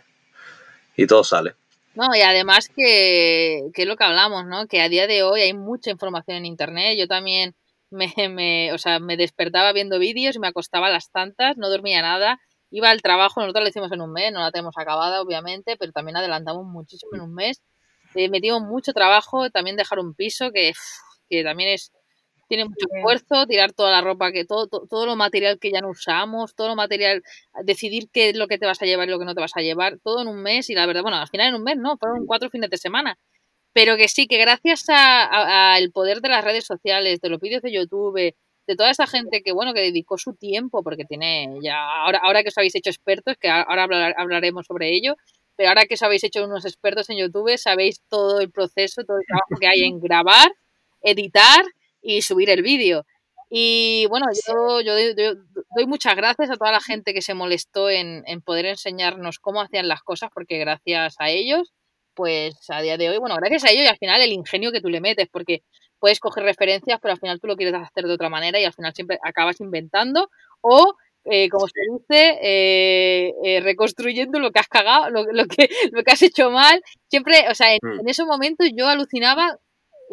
y 0.97 1.07
todo 1.07 1.25
sale. 1.25 1.55
No, 1.95 2.15
y 2.15 2.21
además 2.23 2.69
que, 2.69 3.71
que 3.73 3.83
es 3.83 3.89
lo 3.89 3.97
que 3.97 4.05
hablamos, 4.05 4.45
¿no? 4.47 4.67
Que 4.67 4.81
a 4.81 4.89
día 4.89 5.07
de 5.07 5.23
hoy 5.23 5.43
hay 5.43 5.55
mucha 5.55 5.91
información 5.91 6.39
en 6.39 6.47
internet. 6.47 6.97
Yo 6.99 7.07
también 7.07 7.55
me, 7.91 8.07
me, 8.29 8.73
o 8.73 8.79
sea, 8.79 8.99
me 8.99 9.17
despertaba 9.17 9.73
viendo 9.73 9.99
vídeos 9.99 10.37
y 10.37 10.41
me 10.41 10.49
acostaba 10.49 10.89
a 10.89 10.91
las 10.91 11.11
tantas, 11.11 11.57
no 11.57 11.69
dormía 11.71 12.03
nada. 12.03 12.41
Iba 12.71 12.91
al 12.91 13.03
trabajo, 13.03 13.41
nosotros 13.41 13.63
lo 13.63 13.69
hicimos 13.69 13.93
en 13.93 14.01
un 14.01 14.13
mes, 14.13 14.33
no 14.33 14.41
la 14.41 14.51
tenemos 14.51 14.75
acabada, 14.77 15.23
obviamente, 15.23 15.77
pero 15.77 15.93
también 15.93 16.17
adelantamos 16.17 16.67
muchísimo 16.67 17.13
en 17.15 17.21
un 17.21 17.35
mes. 17.35 17.63
Eh, 18.17 18.29
metimos 18.29 18.63
mucho 18.63 18.93
trabajo, 18.93 19.49
también 19.51 19.77
dejar 19.77 20.01
un 20.01 20.15
piso 20.15 20.51
que, 20.53 20.73
que 21.29 21.45
también 21.45 21.71
es 21.71 21.93
tiene 22.49 22.65
mucho 22.65 22.87
esfuerzo, 22.93 23.47
tirar 23.47 23.73
toda 23.73 23.91
la 23.91 24.01
ropa, 24.01 24.33
que 24.33 24.45
todo, 24.45 24.67
todo, 24.67 24.87
todo, 24.87 25.07
lo 25.07 25.17
material 25.17 25.59
que 25.59 25.71
ya 25.71 25.81
no 25.81 25.91
usamos, 25.91 26.55
todo 26.55 26.69
lo 26.69 26.77
material, 26.77 27.23
decidir 27.65 28.09
qué 28.13 28.31
es 28.31 28.37
lo 28.37 28.49
que 28.49 28.59
te 28.59 28.67
vas 28.67 28.81
a 28.83 28.87
llevar 28.87 29.09
y 29.09 29.11
lo 29.11 29.19
que 29.19 29.25
no 29.25 29.35
te 29.35 29.41
vas 29.41 29.57
a 29.57 29.61
llevar, 29.61 29.99
todo 30.03 30.23
en 30.23 30.29
un 30.29 30.43
mes 30.43 30.71
y 30.71 30.75
la 30.75 30.87
verdad, 30.87 31.03
bueno, 31.03 31.19
al 31.19 31.29
final 31.29 31.49
en 31.49 31.55
un 31.55 31.63
mes 31.63 31.77
no, 31.77 31.97
fueron 31.99 32.27
cuatro 32.27 32.51
fines 32.51 32.71
de 32.71 32.79
semana. 32.79 33.19
Pero 33.73 33.97
que 33.97 34.09
sí, 34.09 34.29
que 34.29 34.39
gracias 34.39 34.85
al 34.89 35.91
poder 35.91 36.21
de 36.21 36.29
las 36.29 36.45
redes 36.45 36.65
sociales, 36.65 37.21
de 37.21 37.29
los 37.29 37.41
vídeos 37.41 37.63
de 37.63 37.73
YouTube, 37.73 38.35
de 38.67 38.77
toda 38.77 38.91
esa 38.91 39.07
gente 39.07 39.43
que, 39.43 39.53
bueno, 39.53 39.75
que 39.75 39.81
dedicó 39.81 40.17
su 40.19 40.35
tiempo, 40.35 40.83
porque 40.83 41.05
tiene 41.05 41.49
ya, 41.63 41.77
ahora, 42.03 42.21
ahora 42.23 42.43
que 42.43 42.49
os 42.49 42.59
habéis 42.59 42.75
hecho 42.75 42.91
expertos, 42.91 43.37
que 43.39 43.49
ahora 43.49 43.85
hablar, 43.85 44.15
hablaremos 44.17 44.67
sobre 44.67 44.95
ello, 44.95 45.17
pero 45.57 45.69
ahora 45.69 45.87
que 45.87 45.95
os 45.95 46.03
habéis 46.03 46.25
hecho 46.25 46.45
unos 46.45 46.65
expertos 46.65 47.11
en 47.11 47.19
YouTube, 47.19 47.57
sabéis 47.59 48.03
todo 48.09 48.41
el 48.41 48.51
proceso, 48.51 49.05
todo 49.05 49.19
el 49.19 49.27
trabajo 49.27 49.61
que 49.61 49.67
hay 49.67 49.85
en 49.85 50.01
grabar, 50.01 50.53
editar 51.03 51.65
y 52.05 52.23
subir 52.23 52.51
el 52.51 52.63
vídeo. 52.63 53.05
Y 53.51 54.07
bueno, 54.09 54.27
yo, 54.47 54.81
yo, 54.81 54.93
yo, 55.17 55.35
doy 55.77 55.87
muchas 55.87 56.17
gracias 56.17 56.51
a 56.51 56.57
toda 56.57 56.73
la 56.73 56.81
gente 56.81 57.15
que 57.15 57.23
se 57.23 57.35
molestó 57.35 57.91
en, 57.91 58.23
en, 58.27 58.41
poder 58.41 58.67
enseñarnos 58.67 59.39
cómo 59.39 59.61
hacían 59.61 59.89
las 59.89 60.03
cosas, 60.03 60.31
porque 60.35 60.59
gracias 60.59 61.17
a 61.19 61.31
ellos, 61.31 61.73
pues 62.15 62.55
a 62.69 62.81
día 62.83 62.97
de 62.97 63.11
hoy, 63.11 63.19
bueno, 63.19 63.37
gracias 63.37 63.65
a 63.65 63.71
ellos 63.71 63.85
y 63.85 63.89
al 63.89 63.99
final 63.99 64.21
el 64.21 64.33
ingenio 64.33 64.73
que 64.73 64.81
tú 64.81 64.89
le 64.89 65.01
metes, 65.01 65.29
porque 65.31 65.63
puedes 65.99 66.21
coger 66.21 66.45
referencias, 66.45 66.99
pero 67.01 67.13
al 67.13 67.21
final 67.21 67.41
tú 67.41 67.47
lo 67.47 67.57
quieres 67.57 67.75
hacer 67.75 68.05
de 68.05 68.15
otra 68.15 68.29
manera 68.29 68.59
y 68.61 68.65
al 68.65 68.73
final 68.73 68.95
siempre 68.95 69.19
acabas 69.23 69.61
inventando 69.61 70.29
o 70.61 70.95
eh, 71.27 71.49
como 71.49 71.67
se 71.69 71.81
dice, 71.91 72.39
eh, 72.43 73.33
eh, 73.45 73.61
reconstruyendo 73.61 74.39
lo 74.39 74.51
que 74.51 74.61
has 74.61 74.69
cagado, 74.69 75.09
lo, 75.09 75.25
lo, 75.33 75.47
que, 75.47 75.71
lo 75.93 76.03
que 76.03 76.11
has 76.13 76.23
hecho 76.23 76.51
mal. 76.51 76.83
Siempre, 77.09 77.47
o 77.51 77.55
sea, 77.55 77.73
en, 77.73 77.79
en 78.01 78.09
esos 78.09 78.27
momentos 78.27 78.69
yo 78.77 78.89
alucinaba 78.89 79.57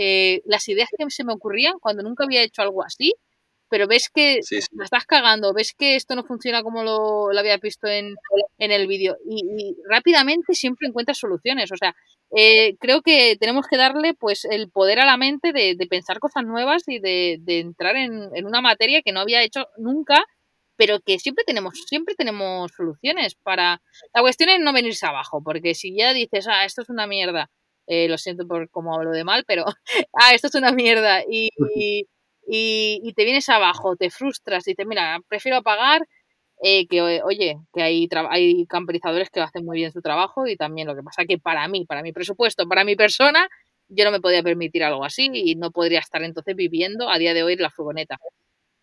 eh, 0.04 0.42
las 0.46 0.68
ideas 0.68 0.90
que 0.98 1.06
se 1.10 1.24
me 1.24 1.34
ocurrían 1.34 1.80
cuando 1.80 2.02
nunca 2.02 2.24
había 2.24 2.42
hecho 2.44 2.64
algo 2.64 2.84
así, 2.84 3.14
pero 3.70 3.88
ves 3.88 4.10
que 4.14 4.40
Sí, 4.42 4.62
sí. 4.62 4.68
la 4.72 4.84
estás 4.84 5.06
cagando, 5.06 5.54
ves 5.54 5.74
que 5.78 5.96
esto 5.96 6.16
no 6.16 6.24
funciona 6.26 6.64
como 6.64 6.84
lo, 6.84 7.32
lo 7.32 7.40
había 7.40 7.56
visto 7.58 7.88
en, 7.88 8.16
en 8.58 8.72
el 8.72 8.88
vídeo 8.88 9.16
y, 9.26 9.44
y, 9.58 9.76
rápidamente 9.90 10.54
siempre 10.56 10.88
encuentras 10.88 11.20
soluciones. 11.20 11.72
O 11.72 11.78
sea, 11.78 11.96
eh, 12.36 12.76
creo 12.80 13.02
que 13.02 13.38
tenemos 13.40 13.68
que 13.68 13.78
darle 13.78 14.14
pues 14.14 14.44
el 14.46 14.70
poder 14.70 15.00
a 15.00 15.06
la 15.06 15.18
mente 15.18 15.54
de, 15.54 15.76
de 15.78 15.88
pensar 15.88 16.20
cosas 16.20 16.44
nuevas 16.44 16.84
y 16.88 17.00
de, 17.00 17.38
de 17.42 17.60
entrar 17.60 17.96
en, 17.96 18.30
en, 18.36 18.46
una 18.46 18.62
materia 18.62 19.02
que 19.04 19.14
no 19.14 19.22
había 19.22 19.44
hecho 19.44 19.68
nunca, 19.78 20.26
pero 20.76 21.00
que 21.00 21.20
siempre 21.20 21.46
tenemos, 21.46 21.76
siempre 21.88 22.16
tenemos 22.16 22.72
soluciones 22.76 23.36
para... 23.36 23.82
La 24.14 24.22
cuestión 24.22 24.50
es 24.50 24.60
no 24.60 24.74
venirse 24.74 25.06
abajo, 25.06 25.41
porque 25.43 25.76
si 25.76 25.95
ya 25.95 26.12
dices, 26.12 26.47
ah, 26.49 26.66
esto 26.66 26.82
es 26.82 26.89
una 26.89 27.08
mierda, 27.08 27.49
eh, 27.92 28.08
lo 28.08 28.18
siento 28.18 28.48
por 28.48 28.70
cómo 28.70 28.96
hablo 28.96 29.12
de 29.12 29.26
mal, 29.26 29.44
pero, 29.46 29.66
ah, 30.14 30.34
esto 30.34 30.48
es 30.48 30.56
una 30.56 30.72
mierda, 30.72 31.24
y, 31.30 31.50
y, 31.76 32.08
y, 32.48 33.02
y 33.04 33.14
te 33.14 33.26
vienes 33.26 33.50
abajo, 33.50 33.98
te 33.98 34.10
frustras 34.10 34.66
y 34.66 34.72
dices, 34.72 34.88
mira, 34.88 35.20
prefiero 35.28 35.58
apagar 35.58 36.08
eh, 36.64 36.88
que, 36.88 37.02
oye, 37.02 37.58
que 37.74 37.82
hay, 37.82 38.08
hay 38.30 38.66
camperizadores 38.68 39.30
que 39.30 39.42
hacen 39.42 39.66
muy 39.66 39.78
bien 39.78 39.92
su 39.92 40.02
trabajo 40.02 40.48
y 40.48 40.56
también 40.56 40.88
lo 40.88 40.96
que 40.96 41.04
pasa 41.04 41.26
que 41.26 41.38
para 41.38 41.68
mí, 41.68 41.86
para 41.86 42.02
mi 42.02 42.14
presupuesto, 42.14 42.66
para 42.66 42.86
mi 42.86 42.96
persona, 42.96 43.50
yo 43.89 44.06
no 44.06 44.12
me 44.12 44.22
podía 44.22 44.42
permitir 44.42 44.84
algo 44.86 45.04
así 45.04 45.30
y 45.34 45.56
no 45.56 45.72
podría 45.72 46.00
estar 46.00 46.24
entonces 46.24 46.56
viviendo 46.56 47.10
a 47.10 47.18
día 47.18 47.34
de 47.34 47.44
hoy 47.44 47.54
en 47.54 47.62
la 47.62 47.72
furgoneta. 47.72 48.20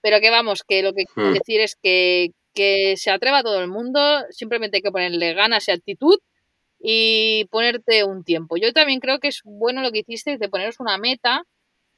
Pero 0.02 0.20
que 0.20 0.30
vamos, 0.30 0.64
que 0.68 0.82
lo 0.82 0.92
que 0.92 1.04
quiero 1.06 1.32
decir 1.32 1.60
es 1.62 1.76
que, 1.82 2.32
que 2.52 2.96
se 2.98 3.10
atreva 3.10 3.42
todo 3.42 3.60
el 3.60 3.68
mundo, 3.68 4.00
simplemente 4.30 4.78
hay 4.78 4.82
que 4.82 4.90
ponerle 4.90 5.32
ganas 5.32 5.66
y 5.68 5.70
actitud 5.72 6.18
y 6.80 7.46
ponerte 7.50 8.04
un 8.04 8.24
tiempo. 8.24 8.56
Yo 8.56 8.72
también 8.72 9.00
creo 9.00 9.18
que 9.18 9.28
es 9.28 9.40
bueno 9.44 9.82
lo 9.82 9.90
que 9.90 10.00
hiciste 10.00 10.38
de 10.38 10.48
poneros 10.48 10.80
una 10.80 10.98
meta, 10.98 11.44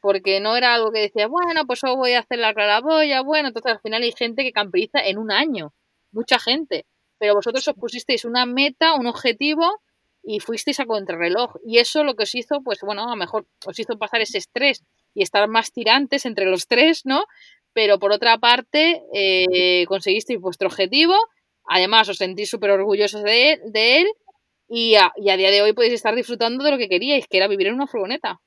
porque 0.00 0.40
no 0.40 0.56
era 0.56 0.74
algo 0.74 0.92
que 0.92 1.00
decías, 1.00 1.28
bueno, 1.28 1.66
pues 1.66 1.80
yo 1.84 1.96
voy 1.96 2.12
a 2.12 2.20
hacer 2.20 2.38
la 2.38 2.54
claraboya, 2.54 3.20
bueno, 3.22 3.48
entonces 3.48 3.72
al 3.72 3.80
final 3.80 4.02
hay 4.02 4.12
gente 4.12 4.42
que 4.42 4.52
camperiza 4.52 5.00
en 5.00 5.18
un 5.18 5.30
año. 5.30 5.72
mucha 6.12 6.38
gente, 6.40 6.86
pero 7.18 7.34
vosotros 7.34 7.66
os 7.68 7.74
pusisteis 7.74 8.24
una 8.24 8.46
meta, 8.46 8.94
un 8.94 9.06
objetivo 9.06 9.80
y 10.22 10.40
fuisteis 10.40 10.80
a 10.80 10.86
contrarreloj. 10.86 11.54
Y 11.64 11.78
eso 11.78 12.02
lo 12.02 12.16
que 12.16 12.24
os 12.24 12.34
hizo, 12.34 12.62
pues 12.62 12.80
bueno, 12.80 13.04
a 13.04 13.10
lo 13.10 13.16
mejor 13.16 13.46
os 13.66 13.78
hizo 13.78 13.98
pasar 13.98 14.20
ese 14.20 14.38
estrés 14.38 14.82
y 15.14 15.22
estar 15.22 15.46
más 15.48 15.72
tirantes 15.72 16.26
entre 16.26 16.46
los 16.46 16.66
tres, 16.66 17.02
¿no? 17.04 17.26
Pero 17.72 17.98
por 17.98 18.12
otra 18.12 18.38
parte, 18.38 19.02
eh, 19.14 19.84
conseguisteis 19.86 20.40
vuestro 20.40 20.68
objetivo, 20.68 21.14
además 21.64 22.08
os 22.08 22.16
sentís 22.16 22.50
súper 22.50 22.70
orgullosos 22.70 23.22
de 23.22 23.52
él, 23.52 23.60
de 23.66 24.00
él 24.00 24.06
y, 24.70 24.94
a, 24.94 25.12
y 25.16 25.30
a 25.30 25.36
día 25.36 25.50
de 25.50 25.62
hoy 25.62 25.72
podéis 25.72 25.94
estar 25.94 26.14
disfrutando 26.14 26.62
de 26.62 26.70
lo 26.70 26.78
que 26.78 26.88
queríais, 26.88 27.26
que 27.26 27.36
era 27.36 27.48
vivir 27.48 27.66
en 27.66 27.74
una 27.74 27.88
furgoneta. 27.88 28.40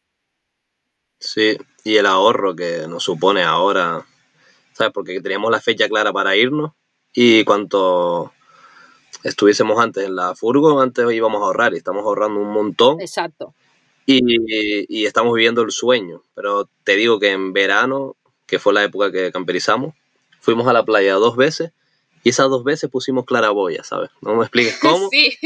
Sí, 1.20 1.58
y 1.84 1.98
el 1.98 2.06
ahorro 2.06 2.56
que 2.56 2.88
nos 2.88 3.04
supone 3.04 3.44
ahora, 3.44 4.06
¿sabes? 4.72 4.94
Porque 4.94 5.22
teníamos 5.22 5.52
la 5.52 5.60
fecha 5.60 5.90
clara 5.90 6.14
para 6.14 6.36
irnos 6.38 6.72
y 7.14 7.44
cuanto 7.44 8.32
estuviésemos 9.24 9.80
antes 9.80 10.06
en 10.06 10.16
la 10.16 10.34
furgo, 10.34 10.80
antes 10.80 11.06
íbamos 11.12 11.42
a 11.42 11.46
ahorrar 11.46 11.74
y 11.74 11.78
estamos 11.78 12.04
ahorrando 12.04 12.40
un 12.40 12.54
montón. 12.54 13.02
Exacto. 13.02 13.54
Y, 14.06 14.22
y, 14.90 15.06
estamos 15.06 15.34
viviendo 15.34 15.62
el 15.62 15.72
sueño. 15.72 16.24
Pero 16.36 16.70
te 16.84 16.96
digo 16.96 17.20
que 17.20 17.32
en 17.32 17.54
verano, 17.54 18.16
que 18.46 18.60
fue 18.60 18.74
la 18.74 18.84
época 18.84 19.12
que 19.12 19.32
camperizamos, 19.32 19.94
fuimos 20.40 20.68
a 20.68 20.74
la 20.74 20.84
playa 20.84 21.14
dos 21.16 21.38
veces 21.38 21.72
y 22.24 22.30
esas 22.30 22.50
dos 22.50 22.64
veces 22.64 22.90
pusimos 22.90 23.26
claraboya, 23.26 23.84
¿sabes? 23.84 24.10
No 24.22 24.36
me 24.36 24.44
expliques 24.44 24.78
cómo. 24.80 25.10
Sí. 25.12 25.38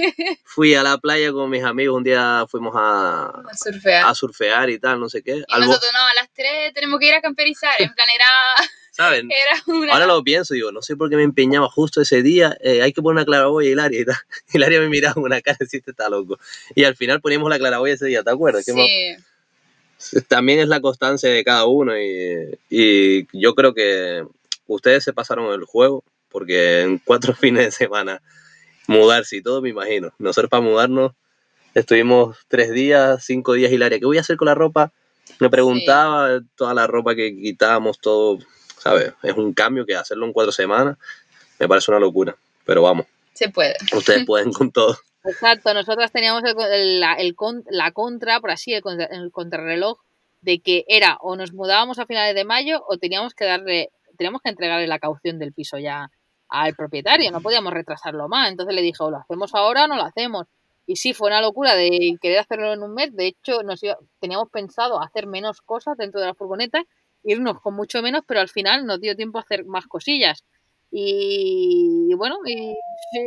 Fui 0.46 0.76
a 0.76 0.84
la 0.84 0.98
playa 0.98 1.32
con 1.32 1.50
mis 1.50 1.64
amigos, 1.64 1.98
un 1.98 2.04
día 2.04 2.46
fuimos 2.50 2.74
a, 2.78 3.26
A 3.50 3.58
surfear. 3.58 4.06
a 4.06 4.14
surfear 4.16 4.70
y 4.70 4.80
tal, 4.80 5.00
no 5.00 5.10
sé 5.10 5.24
qué. 5.24 5.38
Y 5.38 5.44
Algo, 5.50 5.68
nosotros, 5.68 5.92
no, 5.94 6.00
a 6.00 6.14
las 6.14 6.30
3 6.34 6.74
tenemos 6.74 7.00
que 7.00 7.08
ir 7.08 7.16
a 7.16 7.22
camperizar. 7.22 7.74
En 7.80 7.94
plan, 7.94 8.08
era, 8.14 8.26
¿saben? 8.92 9.28
era 9.32 9.62
una... 9.66 9.94
Ahora 9.94 10.06
lo 10.06 10.24
pienso, 10.24 10.54
digo, 10.54 10.72
no 10.72 10.82
sé 10.82 10.96
por 10.96 11.10
qué 11.10 11.16
me 11.16 11.24
empeñaba 11.24 11.68
justo 11.68 12.02
ese 12.02 12.22
día, 12.22 12.56
eh, 12.62 12.84
hay 12.84 12.94
que 12.94 13.02
poner 13.02 13.18
una 13.18 13.26
claraboya 13.26 13.68
y 13.68 13.72
Hilaria 13.72 14.02
y 14.02 14.06
tal. 14.06 14.16
Hilaria 14.54 14.80
me 14.80 14.90
miraba 14.90 15.16
con 15.16 15.24
una 15.24 15.42
cara 15.42 15.58
y 15.60 15.64
este 15.78 15.92
está 15.92 16.10
loco. 16.10 16.40
Y 16.76 16.84
al 16.84 16.96
final 16.96 17.22
poníamos 17.22 17.50
la 17.50 17.58
claraboya 17.58 17.96
ese 17.96 18.06
día, 18.06 18.24
¿te 18.24 18.30
acuerdas? 18.30 18.66
Qué 18.66 19.18
Sí, 20.00 20.22
también 20.28 20.60
es 20.60 20.68
la 20.68 20.80
constancia 20.80 21.28
de 21.28 21.44
cada 21.44 21.66
uno 21.66 22.00
y, 22.00 22.56
y 22.70 23.28
yo 23.34 23.56
creo 23.56 23.74
que 23.74 24.24
ustedes 24.68 25.04
se 25.04 25.12
pasaron 25.12 25.52
el 25.52 25.66
juego 25.66 26.04
porque 26.30 26.82
en 26.82 26.98
cuatro 27.00 27.34
fines 27.36 27.66
de 27.66 27.72
semana 27.72 28.22
mudarse 28.88 29.38
y 29.38 29.42
todo, 29.42 29.62
me 29.62 29.70
imagino. 29.70 30.14
Nosotros 30.20 30.50
para 30.50 30.62
mudarnos 30.62 31.12
estuvimos 31.74 32.38
tres 32.48 32.72
días, 32.72 33.24
cinco 33.26 33.54
días 33.54 33.72
Hilaria, 33.72 34.00
¿qué 34.00 34.06
voy 34.06 34.18
a 34.18 34.22
hacer 34.22 34.38
con 34.38 34.48
la 34.48 34.56
ropa? 34.56 34.92
Me 35.40 35.50
preguntaba 35.50 36.40
toda 36.56 36.74
la 36.74 36.88
ropa 36.88 37.14
que 37.16 37.36
quitábamos, 37.36 38.00
todo, 38.00 38.40
¿sabes? 38.80 39.14
Es 39.24 39.34
un 39.36 39.54
cambio 39.54 39.86
que 39.86 39.96
hacerlo 39.96 40.26
en 40.26 40.34
cuatro 40.34 40.52
semanas 40.52 40.98
me 41.60 41.68
parece 41.68 41.92
una 41.92 42.00
locura, 42.00 42.36
pero 42.66 42.84
vamos, 42.84 43.08
se 43.34 43.50
puede. 43.50 43.76
ustedes 43.96 44.26
pueden 44.26 44.54
con 44.54 44.72
todo. 44.72 44.98
Exacto, 45.26 45.74
nosotras 45.74 46.12
teníamos 46.12 46.44
el, 46.44 46.56
el- 46.72 47.00
la, 47.02 47.14
el 47.16 47.36
con- 47.36 47.66
la 47.70 47.92
contra, 47.92 48.40
por 48.40 48.52
así, 48.52 48.74
el, 48.74 48.82
el 49.12 49.32
contrarreloj, 49.32 50.00
de 50.42 50.60
que 50.60 50.86
era 50.88 51.18
o 51.20 51.36
nos 51.36 51.52
mudábamos 51.54 52.00
a 52.00 52.06
finales 52.06 52.36
de 52.36 52.46
mayo 52.46 52.84
o 52.88 52.98
teníamos 52.98 53.34
que 53.34 53.46
darle, 53.46 53.90
teníamos 54.18 54.42
que 54.42 54.50
entregarle 54.50 54.88
la 54.88 55.00
caución 55.00 55.40
del 55.40 55.52
piso 55.52 55.78
ya 55.80 56.10
al 56.50 56.76
propietario, 56.76 57.32
no 57.32 57.42
podíamos 57.42 57.74
retrasarlo 57.74 58.28
más. 58.28 58.50
Entonces 58.50 58.76
le 58.76 58.82
dije, 58.82 58.98
o 59.04 59.12
lo 59.12 59.18
hacemos 59.18 59.54
ahora 59.56 59.86
o 59.86 59.88
no 59.88 59.96
lo 59.96 60.04
hacemos. 60.04 60.48
Y 60.86 60.96
sí, 60.96 61.14
fue 61.14 61.28
una 61.28 61.42
locura 61.42 61.76
de 61.76 62.18
querer 62.22 62.40
hacerlo 62.40 62.74
en 62.74 62.82
un 62.82 62.94
mes. 62.94 63.14
De 63.16 63.28
hecho, 63.28 63.62
nos 63.64 63.82
teníamos 64.20 64.50
pensado 64.50 65.02
hacer 65.02 65.28
menos 65.28 65.62
cosas 65.62 65.98
dentro 65.98 66.22
de 66.22 66.28
la 66.28 66.34
furgoneta, 66.34 66.84
irnos 67.24 67.60
con 67.60 67.76
mucho 67.76 68.02
menos, 68.02 68.22
pero 68.26 68.40
al 68.40 68.48
final 68.48 68.86
nos 68.86 69.02
dio 69.02 69.16
tiempo 69.16 69.38
a 69.38 69.42
hacer 69.42 69.66
más 69.66 69.86
cosillas. 69.88 70.46
Y, 70.90 72.14
bueno, 72.16 72.38
y 72.46 72.74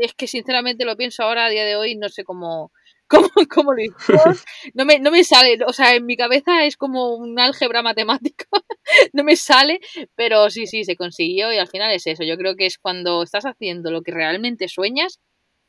es 0.02 0.14
que 0.14 0.26
sinceramente 0.26 0.86
lo 0.86 0.96
pienso 0.96 1.22
ahora 1.22 1.46
a 1.46 1.50
día 1.50 1.66
de 1.66 1.76
hoy, 1.76 1.96
no 1.96 2.08
sé 2.08 2.24
cómo, 2.24 2.72
cómo, 3.10 3.28
cómo 3.52 3.74
lo 3.74 3.82
hicimos. 3.82 4.44
No 4.74 4.84
me, 4.84 4.98
no 5.00 5.10
me 5.10 5.24
sale, 5.24 5.58
o 5.66 5.72
sea, 5.72 5.94
en 5.94 6.06
mi 6.06 6.16
cabeza 6.16 6.64
es 6.64 6.76
como 6.76 7.14
un 7.14 7.38
álgebra 7.38 7.82
matemático, 7.82 8.46
no 9.12 9.24
me 9.24 9.36
sale, 9.36 9.80
pero 10.14 10.48
sí, 10.50 10.66
sí, 10.66 10.84
se 10.84 10.96
consiguió 10.96 11.52
y 11.52 11.58
al 11.58 11.68
final 11.68 11.90
es 11.92 12.06
eso. 12.06 12.22
Yo 12.24 12.36
creo 12.36 12.56
que 12.56 12.66
es 12.66 12.78
cuando 12.78 13.22
estás 13.22 13.44
haciendo 13.44 13.90
lo 13.90 14.02
que 14.02 14.12
realmente 14.12 14.68
sueñas, 14.68 15.20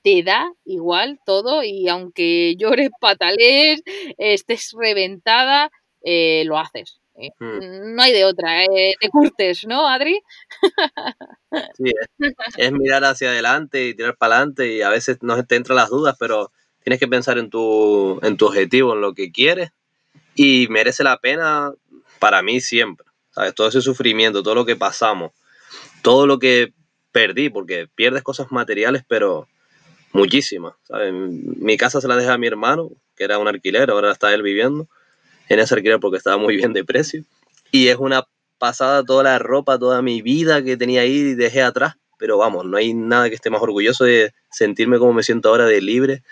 te 0.03 0.23
da 0.23 0.51
igual 0.65 1.19
todo 1.25 1.63
y 1.63 1.87
aunque 1.89 2.55
llores, 2.57 2.89
patalees, 3.01 3.81
estés 4.17 4.71
reventada, 4.77 5.71
eh, 6.03 6.43
lo 6.45 6.57
haces. 6.57 6.99
Eh, 7.15 7.29
Hmm. 7.39 7.95
No 7.95 8.01
hay 8.01 8.13
de 8.13 8.25
otra, 8.25 8.63
eh, 8.63 8.93
te 8.99 9.09
curtes, 9.09 9.67
¿no, 9.67 9.87
Adri? 9.87 10.21
Sí, 11.77 11.91
es, 12.17 12.33
es 12.57 12.71
mirar 12.71 13.03
hacia 13.03 13.29
adelante 13.29 13.85
y 13.85 13.93
tirar 13.93 14.15
para 14.17 14.37
adelante 14.37 14.73
y 14.73 14.81
a 14.81 14.89
veces 14.89 15.17
no 15.21 15.43
te 15.45 15.55
entran 15.57 15.75
las 15.75 15.89
dudas, 15.89 16.15
pero 16.17 16.51
tienes 16.83 16.99
que 16.99 17.07
pensar 17.07 17.37
en 17.37 17.49
tu, 17.49 18.19
en 18.23 18.37
tu 18.37 18.47
objetivo, 18.47 18.93
en 18.93 19.01
lo 19.01 19.13
que 19.13 19.31
quieres 19.31 19.71
y 20.35 20.67
merece 20.69 21.03
la 21.03 21.17
pena 21.17 21.71
para 22.19 22.41
mí 22.41 22.61
siempre. 22.61 23.07
¿sabes? 23.31 23.55
Todo 23.55 23.67
ese 23.67 23.81
sufrimiento, 23.81 24.43
todo 24.43 24.55
lo 24.55 24.65
que 24.65 24.75
pasamos, 24.75 25.31
todo 26.01 26.27
lo 26.27 26.39
que 26.39 26.73
perdí, 27.11 27.49
porque 27.49 27.87
pierdes 27.93 28.23
cosas 28.23 28.51
materiales, 28.51 29.03
pero 29.07 29.47
muchísimas. 30.13 30.73
¿sabes? 30.83 31.13
Mi 31.13 31.77
casa 31.77 32.01
se 32.01 32.07
la 32.07 32.15
dejé 32.15 32.29
a 32.29 32.37
mi 32.37 32.47
hermano, 32.47 32.91
que 33.15 33.23
era 33.23 33.37
un 33.37 33.47
alquiler, 33.47 33.89
ahora 33.89 34.11
está 34.11 34.33
él 34.33 34.41
viviendo 34.41 34.87
en 35.49 35.59
ese 35.59 35.75
alquiler 35.75 35.99
porque 35.99 36.17
estaba 36.17 36.37
muy 36.37 36.55
bien 36.55 36.73
de 36.73 36.83
precio. 36.83 37.23
Y 37.71 37.87
es 37.87 37.97
una 37.97 38.25
pasada 38.57 39.03
toda 39.03 39.23
la 39.23 39.39
ropa, 39.39 39.79
toda 39.79 40.01
mi 40.01 40.21
vida 40.21 40.63
que 40.63 40.77
tenía 40.77 41.01
ahí 41.01 41.17
y 41.17 41.35
dejé 41.35 41.61
atrás. 41.61 41.95
Pero 42.17 42.37
vamos, 42.37 42.65
no 42.65 42.77
hay 42.77 42.93
nada 42.93 43.29
que 43.29 43.35
esté 43.35 43.49
más 43.49 43.61
orgulloso 43.61 44.05
de 44.05 44.33
sentirme 44.51 44.99
como 44.99 45.13
me 45.13 45.23
siento 45.23 45.49
ahora, 45.49 45.65
de 45.65 45.81
libre, 45.81 46.23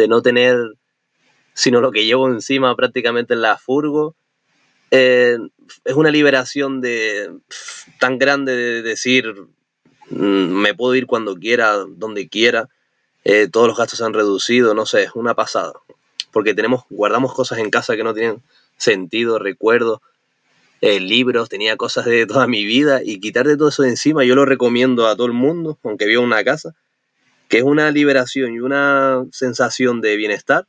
de 0.00 0.08
no 0.08 0.22
tener 0.22 0.56
sino 1.54 1.80
lo 1.80 1.92
que 1.92 2.04
llevo 2.04 2.28
encima 2.28 2.74
prácticamente 2.74 3.34
en 3.34 3.42
la 3.42 3.58
furgo. 3.58 4.14
Eh, 4.90 5.38
es 5.84 5.94
una 5.94 6.10
liberación 6.10 6.80
de 6.80 7.30
tan 7.98 8.18
grande 8.18 8.56
de 8.56 8.82
decir 8.82 9.34
mm, 10.10 10.16
me 10.16 10.74
puedo 10.74 10.94
ir 10.94 11.06
cuando 11.06 11.36
quiera, 11.36 11.72
donde 11.72 12.28
quiera. 12.28 12.68
Eh, 13.24 13.48
todos 13.52 13.68
los 13.68 13.76
gastos 13.76 13.98
se 13.98 14.04
han 14.04 14.14
reducido, 14.14 14.74
no 14.74 14.86
sé, 14.86 15.02
es 15.02 15.10
una 15.14 15.34
pasada. 15.34 15.74
Porque 16.32 16.54
tenemos, 16.54 16.84
guardamos 16.88 17.34
cosas 17.34 17.58
en 17.58 17.70
casa 17.70 17.96
que 17.96 18.04
no 18.04 18.14
tienen 18.14 18.42
sentido, 18.78 19.38
recuerdos, 19.38 20.00
eh, 20.80 20.98
libros, 20.98 21.50
tenía 21.50 21.76
cosas 21.76 22.06
de 22.06 22.24
toda 22.24 22.46
mi 22.46 22.64
vida 22.64 23.02
y 23.04 23.20
quitarte 23.20 23.58
todo 23.58 23.68
eso 23.68 23.82
de 23.82 23.90
encima, 23.90 24.24
yo 24.24 24.34
lo 24.34 24.46
recomiendo 24.46 25.06
a 25.06 25.14
todo 25.14 25.26
el 25.26 25.34
mundo, 25.34 25.78
aunque 25.84 26.06
viva 26.06 26.22
una 26.22 26.42
casa, 26.42 26.74
que 27.50 27.58
es 27.58 27.64
una 27.64 27.90
liberación 27.90 28.54
y 28.54 28.60
una 28.60 29.22
sensación 29.30 30.00
de 30.00 30.16
bienestar 30.16 30.66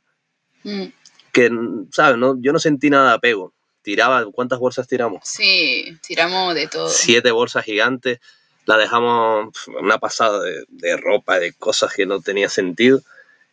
Mm, 0.64 0.84
que, 1.32 1.50
¿sabes? 1.90 2.18
No, 2.18 2.36
yo 2.40 2.52
no 2.52 2.58
sentí 2.58 2.90
nada 2.90 3.10
de 3.10 3.14
apego. 3.14 3.52
Tiraba, 3.82 4.24
¿cuántas 4.30 4.58
bolsas 4.58 4.86
tiramos? 4.86 5.20
Sí, 5.24 5.98
tiramos 6.06 6.54
de 6.54 6.68
todo. 6.68 6.88
Siete 6.88 7.32
bolsas 7.32 7.64
gigantes, 7.64 8.20
la 8.64 8.76
dejamos 8.76 9.52
una 9.80 9.98
pasada 9.98 10.40
de, 10.40 10.64
de 10.68 10.96
ropa, 10.96 11.40
de 11.40 11.52
cosas 11.52 11.92
que 11.92 12.06
no 12.06 12.20
tenía 12.20 12.48
sentido 12.48 13.00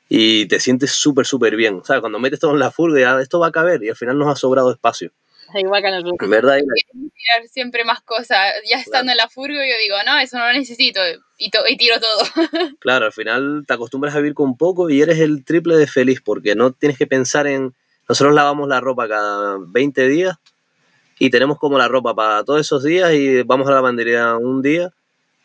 y 0.07 0.45
te 0.47 0.59
sientes 0.59 0.91
súper, 0.91 1.25
súper 1.25 1.55
bien. 1.55 1.81
¿Sabes? 1.83 2.01
Cuando 2.01 2.19
metes 2.19 2.39
todo 2.39 2.51
en 2.51 2.59
la 2.59 2.71
furga, 2.71 2.99
ya, 2.99 3.21
esto 3.21 3.39
va 3.39 3.47
a 3.47 3.51
caber 3.51 3.83
y 3.83 3.89
al 3.89 3.95
final 3.95 4.19
nos 4.19 4.31
ha 4.31 4.35
sobrado 4.35 4.71
espacio. 4.71 5.11
Igual 5.55 5.81
que 5.81 5.87
a 5.87 5.91
nosotros. 5.91 6.15
En 6.21 6.29
verdad, 6.29 6.57
Tirar 6.57 7.47
siempre 7.49 7.83
más 7.83 8.01
cosas. 8.01 8.53
Ya 8.69 8.77
estando 8.77 9.11
en 9.11 9.17
la 9.17 9.27
furgo, 9.29 9.55
yo 9.55 9.77
digo, 9.83 9.95
no, 10.05 10.19
eso 10.19 10.37
no 10.37 10.47
lo 10.47 10.53
necesito. 10.53 10.99
Y, 11.37 11.49
to- 11.49 11.67
y 11.67 11.77
tiro 11.77 11.95
todo. 11.99 12.19
Claro, 12.79 13.05
al 13.07 13.13
final 13.13 13.63
te 13.67 13.73
acostumbras 13.73 14.13
a 14.15 14.19
vivir 14.19 14.33
con 14.33 14.57
poco 14.57 14.89
y 14.89 15.01
eres 15.01 15.19
el 15.19 15.43
triple 15.45 15.75
de 15.77 15.87
feliz 15.87 16.21
porque 16.21 16.55
no 16.55 16.71
tienes 16.71 16.97
que 16.97 17.07
pensar 17.07 17.47
en... 17.47 17.73
Nosotros 18.07 18.33
lavamos 18.33 18.67
la 18.67 18.79
ropa 18.79 19.07
cada 19.07 19.57
20 19.59 20.07
días 20.07 20.35
y 21.19 21.29
tenemos 21.29 21.57
como 21.59 21.77
la 21.77 21.87
ropa 21.87 22.15
para 22.15 22.43
todos 22.43 22.61
esos 22.61 22.83
días 22.83 23.13
y 23.13 23.43
vamos 23.43 23.67
a 23.67 23.71
la 23.71 23.75
lavandería 23.77 24.35
un 24.37 24.61
día, 24.61 24.89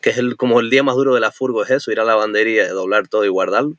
que 0.01 0.11
es 0.11 0.19
el, 0.19 0.37
como 0.37 0.61
el 0.61 0.71
día 0.71 0.83
más 0.83 0.95
duro 0.95 1.15
de 1.15 1.21
la 1.21 1.31
furgo, 1.33 1.63
es 1.65 1.71
eso, 1.71 1.91
ir 1.93 2.01
a 2.01 2.05
la 2.05 2.13
lavandería, 2.13 2.69
doblar 2.73 3.09
todo 3.09 3.25
y 3.25 3.29
guardarlo, 3.29 3.75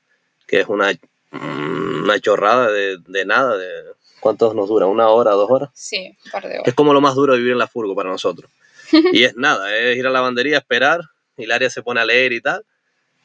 que 0.46 0.60
es 0.60 0.68
una, 0.68 0.92
una 1.32 2.20
chorrada 2.20 2.70
de, 2.72 2.98
de 3.08 3.26
nada, 3.26 3.58
de... 3.58 3.95
¿Cuántos 4.26 4.56
nos 4.56 4.68
dura? 4.68 4.88
¿Una 4.88 5.10
hora, 5.10 5.34
dos 5.34 5.52
horas? 5.52 5.70
Sí, 5.76 6.18
un 6.26 6.32
par 6.32 6.42
de 6.42 6.56
horas. 6.56 6.64
Es 6.66 6.74
como 6.74 6.96
lo 6.96 7.00
más 7.00 7.14
duro 7.14 7.34
de 7.34 7.38
vivir 7.38 7.52
en 7.52 7.60
la 7.60 7.68
furgo 7.68 7.94
para 7.94 8.10
nosotros. 8.10 8.50
Y 9.14 9.24
es 9.24 9.36
nada, 9.36 9.72
es 9.78 9.96
ir 9.98 10.08
a 10.08 10.10
la 10.10 10.14
lavandería, 10.14 10.58
esperar, 10.58 11.02
Hilaria 11.38 11.70
se 11.70 11.84
pone 11.84 12.02
a 12.02 12.06
leer 12.06 12.34
y 12.34 12.42
tal, 12.42 12.66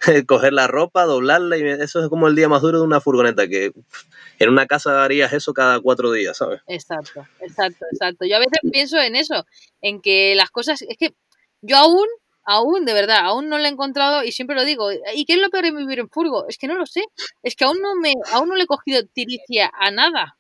coger 0.29 0.53
la 0.53 0.67
ropa, 0.67 1.07
doblarla, 1.07 1.57
y 1.57 1.63
eso 1.63 2.03
es 2.03 2.11
como 2.11 2.29
el 2.29 2.37
día 2.37 2.51
más 2.51 2.61
duro 2.61 2.81
de 2.81 2.85
una 2.85 3.01
furgoneta, 3.01 3.49
que 3.49 3.73
en 4.41 4.49
una 4.51 4.67
casa 4.67 5.03
harías 5.03 5.33
eso 5.33 5.55
cada 5.55 5.81
cuatro 5.81 6.13
días, 6.13 6.37
¿sabes? 6.37 6.61
Exacto, 6.67 7.27
exacto, 7.41 7.87
exacto. 7.91 8.27
Yo 8.27 8.37
a 8.37 8.41
veces 8.41 8.59
pienso 8.71 8.99
en 8.99 9.17
eso, 9.17 9.47
en 9.81 10.03
que 10.03 10.35
las 10.35 10.51
cosas, 10.51 10.83
es 10.83 10.99
que 10.99 11.15
yo 11.63 11.79
aún, 11.79 12.09
aún, 12.45 12.85
de 12.85 12.93
verdad, 12.93 13.21
aún 13.25 13.49
no 13.49 13.57
lo 13.57 13.65
he 13.65 13.69
encontrado 13.69 14.23
y 14.23 14.33
siempre 14.33 14.55
lo 14.55 14.67
digo. 14.67 14.93
¿Y 15.15 15.25
qué 15.25 15.33
es 15.33 15.41
lo 15.41 15.49
peor 15.49 15.65
de 15.65 15.71
vivir 15.71 16.01
en 16.01 16.11
furgo? 16.11 16.47
Es 16.47 16.59
que 16.59 16.67
no 16.67 16.75
lo 16.75 16.85
sé. 16.85 17.05
Es 17.43 17.57
que 17.57 17.65
aún 17.65 17.81
no 17.81 17.95
me, 17.95 18.13
aún 18.33 18.51
no 18.51 18.55
le 18.55 18.65
he 18.65 18.67
cogido 18.67 19.03
tiricia 19.07 19.73
a 19.73 19.91
nada. 19.91 20.37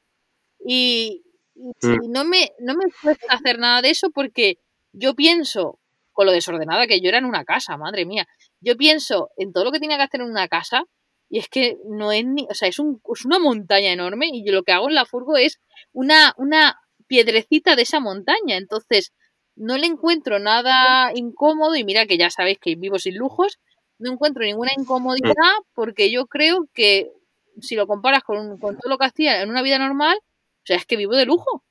Y, 0.66 1.22
y 1.54 1.86
Mm. 1.86 2.10
no 2.12 2.24
me, 2.24 2.52
no 2.58 2.74
me 2.74 2.86
cuesta 3.02 3.34
hacer 3.34 3.58
nada 3.58 3.82
de 3.82 3.90
eso 3.90 4.10
porque 4.10 4.58
yo 4.92 5.14
pienso, 5.14 5.78
con 6.12 6.26
lo 6.26 6.32
desordenada 6.32 6.86
que 6.86 7.00
yo 7.00 7.08
era 7.08 7.18
en 7.18 7.26
una 7.26 7.44
casa, 7.44 7.76
madre 7.76 8.06
mía, 8.06 8.26
yo 8.60 8.76
pienso 8.76 9.30
en 9.36 9.52
todo 9.52 9.64
lo 9.64 9.72
que 9.72 9.78
tiene 9.78 9.96
que 9.96 10.02
hacer 10.02 10.20
en 10.22 10.30
una 10.30 10.48
casa 10.48 10.84
y 11.28 11.38
es 11.38 11.48
que 11.48 11.76
no 11.86 12.12
es 12.12 12.24
ni, 12.24 12.46
o 12.50 12.54
sea, 12.54 12.68
es, 12.68 12.78
un, 12.78 13.00
es 13.14 13.24
una 13.24 13.38
montaña 13.38 13.92
enorme 13.92 14.28
y 14.32 14.44
yo 14.44 14.52
lo 14.52 14.62
que 14.62 14.72
hago 14.72 14.88
en 14.88 14.94
la 14.94 15.04
furgo 15.04 15.36
es 15.36 15.60
una, 15.92 16.34
una 16.38 16.80
piedrecita 17.06 17.76
de 17.76 17.82
esa 17.82 18.00
montaña. 18.00 18.56
Entonces, 18.56 19.12
no 19.54 19.76
le 19.78 19.86
encuentro 19.86 20.38
nada 20.38 21.12
incómodo 21.14 21.76
y 21.76 21.84
mira 21.84 22.06
que 22.06 22.18
ya 22.18 22.30
sabéis 22.30 22.58
que 22.58 22.74
vivo 22.76 22.98
sin 22.98 23.16
lujos, 23.16 23.58
no 23.98 24.12
encuentro 24.12 24.42
ninguna 24.44 24.72
incomodidad 24.76 25.34
porque 25.74 26.10
yo 26.10 26.26
creo 26.26 26.68
que 26.74 27.12
si 27.60 27.76
lo 27.76 27.86
comparas 27.86 28.22
con, 28.24 28.58
con 28.58 28.76
todo 28.78 28.88
lo 28.90 28.98
que 28.98 29.04
hacía 29.06 29.42
en 29.42 29.50
una 29.50 29.62
vida 29.62 29.78
normal, 29.78 30.18
o 30.62 30.66
sea, 30.66 30.76
es 30.76 30.86
que 30.86 30.96
vivo 30.96 31.14
de 31.14 31.26
lujo. 31.26 31.64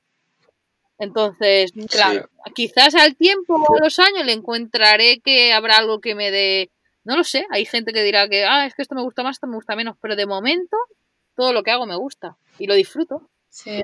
Entonces, 0.98 1.72
claro, 1.88 2.28
quizás 2.54 2.94
al 2.94 3.16
tiempo 3.16 3.54
o 3.54 3.76
a 3.76 3.84
los 3.84 3.98
años 3.98 4.26
le 4.26 4.32
encontraré 4.32 5.20
que 5.20 5.52
habrá 5.52 5.78
algo 5.78 6.00
que 6.00 6.14
me 6.14 6.30
dé, 6.30 6.70
no 7.04 7.16
lo 7.16 7.24
sé, 7.24 7.46
hay 7.50 7.64
gente 7.64 7.94
que 7.94 8.02
dirá 8.02 8.28
que, 8.28 8.44
ah, 8.44 8.66
es 8.66 8.74
que 8.74 8.82
esto 8.82 8.94
me 8.94 9.02
gusta 9.02 9.22
más, 9.22 9.36
esto 9.36 9.46
me 9.46 9.56
gusta 9.56 9.74
menos, 9.76 9.96
pero 10.02 10.14
de 10.14 10.26
momento 10.26 10.76
todo 11.34 11.54
lo 11.54 11.62
que 11.62 11.70
hago 11.70 11.86
me 11.86 11.96
gusta 11.96 12.36
y 12.58 12.66
lo 12.66 12.74
disfruto. 12.74 13.22
Sí. 13.48 13.82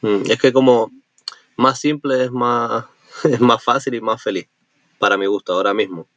Mm, 0.00 0.30
es 0.30 0.40
que 0.40 0.50
como 0.50 0.90
más 1.56 1.78
simple 1.78 2.24
es 2.24 2.30
más, 2.30 2.86
es 3.24 3.40
más 3.40 3.62
fácil 3.62 3.94
y 3.94 4.00
más 4.00 4.22
feliz, 4.22 4.48
para 4.98 5.18
mi 5.18 5.26
gusto, 5.26 5.52
ahora 5.52 5.74
mismo. 5.74 6.08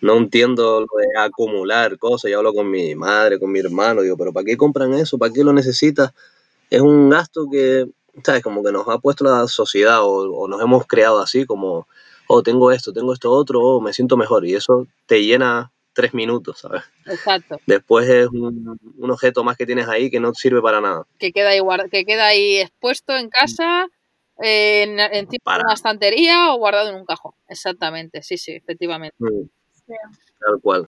No 0.00 0.16
entiendo 0.16 0.80
lo 0.80 0.86
de 0.86 1.18
acumular 1.18 1.98
cosas, 1.98 2.30
yo 2.30 2.38
hablo 2.38 2.54
con 2.54 2.70
mi 2.70 2.94
madre, 2.94 3.38
con 3.38 3.52
mi 3.52 3.60
hermano, 3.60 4.02
digo, 4.02 4.16
pero 4.16 4.32
¿para 4.32 4.44
qué 4.44 4.56
compran 4.56 4.94
eso? 4.94 5.18
¿Para 5.18 5.32
qué 5.32 5.44
lo 5.44 5.52
necesitas? 5.52 6.12
Es 6.70 6.80
un 6.80 7.10
gasto 7.10 7.46
que, 7.50 7.86
¿sabes? 8.24 8.42
Como 8.42 8.62
que 8.62 8.72
nos 8.72 8.88
ha 8.88 8.98
puesto 8.98 9.24
la 9.24 9.46
sociedad 9.48 10.00
o, 10.02 10.48
nos 10.48 10.60
hemos 10.62 10.86
creado 10.86 11.20
así, 11.20 11.44
como, 11.44 11.86
oh, 12.28 12.42
tengo 12.42 12.70
esto, 12.72 12.92
tengo 12.92 13.12
esto 13.12 13.30
otro, 13.30 13.60
oh, 13.60 13.80
me 13.80 13.92
siento 13.92 14.16
mejor. 14.16 14.46
Y 14.46 14.54
eso 14.54 14.86
te 15.06 15.24
llena 15.24 15.72
tres 15.92 16.14
minutos, 16.14 16.60
¿sabes? 16.60 16.82
Exacto. 17.06 17.58
Después 17.66 18.08
es 18.08 18.28
un, 18.28 18.78
objeto 19.10 19.42
más 19.44 19.56
que 19.56 19.66
tienes 19.66 19.88
ahí 19.88 20.10
que 20.10 20.20
no 20.20 20.32
sirve 20.32 20.62
para 20.62 20.80
nada. 20.80 21.04
Que 21.18 21.32
queda 21.32 21.50
ahí, 21.50 21.60
que 21.90 22.04
queda 22.04 22.26
ahí 22.26 22.58
expuesto 22.58 23.16
en 23.16 23.28
casa, 23.28 23.88
en, 24.38 25.00
en 25.00 25.28
una 25.44 25.74
estantería 25.74 26.52
o 26.52 26.58
guardado 26.58 26.90
en 26.90 26.94
un 26.94 27.04
cajón. 27.04 27.32
Exactamente, 27.48 28.22
sí, 28.22 28.38
sí, 28.38 28.52
efectivamente. 28.52 29.16
Mm. 29.18 29.48
Tal 29.86 30.60
cual. 30.62 30.88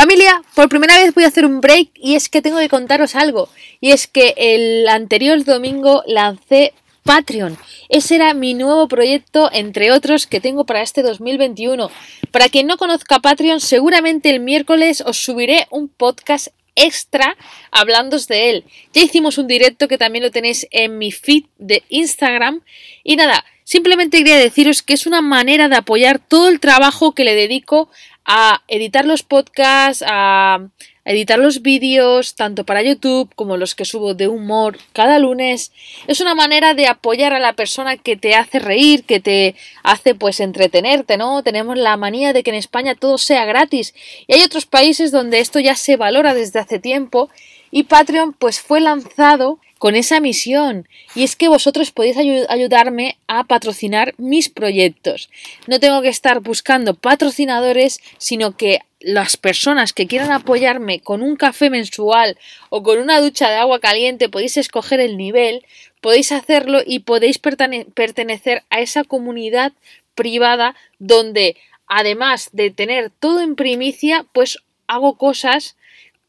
Familia, 0.00 0.44
por 0.54 0.68
primera 0.68 0.96
vez 0.96 1.12
voy 1.12 1.24
a 1.24 1.26
hacer 1.26 1.44
un 1.44 1.60
break 1.60 1.88
y 1.96 2.14
es 2.14 2.28
que 2.28 2.40
tengo 2.40 2.60
que 2.60 2.68
contaros 2.68 3.16
algo. 3.16 3.48
Y 3.80 3.90
es 3.90 4.06
que 4.06 4.32
el 4.36 4.86
anterior 4.86 5.44
domingo 5.44 6.04
lancé 6.06 6.72
Patreon. 7.02 7.58
Ese 7.88 8.14
era 8.14 8.32
mi 8.32 8.54
nuevo 8.54 8.86
proyecto, 8.86 9.50
entre 9.52 9.90
otros, 9.90 10.28
que 10.28 10.38
tengo 10.38 10.64
para 10.64 10.82
este 10.82 11.02
2021. 11.02 11.90
Para 12.30 12.48
quien 12.48 12.68
no 12.68 12.76
conozca 12.76 13.18
Patreon, 13.18 13.58
seguramente 13.58 14.30
el 14.30 14.38
miércoles 14.38 15.02
os 15.04 15.18
subiré 15.18 15.66
un 15.72 15.88
podcast 15.88 16.46
extra 16.76 17.36
hablando 17.72 18.16
de 18.20 18.50
él. 18.50 18.64
Ya 18.92 19.02
hicimos 19.02 19.36
un 19.36 19.48
directo 19.48 19.88
que 19.88 19.98
también 19.98 20.22
lo 20.22 20.30
tenéis 20.30 20.68
en 20.70 20.96
mi 20.98 21.10
feed 21.10 21.46
de 21.58 21.82
Instagram. 21.88 22.62
Y 23.02 23.16
nada, 23.16 23.44
simplemente 23.64 24.18
quería 24.18 24.38
deciros 24.38 24.82
que 24.82 24.94
es 24.94 25.08
una 25.08 25.22
manera 25.22 25.68
de 25.68 25.74
apoyar 25.74 26.20
todo 26.20 26.48
el 26.48 26.60
trabajo 26.60 27.16
que 27.16 27.24
le 27.24 27.34
dedico 27.34 27.90
a 28.30 28.62
editar 28.68 29.06
los 29.06 29.22
podcasts, 29.22 30.04
a 30.06 30.60
editar 31.06 31.38
los 31.38 31.62
vídeos, 31.62 32.34
tanto 32.34 32.64
para 32.64 32.82
YouTube 32.82 33.34
como 33.34 33.56
los 33.56 33.74
que 33.74 33.86
subo 33.86 34.12
de 34.12 34.28
humor 34.28 34.76
cada 34.92 35.18
lunes. 35.18 35.72
Es 36.06 36.20
una 36.20 36.34
manera 36.34 36.74
de 36.74 36.86
apoyar 36.86 37.32
a 37.32 37.38
la 37.38 37.54
persona 37.54 37.96
que 37.96 38.18
te 38.18 38.34
hace 38.34 38.58
reír, 38.58 39.04
que 39.04 39.18
te 39.18 39.54
hace 39.82 40.14
pues 40.14 40.40
entretenerte, 40.40 41.16
¿no? 41.16 41.42
Tenemos 41.42 41.78
la 41.78 41.96
manía 41.96 42.34
de 42.34 42.42
que 42.42 42.50
en 42.50 42.56
España 42.56 42.94
todo 42.94 43.16
sea 43.16 43.46
gratis 43.46 43.94
y 44.26 44.34
hay 44.34 44.42
otros 44.42 44.66
países 44.66 45.10
donde 45.10 45.40
esto 45.40 45.58
ya 45.58 45.74
se 45.74 45.96
valora 45.96 46.34
desde 46.34 46.58
hace 46.58 46.78
tiempo 46.78 47.30
y 47.70 47.84
Patreon 47.84 48.34
pues 48.34 48.60
fue 48.60 48.82
lanzado 48.82 49.58
con 49.78 49.94
esa 49.94 50.20
misión 50.20 50.88
y 51.14 51.22
es 51.22 51.36
que 51.36 51.48
vosotros 51.48 51.90
podéis 51.90 52.16
ayudarme 52.16 53.16
a 53.26 53.44
patrocinar 53.44 54.14
mis 54.18 54.48
proyectos. 54.48 55.30
No 55.66 55.80
tengo 55.80 56.02
que 56.02 56.08
estar 56.08 56.40
buscando 56.40 56.94
patrocinadores, 56.94 58.00
sino 58.18 58.56
que 58.56 58.80
las 59.00 59.36
personas 59.36 59.92
que 59.92 60.06
quieran 60.06 60.32
apoyarme 60.32 61.00
con 61.00 61.22
un 61.22 61.36
café 61.36 61.70
mensual 61.70 62.36
o 62.68 62.82
con 62.82 62.98
una 62.98 63.20
ducha 63.20 63.48
de 63.48 63.56
agua 63.56 63.78
caliente 63.78 64.28
podéis 64.28 64.56
escoger 64.56 64.98
el 64.98 65.16
nivel, 65.16 65.64
podéis 66.00 66.32
hacerlo 66.32 66.80
y 66.84 67.00
podéis 67.00 67.38
pertenecer 67.38 68.64
a 68.70 68.80
esa 68.80 69.04
comunidad 69.04 69.72
privada 70.14 70.74
donde 70.98 71.56
además 71.86 72.50
de 72.52 72.70
tener 72.70 73.10
todo 73.10 73.40
en 73.40 73.54
primicia, 73.54 74.26
pues 74.32 74.58
hago 74.88 75.16
cosas 75.16 75.76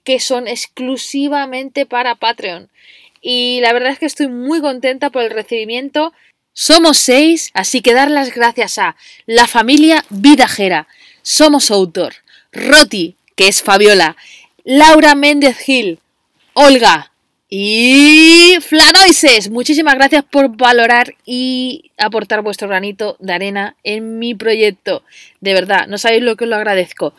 que 0.04 0.20
son 0.20 0.48
exclusivamente 0.48 1.86
para 1.86 2.16
Patreon. 2.16 2.70
Y 3.22 3.60
la 3.62 3.74
verdad 3.74 3.92
es 3.92 4.00
que 4.00 4.06
estoy 4.06 4.28
muy 4.28 4.62
contenta 4.62 5.10
por 5.10 5.24
el 5.24 5.32
recibimiento. 5.32 6.14
Somos 6.54 6.98
seis, 6.98 7.52
así 7.54 7.82
que 7.82 7.94
dar 7.94 8.12
las 8.12 8.34
gracias 8.34 8.78
a 8.78 8.96
la 9.26 9.48
familia 9.48 10.04
Vidajera. 10.10 10.88
Somos 11.22 11.72
autor. 11.72 12.16
Roti, 12.52 13.16
que 13.36 13.48
es 13.48 13.62
Fabiola. 13.62 14.16
Laura 14.64 15.16
Méndez 15.16 15.58
Gil. 15.58 16.00
Olga. 16.54 17.12
Y 17.52 18.58
Flanoises, 18.62 19.50
muchísimas 19.50 19.96
gracias 19.96 20.24
por 20.24 20.56
valorar 20.56 21.16
y 21.26 21.92
aportar 21.98 22.44
vuestro 22.44 22.68
granito 22.68 23.18
de 23.20 23.34
arena 23.34 23.76
en 23.84 24.20
mi 24.20 24.36
proyecto. 24.36 25.04
De 25.42 25.54
verdad, 25.54 25.88
no 25.88 25.98
sabéis 25.98 26.22
lo 26.24 26.36
que 26.36 26.44
os 26.44 26.50
lo 26.50 26.58
agradezco. 26.58 27.16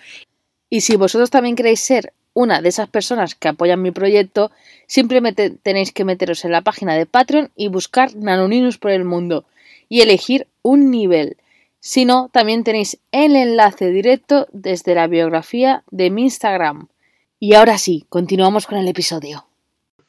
Y 0.69 0.83
si 0.83 0.95
vosotros 0.95 1.31
también 1.31 1.57
queréis 1.57 1.81
ser 1.81 2.13
una 2.41 2.63
de 2.63 2.71
esas 2.71 2.89
personas 2.89 3.35
que 3.35 3.49
apoyan 3.49 3.83
mi 3.83 3.91
proyecto, 3.91 4.51
simplemente 4.87 5.51
tenéis 5.51 5.93
que 5.93 6.07
meteros 6.07 6.47
en 6.47 6.53
la 6.53 6.63
página 6.63 6.95
de 6.95 7.05
Patreon 7.05 7.51
y 7.55 7.69
buscar 7.69 8.17
Nanoninus 8.17 8.79
por 8.79 8.93
el 8.93 9.05
mundo 9.05 9.45
y 9.91 10.01
elegir 10.01 10.47
un 10.63 10.91
nivel. 10.91 11.37
Si 11.81 12.07
no, 12.07 12.31
también 12.33 12.65
tenéis 12.65 12.99
el 13.13 13.37
enlace 13.37 13.91
directo 13.91 14.47
desde 14.53 14.95
la 14.95 15.07
biografía 15.07 15.83
de 15.91 16.09
mi 16.09 16.23
Instagram. 16.23 16.89
Y 17.39 17.55
ahora 17.55 17.77
sí, 17.77 18.07
continuamos 18.09 18.67
con 18.67 18.79
el 18.79 18.89
episodio. 18.89 19.47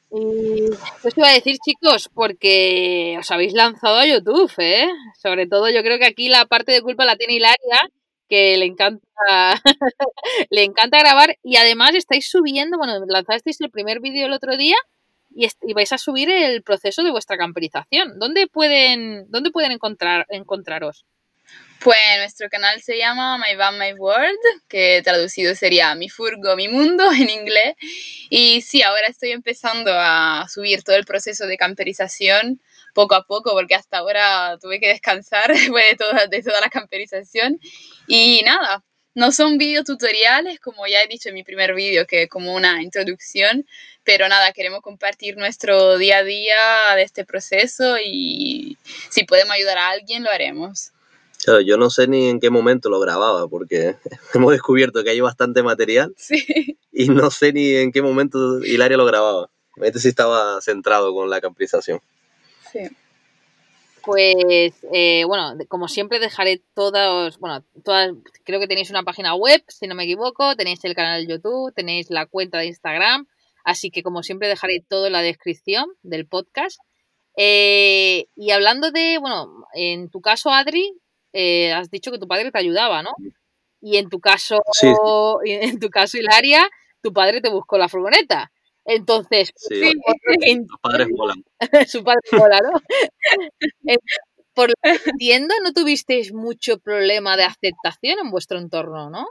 Os 0.10 1.18
iba 1.18 1.30
a 1.30 1.34
decir, 1.34 1.58
chicos, 1.66 2.10
porque 2.14 3.18
os 3.20 3.30
habéis 3.30 3.54
lanzado 3.54 3.98
a 3.98 4.08
YouTube, 4.08 4.52
¿eh? 4.58 4.88
Sobre 5.22 5.48
todo 5.48 5.70
yo 5.70 5.84
creo 5.84 6.00
que 6.00 6.08
aquí 6.08 6.30
la 6.30 6.46
parte 6.46 6.72
de 6.72 6.82
culpa 6.82 7.04
la 7.04 7.18
tiene 7.18 7.36
Hilaria, 7.36 7.90
que 8.30 8.56
le 8.58 8.66
encanta, 8.66 9.06
le 10.50 10.64
encanta 10.64 11.00
grabar 11.00 11.38
y 11.44 11.58
además 11.58 11.96
estáis 11.96 12.30
subiendo, 12.30 12.78
bueno, 12.78 13.04
lanzasteis 13.08 13.62
el 13.62 13.72
primer 13.72 14.00
vídeo 14.00 14.26
el 14.26 14.34
otro 14.34 14.58
día 14.58 14.76
y, 15.34 15.74
vais 15.74 15.92
a 15.92 15.98
subir 15.98 16.30
el 16.30 16.64
proceso 16.64 17.04
de 17.04 17.12
vuestra 17.12 17.38
camperización. 17.38 18.20
¿Dónde 18.20 18.48
pueden, 18.48 19.26
dónde 19.30 19.52
pueden 19.52 19.72
encontrar, 19.72 20.26
encontraros? 20.30 21.06
Pues 21.80 21.98
nuestro 22.20 22.48
canal 22.50 22.80
se 22.82 22.98
llama 22.98 23.40
My 23.40 23.56
Van 23.56 23.80
My 23.80 23.94
World, 23.94 24.38
que 24.68 25.02
traducido 25.04 25.56
sería 25.56 25.96
Mi 25.96 26.10
Furgo, 26.10 26.56
Mi 26.56 26.68
Mundo 26.68 27.12
en 27.12 27.30
inglés. 27.30 27.76
Y 28.30 28.62
sí, 28.62 28.84
ahora 28.84 29.08
estoy 29.08 29.32
empezando 29.32 29.92
a 29.94 30.46
subir 30.48 30.84
todo 30.84 30.96
el 30.96 31.06
proceso 31.06 31.48
de 31.48 31.58
camperización 31.58 32.62
poco 32.94 33.16
a 33.16 33.26
poco, 33.26 33.54
porque 33.54 33.74
hasta 33.74 33.98
ahora 33.98 34.58
tuve 34.62 34.80
que 34.80 34.90
descansar 34.90 35.48
después 35.54 35.84
de 35.90 35.96
toda, 35.98 36.28
de 36.28 36.44
toda 36.44 36.62
la 36.62 36.70
camperización. 36.70 37.60
Y 38.08 38.42
nada, 38.46 38.84
no 39.14 39.32
son 39.32 39.58
videos 39.58 39.86
tutoriales, 39.86 40.60
como 40.60 40.88
ya 40.88 41.02
he 41.02 41.08
dicho 41.08 41.30
en 41.30 41.36
mi 41.36 41.44
primer 41.44 41.74
vídeo, 41.74 42.06
que 42.08 42.24
es 42.24 42.30
como 42.30 42.56
una 42.56 42.82
introducción, 42.82 43.66
pero 44.04 44.28
nada, 44.28 44.54
queremos 44.54 44.82
compartir 44.82 45.38
nuestro 45.38 45.98
día 45.98 46.20
a 46.20 46.24
día 46.24 46.56
de 46.96 47.04
este 47.04 47.26
proceso 47.26 47.98
y 48.04 48.78
si 49.10 49.24
podemos 49.24 49.54
ayudar 49.54 49.78
a 49.78 49.90
alguien, 49.90 50.24
lo 50.24 50.30
haremos. 50.30 50.92
yo 51.66 51.78
no 51.78 51.90
sé 51.90 52.08
ni 52.08 52.30
en 52.30 52.40
qué 52.40 52.50
momento 52.50 52.90
lo 52.90 53.00
grababa, 53.00 53.48
porque 53.48 53.96
hemos 54.34 54.52
descubierto 54.52 55.04
que 55.04 55.10
hay 55.10 55.20
bastante 55.20 55.64
material 55.64 56.14
sí. 56.18 56.78
y 56.92 57.10
no 57.10 57.32
sé 57.32 57.54
ni 57.54 57.76
en 57.76 57.92
qué 57.92 58.02
momento 58.02 58.64
Hilaria 58.64 58.98
lo 58.98 59.06
grababa. 59.06 59.50
Este 59.78 60.00
sí 60.00 60.10
estaba 60.10 60.62
centrado 60.62 61.14
con 61.14 61.30
la 61.30 61.42
camperización. 61.42 62.02
Pues, 64.04 64.74
eh, 64.92 65.24
bueno, 65.26 65.56
como 65.68 65.88
siempre 65.88 66.20
dejaré 66.20 66.62
todos, 66.74 67.38
bueno, 67.40 67.64
todas, 67.84 68.12
creo 68.44 68.60
que 68.60 68.68
tenéis 68.68 68.90
una 68.90 69.04
página 69.04 69.36
web, 69.36 69.64
si 69.68 69.88
no 69.88 69.96
me 69.96 70.04
equivoco, 70.04 70.56
tenéis 70.56 70.84
el 70.86 70.96
canal 70.96 71.26
de 71.26 71.34
YouTube, 71.34 71.74
tenéis 71.74 72.10
la 72.10 72.26
cuenta 72.26 72.58
de 72.58 72.66
Instagram, 72.66 73.28
así 73.64 73.92
que 73.92 74.02
como 74.02 74.24
siempre 74.24 74.48
dejaré 74.48 74.84
todo 74.88 75.08
en 75.08 75.14
la 75.14 75.22
descripción 75.22 75.86
del 76.02 76.28
podcast. 76.28 76.80
Eh, 77.38 78.28
y 78.36 78.52
hablando 78.52 78.92
de, 78.92 79.18
bueno, 79.20 79.66
en 79.74 80.10
tu 80.10 80.22
caso, 80.22 80.50
Adri, 80.50 80.94
eh, 81.34 81.72
has 81.72 81.90
dicho 81.92 82.12
que 82.12 82.20
tu 82.20 82.28
padre 82.28 82.52
te 82.52 82.60
ayudaba, 82.60 83.04
¿no? 83.04 83.12
Y 83.82 83.98
en 83.98 84.10
tu 84.10 84.20
caso, 84.20 84.62
en 85.44 85.80
tu 85.80 85.90
caso, 85.90 86.18
Hilaria, 86.18 86.70
tu 87.02 87.14
padre 87.14 87.42
te 87.42 87.50
buscó 87.50 87.78
la 87.78 87.90
furgoneta. 87.90 88.52
Entonces, 88.86 89.52
sí, 89.56 89.92
sus 89.92 90.80
padres 90.82 91.08
molan. 91.12 91.44
su 91.88 92.04
padre 92.04 92.22
mola, 92.32 92.60
¿no? 92.60 92.82
Por 94.54 94.70
lo 94.70 94.76
que 94.84 95.00
entiendo, 95.10 95.56
no 95.64 95.72
tuvisteis 95.72 96.34
mucho 96.34 96.78
problema 96.80 97.38
de 97.38 97.44
aceptación 97.44 98.20
en 98.20 98.32
vuestro 98.32 98.58
entorno, 98.58 99.10
¿no? 99.10 99.28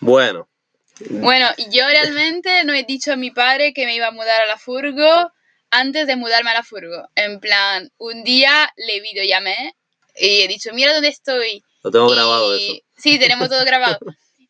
Bueno. 0.00 0.48
Bueno, 1.10 1.46
yo 1.70 1.86
realmente 1.86 2.64
no 2.64 2.72
he 2.72 2.82
dicho 2.82 3.12
a 3.12 3.16
mi 3.16 3.30
padre 3.30 3.72
que 3.74 3.86
me 3.86 3.94
iba 3.94 4.08
a 4.08 4.12
mudar 4.12 4.42
a 4.42 4.46
la 4.46 4.58
furgo 4.58 5.30
antes 5.70 6.06
de 6.06 6.16
mudarme 6.16 6.50
a 6.50 6.54
la 6.54 6.62
furgo. 6.62 7.08
En 7.14 7.38
plan, 7.38 7.90
un 7.98 8.24
día 8.24 8.72
le 8.76 9.00
videollamé 9.00 9.76
y 10.16 10.40
he 10.40 10.48
dicho, 10.48 10.70
mira 10.72 10.94
dónde 10.94 11.08
estoy. 11.08 11.62
Lo 11.84 11.90
tengo 11.90 12.08
grabado 12.08 12.54
eso. 12.54 12.72
Sí, 12.96 13.18
tenemos 13.18 13.48
todo 13.48 13.64
grabado. 13.64 13.98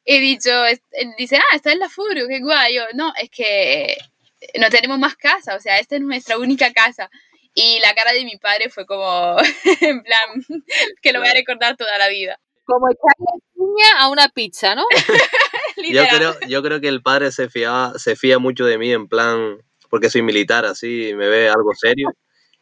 He 0.07 0.20
dicho, 0.20 0.50
él 0.64 1.14
dice, 1.18 1.36
ah, 1.36 1.57
está 1.57 1.72
en 1.72 1.80
la 1.80 1.88
furgo, 1.88 2.28
qué 2.28 2.40
guay. 2.40 2.76
Yo, 2.76 2.82
no, 2.94 3.12
es 3.20 3.28
que 3.28 3.96
no 4.59 4.70
tenemos 4.70 4.98
más 4.98 5.16
casa, 5.16 5.57
o 5.57 5.61
sea, 5.61 5.78
esta 5.78 5.96
es 5.96 6.02
nuestra 6.02 6.38
única 6.38 6.72
casa. 6.72 7.11
Y 7.54 7.80
la 7.80 7.94
cara 7.94 8.12
de 8.12 8.24
mi 8.24 8.36
padre 8.36 8.70
fue 8.70 8.86
como, 8.86 9.36
en 9.80 10.02
plan, 10.02 10.44
que 11.02 11.12
lo 11.12 11.20
voy 11.20 11.28
a 11.28 11.34
recordar 11.34 11.76
toda 11.76 11.98
la 11.98 12.09
vida. 12.09 12.38
Como 12.64 12.88
echarle 12.88 13.42
piña 13.54 14.00
a 14.00 14.09
una 14.09 14.28
pizza, 14.28 14.74
¿no? 14.74 14.84
yo, 15.90 16.04
creo, 16.09 16.40
yo 16.48 16.62
creo 16.62 16.80
que 16.80 16.88
el 16.88 17.02
padre 17.02 17.32
se, 17.32 17.48
fiaba, 17.48 17.98
se 17.98 18.14
fía 18.14 18.38
mucho 18.38 18.64
de 18.64 18.78
mí, 18.78 18.92
en 18.92 19.09
plan, 19.09 19.59
porque 19.90 20.11
soy 20.11 20.22
militar, 20.22 20.64
así, 20.64 21.12
me 21.14 21.28
ve 21.28 21.48
algo 21.48 21.72
serio. 21.74 22.11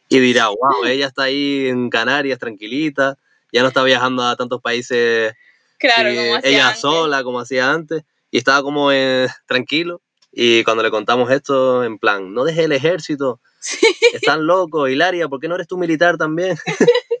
Y 0.09 0.19
dirá, 0.19 0.47
wow, 0.47 0.85
ella 0.85 1.07
está 1.07 1.23
ahí 1.23 1.67
en 1.67 1.89
Canarias, 1.89 2.39
tranquilita, 2.39 3.17
ya 3.51 3.61
no 3.61 3.69
está 3.69 3.83
viajando 3.83 4.23
a 4.23 4.35
tantos 4.35 4.61
países 4.61 5.33
claro, 5.77 6.09
como 6.09 6.39
ella 6.43 6.75
sola, 6.75 7.23
como 7.23 7.39
hacía 7.39 7.71
antes, 7.71 8.03
y 8.31 8.37
estaba 8.37 8.61
como 8.61 8.91
eh, 8.91 9.27
tranquilo. 9.45 10.01
Y 10.31 10.63
cuando 10.63 10.83
le 10.83 10.91
contamos 10.91 11.31
esto, 11.31 11.83
en 11.83 11.97
plan, 11.97 12.33
no 12.33 12.43
deje 12.43 12.65
el 12.65 12.73
ejército, 12.73 13.39
están 14.13 14.45
locos, 14.45 14.89
Hilaria, 14.89 15.27
¿por 15.27 15.39
qué 15.39 15.47
no 15.47 15.55
eres 15.55 15.67
tú 15.67 15.77
militar 15.77 16.17
también? 16.17 16.57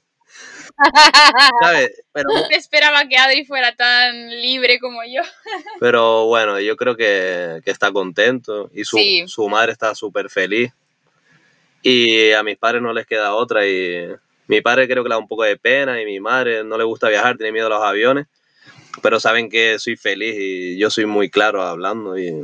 ¿Sabes? 1.61 2.03
Pero, 2.11 2.29
no 2.33 2.49
esperaba 2.49 3.07
que 3.07 3.17
Adri 3.17 3.45
fuera 3.45 3.73
tan 3.75 4.29
libre 4.29 4.79
como 4.79 5.01
yo. 5.03 5.21
pero 5.79 6.25
bueno, 6.25 6.59
yo 6.59 6.75
creo 6.75 6.97
que, 6.97 7.61
está 7.65 7.91
contento 7.91 8.69
y 8.73 8.83
su, 8.83 8.97
su 9.27 9.47
madre 9.47 9.71
está 9.71 9.95
súper 9.95 10.29
feliz. 10.29 10.73
Y 11.81 12.31
a 12.31 12.43
mis 12.43 12.57
padres 12.57 12.81
no 12.81 12.93
les 12.93 13.05
queda 13.05 13.35
otra 13.35 13.67
y 13.67 14.07
mi 14.47 14.61
padre 14.61 14.87
creo 14.87 15.03
que 15.03 15.09
le 15.09 15.15
da 15.15 15.19
un 15.19 15.27
poco 15.27 15.43
de 15.43 15.57
pena 15.57 16.01
y 16.01 16.05
mi 16.05 16.19
madre 16.19 16.63
no 16.63 16.77
le 16.77 16.83
gusta 16.83 17.09
viajar, 17.09 17.37
tiene 17.37 17.51
miedo 17.51 17.67
a 17.67 17.69
los 17.69 17.83
aviones, 17.83 18.27
pero 19.01 19.19
saben 19.19 19.49
que 19.49 19.79
soy 19.79 19.95
feliz 19.95 20.35
y 20.37 20.77
yo 20.77 20.89
soy 20.89 21.05
muy 21.05 21.29
claro 21.29 21.63
hablando 21.63 22.17
y, 22.17 22.41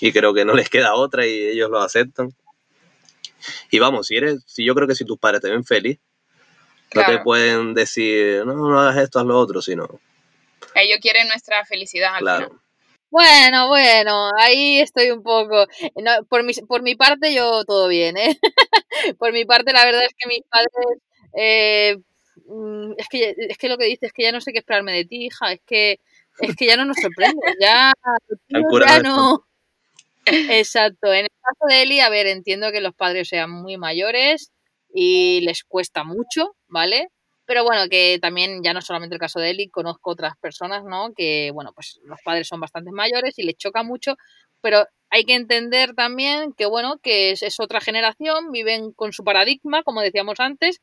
y 0.00 0.12
creo 0.12 0.34
que 0.34 0.44
no 0.44 0.54
les 0.54 0.68
queda 0.68 0.94
otra 0.94 1.26
y 1.26 1.48
ellos 1.48 1.70
lo 1.70 1.80
aceptan. 1.80 2.34
Y 3.70 3.78
vamos, 3.78 4.08
si 4.08 4.16
eres, 4.16 4.42
si 4.46 4.64
yo 4.64 4.74
creo 4.74 4.88
que 4.88 4.94
si 4.94 5.04
tus 5.04 5.18
padres 5.18 5.40
te 5.40 5.50
ven 5.50 5.64
feliz, 5.64 5.98
no 6.94 7.04
te 7.04 7.18
pueden 7.18 7.74
decir, 7.74 8.44
no, 8.46 8.54
no 8.54 8.80
hagas 8.80 8.96
esto, 9.04 9.18
haz 9.18 9.26
lo 9.26 9.38
otro, 9.38 9.60
sino... 9.60 10.00
Ellos 10.74 10.98
quieren 11.00 11.28
nuestra 11.28 11.64
felicidad. 11.64 12.18
claro. 12.18 12.60
Bueno, 13.08 13.68
bueno, 13.68 14.30
ahí 14.36 14.80
estoy 14.80 15.10
un 15.10 15.22
poco. 15.22 15.66
por, 16.28 16.42
mi, 16.42 16.52
por 16.52 16.82
mi 16.82 16.96
parte, 16.96 17.32
yo 17.32 17.64
todo 17.64 17.88
bien, 17.88 18.16
¿eh? 18.16 18.38
por 19.18 19.32
mi 19.32 19.44
parte, 19.44 19.72
la 19.72 19.84
verdad 19.84 20.02
es 20.04 20.14
que 20.18 20.28
mis 20.28 20.42
padres. 20.50 21.02
Eh, 21.38 21.96
es, 22.96 23.08
que, 23.08 23.34
es 23.36 23.58
que 23.58 23.68
lo 23.68 23.78
que 23.78 23.86
dices 23.86 24.08
es 24.08 24.12
que 24.12 24.22
ya 24.22 24.32
no 24.32 24.40
sé 24.40 24.52
qué 24.52 24.58
esperarme 24.58 24.92
de 24.92 25.04
ti, 25.04 25.26
hija. 25.26 25.52
Es 25.52 25.60
que, 25.66 26.00
es 26.40 26.56
que 26.56 26.66
ya 26.66 26.76
no 26.76 26.84
nos 26.84 26.96
sorprende. 26.96 27.40
Ya, 27.60 27.92
ya 28.48 29.00
no. 29.00 29.46
Exacto. 30.26 31.12
En 31.12 31.24
el 31.24 31.30
caso 31.42 31.66
de 31.68 31.82
Eli, 31.82 32.00
a 32.00 32.08
ver, 32.08 32.26
entiendo 32.26 32.72
que 32.72 32.80
los 32.80 32.94
padres 32.94 33.28
sean 33.28 33.50
muy 33.50 33.76
mayores 33.76 34.52
y 34.92 35.40
les 35.42 35.64
cuesta 35.64 36.04
mucho, 36.04 36.56
¿vale? 36.68 37.08
Pero 37.46 37.62
bueno, 37.62 37.88
que 37.88 38.18
también 38.20 38.62
ya 38.62 38.74
no 38.74 38.80
solamente 38.80 39.14
el 39.14 39.20
caso 39.20 39.38
de 39.38 39.50
Eli, 39.50 39.68
conozco 39.68 40.10
otras 40.10 40.36
personas, 40.38 40.82
¿no? 40.84 41.12
Que, 41.16 41.50
bueno, 41.54 41.72
pues 41.74 42.00
los 42.04 42.20
padres 42.24 42.48
son 42.48 42.60
bastante 42.60 42.90
mayores 42.90 43.38
y 43.38 43.44
les 43.44 43.56
choca 43.56 43.84
mucho, 43.84 44.16
pero 44.60 44.84
hay 45.10 45.24
que 45.24 45.34
entender 45.34 45.94
también 45.94 46.52
que, 46.52 46.66
bueno, 46.66 46.98
que 47.02 47.30
es, 47.30 47.60
otra 47.60 47.80
generación, 47.80 48.50
viven 48.50 48.92
con 48.92 49.12
su 49.12 49.22
paradigma, 49.22 49.82
como 49.84 50.00
decíamos 50.00 50.40
antes. 50.40 50.80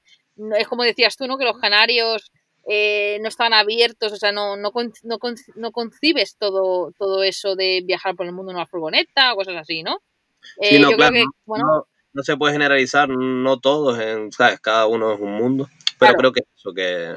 Es 0.58 0.68
como 0.68 0.84
decías 0.84 1.16
tú, 1.16 1.28
¿no? 1.28 1.38
Que 1.38 1.46
los 1.46 1.60
canarios 1.60 2.32
eh, 2.68 3.20
no 3.22 3.28
estaban 3.28 3.54
abiertos, 3.54 4.12
o 4.14 4.16
sea, 4.16 4.32
no, 4.32 4.56
no, 4.56 4.72
no, 5.04 5.20
no, 5.56 5.72
concibes 5.72 6.38
todo, 6.38 6.92
todo 6.98 7.24
eso 7.24 7.56
de 7.56 7.82
viajar 7.86 8.16
por 8.16 8.26
el 8.26 8.32
mundo 8.32 8.52
en 8.52 8.58
una 8.58 8.68
furgoneta 8.68 9.34
o 9.34 9.36
cosas 9.36 9.56
así, 9.56 9.84
¿no? 9.84 10.00
sí, 10.62 10.80
no, 10.80 10.92
claro, 10.92 11.16
bueno, 11.46 11.88
no 12.14 12.24
se 12.24 12.38
puede 12.38 12.54
generalizar, 12.54 13.10
no 13.10 13.60
todos, 13.60 14.00
en, 14.00 14.32
¿sabes? 14.32 14.60
Cada 14.60 14.86
uno 14.86 15.14
es 15.14 15.20
un 15.20 15.34
mundo. 15.34 15.68
Pero 16.00 16.14
creo 16.16 16.32
que 16.32 16.42
eso, 16.56 16.74
que, 16.74 17.16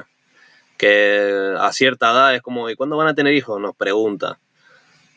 que 0.78 1.54
a 1.58 1.72
cierta 1.72 2.10
edad 2.10 2.34
es 2.34 2.42
como, 2.42 2.70
¿y 2.70 2.76
cuándo 2.76 2.96
van 2.96 3.08
a 3.08 3.14
tener 3.14 3.34
hijos? 3.34 3.60
Nos 3.60 3.76
pregunta, 3.76 4.38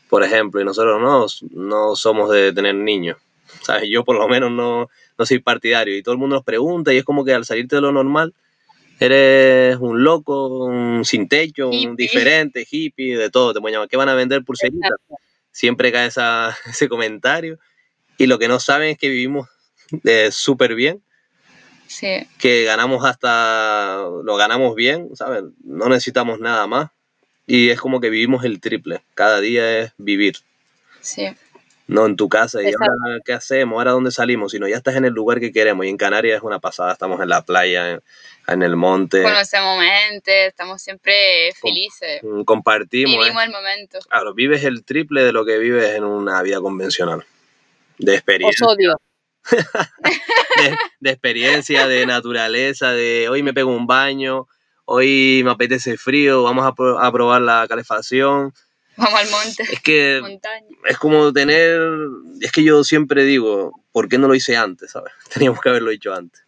por 0.10 0.24
ejemplo, 0.24 0.60
y 0.60 0.66
nosotros 0.66 1.00
no, 1.02 1.26
no 1.52 1.96
somos 1.96 2.30
de 2.30 2.52
tener 2.52 2.76
niños. 2.76 3.18
¿Sabes? 3.62 3.90
Yo 3.90 4.04
por 4.04 4.18
lo 4.18 4.28
menos 4.28 4.52
no, 4.52 4.90
no 5.18 5.26
soy 5.26 5.40
partidario 5.40 5.96
y 5.96 6.04
todo 6.04 6.14
el 6.14 6.20
mundo 6.20 6.38
nos 6.38 6.46
pregunta 6.46 6.94
y 6.94 6.98
es 6.98 7.04
como 7.04 7.26
que 7.26 7.34
al 7.34 7.46
salirte 7.46 7.76
de 7.76 7.82
lo 7.82 7.92
normal 7.92 8.34
eres 9.00 9.78
un 9.78 10.04
loco, 10.04 10.66
un 10.66 11.06
sin 11.06 11.28
techo, 11.28 11.70
un 11.70 11.96
diferente, 11.96 12.68
hippie, 12.70 13.18
de 13.18 13.30
todo. 13.30 13.54
Te 13.54 13.72
llamar, 13.72 13.88
¿qué 13.88 13.98
van 13.98 14.10
a 14.10 14.14
vender 14.14 14.44
pulseritas? 14.44 14.92
Siempre 15.52 15.92
cae 15.92 16.08
esa, 16.08 16.56
ese 16.70 16.90
comentario. 16.90 17.60
Y 18.18 18.28
lo 18.28 18.38
que 18.38 18.48
no 18.48 18.60
saben 18.60 18.90
es 18.90 18.98
que 18.98 19.10
vivimos 19.10 19.48
eh, 20.04 20.30
súper 20.32 20.76
bien. 20.76 21.02
Sí. 21.88 22.28
Que 22.38 22.66
ganamos 22.66 23.06
hasta, 23.06 24.04
lo 24.24 24.36
ganamos 24.36 24.76
bien, 24.76 25.16
¿sabes? 25.16 25.44
No 25.64 25.90
necesitamos 25.90 26.40
nada 26.40 26.68
más. 26.68 26.92
Y 27.48 27.70
es 27.70 27.80
como 27.80 28.00
que 28.00 28.12
vivimos 28.12 28.44
el 28.44 28.60
triple. 28.60 29.02
Cada 29.16 29.40
día 29.40 29.80
es 29.80 29.94
vivir. 29.98 30.36
Sí. 31.02 31.28
No 31.90 32.06
en 32.06 32.16
tu 32.16 32.30
casa 32.30 32.62
y 32.62 32.68
ahora 32.68 33.20
qué 33.26 33.34
hacemos, 33.34 33.78
ahora 33.78 33.92
dónde 33.92 34.12
salimos, 34.12 34.52
sino 34.52 34.68
ya 34.68 34.78
estás 34.78 34.96
en 34.96 35.06
el 35.06 35.14
lugar 35.14 35.40
que 35.40 35.52
queremos. 35.52 35.88
Y 35.88 35.90
en 35.90 35.98
Canarias 35.98 36.38
es 36.38 36.44
una 36.44 36.60
pasada, 36.60 36.94
estamos 36.94 37.20
en 37.20 37.30
la 37.30 37.44
playa, 37.44 38.00
en, 38.48 38.62
el 38.62 38.76
monte. 38.76 39.24
Conocemos 39.24 39.84
gente, 39.84 40.46
estamos 40.46 40.84
siempre 40.84 41.52
felices. 41.60 42.22
Mm, 42.22 42.44
compartimos. 42.44 43.18
Vivimos 43.18 43.44
el 43.44 43.52
momento. 43.52 43.98
Claro, 44.08 44.36
vives 44.36 44.64
el 44.66 44.86
triple 44.86 45.24
de 45.24 45.32
lo 45.32 45.46
que 45.46 45.58
vives 45.58 45.96
en 45.96 46.04
una 46.04 46.44
vida 46.44 46.62
convencional. 46.62 47.26
De 47.98 48.14
experiencia. 48.14 48.68
Os 48.68 48.74
odio 48.74 48.96
de, 51.00 51.10
experiencia, 51.10 51.88
de 51.88 52.06
naturaleza, 52.06 52.92
de 52.92 53.30
hoy 53.30 53.42
me 53.42 53.54
pego 53.54 53.72
un 53.72 53.88
baño, 53.88 54.48
hoy 54.86 55.42
me 55.44 55.52
apetece 55.52 55.98
frío, 55.98 56.44
vamos 56.44 56.68
a, 56.68 56.74
probar 57.12 57.42
la 57.42 57.66
calefacción. 57.68 58.54
Vamos 59.00 59.20
al 59.20 59.30
monte. 59.30 59.64
Es 59.72 59.82
que 59.82 60.40
es 60.86 60.98
como 60.98 61.32
tener, 61.34 61.80
es 62.42 62.52
que 62.52 62.64
yo 62.64 62.84
siempre 62.84 63.24
digo, 63.24 63.72
¿por 63.92 64.10
qué 64.10 64.18
no 64.18 64.28
lo 64.28 64.36
hice 64.36 64.58
antes? 64.58 64.92
¿sabes? 64.92 65.14
Teníamos 65.34 65.62
que 65.62 65.70
haberlo 65.70 65.92
hecho 65.92 66.14
antes. 66.14 66.44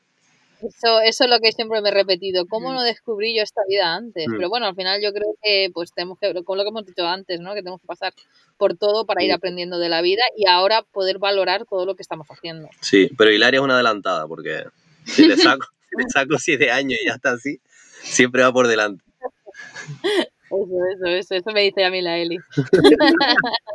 Eso, 0.61 1.01
eso 1.01 1.23
es 1.23 1.29
lo 1.29 1.39
que 1.39 1.51
siempre 1.51 1.81
me 1.81 1.89
he 1.89 1.91
repetido. 1.91 2.45
¿Cómo 2.45 2.71
no 2.71 2.83
descubrí 2.83 3.35
yo 3.35 3.41
esta 3.41 3.61
vida 3.67 3.95
antes? 3.95 4.27
Pero 4.29 4.47
bueno, 4.47 4.67
al 4.67 4.75
final 4.75 5.01
yo 5.01 5.11
creo 5.11 5.35
que 5.41 5.71
pues 5.73 5.91
tenemos 5.91 6.19
que, 6.19 6.31
como 6.43 6.57
lo 6.57 6.63
que 6.63 6.69
hemos 6.69 6.85
dicho 6.85 7.07
antes, 7.07 7.39
¿no? 7.39 7.55
Que 7.55 7.61
tenemos 7.61 7.81
que 7.81 7.87
pasar 7.87 8.13
por 8.57 8.77
todo 8.77 9.07
para 9.07 9.23
ir 9.23 9.33
aprendiendo 9.33 9.79
de 9.79 9.89
la 9.89 10.03
vida 10.03 10.21
y 10.37 10.47
ahora 10.47 10.83
poder 10.83 11.17
valorar 11.17 11.65
todo 11.67 11.87
lo 11.87 11.95
que 11.95 12.03
estamos 12.03 12.27
haciendo. 12.27 12.69
Sí, 12.79 13.09
pero 13.17 13.31
Hilaria 13.31 13.57
es 13.57 13.63
una 13.63 13.73
adelantada 13.73 14.27
porque 14.27 14.65
si 15.05 15.25
le 15.25 15.35
saco, 15.35 15.65
le 15.97 16.07
saco 16.09 16.37
siete 16.37 16.69
años 16.69 16.99
y 17.01 17.07
ya 17.07 17.15
está 17.15 17.31
así, 17.31 17.59
siempre 18.03 18.43
va 18.43 18.53
por 18.53 18.67
delante. 18.67 19.03
Eso, 20.51 20.77
eso, 20.93 21.05
eso, 21.05 21.35
eso 21.35 21.51
me 21.51 21.61
dice 21.61 21.85
a 21.85 21.89
mí 21.89 22.01
la 22.01 22.17
Eli. 22.17 22.37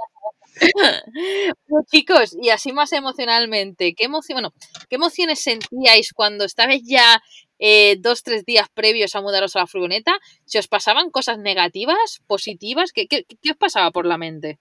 chicos, 1.91 2.37
y 2.41 2.51
así 2.51 2.73
más 2.73 2.93
emocionalmente, 2.93 3.95
¿qué, 3.95 4.05
emoción, 4.05 4.37
bueno, 4.37 4.55
¿qué 4.89 4.97
emociones 4.97 5.41
sentíais 5.41 6.13
cuando 6.13 6.45
estabais 6.45 6.83
ya 6.85 7.23
eh, 7.59 7.97
dos, 7.99 8.23
tres 8.23 8.45
días 8.45 8.69
previos 8.73 9.15
a 9.15 9.21
mudaros 9.21 9.57
a 9.57 9.61
la 9.61 9.67
furgoneta? 9.67 10.19
¿Se 10.45 10.59
os 10.59 10.69
pasaban 10.69 11.11
cosas 11.11 11.39
negativas, 11.39 12.21
positivas? 12.27 12.93
¿Qué, 12.93 13.07
qué, 13.07 13.25
qué 13.25 13.51
os 13.51 13.57
pasaba 13.57 13.91
por 13.91 14.07
la 14.07 14.19
mente? 14.19 14.59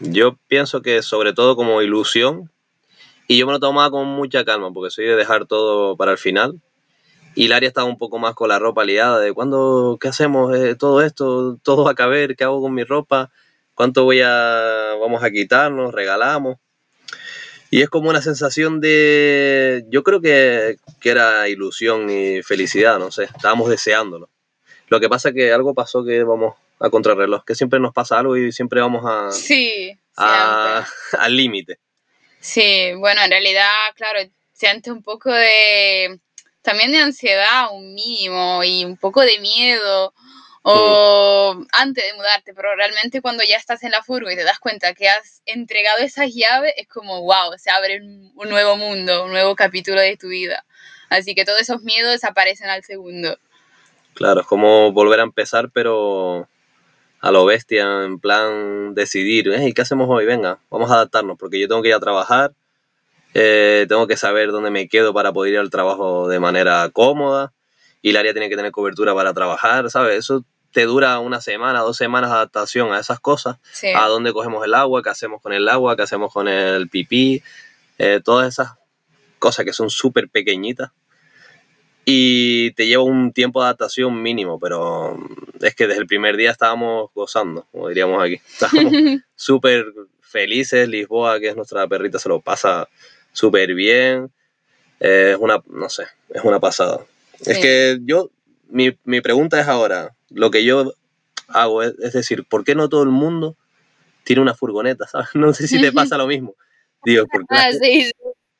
Yo 0.00 0.36
pienso 0.48 0.82
que 0.82 1.02
sobre 1.02 1.32
todo 1.32 1.56
como 1.56 1.82
ilusión, 1.82 2.50
y 3.28 3.38
yo 3.38 3.46
me 3.46 3.52
lo 3.52 3.60
tomaba 3.60 3.90
con 3.90 4.06
mucha 4.08 4.44
calma, 4.44 4.72
porque 4.72 4.90
soy 4.90 5.06
de 5.06 5.16
dejar 5.16 5.46
todo 5.46 5.96
para 5.96 6.12
el 6.12 6.18
final. 6.18 6.60
Y 7.34 7.48
Laria 7.48 7.68
estaba 7.68 7.86
un 7.86 7.98
poco 7.98 8.18
más 8.18 8.34
con 8.34 8.48
la 8.48 8.58
ropa 8.58 8.84
liada, 8.84 9.18
de 9.18 9.32
cuándo, 9.32 9.98
qué 10.00 10.08
hacemos, 10.08 10.54
eh, 10.56 10.74
todo 10.74 11.02
esto, 11.02 11.58
todo 11.62 11.84
va 11.84 11.92
a 11.92 11.94
caber, 11.94 12.36
qué 12.36 12.44
hago 12.44 12.60
con 12.60 12.74
mi 12.74 12.84
ropa 12.84 13.30
cuánto 13.74 14.04
voy 14.04 14.20
a, 14.20 14.96
vamos 15.00 15.22
a 15.22 15.30
quitarnos, 15.30 15.92
regalamos. 15.92 16.58
Y 17.70 17.80
es 17.80 17.88
como 17.88 18.10
una 18.10 18.20
sensación 18.20 18.80
de, 18.80 19.84
yo 19.88 20.02
creo 20.02 20.20
que, 20.20 20.76
que 21.00 21.10
era 21.10 21.48
ilusión 21.48 22.10
y 22.10 22.42
felicidad, 22.42 22.98
no 22.98 23.10
sé, 23.10 23.24
estábamos 23.24 23.70
deseándolo. 23.70 24.28
Lo 24.88 25.00
que 25.00 25.08
pasa 25.08 25.30
es 25.30 25.34
que 25.34 25.52
algo 25.52 25.72
pasó 25.72 26.04
que 26.04 26.22
vamos 26.22 26.54
a 26.78 26.90
contrarreloj, 26.90 27.44
que 27.46 27.54
siempre 27.54 27.80
nos 27.80 27.94
pasa 27.94 28.18
algo 28.18 28.36
y 28.36 28.52
siempre 28.52 28.80
vamos 28.80 29.02
a, 29.06 29.32
sí, 29.32 29.96
al 30.16 31.36
límite. 31.36 31.78
Sí, 32.40 32.92
bueno, 32.98 33.22
en 33.22 33.30
realidad, 33.30 33.72
claro, 33.96 34.20
siente 34.52 34.92
un 34.92 35.02
poco 35.02 35.32
de, 35.32 36.20
también 36.62 36.92
de 36.92 36.98
ansiedad, 36.98 37.68
un 37.72 37.94
mínimo, 37.94 38.64
y 38.64 38.84
un 38.84 38.96
poco 38.96 39.20
de 39.20 39.38
miedo, 39.40 40.14
o 40.62 41.56
antes 41.72 42.04
de 42.04 42.14
mudarte, 42.14 42.54
pero 42.54 42.74
realmente 42.76 43.20
cuando 43.20 43.42
ya 43.42 43.56
estás 43.56 43.82
en 43.82 43.90
la 43.90 44.02
furgo 44.02 44.30
y 44.30 44.36
te 44.36 44.44
das 44.44 44.60
cuenta 44.60 44.94
que 44.94 45.08
has 45.08 45.42
entregado 45.44 45.98
esas 45.98 46.32
llaves, 46.32 46.72
es 46.76 46.86
como, 46.86 47.22
wow, 47.22 47.58
se 47.58 47.70
abre 47.70 48.00
un, 48.00 48.48
nuevo 48.48 48.76
mundo, 48.76 49.24
un 49.24 49.32
nuevo 49.32 49.56
capítulo 49.56 50.00
de 50.00 50.16
tu 50.16 50.28
vida. 50.28 50.64
Así 51.10 51.34
que 51.34 51.44
todos 51.44 51.60
esos 51.60 51.82
miedos 51.82 52.12
desaparecen 52.12 52.70
al 52.70 52.84
segundo. 52.84 53.36
Claro, 54.14 54.42
es 54.42 54.46
como 54.46 54.92
volver 54.92 55.20
a 55.20 55.24
empezar, 55.24 55.70
pero 55.72 56.48
a 57.20 57.30
lo 57.32 57.44
bestia, 57.44 58.04
en 58.04 58.20
plan 58.20 58.94
decidir, 58.94 59.48
¿y 59.48 59.72
¿qué 59.72 59.82
hacemos 59.82 60.08
hoy? 60.08 60.26
Venga, 60.26 60.58
vamos 60.70 60.90
a 60.90 60.94
adaptarnos, 60.94 61.38
porque 61.38 61.58
yo 61.58 61.66
tengo 61.66 61.82
que 61.82 61.88
ir 61.88 61.94
a 61.94 62.00
trabajar, 62.00 62.52
eh, 63.34 63.86
tengo 63.88 64.06
que 64.06 64.16
saber 64.16 64.50
dónde 64.50 64.70
me 64.70 64.88
quedo 64.88 65.14
para 65.14 65.32
poder 65.32 65.54
ir 65.54 65.58
al 65.58 65.70
trabajo 65.70 66.28
de 66.28 66.40
manera 66.40 66.88
cómoda, 66.92 67.52
y 68.02 68.10
el 68.10 68.16
área 68.16 68.32
tiene 68.32 68.48
que 68.48 68.56
tener 68.56 68.72
cobertura 68.72 69.14
para 69.14 69.32
trabajar, 69.32 69.88
¿sabes? 69.90 70.18
Eso 70.18 70.44
te 70.72 70.84
dura 70.84 71.18
una 71.20 71.40
semana, 71.40 71.80
dos 71.80 71.96
semanas 71.96 72.30
de 72.30 72.36
adaptación 72.36 72.92
a 72.92 72.98
esas 72.98 73.20
cosas, 73.20 73.58
a 73.94 74.06
dónde 74.08 74.32
cogemos 74.32 74.64
el 74.64 74.74
agua, 74.74 75.02
qué 75.02 75.10
hacemos 75.10 75.40
con 75.40 75.52
el 75.52 75.68
agua, 75.68 75.96
qué 75.96 76.02
hacemos 76.02 76.32
con 76.32 76.48
el 76.48 76.88
pipí, 76.88 77.42
eh, 77.98 78.20
todas 78.24 78.48
esas 78.48 78.72
cosas 79.38 79.64
que 79.64 79.72
son 79.72 79.90
súper 79.90 80.28
pequeñitas. 80.28 80.90
Y 82.04 82.72
te 82.72 82.86
lleva 82.86 83.04
un 83.04 83.32
tiempo 83.32 83.60
de 83.60 83.66
adaptación 83.66 84.20
mínimo, 84.20 84.58
pero 84.58 85.16
es 85.60 85.74
que 85.76 85.86
desde 85.86 86.00
el 86.00 86.08
primer 86.08 86.36
día 86.36 86.50
estábamos 86.50 87.10
gozando, 87.14 87.68
como 87.70 87.88
diríamos 87.88 88.20
aquí. 88.20 88.40
Estábamos 88.52 88.92
súper 89.36 89.86
felices. 90.20 90.88
Lisboa, 90.88 91.38
que 91.38 91.48
es 91.48 91.56
nuestra 91.56 91.86
perrita, 91.86 92.18
se 92.18 92.28
lo 92.28 92.40
pasa 92.40 92.88
súper 93.32 93.74
bien. 93.74 94.30
es 95.00 95.36
una, 95.38 95.62
no 95.68 95.88
sé, 95.88 96.04
es 96.30 96.42
una 96.44 96.60
pasada. 96.60 97.00
Es 97.44 97.58
que 97.58 97.98
yo, 98.02 98.30
mi, 98.68 98.96
mi 99.04 99.20
pregunta 99.20 99.60
es 99.60 99.66
ahora, 99.66 100.14
lo 100.30 100.50
que 100.50 100.64
yo 100.64 100.94
hago 101.48 101.82
es, 101.82 101.96
decir, 102.12 102.44
¿por 102.44 102.64
qué 102.64 102.74
no 102.74 102.88
todo 102.88 103.02
el 103.02 103.10
mundo 103.10 103.56
tiene 104.24 104.42
una 104.42 104.54
furgoneta? 104.54 105.06
No 105.34 105.52
sé 105.52 105.68
si 105.68 105.80
te 105.80 105.92
pasa 105.92 106.16
lo 106.16 106.26
mismo. 106.26 106.54
Digo, 107.04 107.26
porque 107.30 107.46
ah, 107.50 107.70
sí, 107.72 108.10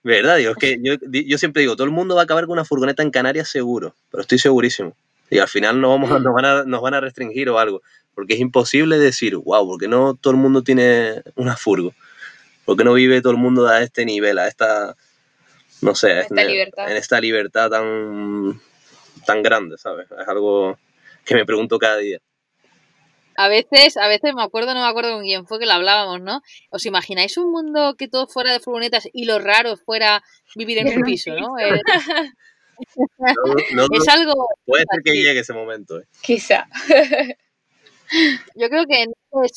¿Verdad? 0.03 0.39
Digo, 0.39 0.55
que 0.57 0.79
yo, 0.83 0.95
yo, 1.11 1.39
siempre 1.39 1.63
digo, 1.63 1.77
todo 1.77 1.85
el 1.85 1.93
mundo 1.93 2.17
va 2.17 2.23
a 2.23 2.25
acabar 2.25 2.47
con 2.47 2.55
una 2.55 2.65
furgoneta 2.65 3.05
en 3.05 3.13
Canarias 3.13 3.49
seguro, 3.49 3.95
pero 4.11 4.23
estoy 4.23 4.39
segurísimo. 4.39 4.97
Y 5.31 5.39
al 5.39 5.49
final 5.49 5.81
nos, 5.81 5.91
vamos, 5.91 6.21
nos, 6.21 6.35
van 6.35 6.45
a, 6.45 6.65
nos 6.65 6.83
van 6.83 6.95
a 6.95 7.01
restringir 7.01 7.49
o 7.49 7.59
algo, 7.59 7.83
porque 8.15 8.35
es 8.35 8.41
imposible 8.41 8.99
decir, 8.99 9.37
wow, 9.37 9.67
porque 9.67 9.87
no 9.87 10.15
todo 10.15 10.33
el 10.33 10.41
mundo 10.41 10.63
tiene 10.63 11.23
una 11.37 11.57
furgo? 11.57 11.95
¿Por 12.65 12.77
qué 12.77 12.85
no 12.85 12.95
vive 12.95 13.23
todo 13.23 13.33
el 13.33 13.39
mundo 13.39 13.67
a 13.67 13.83
este 13.83 14.05
nivel, 14.05 14.39
a 14.39 14.49
esta, 14.49 14.97
no 15.81 15.95
sé, 15.95 16.21
esta 16.21 16.45
libertad. 16.45 16.91
en 16.91 16.97
esta 16.97 17.21
libertad 17.21 17.71
tan, 17.71 18.61
tan 19.27 19.43
grande, 19.43 19.79
¿sabes? 19.79 20.07
Es 20.11 20.29
algo 20.29 20.79
que 21.25 21.35
me 21.35 21.45
pregunto 21.45 21.79
cada 21.79 21.99
día. 21.99 22.19
A 23.37 23.49
veces, 23.49 23.97
a 23.97 24.09
veces 24.09 24.35
me 24.35 24.43
acuerdo, 24.43 24.75
no 24.75 24.81
me 24.81 24.87
acuerdo 24.87 25.13
con 25.13 25.23
quién 25.23 25.47
fue 25.47 25.59
que 25.59 25.67
lo 25.67 25.73
hablábamos, 25.73 26.21
¿no? 26.21 26.43
¿Os 26.71 26.85
imagináis 26.87 27.37
un 27.39 27.51
mundo 27.51 27.95
que 27.97 28.09
todo 28.09 28.27
fuera 28.27 28.53
de 28.53 28.61
furgonetas 28.61 29.09
y 29.13 29.25
lo 29.25 29.39
raro 29.39 29.77
fuera 29.77 30.23
vivir 30.55 30.79
en 30.79 30.99
un 30.99 31.03
piso, 31.03 31.35
¿no? 31.35 31.59
Eh, 31.59 31.81
es 33.95 34.09
algo... 34.09 34.49
Puede 34.65 34.85
ser 34.91 35.03
que 35.05 35.13
llegue 35.13 35.41
ese 35.41 35.53
momento. 35.53 35.99
¿eh? 36.01 36.05
Quizá. 36.21 36.67
Yo 38.55 38.69
creo 38.69 38.85
que 38.87 39.07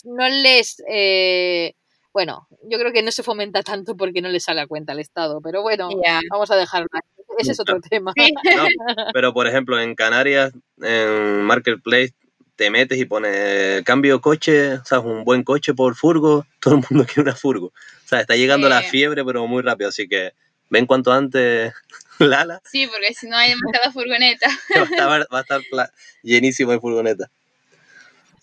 no 0.06 0.30
les... 0.30 0.82
Eh, 0.88 1.74
bueno, 2.16 2.48
yo 2.64 2.80
creo 2.80 2.94
que 2.94 3.02
no 3.02 3.12
se 3.12 3.24
fomenta 3.24 3.62
tanto 3.62 3.98
porque 3.98 4.22
no 4.22 4.30
le 4.30 4.40
sale 4.40 4.62
a 4.62 4.68
cuenta 4.68 4.94
al 4.94 5.00
Estado, 5.00 5.42
pero 5.42 5.62
bueno, 5.62 5.90
vamos 6.32 6.50
a 6.50 6.56
dejarlo. 6.56 6.88
Ese 7.38 7.52
es 7.52 7.60
otro 7.60 7.82
tema. 7.82 8.14
pero 9.14 9.34
por 9.34 9.48
ejemplo, 9.48 9.78
en 9.82 9.96
Canarias, 9.96 10.54
en 10.82 11.42
Marketplace, 11.42 12.14
te 12.56 12.70
metes 12.70 13.00
y 13.00 13.04
pones 13.04 13.84
cambio 13.84 14.22
coche, 14.22 14.76
o 14.76 14.86
sea, 14.86 15.02
un 15.02 15.26
buen 15.26 15.44
coche 15.44 15.74
por 15.74 15.96
furgo, 15.96 16.46
todo 16.62 16.76
el 16.76 16.86
mundo 16.90 17.06
quiere 17.06 17.24
una 17.24 17.36
furgo. 17.36 17.66
O 17.66 18.08
sea, 18.08 18.22
está 18.22 18.38
llegando 18.38 18.70
la 18.70 18.82
fiebre, 18.82 19.26
pero 19.26 19.46
muy 19.46 19.62
rápido, 19.62 19.90
así 19.90 20.08
que 20.08 20.32
ven 20.70 20.86
cuanto 20.86 21.12
antes, 21.12 21.74
Lala. 22.20 22.62
Sí, 22.64 22.88
porque 22.88 23.14
si 23.14 23.28
no 23.28 23.36
hay 23.36 23.50
demasiada 23.50 23.92
furgoneta. 23.92 24.48
va 25.34 25.40
a 25.40 25.42
estar, 25.42 25.62
llenísimo 26.24 26.72
de 26.72 26.80
furgoneta 26.80 27.30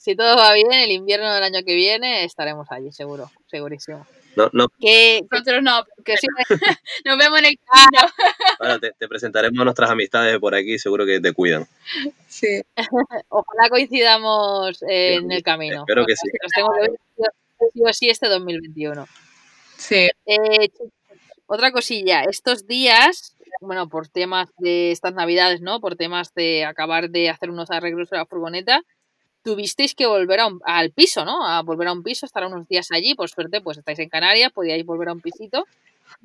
si 0.03 0.16
todo 0.16 0.34
va 0.34 0.53
bien, 0.53 0.72
el 0.72 0.90
invierno 0.90 1.32
del 1.32 1.44
año 1.44 1.61
que 1.64 1.76
viene 1.76 2.24
estaremos 2.24 2.66
allí, 2.72 2.90
seguro, 2.90 3.30
segurísimo. 3.46 4.05
No, 4.34 4.50
no. 4.53 4.66
Que, 4.80 5.24
Nosotros 5.30 5.62
no, 5.62 5.84
que 6.05 6.16
sí, 6.16 6.26
nos 7.05 7.18
vemos 7.18 7.38
en 7.38 7.44
el 7.44 7.59
camino. 7.59 8.12
Bueno, 8.59 8.80
te, 8.80 9.09
presentaremos 9.09 9.61
a 9.61 9.64
nuestras 9.64 9.90
amistades 9.90 10.38
por 10.40 10.57
aquí, 10.57 10.76
seguro 10.78 11.07
que 11.07 11.20
te 11.20 11.32
cuidan. 11.32 11.68
Sí. 12.28 12.62
Ojalá 13.28 13.68
coincidamos 13.70 14.82
en 14.88 15.30
el 15.30 15.42
camino. 15.44 15.80
Espero 15.80 16.05
que 16.05 16.16
sí. 16.16 16.28
Nos 16.42 16.53
tengo 16.53 16.72
que 16.72 17.82
ver 17.84 17.94
sí 17.94 18.09
este 18.09 18.28
2021. 18.28 19.07
Sí. 19.76 20.09
Eh, 20.26 20.68
otra 21.46 21.70
cosilla, 21.70 22.24
estos 22.24 22.66
días, 22.66 23.36
bueno, 23.61 23.88
por 23.88 24.09
temas 24.09 24.48
de 24.59 24.90
estas 24.90 25.14
navidades, 25.14 25.61
¿no? 25.61 25.80
Por 25.80 25.94
temas 25.94 26.34
de 26.34 26.64
acabar 26.64 27.11
de 27.11 27.30
hacer 27.30 27.50
unos 27.50 27.70
arreglos 27.70 28.11
de 28.11 28.16
la 28.16 28.26
furgoneta, 28.26 28.82
tuvisteis 29.43 29.95
que 29.95 30.07
volver 30.07 30.40
a 30.40 30.49
al 30.64 30.93
piso, 30.93 31.24
¿no? 31.24 31.47
A 31.47 31.62
volver 31.62 31.88
a 31.88 31.93
un 31.93 32.03
piso, 32.03 32.26
estar 32.26 32.45
unos 32.47 32.66
días 32.68 32.88
allí, 32.90 33.14
por 33.14 33.28
suerte, 33.28 33.61
pues 33.61 33.78
estáis 33.78 33.99
en 33.99 34.09
Canarias, 34.09 34.53
podíais 34.53 34.84
volver 34.84 35.09
a 35.09 35.12
un 35.12 35.20
pisito. 35.20 35.66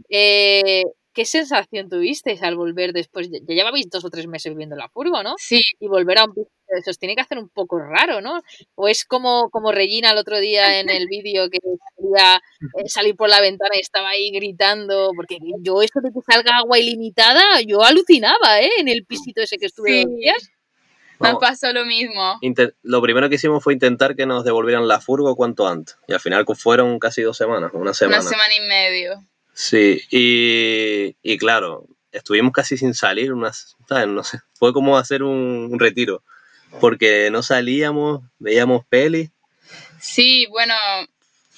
Eh, 0.10 0.84
¿Qué 1.14 1.26
sensación 1.26 1.90
tuvisteis 1.90 2.44
al 2.44 2.56
volver 2.56 2.94
después? 2.94 3.28
Ya 3.32 3.56
llevabais 3.56 3.90
dos 3.90 4.06
o 4.06 4.10
tres 4.12 4.28
meses 4.28 4.52
viviendo 4.52 4.76
la 4.76 4.88
furgo, 4.88 5.24
¿no? 5.24 5.34
Sí. 5.40 5.60
Y 5.80 5.88
volver 5.88 6.20
a 6.20 6.26
un 6.26 6.34
piso, 6.36 6.52
eso 6.68 6.92
os 6.92 7.00
tiene 7.00 7.16
que 7.16 7.22
hacer 7.22 7.40
un 7.40 7.50
poco 7.50 7.80
raro, 7.80 8.22
¿no? 8.22 8.44
O 8.76 8.88
es 8.88 9.04
como, 9.04 9.50
como 9.50 9.72
Regina 9.72 10.12
el 10.12 10.20
otro 10.20 10.40
día 10.40 10.80
en 10.80 10.92
el 10.92 11.08
vídeo 11.08 11.50
que 11.50 11.58
quería 11.58 12.36
eh, 12.78 12.88
salir 12.88 13.16
por 13.16 13.30
la 13.30 13.42
ventana 13.42 13.76
y 13.76 13.80
estaba 13.80 14.10
ahí 14.10 14.30
gritando, 14.30 15.10
porque 15.16 15.40
yo 15.64 15.82
eso 15.82 16.02
de 16.02 16.12
que 16.12 16.22
salga 16.22 16.58
agua 16.58 16.78
ilimitada, 16.78 17.62
yo 17.66 17.82
alucinaba, 17.82 18.62
¿eh? 18.62 18.70
En 18.78 18.88
el 18.88 19.04
pisito 19.04 19.42
ese 19.42 19.58
que 19.58 19.66
estuve 19.66 20.04
dos 20.04 20.16
días 20.16 20.52
me 21.20 21.36
pasó 21.40 21.72
lo 21.74 21.86
mismo. 21.86 22.40
lo 22.84 23.02
primero 23.02 23.30
que 23.30 23.36
hicimos 23.36 23.64
fue 23.64 23.74
intentar 23.74 24.16
que 24.16 24.26
nos 24.26 24.44
devolvieran 24.44 24.88
la 24.88 25.00
furgo 25.00 25.36
cuanto 25.36 25.68
antes. 25.68 25.98
Y 26.08 26.14
al 26.14 26.20
final 26.20 26.46
fueron 26.56 27.00
casi 27.00 27.22
dos 27.22 27.38
semanas, 27.38 27.72
una 27.74 27.94
semana. 27.94 28.22
Una 28.22 28.30
semana 28.30 28.54
y 28.56 28.68
medio. 28.68 29.24
Sí, 29.54 30.02
y, 30.12 31.16
y 31.24 31.38
claro, 31.38 31.88
estuvimos 32.12 32.52
casi 32.52 32.78
sin 32.78 32.94
salir, 32.94 33.34
unas, 33.34 33.76
No 33.90 34.24
sé, 34.24 34.40
fue 34.54 34.74
como 34.74 34.98
hacer 34.98 35.24
un, 35.24 35.78
retiro, 35.80 36.24
porque 36.80 37.30
no 37.32 37.44
salíamos, 37.44 38.22
veíamos 38.40 38.86
peli. 38.86 39.32
Sí, 40.00 40.46
bueno, 40.50 40.74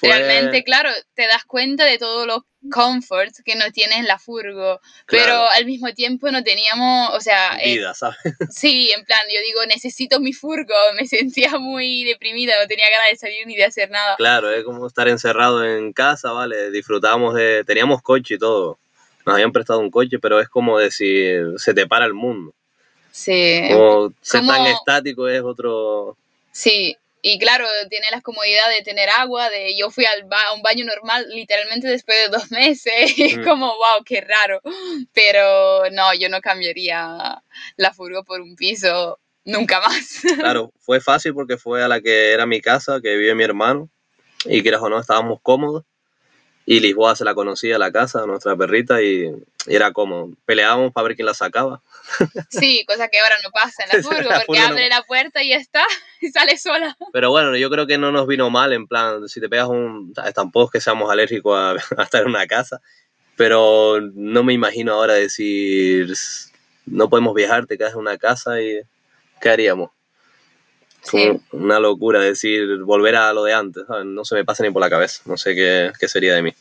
realmente, 0.02 0.64
claro, 0.64 0.90
te 1.14 1.28
das 1.28 1.44
cuenta 1.46 1.86
de 1.86 1.98
todos 1.98 2.26
los 2.28 2.42
comfort 2.70 3.32
que 3.46 3.56
no 3.56 3.72
tienes 3.72 4.06
la 4.06 4.20
furgo, 4.20 4.82
pero 5.08 5.48
al 5.48 5.66
mismo 5.66 5.94
tiempo 5.94 6.30
no 6.32 6.44
teníamos, 6.44 7.12
o 7.16 7.22
sea... 7.22 7.58
Eh, 7.62 7.76
Vida, 7.76 7.94
¿sabes? 7.94 8.18
Sí, 8.50 8.92
en 8.92 9.06
plan, 9.06 9.22
yo 9.34 9.42
digo, 9.42 9.66
necesito 9.68 10.20
mi 10.20 10.34
furgo, 10.34 10.74
me 10.96 11.08
sentía 11.08 11.58
muy 11.58 12.04
deprimida, 12.04 12.54
no 12.62 12.68
tenía 12.68 12.90
ganas 12.90 13.12
de 13.12 13.18
salir 13.18 13.48
ni 13.48 13.56
de 13.56 13.66
hacer 13.66 13.90
nada. 13.90 14.16
Claro, 14.18 14.52
es 14.52 14.64
como 14.64 14.86
estar 14.88 15.08
encerrado 15.08 15.64
en 15.64 15.94
casa, 15.94 16.32
¿vale? 16.32 16.72
Disfrutábamos 16.72 17.36
de... 17.36 17.64
Teníamos 17.64 18.02
coche 18.02 18.36
y 18.36 18.40
todo, 18.40 18.78
nos 19.26 19.36
habían 19.36 19.52
prestado 19.52 19.80
un 19.80 19.92
coche, 19.92 20.20
pero 20.20 20.40
es 20.40 20.50
como 20.50 20.80
decir, 20.80 21.54
se 21.58 21.74
te 21.74 21.88
para 21.88 22.06
el 22.06 22.14
mundo. 22.14 22.54
Sí. 23.12 23.62
Como 23.72 24.14
ser 24.22 24.46
tan 24.46 24.66
estático 24.66 25.28
es 25.28 25.42
otro... 25.42 26.18
Sí, 26.52 26.98
y 27.22 27.38
claro, 27.38 27.66
tiene 27.90 28.06
las 28.12 28.22
comodidades 28.22 28.78
de 28.78 28.84
tener 28.84 29.10
agua, 29.10 29.50
de 29.50 29.76
yo 29.78 29.90
fui 29.90 30.06
al 30.06 30.28
a 30.32 30.54
un 30.54 30.62
baño 30.62 30.86
normal 30.86 31.28
literalmente 31.30 31.88
después 31.88 32.18
de 32.18 32.30
dos 32.30 32.52
meses, 32.52 33.18
y 33.18 33.38
mm. 33.38 33.44
como, 33.44 33.68
wow, 33.68 34.04
qué 34.06 34.22
raro. 34.22 34.62
Pero 35.14 35.90
no, 35.92 36.14
yo 36.14 36.30
no 36.30 36.42
cambiaría 36.42 37.42
la 37.78 37.94
furgo 37.94 38.24
por 38.24 38.42
un 38.42 38.56
piso 38.56 39.20
nunca 39.46 39.82
más. 39.82 40.22
Claro, 40.40 40.72
fue 40.80 41.02
fácil 41.02 41.34
porque 41.34 41.58
fue 41.58 41.84
a 41.84 41.88
la 41.88 42.02
que 42.02 42.32
era 42.32 42.46
mi 42.46 42.62
casa, 42.62 43.02
que 43.02 43.16
vive 43.16 43.36
mi 43.36 43.44
hermano, 43.44 43.90
y 44.46 44.62
quieras 44.62 44.82
o 44.82 44.90
no, 44.90 45.00
estábamos 45.00 45.40
cómodos. 45.42 45.84
Y 46.66 46.80
Lisboa 46.82 47.16
se 47.16 47.26
la 47.26 47.34
conocía 47.34 47.80
la 47.80 47.92
casa, 47.92 48.26
nuestra 48.28 48.56
perrita, 48.56 49.02
y, 49.02 49.32
era 49.68 49.92
como, 49.92 50.34
peleábamos 50.46 50.94
para 50.94 51.08
ver 51.08 51.16
quién 51.16 51.26
la 51.26 51.34
sacaba. 51.34 51.82
Sí, 52.50 52.84
cosa 52.88 53.08
que 53.08 53.20
ahora 53.20 53.36
no 53.44 53.52
pasa 53.52 53.84
en 53.84 53.98
la 53.98 54.04
furgo, 54.04 54.30
porque 54.46 54.60
abre 54.60 54.90
la 54.90 55.04
puerta 55.04 55.44
y 55.44 55.50
ya 55.50 55.58
está, 55.58 55.84
y 56.22 56.30
sale 56.30 56.58
sola. 56.58 56.98
Pero 57.14 57.30
bueno, 57.32 57.56
yo 57.56 57.70
creo 57.70 57.88
que 57.88 57.98
no 57.98 58.12
nos 58.12 58.28
vino 58.28 58.50
mal, 58.50 58.74
en 58.74 58.88
plan, 58.88 59.28
si 59.28 59.40
te 59.40 59.50
pegas 59.50 59.68
un... 59.68 60.14
Tampoco 60.34 60.66
es 60.66 60.72
que 60.72 60.82
seamos 60.82 61.12
alérgicos 61.12 61.58
a, 61.98 62.04
estar 62.04 62.22
en 62.22 62.30
una 62.30 62.48
casa, 62.48 62.82
pero 63.36 64.00
no 64.02 64.44
me 64.44 64.54
imagino 64.54 64.94
ahora 64.94 65.14
decir, 65.14 66.14
no 66.86 67.10
podemos 67.10 67.34
viajar, 67.34 67.66
te 67.66 67.78
quedas 67.78 67.94
en 67.94 68.00
una 68.00 68.18
casa 68.18 68.62
y 68.62 68.82
¿qué 69.40 69.50
haríamos? 69.50 69.92
Sí. 71.02 71.32
Una 71.54 71.80
locura 71.80 72.20
decir 72.20 72.80
volver 72.80 73.16
a 73.16 73.32
lo 73.32 73.46
de 73.46 73.54
antes, 73.54 73.86
no 74.04 74.26
se 74.26 74.36
me 74.36 74.44
pasa 74.44 74.64
ni 74.64 74.72
por 74.72 74.82
la 74.82 74.90
cabeza, 74.90 75.22
no 75.26 75.38
sé 75.38 75.56
qué, 75.56 75.92
qué 75.98 76.08
sería 76.10 76.36
de 76.36 76.42
mí. 76.42 76.54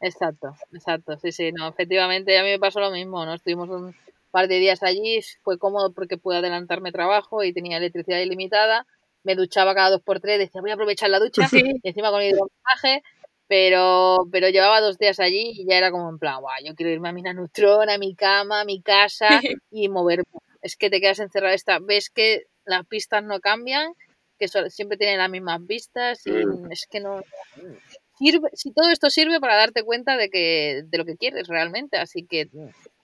Exacto, 0.00 0.54
exacto, 0.72 1.18
sí, 1.18 1.32
sí, 1.32 1.50
no, 1.52 1.68
efectivamente 1.68 2.38
a 2.38 2.44
mí 2.44 2.50
me 2.50 2.58
pasó 2.58 2.78
lo 2.80 2.90
mismo, 2.90 3.24
¿no? 3.24 3.34
Estuvimos 3.34 3.68
un 3.68 3.94
par 4.30 4.46
de 4.46 4.58
días 4.58 4.82
allí, 4.82 5.20
fue 5.42 5.58
cómodo 5.58 5.92
porque 5.92 6.18
pude 6.18 6.36
adelantarme 6.36 6.92
trabajo 6.92 7.42
y 7.42 7.52
tenía 7.52 7.78
electricidad 7.78 8.20
ilimitada, 8.20 8.86
me 9.24 9.34
duchaba 9.34 9.74
cada 9.74 9.90
dos 9.90 10.02
por 10.02 10.20
tres, 10.20 10.38
decía 10.38 10.60
voy 10.60 10.70
a 10.70 10.74
aprovechar 10.74 11.10
la 11.10 11.18
ducha, 11.18 11.48
y 11.52 11.80
encima 11.82 12.10
con 12.10 12.22
el 12.22 12.30
hidromasaje, 12.30 13.02
pero, 13.48 14.28
pero 14.30 14.48
llevaba 14.50 14.80
dos 14.80 14.98
días 14.98 15.18
allí 15.18 15.52
y 15.56 15.66
ya 15.66 15.78
era 15.78 15.90
como 15.90 16.08
en 16.10 16.18
plan, 16.18 16.40
guau, 16.40 16.54
yo 16.64 16.74
quiero 16.76 16.92
irme 16.92 17.08
a 17.08 17.12
mi 17.12 17.22
nanutrón, 17.22 17.90
a 17.90 17.98
mi 17.98 18.14
cama, 18.14 18.60
a 18.60 18.64
mi 18.64 18.80
casa 18.80 19.28
y 19.70 19.88
moverme. 19.88 20.24
Es 20.62 20.76
que 20.76 20.90
te 20.90 21.00
quedas 21.00 21.18
encerrado 21.18 21.54
esta, 21.54 21.78
ves 21.80 22.10
que 22.10 22.44
las 22.64 22.86
pistas 22.86 23.24
no 23.24 23.40
cambian, 23.40 23.94
que 24.38 24.48
siempre 24.48 24.96
tienen 24.96 25.18
las 25.18 25.30
mismas 25.30 25.66
vistas 25.66 26.24
y 26.26 26.30
mm. 26.30 26.70
es 26.70 26.86
que 26.88 27.00
no 27.00 27.22
sirve, 28.18 28.48
si 28.52 28.72
todo 28.72 28.90
esto 28.90 29.10
sirve 29.10 29.40
para 29.40 29.56
darte 29.56 29.82
cuenta 29.84 30.16
de 30.16 30.28
que 30.30 30.82
de 30.84 30.98
lo 30.98 31.04
que 31.04 31.16
quieres 31.16 31.48
realmente, 31.48 31.96
así 31.98 32.26
que 32.26 32.48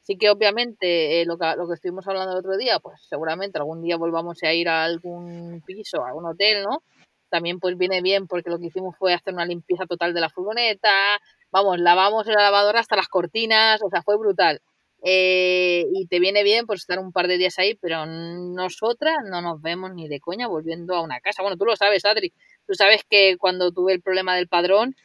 sí 0.02 0.16
que 0.18 0.30
obviamente 0.30 1.20
eh, 1.20 1.24
lo, 1.24 1.38
que, 1.38 1.54
lo 1.56 1.66
que 1.66 1.74
estuvimos 1.74 2.06
hablando 2.06 2.32
el 2.32 2.38
otro 2.38 2.56
día, 2.56 2.78
pues 2.80 3.00
seguramente 3.08 3.58
algún 3.58 3.82
día 3.82 3.96
volvamos 3.96 4.42
a 4.42 4.52
ir 4.52 4.68
a 4.68 4.84
algún 4.84 5.62
piso, 5.66 6.04
a 6.04 6.08
algún 6.08 6.26
hotel, 6.26 6.62
¿no? 6.62 6.82
También 7.30 7.58
pues 7.58 7.76
viene 7.76 8.02
bien 8.02 8.26
porque 8.26 8.50
lo 8.50 8.58
que 8.58 8.66
hicimos 8.66 8.96
fue 8.96 9.14
hacer 9.14 9.34
una 9.34 9.46
limpieza 9.46 9.86
total 9.86 10.14
de 10.14 10.20
la 10.20 10.30
furgoneta, 10.30 11.18
vamos, 11.50 11.78
lavamos 11.78 12.26
en 12.28 12.34
la 12.34 12.42
lavadora 12.42 12.80
hasta 12.80 12.96
las 12.96 13.08
cortinas, 13.08 13.80
o 13.82 13.90
sea, 13.90 14.02
fue 14.02 14.16
brutal. 14.18 14.60
Eh, 15.06 15.86
y 15.92 16.06
te 16.06 16.18
viene 16.18 16.42
bien 16.42 16.66
pues 16.66 16.80
estar 16.80 16.98
un 16.98 17.12
par 17.12 17.28
de 17.28 17.36
días 17.36 17.58
ahí, 17.58 17.74
pero 17.74 18.06
nosotras 18.06 19.16
no 19.30 19.42
nos 19.42 19.60
vemos 19.60 19.92
ni 19.94 20.08
de 20.08 20.18
coña 20.18 20.48
volviendo 20.48 20.94
a 20.94 21.02
una 21.02 21.20
casa. 21.20 21.42
Bueno, 21.42 21.58
tú 21.58 21.66
lo 21.66 21.76
sabes, 21.76 22.04
Adri. 22.06 22.32
Tú 22.66 22.74
sabes 22.74 23.02
que 23.08 23.36
cuando 23.38 23.72
tuve 23.72 23.92
el 23.92 24.02
problema 24.02 24.36
del 24.36 24.48
padrón, 24.48 24.96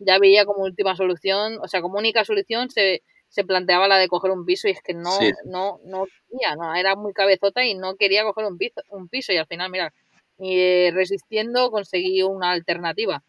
ya 0.00 0.18
veía 0.18 0.44
como 0.44 0.64
última 0.64 0.96
solución, 0.96 1.58
o 1.62 1.68
sea, 1.68 1.80
como 1.82 1.98
única 1.98 2.24
solución 2.24 2.70
se, 2.70 3.02
se 3.28 3.44
planteaba 3.44 3.88
la 3.88 3.98
de 3.98 4.08
coger 4.08 4.30
un 4.30 4.44
piso 4.44 4.68
y 4.68 4.72
es 4.72 4.82
que 4.82 4.94
no, 4.94 5.18
no, 5.44 5.80
no 5.84 6.06
quería, 6.30 6.56
no, 6.56 6.74
era 6.74 6.96
muy 6.96 7.12
cabezota 7.12 7.64
y 7.64 7.74
no 7.74 7.96
quería 7.96 8.24
coger 8.24 8.46
un 8.46 8.58
piso, 8.58 8.80
un 8.90 9.08
piso. 9.08 9.32
Y 9.32 9.36
al 9.36 9.46
final, 9.46 9.70
mira, 9.70 9.92
eh, 10.38 10.90
resistiendo 10.94 11.70
conseguí 11.70 12.22
una 12.22 12.50
alternativa. 12.50 13.22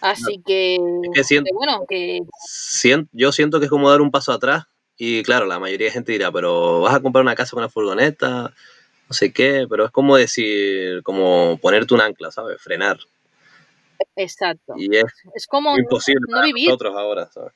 Así 0.00 0.42
que, 0.44 0.78
bueno, 1.54 1.84
que... 1.88 2.22
yo 3.12 3.30
siento 3.30 3.60
que 3.60 3.66
es 3.66 3.70
como 3.70 3.88
dar 3.88 4.00
un 4.00 4.10
paso 4.10 4.32
atrás 4.32 4.64
y 4.96 5.22
claro, 5.22 5.46
la 5.46 5.60
mayoría 5.60 5.86
de 5.86 5.92
gente 5.92 6.12
dirá, 6.12 6.32
pero 6.32 6.80
vas 6.80 6.94
a 6.94 7.00
comprar 7.00 7.22
una 7.22 7.34
casa 7.34 7.52
con 7.52 7.60
una 7.60 7.68
furgoneta, 7.68 8.52
no 9.12 9.14
sé 9.14 9.30
qué, 9.30 9.66
pero 9.68 9.84
es 9.84 9.90
como 9.90 10.16
decir, 10.16 11.02
como 11.02 11.58
ponerte 11.58 11.92
un 11.92 12.00
ancla, 12.00 12.30
¿sabes? 12.30 12.62
Frenar. 12.62 12.98
Exacto. 14.16 14.72
Y 14.78 14.88
es, 14.96 15.46
como 15.46 15.76
imposible 15.76 16.22
no, 16.30 16.38
para 16.38 16.48
nosotros 16.48 16.96
ahora, 16.96 17.30
¿sabes? 17.30 17.52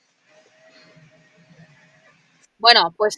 Bueno, 2.59 2.95
pues 2.99 3.17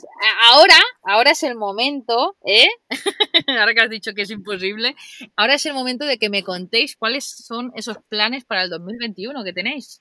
ahora, 0.50 0.76
ahora 1.02 1.32
es 1.32 1.42
el 1.42 1.56
momento, 1.56 2.36
¿eh? 2.44 2.68
ahora 3.58 3.74
que 3.74 3.80
has 3.80 3.90
dicho 3.90 4.12
que 4.14 4.22
es 4.22 4.30
imposible, 4.30 4.94
ahora 5.34 5.54
es 5.54 5.66
el 5.66 5.74
momento 5.74 6.04
de 6.04 6.18
que 6.18 6.30
me 6.30 6.44
contéis 6.44 6.94
cuáles 6.94 7.24
son 7.24 7.72
esos 7.74 7.96
planes 8.08 8.44
para 8.44 8.62
el 8.62 8.70
2021 8.70 9.42
que 9.42 9.52
tenéis. 9.52 10.00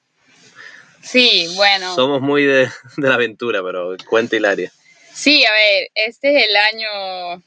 Sí, 1.01 1.47
bueno. 1.55 1.95
Somos 1.95 2.21
muy 2.21 2.43
de, 2.43 2.69
la 2.97 3.15
aventura, 3.15 3.63
pero 3.63 3.97
cuenta 4.07 4.35
Hilaria. 4.35 4.71
Sí, 5.11 5.43
a 5.43 5.51
ver, 5.51 5.87
este 5.95 6.37
es 6.37 6.47
el 6.47 6.55
año 6.55 7.43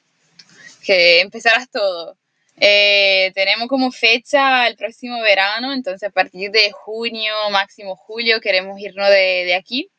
que 0.85 1.21
empezarás 1.21 1.71
todo. 1.71 2.17
Eh, 2.63 3.33
tenemos 3.35 3.69
como 3.69 3.91
fecha 3.91 4.69
el 4.69 4.77
próximo 4.77 5.21
verano, 5.23 5.73
entonces 5.73 6.09
a 6.09 6.13
partir 6.13 6.51
de 6.51 6.71
junio, 6.73 7.33
máximo 7.51 7.97
julio, 7.97 8.41
queremos 8.41 8.79
irnos 8.79 9.09
de, 9.09 9.45
de 9.47 9.55
aquí. 9.55 9.91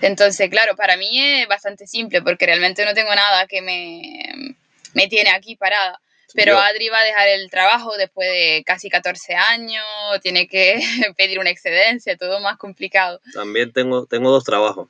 Entonces, 0.00 0.48
claro, 0.50 0.76
para 0.76 0.96
mí 0.96 1.20
es 1.20 1.48
bastante 1.48 1.86
simple 1.86 2.22
porque 2.22 2.46
realmente 2.46 2.84
no 2.84 2.94
tengo 2.94 3.12
nada 3.14 3.46
que 3.46 3.60
me, 3.60 4.54
me 4.94 5.08
tiene 5.08 5.30
aquí 5.30 5.56
parada. 5.56 6.00
Pero 6.34 6.58
Adri 6.58 6.88
va 6.88 6.98
a 6.98 7.04
dejar 7.04 7.28
el 7.28 7.48
trabajo 7.48 7.96
después 7.96 8.28
de 8.28 8.64
casi 8.66 8.90
14 8.90 9.34
años, 9.34 9.84
tiene 10.20 10.48
que 10.48 10.80
pedir 11.16 11.38
una 11.38 11.50
excedencia, 11.50 12.16
todo 12.16 12.40
más 12.40 12.58
complicado. 12.58 13.20
También 13.32 13.72
tengo, 13.72 14.06
tengo 14.06 14.30
dos 14.30 14.44
trabajos. 14.44 14.88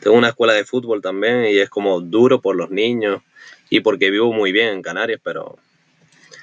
Tengo 0.00 0.16
una 0.16 0.28
escuela 0.28 0.52
de 0.52 0.64
fútbol 0.64 1.00
también 1.00 1.46
y 1.46 1.58
es 1.58 1.70
como 1.70 2.00
duro 2.00 2.40
por 2.40 2.56
los 2.56 2.70
niños 2.70 3.22
y 3.72 3.80
porque 3.80 4.10
vivo 4.10 4.34
muy 4.34 4.52
bien 4.52 4.68
en 4.68 4.82
Canarias, 4.82 5.18
pero... 5.24 5.58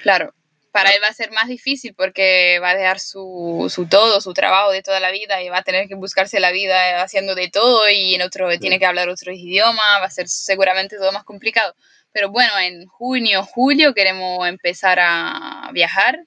Claro, 0.02 0.34
para 0.72 0.90
él 0.90 1.00
va 1.00 1.06
a 1.06 1.12
ser 1.12 1.30
más 1.30 1.46
difícil 1.46 1.94
porque 1.94 2.58
va 2.60 2.70
a 2.70 2.74
dejar 2.74 2.98
su, 2.98 3.72
su, 3.72 3.86
todo, 3.86 4.20
su 4.20 4.34
trabajo 4.34 4.72
de 4.72 4.82
toda 4.82 4.98
la 4.98 5.12
vida 5.12 5.40
y 5.40 5.48
va 5.48 5.58
a 5.58 5.62
tener 5.62 5.86
que 5.86 5.94
buscarse 5.94 6.40
la 6.40 6.50
vida 6.50 7.00
haciendo 7.00 7.36
de 7.36 7.48
todo 7.48 7.88
y 7.88 8.16
en 8.16 8.22
otro 8.22 8.48
tiene 8.58 8.80
que 8.80 8.86
hablar 8.86 9.08
otro 9.08 9.32
idioma, 9.32 10.00
va 10.00 10.06
a 10.06 10.10
ser 10.10 10.28
seguramente 10.28 10.96
todo 10.96 11.12
más 11.12 11.22
complicado. 11.22 11.72
Pero 12.10 12.30
bueno, 12.30 12.50
en 12.58 12.86
junio, 12.86 13.44
julio 13.44 13.94
queremos 13.94 14.48
empezar 14.48 14.98
a 15.00 15.70
viajar 15.72 16.18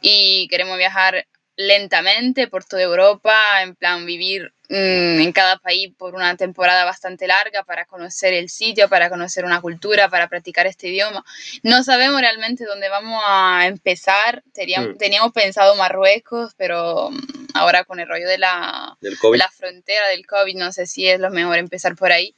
y 0.00 0.48
queremos 0.48 0.78
viajar 0.78 1.28
lentamente 1.60 2.48
por 2.48 2.64
toda 2.64 2.82
Europa, 2.82 3.62
en 3.62 3.74
plan 3.74 4.06
vivir 4.06 4.52
mm, 4.70 5.20
en 5.20 5.32
cada 5.32 5.58
país 5.58 5.92
por 5.96 6.14
una 6.14 6.34
temporada 6.36 6.86
bastante 6.86 7.26
larga 7.26 7.64
para 7.64 7.84
conocer 7.84 8.32
el 8.32 8.48
sitio, 8.48 8.88
para 8.88 9.10
conocer 9.10 9.44
una 9.44 9.60
cultura, 9.60 10.08
para 10.08 10.28
practicar 10.28 10.66
este 10.66 10.88
idioma. 10.88 11.22
No 11.62 11.82
sabemos 11.82 12.20
realmente 12.20 12.64
dónde 12.64 12.88
vamos 12.88 13.22
a 13.26 13.66
empezar. 13.66 14.42
Teníamos, 14.54 14.94
mm. 14.94 14.96
teníamos 14.96 15.32
pensado 15.32 15.76
Marruecos, 15.76 16.54
pero 16.56 17.10
mm, 17.10 17.48
ahora 17.54 17.84
con 17.84 18.00
el 18.00 18.08
rollo 18.08 18.26
de 18.26 18.38
la, 18.38 18.96
la 19.00 19.50
frontera 19.50 20.08
del 20.08 20.26
COVID, 20.26 20.56
no 20.56 20.72
sé 20.72 20.86
si 20.86 21.08
es 21.08 21.20
lo 21.20 21.30
mejor 21.30 21.58
empezar 21.58 21.94
por 21.94 22.10
ahí. 22.10 22.34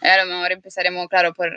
A 0.00 0.16
lo 0.18 0.26
mejor 0.26 0.52
empezaremos, 0.52 1.08
claro, 1.08 1.34
por 1.34 1.52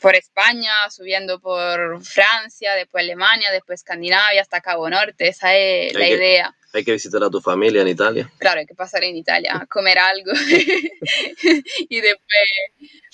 por 0.00 0.14
España, 0.14 0.72
subiendo 0.90 1.40
por 1.40 2.02
Francia, 2.02 2.74
después 2.74 3.04
Alemania, 3.04 3.50
después 3.50 3.80
Escandinavia, 3.80 4.40
hasta 4.40 4.60
Cabo 4.60 4.88
Norte. 4.88 5.28
Esa 5.28 5.54
es 5.54 5.94
la 5.94 6.08
idea. 6.08 6.56
Hay 6.72 6.84
que 6.84 6.92
visitar 6.92 7.22
a 7.22 7.30
tu 7.30 7.40
familia 7.40 7.82
en 7.82 7.88
Italia. 7.88 8.30
Claro, 8.38 8.60
hay 8.60 8.66
que 8.66 8.74
pasar 8.74 9.02
en 9.02 9.16
Italia, 9.16 9.66
comer 9.68 9.98
algo 9.98 10.30
y 11.88 12.00
después 12.00 12.48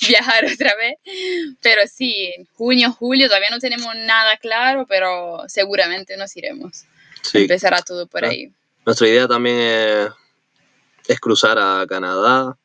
viajar 0.09 0.45
otra 0.45 0.75
vez. 0.77 0.97
Pero 1.63 1.83
sí, 1.91 2.33
en 2.37 2.47
junio, 2.55 2.93
julio, 2.93 3.29
todavía 3.29 3.51
no 3.51 3.59
tenemos 3.59 3.95
nada 3.97 4.37
claro, 4.37 4.87
pero 4.87 5.45
seguramente 5.49 6.17
nos 6.17 6.37
iremos. 6.37 6.85
Sí. 7.23 7.39
Empezará 7.39 7.83
todo 7.83 8.07
por 8.07 8.25
ah. 8.25 8.29
ahí. 8.29 8.53
Nuestra 8.85 9.09
idea 9.09 9.27
también 9.27 9.59
es, 9.59 10.11
es 11.09 11.19
cruzar 11.19 11.59
a 11.59 11.85
Canadá, 11.89 12.57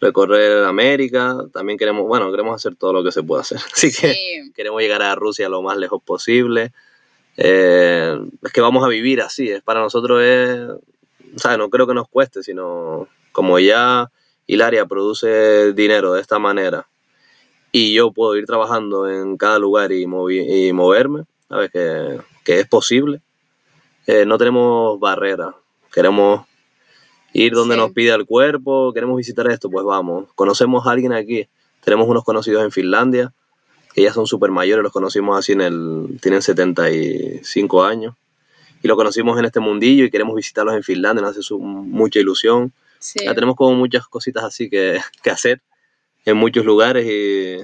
recorrer 0.00 0.64
América, 0.64 1.36
también 1.52 1.78
queremos, 1.78 2.06
bueno, 2.06 2.30
queremos 2.30 2.54
hacer 2.54 2.74
todo 2.76 2.92
lo 2.92 3.04
que 3.04 3.12
se 3.12 3.22
pueda 3.22 3.42
hacer, 3.42 3.58
así 3.72 3.92
que 3.92 4.50
queremos 4.54 4.80
llegar 4.80 5.02
a 5.02 5.14
Rusia 5.14 5.48
lo 5.48 5.62
más 5.62 5.76
lejos 5.76 6.02
posible. 6.02 6.72
Eh, 7.36 8.18
es 8.42 8.52
que 8.52 8.60
vamos 8.60 8.84
a 8.84 8.88
vivir 8.88 9.20
así, 9.20 9.50
es 9.50 9.62
para 9.62 9.80
nosotros 9.80 10.22
es, 10.22 10.68
¿sabes? 11.36 11.58
No 11.58 11.70
creo 11.70 11.86
que 11.86 11.94
nos 11.94 12.08
cueste, 12.08 12.42
sino 12.42 13.08
como 13.32 13.58
ya 13.58 14.10
Hilaria 14.46 14.84
produce 14.86 15.72
dinero 15.72 16.14
de 16.14 16.20
esta 16.20 16.38
manera 16.38 16.88
y 17.72 17.94
yo 17.94 18.12
puedo 18.12 18.36
ir 18.36 18.46
trabajando 18.46 19.08
en 19.08 19.36
cada 19.36 19.58
lugar 19.58 19.92
y, 19.92 20.02
y 20.02 20.72
moverme, 20.72 21.24
¿sabes? 21.48 21.70
Que, 21.70 22.18
que 22.44 22.60
es 22.60 22.66
posible. 22.66 23.20
Eh, 24.06 24.24
no 24.26 24.38
tenemos 24.38 24.98
barreras, 24.98 25.54
queremos 25.92 26.46
ir 27.32 27.52
donde 27.52 27.76
nos 27.76 27.92
pida 27.92 28.14
el 28.14 28.26
cuerpo, 28.26 28.92
queremos 28.92 29.16
visitar 29.16 29.50
esto, 29.50 29.70
pues 29.70 29.84
vamos. 29.84 30.28
Conocemos 30.34 30.86
a 30.86 30.90
alguien 30.90 31.12
aquí, 31.12 31.48
tenemos 31.84 32.08
unos 32.08 32.24
conocidos 32.24 32.64
en 32.64 32.70
Finlandia, 32.70 33.32
que 33.94 34.02
ya 34.02 34.12
son 34.12 34.26
súper 34.26 34.50
mayores, 34.50 34.82
los 34.82 34.92
conocimos 34.92 35.38
así 35.38 35.52
en 35.52 35.60
el, 35.60 36.18
tienen 36.20 36.42
75 36.42 37.84
años, 37.84 38.14
y 38.82 38.88
lo 38.88 38.96
conocimos 38.96 39.38
en 39.38 39.44
este 39.44 39.60
mundillo 39.60 40.04
y 40.04 40.10
queremos 40.10 40.34
visitarlos 40.34 40.74
en 40.74 40.82
Finlandia, 40.82 41.22
nos 41.22 41.36
hace 41.36 41.54
mucha 41.54 42.18
ilusión. 42.18 42.72
Ya 43.24 43.34
tenemos 43.34 43.56
como 43.56 43.74
muchas 43.74 44.06
cositas 44.08 44.44
así 44.44 44.68
que, 44.68 45.00
que 45.22 45.30
hacer 45.30 45.62
en 46.26 46.36
muchos 46.36 46.64
lugares 46.66 47.06
y, 47.06 47.56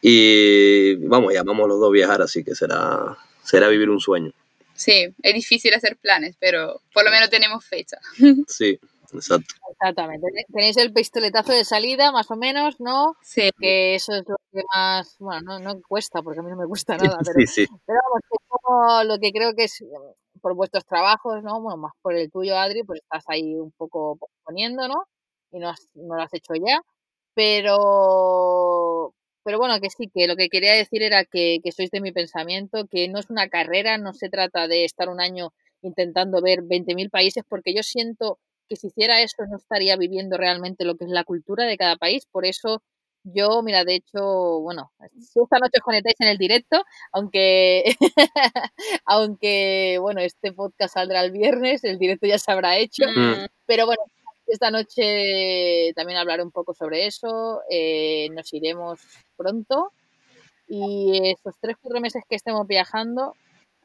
y 0.00 0.94
vamos, 1.06 1.34
ya 1.34 1.42
vamos 1.42 1.68
los 1.68 1.78
dos 1.78 1.88
a 1.88 1.92
viajar, 1.92 2.22
así 2.22 2.42
que 2.42 2.54
será, 2.54 3.18
será 3.42 3.68
vivir 3.68 3.90
un 3.90 4.00
sueño. 4.00 4.32
Sí, 4.80 5.14
es 5.22 5.34
difícil 5.34 5.74
hacer 5.74 5.98
planes, 5.98 6.36
pero 6.40 6.80
por 6.94 7.04
lo 7.04 7.10
menos 7.10 7.28
tenemos 7.28 7.62
fecha. 7.62 7.98
Sí, 8.48 8.80
exacto. 9.12 9.54
Exactamente. 9.72 10.26
Tenéis 10.50 10.78
el 10.78 10.92
pistoletazo 10.92 11.52
de 11.52 11.66
salida, 11.66 12.12
más 12.12 12.30
o 12.30 12.36
menos, 12.36 12.80
¿no? 12.80 13.14
Sí. 13.22 13.50
Que 13.58 13.94
eso 13.94 14.14
es 14.14 14.22
lo 14.26 14.36
que 14.50 14.62
más, 14.74 15.16
bueno, 15.18 15.58
no, 15.58 15.82
cuesta, 15.86 16.22
porque 16.22 16.40
a 16.40 16.42
mí 16.42 16.50
no 16.50 16.56
me 16.56 16.66
cuesta 16.66 16.96
nada, 17.14 17.18
pero, 17.22 17.46
sí, 17.46 17.46
sí. 17.46 17.66
pero 17.84 17.98
vamos, 18.08 18.22
como 18.48 19.04
lo 19.04 19.18
que 19.18 19.32
creo 19.32 19.52
que 19.54 19.64
es 19.64 19.84
por 20.40 20.54
vuestros 20.54 20.86
trabajos, 20.86 21.42
¿no? 21.42 21.60
Bueno, 21.60 21.76
más 21.76 21.92
por 22.00 22.14
el 22.14 22.30
tuyo, 22.30 22.56
Adri, 22.56 22.82
pues 22.82 23.02
estás 23.02 23.24
ahí 23.28 23.56
un 23.56 23.72
poco 23.72 24.18
poniendo, 24.44 24.88
¿no? 24.88 25.04
Y 25.52 25.58
no, 25.58 25.74
no 25.94 26.16
lo 26.16 26.22
has 26.22 26.32
hecho 26.32 26.54
ya. 26.54 26.80
Pero, 27.34 29.12
pero 29.44 29.58
bueno, 29.58 29.80
que 29.80 29.90
sí, 29.90 30.10
que 30.12 30.26
lo 30.26 30.36
que 30.36 30.48
quería 30.48 30.74
decir 30.74 31.02
era 31.02 31.24
que, 31.24 31.60
que 31.62 31.72
sois 31.72 31.90
de 31.90 32.00
mi 32.00 32.12
pensamiento, 32.12 32.86
que 32.86 33.08
no 33.08 33.18
es 33.18 33.30
una 33.30 33.48
carrera, 33.48 33.98
no 33.98 34.12
se 34.12 34.28
trata 34.28 34.68
de 34.68 34.84
estar 34.84 35.08
un 35.08 35.20
año 35.20 35.52
intentando 35.82 36.42
ver 36.42 36.60
20.000 36.62 37.10
países, 37.10 37.44
porque 37.48 37.74
yo 37.74 37.82
siento 37.82 38.38
que 38.68 38.76
si 38.76 38.88
hiciera 38.88 39.20
eso 39.20 39.44
no 39.48 39.56
estaría 39.56 39.96
viviendo 39.96 40.36
realmente 40.36 40.84
lo 40.84 40.96
que 40.96 41.04
es 41.04 41.10
la 41.10 41.24
cultura 41.24 41.64
de 41.66 41.76
cada 41.76 41.96
país. 41.96 42.26
Por 42.30 42.44
eso 42.46 42.82
Yo, 43.24 43.62
mira, 43.62 43.84
de 43.84 43.96
hecho, 43.96 44.60
bueno, 44.60 44.92
esta 45.00 45.58
noche 45.58 45.78
os 45.78 45.84
conectáis 45.84 46.16
en 46.20 46.28
el 46.28 46.38
directo, 46.38 46.82
aunque, 47.12 47.84
aunque, 49.04 49.98
bueno, 50.00 50.20
este 50.22 50.52
podcast 50.52 50.94
saldrá 50.94 51.22
el 51.22 51.30
viernes, 51.30 51.84
el 51.84 51.98
directo 51.98 52.26
ya 52.26 52.38
se 52.38 52.50
habrá 52.50 52.78
hecho, 52.78 53.04
mm. 53.06 53.46
pero 53.66 53.84
bueno, 53.86 54.02
esta 54.52 54.70
noche 54.70 55.92
también 55.94 56.18
hablaré 56.18 56.42
un 56.42 56.50
poco 56.50 56.74
sobre 56.74 57.06
eso, 57.06 57.60
eh, 57.70 58.28
nos 58.30 58.52
iremos 58.52 59.00
pronto 59.36 59.92
y 60.68 61.30
estos 61.30 61.54
tres, 61.60 61.76
cuatro 61.80 62.00
meses 62.00 62.22
que 62.28 62.36
estemos 62.36 62.66
viajando, 62.66 63.34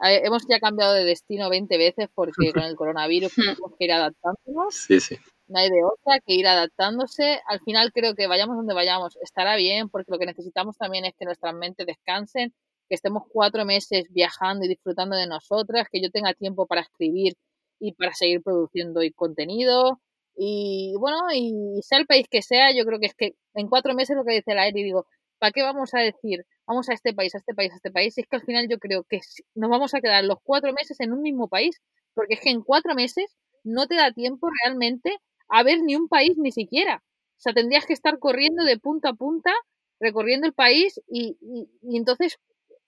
hemos 0.02 0.44
ya 0.48 0.60
cambiado 0.60 0.94
de 0.94 1.04
destino 1.04 1.50
20 1.50 1.78
veces 1.78 2.08
porque 2.14 2.54
con 2.54 2.64
el 2.64 2.76
coronavirus 2.76 3.34
tenemos 3.60 3.72
que 3.78 3.86
ir 3.86 3.92
adaptándonos. 3.94 4.76
Sí, 4.76 5.00
sí 5.00 5.18
no 5.48 5.60
hay 5.60 5.70
de 5.70 5.84
otra 5.84 6.20
que 6.26 6.34
ir 6.34 6.48
adaptándose. 6.48 7.42
Al 7.48 7.60
final 7.62 7.92
creo 7.94 8.16
que 8.16 8.28
vayamos 8.28 8.58
donde 8.58 8.74
vayamos 8.74 9.18
estará 9.22 9.56
bien 9.56 9.90
porque 9.90 10.12
lo 10.12 10.20
que 10.20 10.26
necesitamos 10.26 10.78
también 10.78 11.06
es 11.06 11.14
que 11.18 11.26
nuestras 11.26 11.54
mentes 11.56 11.86
descansen, 11.86 12.54
que 12.90 12.96
estemos 12.96 13.24
cuatro 13.30 13.66
meses 13.66 14.06
viajando 14.10 14.66
y 14.66 14.70
disfrutando 14.70 15.16
de 15.16 15.28
nosotras, 15.28 15.88
que 15.92 16.02
yo 16.02 16.10
tenga 16.12 16.34
tiempo 16.34 16.66
para 16.68 16.82
escribir 16.82 17.34
y 17.80 17.94
para 17.94 18.14
seguir 18.14 18.42
produciendo 18.42 19.04
y 19.04 19.12
contenido. 19.12 20.00
Y 20.36 20.94
bueno, 21.00 21.18
y 21.34 21.82
sea 21.82 22.00
el 22.00 22.08
país 22.08 22.28
que 22.30 22.42
sea, 22.42 22.74
yo 22.76 22.86
creo 22.86 23.00
que 23.00 23.08
es 23.08 23.16
que 23.16 23.36
en 23.54 23.68
cuatro 23.70 23.94
meses 23.94 24.16
lo 24.18 24.26
que 24.26 24.34
dice 24.34 24.54
la 24.54 24.68
Eri, 24.68 24.84
digo, 24.84 25.08
¿para 25.40 25.52
qué 25.52 25.62
vamos 25.64 25.94
a 25.94 26.00
decir, 26.00 26.46
vamos 26.68 26.90
a 26.90 26.94
este 26.94 27.14
país, 27.14 27.34
a 27.36 27.38
este 27.38 27.54
país, 27.54 27.72
a 27.72 27.76
este 27.76 27.92
país? 27.92 28.18
Y 28.18 28.22
es 28.22 28.28
que 28.28 28.36
al 28.36 28.44
final 28.44 28.68
yo 28.70 28.78
creo 28.80 29.04
que 29.04 29.20
nos 29.56 29.70
vamos 29.70 29.94
a 29.94 30.02
quedar 30.02 30.24
los 30.26 30.40
cuatro 30.44 30.74
meses 30.74 31.00
en 31.00 31.14
un 31.14 31.22
mismo 31.22 31.48
país, 31.48 31.82
porque 32.14 32.36
es 32.36 32.42
que 32.42 32.50
en 32.50 32.62
cuatro 32.62 32.96
meses 32.96 33.36
no 33.64 33.88
te 33.88 33.96
da 33.96 34.12
tiempo 34.12 34.48
realmente 34.64 35.18
a 35.50 35.64
ver 35.64 35.82
ni 35.84 35.96
un 35.96 36.08
país 36.08 36.38
ni 36.38 36.52
siquiera. 36.52 37.04
O 37.38 37.40
sea, 37.40 37.54
tendrías 37.54 37.86
que 37.86 37.94
estar 37.94 38.20
corriendo 38.20 38.64
de 38.64 38.78
punta 38.80 39.10
a 39.10 39.14
punta, 39.14 39.52
recorriendo 40.00 40.48
el 40.48 40.54
país 40.54 41.00
y, 41.08 41.38
y, 41.42 41.98
entonces, 41.98 42.38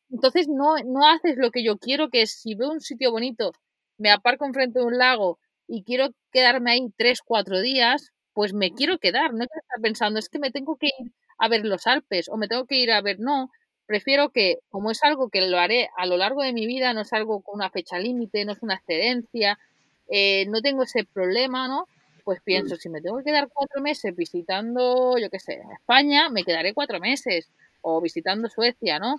entonces 0.10 0.48
no, 0.48 0.76
no 0.86 1.08
haces 1.08 1.38
lo 1.38 1.52
que 1.52 1.64
yo 1.64 1.78
quiero, 1.78 2.10
que 2.10 2.24
es 2.24 2.32
si 2.42 2.56
veo 2.56 2.72
un 2.72 2.82
sitio 2.82 3.12
bonito, 3.12 3.52
me 3.98 4.12
aparco 4.12 4.46
enfrente 4.46 4.80
de 4.80 4.86
un 4.86 4.98
lago 4.98 5.40
y 5.68 5.84
quiero 5.84 6.10
quedarme 6.32 6.72
ahí 6.72 6.88
tres, 6.98 7.22
cuatro 7.24 7.62
días, 7.62 8.12
pues 8.34 8.54
me 8.54 8.72
quiero 8.74 8.98
quedar. 9.00 9.32
No 9.32 9.40
quiero 9.40 9.62
estar 9.62 9.82
pensando, 9.82 10.20
es 10.20 10.30
que 10.30 10.40
me 10.40 10.52
tengo 10.52 10.78
que 10.78 10.88
ir 10.88 11.12
a 11.38 11.48
ver 11.48 11.66
los 11.66 11.88
Alpes 11.88 12.30
o 12.30 12.38
me 12.38 12.48
tengo 12.48 12.66
que 12.66 12.78
ir 12.78 12.92
a 12.92 13.02
ver, 13.02 13.20
no. 13.20 13.52
Prefiero 13.86 14.30
que, 14.30 14.58
como 14.70 14.92
es 14.92 15.04
algo 15.04 15.30
que 15.30 15.42
lo 15.42 15.60
haré 15.60 15.90
a 15.98 16.06
lo 16.06 16.18
largo 16.18 16.44
de 16.44 16.54
mi 16.54 16.68
vida, 16.68 16.94
no 16.94 17.02
es 17.02 17.14
algo 17.14 17.42
con 17.42 17.56
una 17.56 17.70
fecha 17.70 18.00
límite, 18.00 18.46
no 18.46 18.52
es 18.52 18.62
una 18.62 18.76
excedencia, 18.76 19.58
eh, 20.10 20.46
no 20.50 20.62
tengo 20.62 20.84
ese 20.84 21.06
problema, 21.06 21.68
¿no? 21.68 21.88
pues 22.28 22.42
pienso, 22.44 22.76
si 22.76 22.90
me 22.90 23.00
tengo 23.00 23.20
que 23.20 23.24
quedar 23.24 23.48
cuatro 23.48 23.82
meses 23.82 24.14
visitando, 24.14 25.18
yo 25.18 25.30
qué 25.30 25.40
sé, 25.40 25.62
España, 25.74 26.30
me 26.30 26.44
quedaré 26.44 26.74
cuatro 26.74 27.00
meses, 27.00 27.50
o 27.80 28.02
visitando 28.02 28.50
Suecia, 28.50 29.00
¿no? 29.00 29.16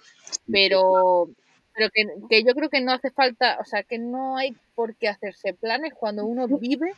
Pero, 0.52 1.30
pero 1.78 1.90
que, 2.28 2.44
yo 2.44 2.54
creo 2.54 2.68
que 2.68 2.80
no 2.80 2.92
hace 2.92 3.10
falta, 3.10 3.58
o 3.60 3.64
sea, 3.64 3.84
que 3.84 3.98
no 3.98 4.36
hay 4.36 4.56
por 4.74 4.96
qué 4.96 5.08
hacerse 5.08 5.54
planes 5.54 5.92
cuando 5.94 6.26
uno 6.26 6.48
vive 6.48 6.92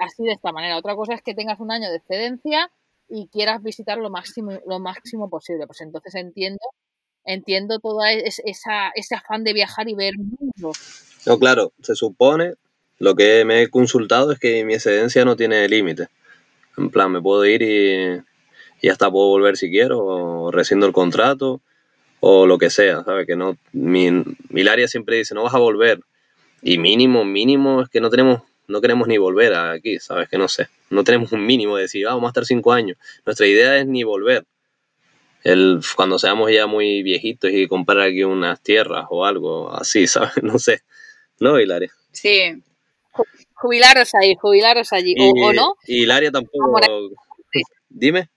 así 0.00 0.24
de 0.24 0.32
esta 0.32 0.52
manera. 0.52 0.78
Otra 0.78 0.96
cosa 0.96 1.14
es 1.14 1.22
que 1.22 1.34
tengas 1.34 1.60
un 1.60 1.70
año 1.70 1.90
de 1.90 1.96
excedencia 1.96 2.70
y 3.08 3.28
quieras 3.28 3.62
visitar 3.62 3.98
lo 3.98 4.08
máximo, 4.08 4.52
lo 4.66 4.78
máximo 4.78 5.28
posible. 5.28 5.66
Pues 5.66 5.82
entonces 5.82 6.14
entiendo, 6.14 6.60
entiendo 7.24 7.78
todo 7.78 8.00
esa, 8.04 8.90
ese 8.94 9.14
afán 9.14 9.44
de 9.44 9.52
viajar 9.52 9.88
y 9.88 9.94
ver 9.94 10.14
mundo. 10.16 10.72
No, 11.26 11.38
claro, 11.38 11.72
se 11.82 11.94
supone 11.94 12.54
lo 12.98 13.14
que 13.14 13.44
me 13.44 13.62
he 13.62 13.68
consultado 13.68 14.32
es 14.32 14.38
que 14.38 14.64
mi 14.64 14.74
excedencia 14.74 15.26
no 15.26 15.36
tiene 15.36 15.68
límite. 15.68 16.08
En 16.78 16.90
plan, 16.90 17.12
me 17.12 17.20
puedo 17.20 17.44
ir 17.44 17.60
y, 17.60 18.22
y 18.80 18.88
hasta 18.88 19.10
puedo 19.10 19.28
volver 19.28 19.58
si 19.58 19.70
quiero, 19.70 19.98
o 20.04 20.50
rescindo 20.50 20.86
el 20.86 20.92
contrato, 20.92 21.60
o 22.20 22.46
lo 22.46 22.58
que 22.58 22.70
sea, 22.70 23.02
¿sabes? 23.04 23.26
Que 23.26 23.36
no, 23.36 23.56
mi, 23.72 24.10
mi 24.48 24.68
área 24.68 24.86
siempre 24.86 25.16
dice, 25.16 25.34
no 25.34 25.42
vas 25.42 25.54
a 25.54 25.58
volver. 25.58 26.00
Y 26.62 26.78
mínimo, 26.78 27.24
mínimo 27.24 27.82
es 27.82 27.88
que 27.88 28.00
no 28.00 28.10
tenemos, 28.10 28.42
no 28.68 28.80
queremos 28.80 29.08
ni 29.08 29.18
volver 29.18 29.54
aquí, 29.54 29.98
¿sabes? 29.98 30.28
Que 30.28 30.38
no 30.38 30.46
sé. 30.48 30.68
No 30.90 31.04
tenemos 31.04 31.32
un 31.32 31.44
mínimo 31.44 31.76
de 31.76 31.82
decir, 31.82 32.06
ah, 32.06 32.14
vamos 32.14 32.28
a 32.28 32.30
estar 32.30 32.44
cinco 32.44 32.72
años. 32.72 32.98
Nuestra 33.24 33.46
idea 33.46 33.78
es 33.78 33.86
ni 33.86 34.04
volver. 34.04 34.44
El, 35.42 35.80
cuando 35.96 36.18
seamos 36.18 36.52
ya 36.52 36.66
muy 36.66 37.02
viejitos 37.02 37.50
y 37.50 37.66
comprar 37.66 38.00
aquí 38.00 38.24
unas 38.24 38.60
tierras 38.60 39.06
o 39.08 39.24
algo 39.24 39.74
así, 39.74 40.06
¿sabes? 40.06 40.32
No 40.42 40.58
sé. 40.58 40.82
¿No, 41.38 41.58
Hilaria? 41.58 41.90
Sí, 42.12 42.62
jubilaros 43.54 44.14
ahí, 44.14 44.34
jubilaros 44.36 44.92
allí, 44.92 45.14
o, 45.18 45.52
no. 45.54 45.76
Y 45.86 46.02
Hilaria 46.02 46.30
tampoco. 46.30 46.80
Dime. 47.88 48.28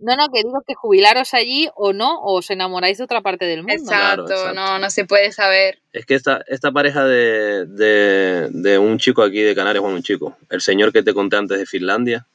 No, 0.00 0.16
no, 0.16 0.28
que 0.28 0.42
digo 0.42 0.62
que 0.66 0.74
jubilaros 0.74 1.34
allí 1.34 1.68
o 1.74 1.92
no, 1.92 2.20
o 2.20 2.38
os 2.38 2.50
enamoráis 2.50 2.98
de 2.98 3.04
otra 3.04 3.20
parte 3.20 3.44
del 3.44 3.62
mundo. 3.62 3.74
Exacto, 3.74 4.54
no, 4.54 4.78
no 4.78 4.90
se 4.90 5.04
puede 5.04 5.32
saber. 5.32 5.78
Es 5.92 6.06
que 6.06 6.14
esta, 6.14 6.42
esta 6.48 6.72
pareja 6.72 7.04
de, 7.04 7.66
de, 7.66 8.78
un 8.78 8.98
chico 8.98 9.22
aquí 9.22 9.40
de 9.40 9.54
Canarias, 9.54 9.82
bueno, 9.82 9.96
un 9.96 10.02
chico, 10.02 10.36
el 10.48 10.60
señor 10.60 10.92
que 10.92 11.02
te 11.02 11.14
conté 11.14 11.36
antes 11.36 11.58
de 11.58 11.66
Finlandia, 11.66 12.26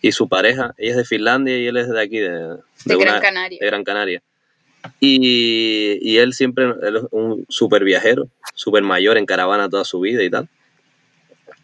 y 0.00 0.12
su 0.12 0.28
pareja, 0.28 0.74
ella 0.78 0.92
es 0.92 0.96
de 0.96 1.04
Finlandia 1.04 1.58
y 1.58 1.66
él 1.66 1.76
es 1.76 1.88
de 1.88 2.00
aquí, 2.00 2.18
de, 2.18 2.56
Gran 2.84 3.20
Canaria. 3.20 3.58
De 3.60 3.66
Gran 3.66 3.84
Canaria. 3.84 4.22
Y, 5.00 5.98
y 6.00 6.18
él 6.18 6.32
siempre 6.34 6.66
es 6.82 7.02
un 7.10 7.44
súper 7.48 7.82
viajero, 7.82 8.28
súper 8.54 8.84
mayor 8.84 9.18
en 9.18 9.26
caravana 9.26 9.68
toda 9.68 9.84
su 9.84 9.98
vida 9.98 10.22
y 10.22 10.30
tal. 10.30 10.48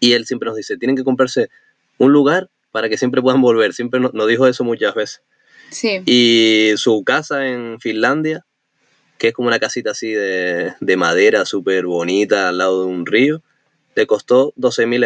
Y 0.00 0.12
él 0.12 0.26
siempre 0.26 0.48
nos 0.48 0.56
dice, 0.56 0.76
tienen 0.76 0.96
que 0.96 1.04
comprarse 1.04 1.48
un 1.98 2.12
lugar 2.12 2.50
para 2.74 2.88
que 2.88 2.96
siempre 2.96 3.22
puedan 3.22 3.40
volver. 3.40 3.72
Siempre 3.72 4.00
nos, 4.00 4.26
dijo 4.26 4.46
eso 4.46 4.64
muchas 4.64 4.94
veces. 4.94 5.22
Sí. 5.74 6.02
Y 6.06 6.72
su 6.76 7.02
casa 7.04 7.48
en 7.48 7.80
Finlandia, 7.80 8.46
que 9.18 9.28
es 9.28 9.34
como 9.34 9.48
una 9.48 9.58
casita 9.58 9.90
así 9.90 10.12
de, 10.12 10.72
de 10.80 10.96
madera 10.96 11.44
súper 11.44 11.86
bonita 11.86 12.48
al 12.48 12.58
lado 12.58 12.84
de 12.84 12.90
un 12.90 13.06
río, 13.06 13.42
le 13.94 14.06
costó 14.06 14.52
12 14.56 14.86
mil 14.86 15.04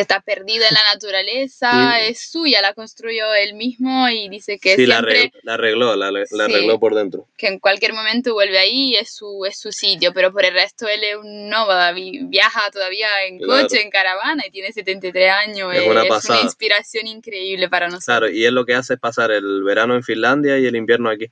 está 0.00 0.20
perdida 0.20 0.68
en 0.68 0.74
la 0.74 0.84
naturaleza, 0.94 2.00
es 2.00 2.30
suya, 2.30 2.60
la 2.60 2.74
construyó 2.74 3.34
él 3.34 3.54
mismo 3.54 4.08
y 4.08 4.28
dice 4.28 4.58
que 4.58 4.76
sí, 4.76 4.86
siempre... 4.86 5.32
la, 5.42 5.54
arregló, 5.54 5.96
la, 5.96 6.08
arregló 6.08 6.78
por 6.78 6.94
dentro. 6.94 7.26
Que 7.36 7.48
en 7.48 7.58
cualquier 7.58 7.92
momento 7.92 8.34
vuelve 8.34 8.58
ahí 8.58 8.90
y 8.90 8.96
es 8.96 9.14
su, 9.14 9.44
es 9.46 9.58
su 9.58 9.72
sitio, 9.72 10.12
pero 10.12 10.32
por 10.32 10.44
el 10.44 10.52
resto 10.52 10.86
él 10.86 11.02
es 11.02 11.16
un 11.16 11.48
nómada, 11.48 11.92
viaja 11.92 12.70
todavía 12.70 13.08
en 13.26 13.38
coche, 13.38 13.82
en 13.82 13.90
caravana 13.90 14.44
y 14.46 14.50
tiene 14.50 14.72
73 14.72 15.30
años, 15.30 15.74
es, 15.74 15.86
una, 15.86 16.04
inspiración 16.42 17.06
increíble 17.06 17.68
para 17.68 17.86
nosotros. 17.86 18.04
Claro, 18.04 18.30
y 18.30 18.44
él 18.44 18.54
lo 18.54 18.66
que 18.66 18.74
hace 18.74 18.94
es 18.94 19.00
pasar 19.00 19.30
el 19.30 19.62
verano 19.62 19.94
en 19.94 20.02
Finlandia 20.02 20.58
y 20.58 20.66
el 20.66 20.76
invierno 20.76 21.08
aquí. 21.08 21.30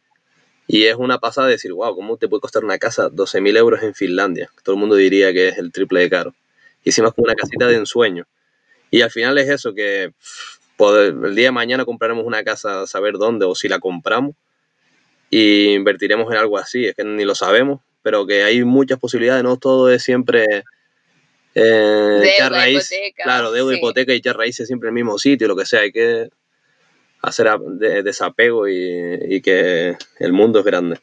Y 0.66 0.86
es 0.86 0.96
una 0.96 1.18
pasada 1.18 1.48
decir, 1.48 1.72
wow, 1.72 1.94
¿cómo 1.94 2.16
te 2.16 2.26
puede 2.26 2.40
costar 2.40 2.64
una 2.64 2.78
casa 2.78 3.10
12 3.10 3.40
mil 3.42 3.56
euros 3.56 3.82
en 3.82 3.94
Finlandia? 3.94 4.50
Todo 4.62 4.76
el 4.76 4.80
mundo 4.80 4.96
diría 4.96 5.32
que 5.32 5.48
es 5.48 5.58
el 5.58 5.72
triple 5.72 6.00
de 6.00 6.10
caro. 6.10 6.34
Y 6.82 6.88
encima 6.88 7.08
es 7.08 7.14
como 7.14 7.26
una 7.26 7.34
casita 7.34 7.66
de 7.66 7.76
ensueño. 7.76 8.26
Y 8.94 9.02
al 9.02 9.10
final 9.10 9.36
es 9.38 9.48
eso, 9.48 9.74
que 9.74 10.12
el 10.78 11.34
día 11.34 11.46
de 11.46 11.50
mañana 11.50 11.84
compraremos 11.84 12.24
una 12.24 12.44
casa 12.44 12.82
a 12.82 12.86
saber 12.86 13.14
dónde 13.14 13.44
o 13.44 13.56
si 13.56 13.66
la 13.66 13.80
compramos 13.80 14.36
y 15.30 15.74
invertiremos 15.74 16.30
en 16.30 16.38
algo 16.38 16.58
así, 16.58 16.86
es 16.86 16.94
que 16.94 17.02
ni 17.02 17.24
lo 17.24 17.34
sabemos, 17.34 17.80
pero 18.02 18.24
que 18.24 18.44
hay 18.44 18.62
muchas 18.62 19.00
posibilidades, 19.00 19.42
no 19.42 19.56
todo 19.56 19.90
es 19.90 20.04
siempre 20.04 20.62
eh, 21.56 22.20
echar 22.22 22.52
raíz, 22.52 22.88
claro, 23.20 23.50
deuda, 23.50 23.76
hipoteca 23.76 24.12
y 24.12 24.18
echar 24.18 24.36
raíces 24.36 24.68
siempre 24.68 24.90
en 24.90 24.96
el 24.96 25.02
mismo 25.02 25.18
sitio, 25.18 25.48
lo 25.48 25.56
que 25.56 25.66
sea, 25.66 25.80
hay 25.80 25.90
que 25.90 26.28
hacer 27.20 27.48
desapego 28.04 28.68
y, 28.68 29.40
que 29.42 29.96
el 30.20 30.32
mundo 30.32 30.60
es 30.60 30.64
grande. 30.64 31.00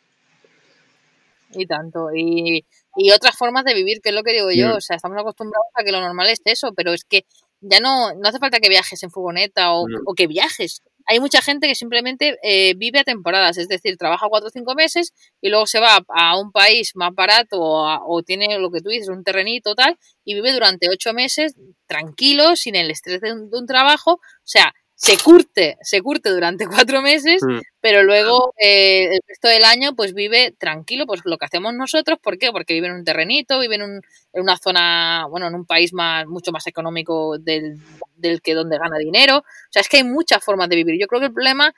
Y 1.54 1.66
tanto, 1.66 2.08
y, 2.16 2.64
y 2.96 3.12
otras 3.12 3.38
formas 3.38 3.66
de 3.66 3.74
vivir, 3.74 4.00
que 4.02 4.10
es 4.10 4.16
lo 4.16 4.24
que 4.24 4.32
digo 4.32 4.50
yo, 4.50 4.70
mm. 4.70 4.78
o 4.78 4.80
sea, 4.80 4.96
estamos 4.96 5.20
acostumbrados 5.20 5.68
a 5.74 5.84
que 5.84 5.92
lo 5.92 6.00
normal 6.00 6.30
es 6.30 6.40
eso, 6.46 6.72
pero 6.74 6.94
es 6.94 7.04
que 7.04 7.26
ya 7.62 7.80
no, 7.80 8.14
no 8.16 8.28
hace 8.28 8.40
falta 8.40 8.60
que 8.60 8.70
viajes 8.70 9.02
en 9.04 9.12
furgoneta 9.12 9.74
o, 9.74 9.86
o 10.06 10.14
que 10.14 10.28
viajes. 10.28 10.82
Hay 11.08 11.20
mucha 11.20 11.42
gente 11.42 11.68
que 11.68 11.76
simplemente 11.76 12.38
eh, 12.44 12.74
vive 12.76 13.00
a 13.00 13.04
temporadas, 13.04 13.58
es 13.58 13.68
decir, 13.68 13.98
trabaja 13.98 14.28
cuatro 14.30 14.48
o 14.48 14.52
cinco 14.52 14.76
meses 14.76 15.14
y 15.42 15.50
luego 15.50 15.66
se 15.66 15.80
va 15.80 16.04
a, 16.08 16.38
un 16.38 16.52
país 16.52 16.92
más 16.96 17.14
barato 17.14 17.58
o, 17.60 18.24
tiene 18.24 18.60
lo 18.60 18.72
que 18.72 18.82
tú 18.82 18.90
dices, 18.90 19.10
un 19.10 19.24
terrenito 19.24 19.76
tal, 19.76 19.98
y 20.24 20.36
vive 20.36 20.54
durante 20.54 20.90
ocho 20.90 21.14
meses 21.14 21.56
tranquilo, 21.88 22.56
sin 22.56 22.76
el 22.76 22.92
estrés 22.92 23.22
de 23.22 23.34
un 23.34 23.66
trabajo. 23.66 24.14
O 24.14 24.20
sea, 24.44 24.74
se 25.02 25.18
curte, 25.18 25.80
se 25.82 26.00
curte 26.02 26.30
durante 26.30 26.68
cuatro 26.68 27.02
meses, 27.02 27.42
mm. 27.44 27.60
pero 27.80 28.04
luego 28.04 28.54
eh, 28.60 29.06
el 29.06 29.20
resto 29.28 29.48
del 29.48 29.66
año 29.66 29.96
pues 29.96 30.14
vive 30.14 30.54
tranquilo, 30.60 31.08
pues 31.08 31.22
lo 31.26 31.38
que 31.40 31.46
hacemos 31.46 31.74
nosotros, 31.74 32.20
¿por 32.22 32.38
qué? 32.38 32.52
Porque 32.52 32.76
vive 32.76 32.88
en 32.88 32.94
un 32.94 33.04
terrenito, 33.04 33.60
vive 33.60 33.76
en, 33.76 33.82
un, 33.82 34.02
en 34.34 34.42
una 34.44 34.58
zona, 34.58 35.26
bueno, 35.28 35.48
en 35.48 35.56
un 35.56 35.66
país 35.66 35.92
más, 35.92 36.28
mucho 36.28 36.52
más 36.52 36.68
económico 36.68 37.40
del, 37.40 37.80
del, 38.16 38.44
que 38.44 38.54
donde 38.54 38.78
gana 38.78 39.00
dinero. 39.00 39.40
O 39.40 39.72
sea, 39.72 39.82
es 39.82 39.90
que 39.90 39.98
hay 39.98 40.04
muchas 40.04 40.44
formas 40.44 40.70
de 40.70 40.76
vivir. 40.76 41.00
Yo 41.00 41.08
creo 41.08 41.20
que 41.20 41.28
el 41.28 41.34
problema 41.34 41.74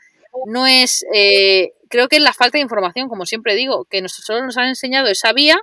no 0.46 0.68
es, 0.68 1.06
eh, 1.14 1.72
creo 1.90 2.10
que 2.10 2.18
es 2.18 2.22
la 2.22 2.34
falta 2.34 2.58
de 2.58 2.64
información, 2.64 3.08
como 3.08 3.26
siempre 3.26 3.56
digo, 3.56 3.86
que 3.86 4.02
nosotros 4.02 4.44
nos 4.44 4.58
han 4.58 4.68
enseñado 4.68 5.08
esa 5.08 5.32
vía, 5.32 5.62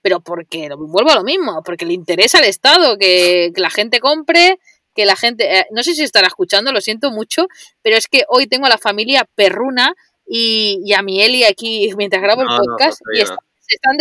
pero 0.00 0.20
porque, 0.20 0.70
vuelvo 0.78 1.10
a 1.10 1.16
lo 1.16 1.24
mismo, 1.24 1.62
porque 1.62 1.84
le 1.84 1.92
interesa 1.92 2.38
al 2.38 2.44
Estado 2.44 2.96
que, 2.96 3.52
que 3.54 3.60
la 3.60 3.70
gente 3.70 4.00
compre, 4.00 4.58
que 4.94 5.06
la 5.06 5.16
gente, 5.16 5.58
eh, 5.58 5.66
no 5.70 5.82
sé 5.82 5.94
si 5.94 6.02
estará 6.02 6.26
escuchando, 6.26 6.72
lo 6.72 6.80
siento 6.80 7.10
mucho, 7.10 7.46
pero 7.82 7.96
es 7.96 8.08
que 8.08 8.24
hoy 8.28 8.46
tengo 8.46 8.66
a 8.66 8.70
la 8.70 8.78
familia 8.78 9.26
perruna 9.34 9.94
y, 10.26 10.92
a 10.94 11.02
mi 11.02 11.22
Eli 11.22 11.44
aquí 11.44 11.90
mientras 11.96 12.22
grabo 12.22 12.42
el 12.42 12.48
podcast 12.48 13.00
y 13.14 13.18
se, 13.18 13.32
están 13.74 13.96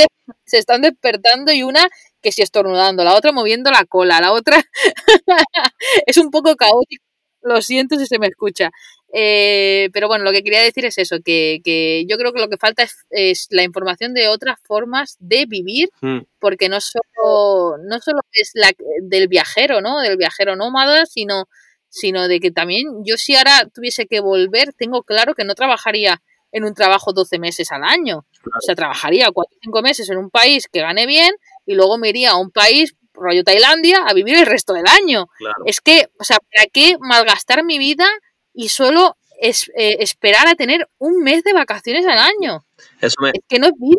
se 0.45 0.57
están 0.57 0.81
despertando 0.81 1.51
y 1.51 1.63
una 1.63 1.89
que 2.21 2.31
si 2.31 2.41
estornudando, 2.41 3.03
la 3.03 3.15
otra 3.15 3.31
moviendo 3.31 3.71
la 3.71 3.85
cola, 3.85 4.21
la 4.21 4.31
otra 4.31 4.61
es 6.05 6.17
un 6.17 6.29
poco 6.29 6.55
caótico. 6.55 7.03
Lo 7.43 7.61
siento 7.63 7.97
si 7.97 8.05
se 8.05 8.19
me 8.19 8.27
escucha. 8.27 8.69
Eh, 9.13 9.89
pero 9.91 10.07
bueno, 10.07 10.23
lo 10.23 10.31
que 10.31 10.43
quería 10.43 10.61
decir 10.61 10.85
es 10.85 10.97
eso, 10.97 11.17
que, 11.23 12.05
yo 12.07 12.17
creo 12.17 12.31
que 12.31 12.39
lo 12.39 12.47
que 12.47 12.57
falta 12.57 12.83
es, 13.09 13.47
la 13.49 13.63
información 13.63 14.13
de 14.13 14.29
otras 14.29 14.59
formas 14.63 15.17
de 15.19 15.45
vivir, 15.45 15.89
hmm. 16.01 16.19
porque 16.39 16.69
no 16.69 16.79
solo, 16.79 17.77
no 17.83 17.99
solo 17.99 18.21
es 18.31 18.51
la 18.53 18.71
del 19.03 19.27
viajero, 19.27 19.81
¿no? 19.81 19.99
Del 19.99 20.17
viajero 20.17 20.55
nómada, 20.55 21.05
sino, 21.05 21.49
sino 21.89 22.27
de 22.27 22.39
que 22.39 22.51
también 22.51 22.87
yo 23.03 23.17
si 23.17 23.35
ahora 23.35 23.67
tuviese 23.73 24.05
que 24.05 24.21
volver, 24.21 24.73
tengo 24.73 25.03
claro 25.03 25.35
que 25.35 25.43
no 25.43 25.55
trabajaría 25.55 26.21
en 26.53 26.63
un 26.63 26.73
trabajo 26.73 27.13
12 27.13 27.39
meses 27.39 27.71
al 27.71 27.83
año. 27.83 28.25
O 28.45 28.61
sea, 28.61 28.75
trabajaría 28.75 29.29
4 29.31 29.55
o 29.55 29.59
5 29.61 29.81
meses 29.81 30.09
en 30.09 30.17
un 30.17 30.29
país 30.29 30.67
que 30.71 30.81
gane 30.81 31.05
bien 31.05 31.33
y 31.65 31.75
luego 31.75 31.97
me 31.97 32.09
iría 32.09 32.31
a 32.31 32.37
un 32.37 32.51
país 32.51 32.95
rollo 33.13 33.43
Tailandia 33.43 34.03
a 34.05 34.13
vivir 34.13 34.35
el 34.35 34.45
resto 34.45 34.73
del 34.73 34.87
año. 34.87 35.27
Es 35.65 35.81
que, 35.81 36.07
o 36.19 36.23
sea, 36.23 36.37
¿para 36.53 36.67
qué 36.71 36.97
malgastar 36.99 37.63
mi 37.63 37.77
vida 37.77 38.07
y 38.53 38.69
solo 38.69 39.15
es, 39.39 39.71
eh, 39.75 39.97
esperar 39.99 40.47
a 40.47 40.55
tener 40.55 40.87
un 40.99 41.23
mes 41.23 41.43
de 41.43 41.53
vacaciones 41.53 42.05
al 42.05 42.19
año. 42.19 42.63
Eso 43.01 43.15
me, 43.21 43.31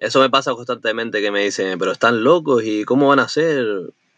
eso 0.00 0.20
me 0.20 0.30
pasa 0.30 0.52
constantemente 0.52 1.20
que 1.20 1.30
me 1.30 1.44
dicen, 1.44 1.78
pero 1.78 1.92
están 1.92 2.22
locos 2.22 2.62
y 2.64 2.84
cómo 2.84 3.08
van 3.08 3.18
a 3.18 3.24
hacer. 3.24 3.66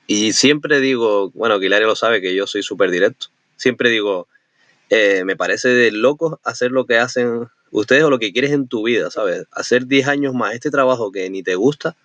Y 0.06 0.32
siempre 0.34 0.80
digo, 0.80 1.30
bueno, 1.30 1.58
que 1.58 1.68
lo 1.68 1.96
sabe 1.96 2.20
que 2.20 2.34
yo 2.34 2.46
soy 2.46 2.62
súper 2.62 2.90
directo. 2.90 3.28
Siempre 3.56 3.88
digo, 3.88 4.28
eh, 4.90 5.24
me 5.24 5.36
parece 5.36 5.68
de 5.68 5.90
locos 5.90 6.38
hacer 6.44 6.70
lo 6.70 6.84
que 6.84 6.98
hacen 6.98 7.48
ustedes 7.70 8.04
o 8.04 8.10
lo 8.10 8.18
que 8.18 8.32
quieres 8.32 8.52
en 8.52 8.68
tu 8.68 8.84
vida, 8.84 9.10
¿sabes? 9.10 9.46
Hacer 9.50 9.86
10 9.86 10.08
años 10.08 10.34
más 10.34 10.54
este 10.54 10.70
trabajo 10.70 11.10
que 11.10 11.28
ni 11.30 11.42
te 11.42 11.54
gusta, 11.54 11.96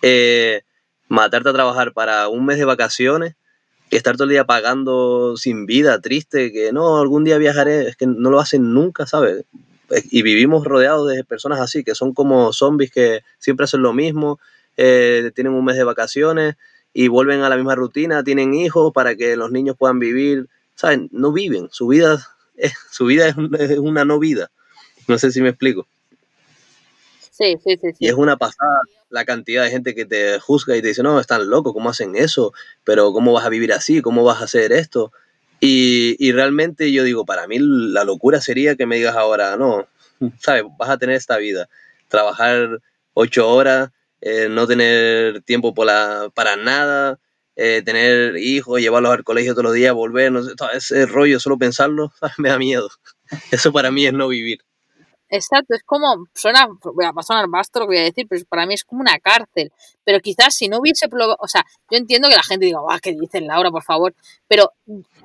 eh, 0.00 0.62
matarte 1.08 1.50
a 1.50 1.52
trabajar 1.52 1.92
para 1.92 2.28
un 2.28 2.46
mes 2.46 2.58
de 2.58 2.64
vacaciones 2.64 3.34
estar 3.96 4.16
todo 4.16 4.24
el 4.24 4.30
día 4.30 4.44
pagando 4.44 5.36
sin 5.36 5.66
vida, 5.66 6.00
triste, 6.00 6.52
que 6.52 6.72
no, 6.72 6.98
algún 6.98 7.24
día 7.24 7.38
viajaré, 7.38 7.88
es 7.88 7.96
que 7.96 8.06
no 8.06 8.30
lo 8.30 8.40
hacen 8.40 8.72
nunca, 8.74 9.06
¿sabes? 9.06 9.44
Y 10.10 10.22
vivimos 10.22 10.64
rodeados 10.64 11.08
de 11.10 11.24
personas 11.24 11.60
así, 11.60 11.84
que 11.84 11.94
son 11.94 12.14
como 12.14 12.52
zombies 12.52 12.90
que 12.90 13.20
siempre 13.38 13.64
hacen 13.64 13.82
lo 13.82 13.92
mismo, 13.92 14.38
eh, 14.76 15.30
tienen 15.34 15.52
un 15.52 15.64
mes 15.64 15.76
de 15.76 15.84
vacaciones 15.84 16.56
y 16.92 17.08
vuelven 17.08 17.42
a 17.42 17.48
la 17.48 17.56
misma 17.56 17.74
rutina, 17.74 18.24
tienen 18.24 18.54
hijos 18.54 18.92
para 18.92 19.16
que 19.16 19.36
los 19.36 19.50
niños 19.50 19.76
puedan 19.76 19.98
vivir, 19.98 20.48
¿sabes? 20.74 21.00
No 21.10 21.32
viven, 21.32 21.68
su 21.70 21.86
vida 21.88 22.24
es, 22.56 22.74
su 22.90 23.06
vida 23.06 23.28
es, 23.28 23.78
una 23.78 24.04
no 24.04 24.18
vida. 24.18 24.50
No 25.06 25.18
sé 25.18 25.30
si 25.30 25.42
me 25.42 25.50
explico. 25.50 25.86
Sí, 27.30 27.56
sí, 27.62 27.76
sí, 27.80 27.90
sí. 27.90 27.96
Y 27.98 28.08
es 28.08 28.14
una 28.14 28.36
pasada 28.36 28.80
la 29.14 29.24
cantidad 29.24 29.62
de 29.62 29.70
gente 29.70 29.94
que 29.94 30.04
te 30.04 30.40
juzga 30.40 30.76
y 30.76 30.82
te 30.82 30.88
dice, 30.88 31.04
no, 31.04 31.20
están 31.20 31.48
locos, 31.48 31.72
¿cómo 31.72 31.88
hacen 31.88 32.16
eso? 32.16 32.52
Pero 32.82 33.12
¿cómo 33.12 33.32
vas 33.32 33.46
a 33.46 33.48
vivir 33.48 33.72
así? 33.72 34.02
¿Cómo 34.02 34.24
vas 34.24 34.40
a 34.40 34.44
hacer 34.44 34.72
esto? 34.72 35.12
Y, 35.60 36.16
y 36.18 36.32
realmente 36.32 36.90
yo 36.90 37.04
digo, 37.04 37.24
para 37.24 37.46
mí 37.46 37.58
la 37.60 38.02
locura 38.02 38.40
sería 38.40 38.74
que 38.74 38.86
me 38.86 38.96
digas 38.96 39.14
ahora, 39.14 39.56
no, 39.56 39.86
¿sabes? 40.40 40.64
Vas 40.76 40.90
a 40.90 40.98
tener 40.98 41.14
esta 41.14 41.36
vida, 41.36 41.68
trabajar 42.08 42.80
ocho 43.12 43.48
horas, 43.48 43.90
eh, 44.20 44.48
no 44.50 44.66
tener 44.66 45.42
tiempo 45.42 45.74
para 45.74 46.56
nada, 46.56 47.20
eh, 47.56 47.82
tener 47.84 48.36
hijos, 48.38 48.80
llevarlos 48.80 49.12
al 49.12 49.22
colegio 49.22 49.52
todos 49.52 49.66
los 49.66 49.74
días, 49.74 49.94
volver, 49.94 50.32
no 50.32 50.42
sé, 50.42 50.56
todo 50.56 50.72
ese 50.72 51.06
rollo, 51.06 51.38
solo 51.38 51.56
pensarlo, 51.56 52.12
me 52.38 52.48
da 52.48 52.58
miedo. 52.58 52.90
Eso 53.52 53.72
para 53.72 53.92
mí 53.92 54.06
es 54.06 54.12
no 54.12 54.26
vivir. 54.26 54.58
Exacto, 55.30 55.74
es 55.74 55.82
como, 55.84 56.26
suena, 56.34 56.68
voy 56.82 57.04
a 57.04 57.22
sonar 57.22 57.46
vasto 57.48 57.80
lo 57.80 57.86
que 57.86 57.94
voy 57.94 57.98
a 57.98 58.02
decir, 58.02 58.26
pero 58.28 58.44
para 58.48 58.66
mí 58.66 58.74
es 58.74 58.84
como 58.84 59.00
una 59.00 59.18
cárcel. 59.18 59.72
Pero 60.04 60.20
quizás 60.20 60.54
si 60.54 60.68
no 60.68 60.78
hubiese, 60.78 61.06
o 61.38 61.48
sea, 61.48 61.64
yo 61.90 61.98
entiendo 61.98 62.28
que 62.28 62.36
la 62.36 62.42
gente 62.42 62.66
diga, 62.66 62.80
ah, 62.88 62.98
¿qué 63.02 63.12
dices 63.12 63.42
Laura, 63.42 63.70
por 63.70 63.82
favor? 63.82 64.14
Pero 64.46 64.72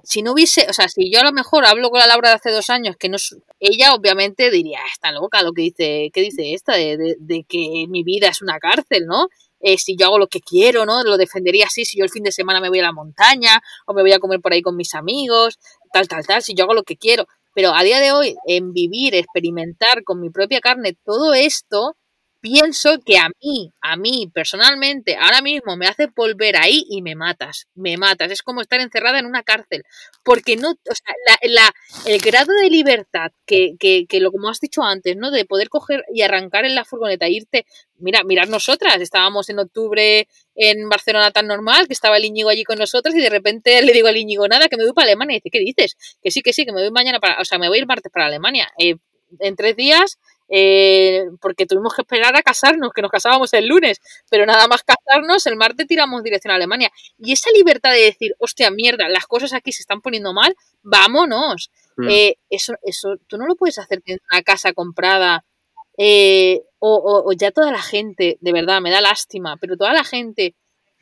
si 0.04 0.22
no 0.22 0.32
hubiese, 0.34 0.66
o 0.70 0.74
sea, 0.74 0.88
si 0.88 1.12
yo 1.12 1.20
a 1.20 1.24
lo 1.24 1.34
mejor 1.34 1.66
hablo 1.66 1.90
con 1.90 2.00
la 2.00 2.08
Laura 2.08 2.30
de 2.30 2.36
hace 2.36 2.52
dos 2.52 2.70
años, 2.70 2.96
que 2.98 3.10
no 3.10 3.18
ella 3.60 3.94
obviamente 3.94 4.50
diría, 4.52 4.80
está 4.92 5.12
loca 5.12 5.44
lo 5.44 5.52
que 5.52 5.64
dice, 5.64 6.10
¿qué 6.14 6.22
dice 6.22 6.54
esta? 6.54 6.76
De, 6.76 7.16
de, 7.20 7.44
que 7.44 7.86
mi 7.90 8.04
vida 8.04 8.30
es 8.30 8.42
una 8.42 8.58
cárcel, 8.58 9.06
¿no? 9.06 9.28
Eh, 9.62 9.78
si 9.78 9.98
yo 9.98 10.08
hago 10.08 10.18
lo 10.18 10.28
que 10.28 10.40
quiero, 10.40 10.86
¿no? 10.86 11.04
Lo 11.04 11.18
defendería 11.18 11.66
así, 11.66 11.84
si 11.84 11.98
yo 11.98 12.06
el 12.06 12.10
fin 12.10 12.24
de 12.24 12.32
semana 12.32 12.62
me 12.62 12.70
voy 12.70 12.80
a 12.80 12.84
la 12.84 12.94
montaña, 12.94 13.62
o 13.86 13.94
me 13.94 14.02
voy 14.02 14.14
a 14.14 14.20
comer 14.20 14.40
por 14.40 14.54
ahí 14.54 14.62
con 14.62 14.78
mis 14.78 14.96
amigos, 14.96 15.60
tal, 15.92 16.08
tal, 16.08 16.26
tal, 16.26 16.42
si 16.42 16.54
yo 16.56 16.64
hago 16.64 16.74
lo 16.74 16.84
que 16.84 16.96
quiero. 16.96 17.28
Pero 17.60 17.76
a 17.76 17.84
día 17.84 18.00
de 18.00 18.14
hoy, 18.14 18.38
en 18.48 18.72
vivir, 18.72 19.14
experimentar 19.16 20.06
con 20.06 20.22
mi 20.22 20.30
propia 20.30 20.62
carne 20.62 20.96
todo 21.04 21.34
esto, 21.34 21.98
pienso 22.42 23.00
que 23.06 23.18
a 23.18 23.30
mí, 23.42 23.72
a 23.82 23.98
mí 23.98 24.30
personalmente, 24.34 25.16
ahora 25.16 25.42
mismo 25.42 25.76
me 25.76 25.88
hace 25.88 26.08
volver 26.08 26.56
ahí 26.58 26.86
y 26.90 27.02
me 27.02 27.16
matas, 27.16 27.68
me 27.76 27.98
matas. 27.98 28.32
Es 28.32 28.42
como 28.42 28.62
estar 28.62 28.80
encerrada 28.80 29.20
en 29.20 29.26
una 29.26 29.44
cárcel. 29.44 29.84
Porque 30.24 30.56
no, 30.56 30.72
o 30.72 30.96
sea, 30.96 31.14
la, 31.44 31.74
el 32.06 32.20
grado 32.20 32.54
de 32.62 32.70
libertad 32.70 33.32
que, 33.46 33.76
que, 33.80 34.06
que, 34.08 34.20
lo 34.20 34.32
como 34.32 34.50
has 34.50 34.60
dicho 34.60 34.84
antes, 34.84 35.16
¿no? 35.18 35.32
De 35.32 35.46
poder 35.46 35.70
coger 35.70 36.04
y 36.14 36.22
arrancar 36.22 36.66
en 36.66 36.76
la 36.76 36.86
furgoneta, 36.86 37.26
e 37.26 37.32
irte, 37.32 37.66
mira, 37.98 38.24
mirar 38.24 38.48
nosotras, 38.50 39.02
estábamos 39.02 39.50
en 39.50 39.60
octubre 39.60 40.28
en 40.56 40.90
Barcelona 40.90 41.32
tan 41.32 41.48
normal, 41.48 41.88
que 41.88 41.94
estaba 41.94 42.18
el 42.18 42.26
Íñigo 42.26 42.50
allí 42.50 42.64
con 42.64 42.78
nosotros 42.78 43.16
y 43.16 43.22
de 43.22 43.30
repente 43.30 43.82
le 43.82 43.94
digo 43.94 44.08
al 44.08 44.18
Íñigo, 44.18 44.48
nada, 44.48 44.68
que 44.68 44.78
me 44.78 44.84
voy 44.84 44.94
para 44.94 45.08
Alemania. 45.08 45.38
Y 45.38 45.40
dice, 45.40 45.50
¿qué 45.52 45.60
dices? 45.60 45.98
Que 46.22 46.32
sí, 46.32 46.42
que 46.42 46.54
sí, 46.54 46.66
que 46.66 46.72
me 46.72 46.82
voy 46.82 46.92
mañana 46.92 47.20
para, 47.20 47.40
o 47.40 47.46
sea, 47.46 47.58
me 47.58 47.70
voy 47.70 47.80
el 47.80 47.88
martes 47.88 48.12
para 48.12 48.28
Alemania. 48.28 48.70
Eh, 48.78 48.96
en 49.40 49.56
tres 49.56 49.76
días 49.76 50.18
eh, 50.50 51.26
porque 51.40 51.66
tuvimos 51.66 51.94
que 51.94 52.02
esperar 52.02 52.36
a 52.36 52.42
casarnos, 52.42 52.92
que 52.94 53.02
nos 53.02 53.12
casábamos 53.12 53.54
el 53.54 53.68
lunes, 53.68 54.00
pero 54.30 54.46
nada 54.46 54.68
más 54.68 54.84
casarnos, 54.84 55.46
el 55.46 55.56
martes 55.56 55.88
tiramos 55.88 56.24
dirección 56.24 56.52
a 56.52 56.56
Alemania. 56.56 56.92
Y 57.18 57.34
esa 57.34 57.52
libertad 57.52 57.92
de 57.92 58.02
decir, 58.02 58.34
hostia, 58.40 58.72
mierda, 58.72 59.08
las 59.10 59.26
cosas 59.28 59.54
aquí 59.54 59.72
se 59.72 59.84
están 59.84 60.02
poniendo 60.02 60.34
mal, 60.34 60.56
vámonos. 60.82 61.72
Mm. 61.98 62.10
Eh, 62.10 62.36
eso, 62.50 62.74
eso, 62.84 63.18
tú 63.28 63.38
no 63.38 63.46
lo 63.46 63.56
puedes 63.56 63.78
hacer 63.78 64.02
en 64.06 64.18
una 64.32 64.42
casa 64.42 64.74
comprada. 64.74 65.46
Eh, 65.98 66.62
o, 66.80 67.24
o, 67.26 67.34
ya 67.34 67.52
toda 67.52 67.72
la 67.72 67.82
gente, 67.82 68.38
de 68.40 68.54
verdad, 68.54 68.80
me 68.80 68.90
da 68.90 69.02
lástima, 69.02 69.58
pero 69.58 69.76
toda 69.76 69.94
la 69.94 70.06
gente 70.06 70.56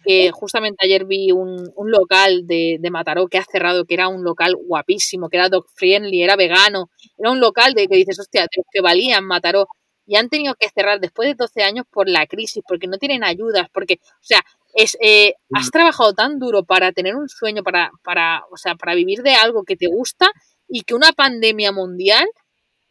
que 0.07 0.31
justamente 0.31 0.85
ayer 0.85 1.03
vi 1.03 1.33
un, 1.33 1.69
un 1.75 1.91
local 1.91 2.47
de, 2.47 2.77
de, 2.79 2.91
Mataró 2.91 3.27
que 3.27 3.37
ha 3.37 3.43
cerrado, 3.43 3.83
que 3.83 3.93
era 3.93 4.07
un 4.07 4.23
local 4.23 4.55
guapísimo, 4.55 5.27
que 5.27 5.35
era 5.35 5.49
dog 5.49 5.65
friendly, 5.75 6.23
era 6.23 6.37
vegano, 6.37 6.89
era 7.17 7.29
un 7.29 7.41
local 7.41 7.73
de 7.73 7.87
que 7.87 7.97
dices, 7.97 8.17
hostia, 8.17 8.43
de 8.43 8.63
que 8.71 8.79
valían 8.79 9.25
Mataró, 9.25 9.67
y 10.05 10.15
han 10.15 10.29
tenido 10.29 10.55
que 10.55 10.69
cerrar 10.69 11.01
después 11.01 11.27
de 11.27 11.35
12 11.35 11.61
años 11.61 11.85
por 11.91 12.07
la 12.07 12.25
crisis, 12.25 12.63
porque 12.65 12.87
no 12.87 12.97
tienen 12.97 13.25
ayudas, 13.25 13.67
porque, 13.73 13.99
o 14.01 14.23
sea, 14.23 14.41
es, 14.73 14.97
eh, 15.01 15.33
has 15.53 15.71
trabajado 15.71 16.13
tan 16.13 16.39
duro 16.39 16.63
para 16.63 16.93
tener 16.93 17.17
un 17.17 17.27
sueño, 17.27 17.61
para, 17.61 17.91
para, 18.01 18.45
o 18.49 18.55
sea, 18.55 18.75
para 18.75 18.95
vivir 18.95 19.23
de 19.23 19.33
algo 19.33 19.65
que 19.65 19.75
te 19.75 19.87
gusta 19.87 20.29
y 20.69 20.83
que 20.83 20.95
una 20.95 21.11
pandemia 21.11 21.73
mundial 21.73 22.25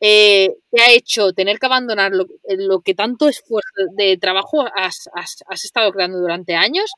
eh, 0.00 0.50
te 0.70 0.82
ha 0.82 0.92
hecho 0.92 1.32
tener 1.32 1.58
que 1.58 1.64
abandonar 1.64 2.12
lo, 2.12 2.26
lo 2.58 2.80
que 2.80 2.94
tanto 2.94 3.28
esfuerzo 3.28 3.70
de 3.96 4.18
trabajo 4.18 4.66
has, 4.74 5.08
has, 5.14 5.36
has, 5.48 5.64
estado 5.64 5.90
creando 5.92 6.18
durante 6.18 6.54
años 6.54 6.90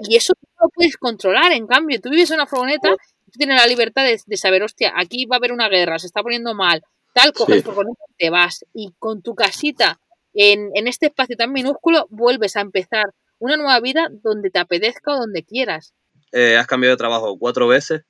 y 0.00 0.16
eso 0.16 0.32
no 0.42 0.66
lo 0.66 0.68
puedes 0.70 0.96
controlar. 0.96 1.52
En 1.52 1.66
cambio, 1.66 2.00
tú 2.00 2.10
vives 2.10 2.30
en 2.30 2.36
una 2.36 2.46
furgoneta, 2.46 2.90
tú 2.90 3.38
tienes 3.38 3.60
la 3.60 3.66
libertad 3.66 4.04
de, 4.04 4.36
saber, 4.36 4.62
hostia, 4.62 4.92
aquí 4.96 5.26
va 5.26 5.36
a 5.36 5.38
haber 5.38 5.52
una 5.52 5.68
guerra, 5.68 5.98
se 5.98 6.06
está 6.06 6.22
poniendo 6.22 6.54
mal, 6.54 6.82
tal, 7.14 7.32
coges 7.32 7.64
furgoneta 7.64 8.02
y 8.08 8.14
te 8.16 8.30
vas. 8.30 8.64
Y 8.74 8.92
con 8.98 9.22
tu 9.22 9.34
casita, 9.34 10.00
en, 10.34 10.70
en 10.74 10.86
este 10.86 11.06
espacio 11.06 11.36
tan 11.36 11.52
minúsculo, 11.52 12.06
vuelves 12.10 12.56
a 12.56 12.60
empezar 12.60 13.14
una 13.38 13.56
nueva 13.56 13.80
vida 13.80 14.08
donde 14.22 14.50
te 14.50 14.58
apetezca 14.58 15.14
o 15.14 15.18
donde 15.18 15.44
quieras. 15.44 15.94
Eh, 16.32 16.56
has 16.56 16.66
cambiado 16.66 16.94
de 16.94 16.98
trabajo 16.98 17.38
cuatro 17.38 17.68
veces 17.68 18.02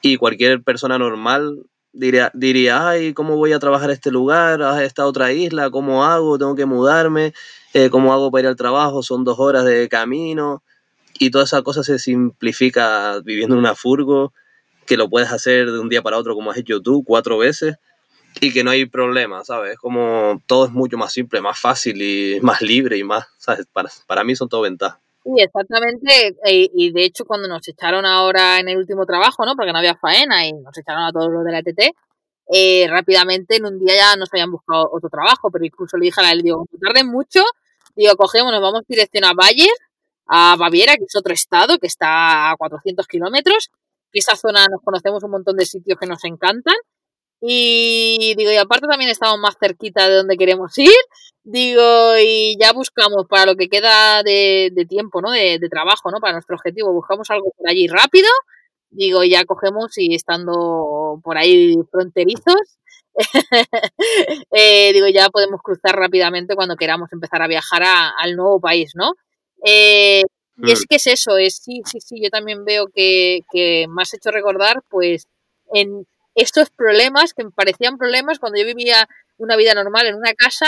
y 0.00 0.16
cualquier 0.16 0.62
persona 0.62 0.98
normal 0.98 1.62
diría, 1.92 2.30
diría, 2.34 2.88
ay, 2.88 3.14
¿cómo 3.14 3.36
voy 3.36 3.52
a 3.52 3.58
trabajar 3.58 3.90
en 3.90 3.94
este 3.94 4.10
lugar? 4.10 4.62
¿A 4.62 4.82
esta 4.84 5.06
otra 5.06 5.32
isla? 5.32 5.70
¿Cómo 5.70 6.04
hago? 6.04 6.38
¿Tengo 6.38 6.56
que 6.56 6.66
mudarme? 6.66 7.34
Eh, 7.74 7.90
¿Cómo 7.90 8.12
hago 8.12 8.30
para 8.30 8.42
ir 8.42 8.48
al 8.48 8.56
trabajo? 8.56 9.02
Son 9.02 9.24
dos 9.24 9.38
horas 9.38 9.64
de 9.64 9.88
camino 9.88 10.62
y 11.18 11.30
toda 11.30 11.44
esa 11.44 11.62
cosa 11.62 11.82
se 11.82 11.98
simplifica 11.98 13.20
viviendo 13.24 13.54
en 13.54 13.60
una 13.60 13.74
furgo, 13.74 14.32
que 14.86 14.96
lo 14.96 15.08
puedes 15.08 15.30
hacer 15.30 15.70
de 15.70 15.78
un 15.78 15.88
día 15.88 16.02
para 16.02 16.18
otro 16.18 16.34
como 16.34 16.50
has 16.50 16.58
hecho 16.58 16.80
tú 16.80 17.04
cuatro 17.04 17.38
veces 17.38 17.76
y 18.40 18.52
que 18.52 18.64
no 18.64 18.70
hay 18.70 18.86
problema, 18.86 19.44
¿sabes? 19.44 19.78
Como 19.78 20.40
todo 20.46 20.66
es 20.66 20.72
mucho 20.72 20.96
más 20.96 21.12
simple, 21.12 21.40
más 21.40 21.58
fácil 21.58 22.00
y 22.00 22.40
más 22.40 22.62
libre 22.62 22.96
y 22.96 23.04
más, 23.04 23.26
¿sabes? 23.38 23.66
Para, 23.72 23.90
para 24.06 24.24
mí 24.24 24.34
son 24.34 24.48
todo 24.48 24.62
ventajas. 24.62 24.98
Sí, 25.24 25.30
exactamente. 25.36 26.36
E, 26.44 26.70
y 26.74 26.90
de 26.90 27.04
hecho, 27.04 27.24
cuando 27.24 27.46
nos 27.46 27.66
echaron 27.68 28.04
ahora 28.06 28.58
en 28.58 28.68
el 28.68 28.78
último 28.78 29.06
trabajo, 29.06 29.44
¿no? 29.44 29.54
Porque 29.54 29.72
no 29.72 29.78
había 29.78 29.94
faena 29.96 30.46
y 30.46 30.52
nos 30.52 30.76
echaron 30.76 31.04
a 31.04 31.12
todos 31.12 31.30
los 31.30 31.44
de 31.44 31.52
la 31.52 31.58
ETT, 31.58 31.94
eh, 32.52 32.86
rápidamente 32.88 33.56
en 33.56 33.66
un 33.66 33.78
día 33.78 33.94
ya 33.94 34.16
nos 34.16 34.28
habían 34.32 34.50
buscado 34.50 34.88
otro 34.92 35.08
trabajo, 35.08 35.50
pero 35.50 35.64
incluso 35.64 35.96
le 35.96 36.06
dije 36.06 36.20
a 36.20 36.32
él, 36.32 36.42
digo, 36.42 36.66
no 36.70 36.78
tarden 36.78 37.06
mucho, 37.06 37.44
digo, 37.94 38.16
cogemos, 38.16 38.50
nos 38.50 38.60
vamos 38.60 38.82
dirección 38.88 39.24
a 39.24 39.32
Bayer 39.32 39.70
a 40.26 40.56
Baviera, 40.56 40.96
que 40.96 41.04
es 41.04 41.16
otro 41.16 41.32
estado 41.32 41.78
que 41.78 41.86
está 41.86 42.50
a 42.50 42.56
400 42.56 43.06
kilómetros, 43.06 43.70
esa 44.12 44.36
zona 44.36 44.66
nos 44.70 44.82
conocemos 44.82 45.22
un 45.24 45.30
montón 45.30 45.56
de 45.56 45.66
sitios 45.66 45.98
que 45.98 46.06
nos 46.06 46.24
encantan. 46.24 46.74
Y 47.40 48.34
digo, 48.36 48.52
y 48.52 48.56
aparte 48.56 48.86
también 48.86 49.10
estamos 49.10 49.38
más 49.40 49.56
cerquita 49.58 50.08
de 50.08 50.16
donde 50.16 50.36
queremos 50.36 50.76
ir. 50.78 50.90
Digo, 51.42 52.16
y 52.18 52.56
ya 52.60 52.72
buscamos 52.72 53.26
para 53.28 53.46
lo 53.46 53.56
que 53.56 53.68
queda 53.68 54.22
de, 54.22 54.86
tiempo, 54.88 55.20
¿no? 55.20 55.32
De, 55.32 55.58
trabajo, 55.70 56.10
¿no? 56.10 56.20
Para 56.20 56.34
nuestro 56.34 56.54
objetivo. 56.56 56.92
Buscamos 56.92 57.28
algo 57.30 57.52
por 57.56 57.68
allí 57.68 57.88
rápido. 57.88 58.28
Digo, 58.90 59.24
ya 59.24 59.44
cogemos 59.44 59.96
y 59.96 60.14
estando 60.14 61.18
por 61.24 61.38
ahí 61.38 61.74
fronterizos, 61.90 62.78
eh, 64.50 64.92
digo, 64.92 65.06
ya 65.08 65.28
podemos 65.30 65.60
cruzar 65.62 65.96
rápidamente 65.96 66.54
cuando 66.54 66.76
queramos 66.76 67.12
empezar 67.12 67.42
a 67.42 67.48
viajar 67.48 67.82
al 68.18 68.36
nuevo 68.36 68.60
país, 68.60 68.92
¿no? 68.94 69.12
Eh, 69.64 70.22
y 70.58 70.70
es 70.70 70.80
mm. 70.80 70.84
que 70.88 70.96
es 70.96 71.06
eso, 71.06 71.38
es 71.38 71.56
sí, 71.56 71.82
sí, 71.84 72.00
sí, 72.00 72.22
yo 72.22 72.30
también 72.30 72.64
veo 72.64 72.86
que, 72.94 73.40
que 73.50 73.86
me 73.88 74.02
has 74.02 74.14
hecho 74.14 74.30
recordar, 74.30 74.82
pues, 74.88 75.26
en 75.72 76.06
estos 76.34 76.70
problemas 76.70 77.34
que 77.34 77.44
me 77.44 77.50
parecían 77.50 77.98
problemas 77.98 78.38
cuando 78.38 78.58
yo 78.58 78.66
vivía 78.66 79.08
una 79.38 79.56
vida 79.56 79.74
normal 79.74 80.06
en 80.06 80.14
una 80.14 80.34
casa, 80.34 80.66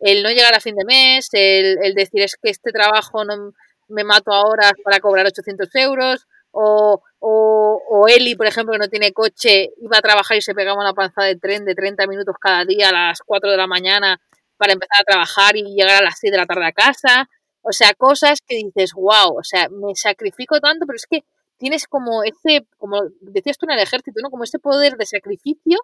el 0.00 0.22
no 0.22 0.30
llegar 0.30 0.54
a 0.54 0.60
fin 0.60 0.76
de 0.76 0.84
mes, 0.84 1.28
el, 1.32 1.78
el 1.82 1.94
decir 1.94 2.22
es 2.22 2.36
que 2.40 2.50
este 2.50 2.72
trabajo 2.72 3.24
no 3.24 3.52
me 3.88 4.04
mato 4.04 4.32
ahora 4.32 4.72
para 4.82 5.00
cobrar 5.00 5.26
800 5.26 5.68
euros, 5.74 6.26
o, 6.54 7.02
o, 7.18 7.82
o, 7.90 8.08
Eli, 8.08 8.36
por 8.36 8.46
ejemplo, 8.46 8.72
que 8.72 8.78
no 8.78 8.88
tiene 8.88 9.12
coche, 9.12 9.70
iba 9.82 9.98
a 9.98 10.02
trabajar 10.02 10.36
y 10.36 10.40
se 10.40 10.54
pegaba 10.54 10.80
una 10.80 10.94
panza 10.94 11.22
de 11.22 11.36
tren 11.36 11.64
de 11.64 11.74
30 11.74 12.06
minutos 12.06 12.36
cada 12.40 12.64
día 12.64 12.90
a 12.90 12.92
las 12.92 13.20
4 13.26 13.50
de 13.50 13.56
la 13.56 13.66
mañana 13.66 14.20
para 14.56 14.72
empezar 14.72 15.00
a 15.00 15.04
trabajar 15.04 15.56
y 15.56 15.62
llegar 15.62 15.96
a 15.96 16.04
las 16.04 16.18
6 16.20 16.30
de 16.30 16.38
la 16.38 16.46
tarde 16.46 16.66
a 16.66 16.72
casa. 16.72 17.28
O 17.66 17.72
sea, 17.72 17.94
cosas 17.94 18.40
que 18.46 18.56
dices, 18.56 18.92
wow, 18.92 19.38
o 19.38 19.42
sea, 19.42 19.68
me 19.70 19.94
sacrifico 19.94 20.60
tanto, 20.60 20.86
pero 20.86 20.96
es 20.96 21.06
que 21.06 21.24
tienes 21.56 21.86
como 21.86 22.22
ese, 22.22 22.66
como 22.76 23.02
decías 23.20 23.56
tú 23.56 23.66
en 23.66 23.72
el 23.72 23.80
ejército, 23.80 24.20
¿no? 24.22 24.30
Como 24.30 24.44
ese 24.44 24.58
poder 24.58 24.96
de 24.96 25.06
sacrificio, 25.06 25.78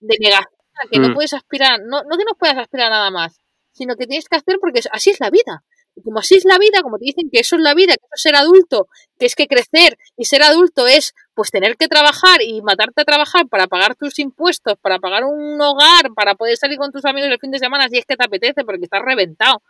de 0.00 0.16
negación, 0.20 0.52
que 0.90 0.98
no 0.98 1.08
mm. 1.08 1.14
puedes 1.14 1.32
aspirar, 1.32 1.80
no, 1.80 2.02
no 2.02 2.16
que 2.18 2.24
no 2.24 2.36
puedas 2.38 2.58
aspirar 2.58 2.88
a 2.88 2.96
nada 2.96 3.10
más, 3.10 3.38
sino 3.72 3.96
que 3.96 4.06
tienes 4.06 4.28
que 4.28 4.36
hacer 4.36 4.58
porque 4.60 4.80
así 4.92 5.10
es 5.10 5.20
la 5.20 5.30
vida. 5.30 5.64
Y 5.96 6.02
como 6.02 6.18
así 6.18 6.34
es 6.34 6.44
la 6.44 6.58
vida, 6.58 6.82
como 6.82 6.98
te 6.98 7.04
dicen 7.04 7.30
que 7.30 7.40
eso 7.40 7.54
es 7.56 7.62
la 7.62 7.72
vida, 7.72 7.94
que 7.94 8.04
eso 8.04 8.14
es 8.14 8.22
ser 8.22 8.34
adulto, 8.34 8.88
que 9.18 9.26
es 9.26 9.36
que 9.36 9.46
crecer 9.46 9.96
y 10.16 10.24
ser 10.24 10.42
adulto 10.42 10.88
es 10.88 11.14
pues 11.34 11.50
tener 11.50 11.76
que 11.76 11.86
trabajar 11.86 12.42
y 12.42 12.62
matarte 12.62 13.02
a 13.02 13.04
trabajar 13.04 13.46
para 13.48 13.68
pagar 13.68 13.94
tus 13.94 14.18
impuestos, 14.18 14.74
para 14.80 14.98
pagar 14.98 15.24
un 15.24 15.60
hogar, 15.60 16.12
para 16.14 16.34
poder 16.34 16.56
salir 16.56 16.78
con 16.78 16.90
tus 16.90 17.04
amigos 17.04 17.30
el 17.30 17.38
fin 17.38 17.52
de 17.52 17.60
semana 17.60 17.88
si 17.88 17.98
es 17.98 18.06
que 18.06 18.16
te 18.16 18.24
apetece 18.24 18.64
porque 18.64 18.84
estás 18.84 19.02
reventado, 19.02 19.62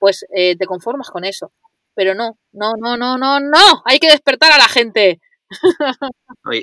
pues 0.00 0.26
eh, 0.34 0.56
te 0.56 0.66
conformas 0.66 1.10
con 1.10 1.24
eso. 1.24 1.52
Pero 1.94 2.14
no, 2.14 2.38
no, 2.52 2.72
no, 2.76 2.96
no, 2.96 3.18
no, 3.18 3.38
no, 3.38 3.82
hay 3.84 4.00
que 4.00 4.10
despertar 4.10 4.50
a 4.50 4.58
la 4.58 4.68
gente. 4.68 5.20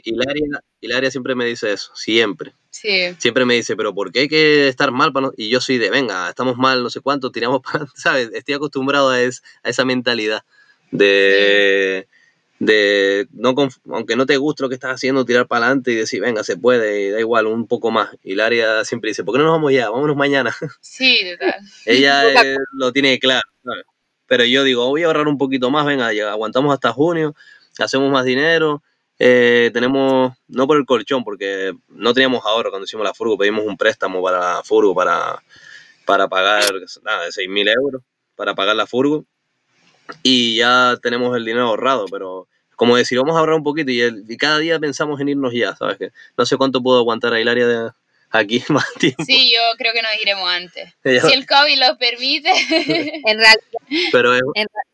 Hilaria, 0.03 0.61
Hilaria 0.81 1.11
siempre 1.11 1.35
me 1.35 1.45
dice 1.45 1.71
eso, 1.71 1.91
siempre. 1.95 2.53
Siempre 2.71 3.45
me 3.45 3.55
dice, 3.55 3.75
pero 3.75 3.93
¿por 3.93 4.11
qué 4.11 4.21
hay 4.21 4.27
que 4.27 4.67
estar 4.67 4.91
mal? 4.91 5.11
Para 5.11 5.31
Y 5.35 5.49
yo 5.49 5.61
soy 5.61 5.77
de, 5.77 5.89
venga, 5.89 6.29
estamos 6.29 6.57
mal, 6.57 6.83
no 6.83 6.89
sé 6.89 7.01
cuánto, 7.01 7.31
tiramos 7.31 7.61
para, 7.61 7.85
¿sabes? 7.95 8.29
Estoy 8.33 8.55
acostumbrado 8.55 9.09
a, 9.09 9.21
esa 9.21 9.85
mentalidad 9.85 10.43
de, 10.91 12.07
de 12.59 13.27
no 13.33 13.53
aunque 13.91 14.15
no 14.15 14.25
te 14.25 14.37
guste 14.37 14.63
lo 14.63 14.69
que 14.69 14.75
estás 14.75 14.95
haciendo, 14.95 15.25
tirar 15.25 15.47
para 15.47 15.65
adelante 15.65 15.91
y 15.91 15.95
decir, 15.95 16.21
venga, 16.21 16.43
se 16.43 16.57
puede, 16.57 17.11
da 17.11 17.19
igual, 17.19 17.45
un 17.47 17.67
poco 17.67 17.91
más. 17.91 18.09
Y 18.23 18.33
Hilaria 18.33 18.83
siempre 18.83 19.09
dice, 19.09 19.23
¿por 19.23 19.33
qué 19.35 19.39
no 19.39 19.45
nos 19.45 19.53
vamos 19.53 19.73
ya? 19.73 19.89
Vámonos 19.89 20.15
mañana. 20.15 20.55
Sí, 20.81 21.19
total. 21.31 21.61
Ella 21.85 22.23
lo 22.73 22.91
tiene 22.91 23.19
claro, 23.19 23.47
Pero 24.25 24.45
yo 24.45 24.63
digo, 24.63 24.87
voy 24.87 25.03
a 25.03 25.07
ahorrar 25.07 25.27
un 25.27 25.37
poquito 25.37 25.69
más, 25.69 25.85
venga, 25.85 26.09
aguantamos 26.31 26.73
hasta 26.73 26.91
junio, 26.91 27.35
hacemos 27.77 28.11
más 28.11 28.25
dinero, 28.25 28.81
eh, 29.19 29.69
tenemos, 29.73 30.33
no 30.47 30.67
por 30.67 30.77
el 30.77 30.85
colchón, 30.85 31.23
porque 31.23 31.73
no 31.89 32.13
teníamos 32.13 32.45
ahora 32.45 32.69
cuando 32.69 32.85
hicimos 32.85 33.05
la 33.05 33.13
furgo, 33.13 33.37
pedimos 33.37 33.65
un 33.65 33.77
préstamo 33.77 34.21
para 34.21 34.39
la 34.39 34.63
furgo 34.63 34.95
para, 34.95 35.41
para 36.05 36.27
pagar 36.27 36.63
nada, 37.03 37.25
de 37.25 37.31
6 37.31 37.49
mil 37.49 37.67
euros 37.67 38.01
para 38.35 38.53
pagar 38.53 38.75
la 38.75 38.85
furgo 38.87 39.25
y 40.23 40.57
ya 40.57 40.97
tenemos 41.01 41.35
el 41.35 41.45
dinero 41.45 41.67
ahorrado, 41.67 42.05
pero 42.11 42.47
como 42.75 42.95
decir, 42.95 43.17
vamos 43.17 43.35
a 43.35 43.39
ahorrar 43.39 43.55
un 43.55 43.63
poquito 43.63 43.91
y, 43.91 44.37
cada 44.37 44.59
día 44.59 44.79
pensamos 44.79 45.19
en 45.19 45.29
irnos 45.29 45.53
ya, 45.53 45.75
¿sabes? 45.75 45.97
Que 45.97 46.11
no 46.37 46.45
sé 46.45 46.57
cuánto 46.57 46.81
puedo 46.81 46.99
aguantar 46.99 47.33
a 47.33 47.41
Hilaria 47.41 47.67
de 47.67 47.91
aquí 48.29 48.63
más 48.69 48.85
tiempo. 48.99 49.23
Sí, 49.25 49.51
yo 49.51 49.61
creo 49.77 49.93
que 49.93 50.01
nos 50.01 50.11
iremos 50.21 50.47
antes. 50.47 50.93
si 51.03 51.33
el 51.33 51.47
COVID 51.47 51.79
lo 51.79 51.97
permite. 51.97 52.51
en 53.25 53.37
realidad. 53.39 53.61
Pero 54.11 54.35
es, 54.35 54.41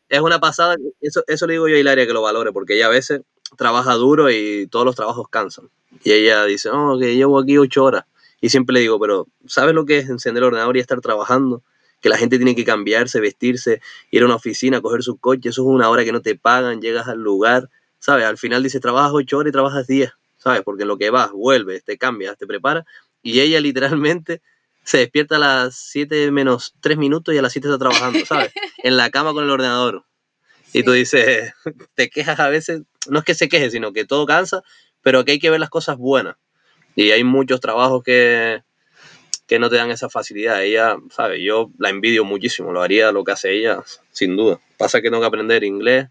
es 0.09 0.21
una 0.21 0.39
pasada, 0.39 0.75
eso, 1.01 1.23
eso 1.27 1.47
le 1.47 1.53
digo 1.53 1.67
yo 1.67 1.75
a 1.75 1.79
Hilaria 1.79 2.07
que 2.07 2.13
lo 2.13 2.21
valore, 2.21 2.51
porque 2.51 2.75
ella 2.75 2.85
a 2.85 2.89
veces 2.89 3.21
trabaja 3.57 3.93
duro 3.95 4.31
y 4.31 4.67
todos 4.67 4.85
los 4.85 4.95
trabajos 4.95 5.27
cansan. 5.29 5.69
Y 6.03 6.11
ella 6.11 6.45
dice, 6.45 6.69
no, 6.69 6.97
que 6.97 7.15
llevo 7.15 7.39
aquí 7.39 7.57
ocho 7.57 7.83
horas. 7.83 8.05
Y 8.39 8.49
siempre 8.49 8.73
le 8.73 8.79
digo, 8.81 8.99
pero 8.99 9.27
¿sabes 9.45 9.73
lo 9.73 9.85
que 9.85 9.99
es 9.99 10.09
encender 10.09 10.43
el 10.43 10.47
ordenador 10.47 10.75
y 10.77 10.79
estar 10.79 10.99
trabajando? 11.01 11.63
Que 12.03 12.09
la 12.09 12.17
gente 12.17 12.37
tiene 12.37 12.53
que 12.53 12.65
cambiarse, 12.65 13.21
vestirse, 13.21 13.81
ir 14.11 14.23
a 14.23 14.25
una 14.25 14.35
oficina, 14.35 14.81
coger 14.81 15.01
su 15.01 15.17
coche, 15.17 15.49
eso 15.49 15.61
es 15.61 15.67
una 15.67 15.89
hora 15.89 16.03
que 16.03 16.11
no 16.11 16.21
te 16.21 16.35
pagan, 16.35 16.81
llegas 16.81 17.07
al 17.07 17.19
lugar, 17.19 17.69
¿sabes? 17.99 18.25
Al 18.25 18.37
final 18.37 18.61
dice, 18.61 18.81
trabajas 18.81 19.13
ocho 19.13 19.37
horas 19.37 19.49
y 19.49 19.53
trabajas 19.53 19.87
diez, 19.87 20.11
¿sabes? 20.37 20.61
Porque 20.63 20.81
en 20.81 20.89
lo 20.89 20.97
que 20.97 21.09
vas, 21.09 21.31
vuelves, 21.31 21.85
te 21.85 21.97
cambias, 21.97 22.37
te 22.37 22.45
preparas. 22.45 22.83
Y 23.21 23.39
ella 23.39 23.61
literalmente 23.61 24.41
se 24.83 24.97
despierta 24.97 25.37
a 25.37 25.39
las 25.39 25.75
siete 25.77 26.29
menos 26.29 26.75
tres 26.81 26.97
minutos 26.97 27.33
y 27.33 27.37
a 27.37 27.41
las 27.41 27.53
siete 27.53 27.69
está 27.69 27.79
trabajando, 27.79 28.25
¿sabes? 28.25 28.51
En 28.83 28.97
la 28.97 29.09
cama 29.09 29.31
con 29.31 29.45
el 29.45 29.49
ordenador. 29.49 30.03
Y 30.73 30.83
tú 30.83 30.91
dices, 30.91 31.53
te 31.95 32.09
quejas 32.09 32.39
a 32.41 32.49
veces, 32.49 32.81
no 33.07 33.19
es 33.19 33.25
que 33.25 33.33
se 33.33 33.47
queje, 33.47 33.71
sino 33.71 33.93
que 33.93 34.03
todo 34.03 34.25
cansa, 34.25 34.61
pero 35.01 35.23
que 35.23 35.31
hay 35.31 35.39
que 35.39 35.49
ver 35.49 35.61
las 35.61 35.69
cosas 35.69 35.97
buenas. 35.97 36.35
Y 36.95 37.11
hay 37.11 37.23
muchos 37.23 37.61
trabajos 37.61 38.03
que, 38.03 38.61
que 39.47 39.59
no 39.59 39.69
te 39.69 39.75
dan 39.77 39.91
esa 39.91 40.09
facilidad. 40.09 40.63
Ella, 40.63 40.97
¿sabes? 41.09 41.41
Yo 41.41 41.69
la 41.77 41.89
envidio 41.89 42.23
muchísimo, 42.25 42.71
lo 42.71 42.81
haría 42.81 43.11
lo 43.11 43.23
que 43.23 43.33
hace 43.33 43.51
ella, 43.51 43.83
sin 44.11 44.35
duda. 44.35 44.59
Pasa 44.77 45.01
que 45.01 45.09
tengo 45.09 45.21
que 45.21 45.27
aprender 45.27 45.63
inglés, 45.63 46.07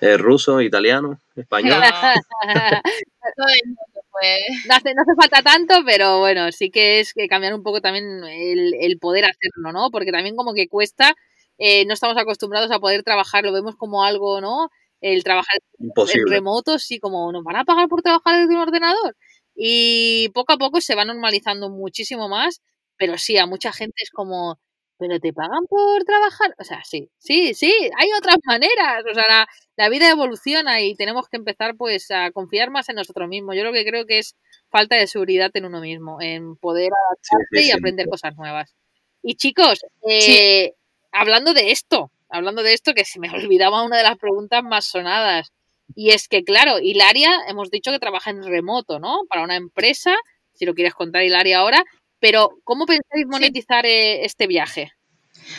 eh, 0.00 0.16
ruso, 0.16 0.60
italiano, 0.60 1.20
español. 1.34 1.80
no, 3.36 4.74
hace, 4.74 4.94
no 4.94 5.02
hace 5.02 5.14
falta 5.16 5.42
tanto, 5.42 5.74
pero 5.84 6.18
bueno, 6.18 6.50
sí 6.52 6.70
que 6.70 7.00
es 7.00 7.12
que 7.12 7.28
cambiar 7.28 7.54
un 7.54 7.62
poco 7.62 7.80
también 7.80 8.24
el, 8.24 8.74
el 8.80 8.98
poder 8.98 9.24
hacerlo, 9.24 9.72
¿no? 9.72 9.90
Porque 9.90 10.12
también 10.12 10.36
como 10.36 10.54
que 10.54 10.68
cuesta 10.68 11.14
eh, 11.58 11.86
no 11.86 11.94
estamos 11.94 12.16
acostumbrados 12.16 12.70
a 12.70 12.78
poder 12.78 13.02
trabajar, 13.02 13.44
lo 13.44 13.52
vemos 13.52 13.76
como 13.76 14.04
algo, 14.04 14.40
¿no? 14.40 14.70
El 15.00 15.24
trabajar 15.24 15.58
en 15.78 16.26
remoto, 16.26 16.78
sí, 16.78 16.98
como 16.98 17.30
nos 17.32 17.44
van 17.44 17.56
a 17.56 17.64
pagar 17.64 17.88
por 17.88 18.02
trabajar 18.02 18.40
desde 18.40 18.54
un 18.54 18.60
ordenador. 18.62 19.16
Y 19.56 20.28
poco 20.34 20.52
a 20.52 20.58
poco 20.58 20.80
se 20.80 20.94
va 20.94 21.04
normalizando 21.04 21.70
muchísimo 21.70 22.28
más, 22.28 22.60
pero 22.96 23.18
sí, 23.18 23.38
a 23.38 23.46
mucha 23.46 23.72
gente 23.72 24.02
es 24.02 24.10
como, 24.10 24.58
¿pero 24.98 25.18
te 25.20 25.32
pagan 25.32 25.66
por 25.68 26.04
trabajar? 26.04 26.54
O 26.58 26.64
sea, 26.64 26.82
sí, 26.84 27.10
sí, 27.18 27.54
sí, 27.54 27.72
hay 27.98 28.08
otras 28.18 28.36
maneras. 28.44 29.04
O 29.10 29.14
sea, 29.14 29.46
la, 29.76 29.88
vida 29.88 30.10
evoluciona 30.10 30.82
y 30.82 30.94
tenemos 30.94 31.28
que 31.28 31.36
empezar 31.36 31.76
pues 31.76 32.10
a 32.10 32.30
confiar 32.32 32.70
más 32.70 32.88
en 32.88 32.96
nosotros 32.96 33.28
mismos. 33.28 33.56
Yo 33.56 33.64
lo 33.64 33.72
que 33.72 33.84
creo 33.84 34.06
que 34.06 34.18
es 34.18 34.36
falta 34.70 34.96
de 34.96 35.06
seguridad 35.06 35.50
en 35.54 35.66
uno 35.66 35.80
mismo, 35.80 36.20
en 36.20 36.56
poder 36.56 36.90
adaptarse 37.08 37.68
y 37.68 37.70
aprender 37.70 38.08
cosas 38.08 38.36
nuevas. 38.36 38.74
Y 39.22 39.36
chicos, 39.36 39.84
eh, 40.08 40.74
hablando 41.12 41.54
de 41.54 41.70
esto, 41.70 42.10
hablando 42.28 42.62
de 42.62 42.74
esto, 42.74 42.94
que 42.94 43.04
se 43.04 43.20
me 43.20 43.28
olvidaba 43.50 43.84
una 43.84 43.98
de 43.98 44.04
las 44.04 44.18
preguntas 44.18 44.62
más 44.62 44.86
sonadas. 44.86 45.52
Y 45.96 46.10
es 46.10 46.28
que, 46.28 46.44
claro, 46.44 46.78
Hilaria, 46.78 47.30
hemos 47.48 47.70
dicho 47.70 47.90
que 47.90 47.98
trabaja 47.98 48.30
en 48.30 48.44
remoto, 48.44 48.98
¿no? 49.00 49.22
Para 49.30 49.42
una 49.42 49.56
empresa, 49.56 50.14
si 50.52 50.66
lo 50.66 50.74
quieres 50.74 50.92
contar, 50.92 51.22
Hilaria, 51.22 51.58
ahora. 51.58 51.82
Pero, 52.20 52.50
¿cómo 52.64 52.84
pensáis 52.84 53.26
monetizar 53.26 53.86
eh, 53.86 54.24
este 54.24 54.46
viaje? 54.46 54.92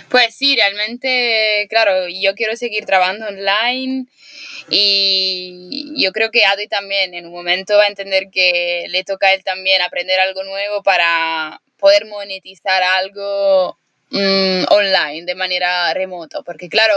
Pues 0.09 0.35
sí, 0.35 0.55
realmente, 0.55 1.65
claro, 1.69 2.07
yo 2.07 2.35
quiero 2.35 2.55
seguir 2.55 2.85
trabajando 2.85 3.25
online 3.27 4.05
y 4.69 5.93
yo 6.03 6.11
creo 6.11 6.29
que 6.29 6.45
Adi 6.45 6.67
también 6.67 7.15
en 7.15 7.25
un 7.25 7.31
momento 7.31 7.75
va 7.75 7.85
a 7.85 7.87
entender 7.87 8.25
que 8.31 8.85
le 8.89 9.03
toca 9.03 9.27
a 9.27 9.33
él 9.33 9.43
también 9.43 9.81
aprender 9.81 10.19
algo 10.19 10.43
nuevo 10.43 10.83
para 10.83 11.61
poder 11.77 12.05
monetizar 12.05 12.83
algo 12.83 13.77
Mm, 14.09 14.63
online, 14.69 15.25
de 15.25 15.35
manera 15.35 15.93
remota, 15.93 16.41
porque 16.41 16.69
claro, 16.69 16.93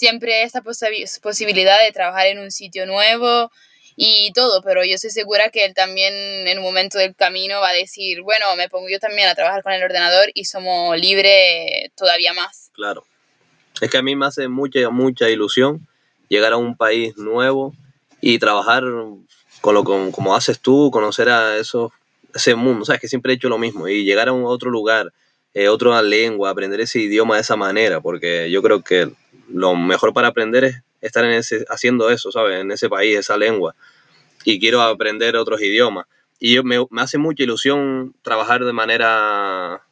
siempre 0.00 0.44
esta 0.44 0.62
posibilidad 0.62 1.78
de 1.78 1.92
trabajar 1.92 2.28
en 2.28 2.38
un 2.38 2.50
sitio 2.50 2.86
nuevo 2.86 3.50
y 3.96 4.32
todo, 4.32 4.62
pero 4.62 4.82
yo 4.82 4.94
estoy 4.94 5.10
segura 5.10 5.50
que 5.50 5.66
él 5.66 5.74
también 5.74 6.14
en 6.48 6.56
un 6.56 6.64
momento 6.64 6.96
del 6.96 7.14
camino 7.14 7.60
va 7.60 7.68
a 7.68 7.74
decir, 7.74 8.22
bueno, 8.22 8.46
me 8.56 8.70
pongo 8.70 8.88
yo 8.88 8.98
también 8.98 9.28
a 9.28 9.34
trabajar 9.34 9.62
con 9.62 9.74
el 9.74 9.82
ordenador 9.82 10.30
y 10.32 10.46
somos 10.46 10.98
libres 10.98 11.92
todavía 11.96 12.32
más. 12.32 12.70
Claro. 12.72 13.04
Es 13.78 13.90
que 13.90 13.98
a 13.98 14.02
mí 14.02 14.16
me 14.16 14.24
hace 14.24 14.48
mucha, 14.48 14.88
mucha 14.88 15.28
ilusión 15.28 15.86
llegar 16.30 16.54
a 16.54 16.56
un 16.56 16.78
país 16.78 17.18
nuevo 17.18 17.74
y 18.22 18.38
trabajar 18.38 18.84
con 19.60 19.74
lo 19.74 19.84
como 19.84 20.34
haces 20.34 20.60
tú, 20.60 20.90
conocer 20.90 21.28
a 21.28 21.58
esos, 21.58 21.92
ese 22.34 22.54
mundo, 22.54 22.86
sabes 22.86 23.02
que 23.02 23.08
siempre 23.08 23.34
he 23.34 23.36
hecho 23.36 23.50
lo 23.50 23.58
mismo 23.58 23.86
y 23.86 24.04
llegar 24.04 24.28
a 24.28 24.32
un 24.32 24.46
otro 24.46 24.70
lugar 24.70 25.12
eh, 25.52 25.68
otra 25.68 26.00
lengua, 26.00 26.48
aprender 26.48 26.80
ese 26.80 27.00
idioma 27.00 27.34
de 27.34 27.42
esa 27.42 27.56
manera, 27.56 28.00
porque 28.00 28.50
yo 28.50 28.62
creo 28.62 28.82
que 28.82 29.10
lo 29.52 29.74
mejor 29.74 30.12
para 30.12 30.28
aprender 30.28 30.64
es 30.64 30.82
estar 31.00 31.24
en 31.24 31.32
ese, 31.32 31.64
haciendo 31.68 32.10
eso, 32.10 32.30
¿sabes? 32.32 32.60
En 32.60 32.70
ese 32.70 32.88
país, 32.88 33.18
esa 33.18 33.36
lengua. 33.36 33.74
y 34.44 34.58
quiero 34.58 34.80
aprender 34.80 35.36
otros 35.36 35.60
idiomas. 35.60 36.06
Y 36.38 36.62
me, 36.62 36.86
me 36.90 37.02
hace 37.02 37.18
mucha 37.18 37.42
ilusión 37.42 38.14
trabajar 38.22 38.64
de 38.64 38.72
manera 38.72 39.82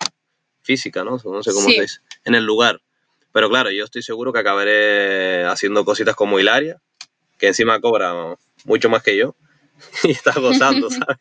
física, 0.62 1.05
¿no? 1.05 1.20
No 1.22 1.43
sé 1.43 1.52
cómo 1.52 1.68
se 1.68 1.82
dice, 1.82 2.01
en 2.24 2.35
el 2.35 2.44
lugar. 2.44 2.80
Pero 3.32 3.51
claro, 3.51 3.70
yo 3.70 3.85
estoy 3.85 4.02
seguro 4.02 4.32
que 4.32 4.39
acabaré 4.39 5.44
haciendo 5.44 5.85
cositas 5.85 6.16
como 6.16 6.40
Hilaria, 6.40 6.80
que 7.39 7.48
encima 7.48 7.80
cobra 7.80 8.36
mucho 8.64 8.89
más 8.89 9.02
que 9.02 9.16
yo 9.16 9.35
y 10.05 10.12
está 10.12 10.32
gozando, 10.32 10.90
¿sabes? 10.90 11.18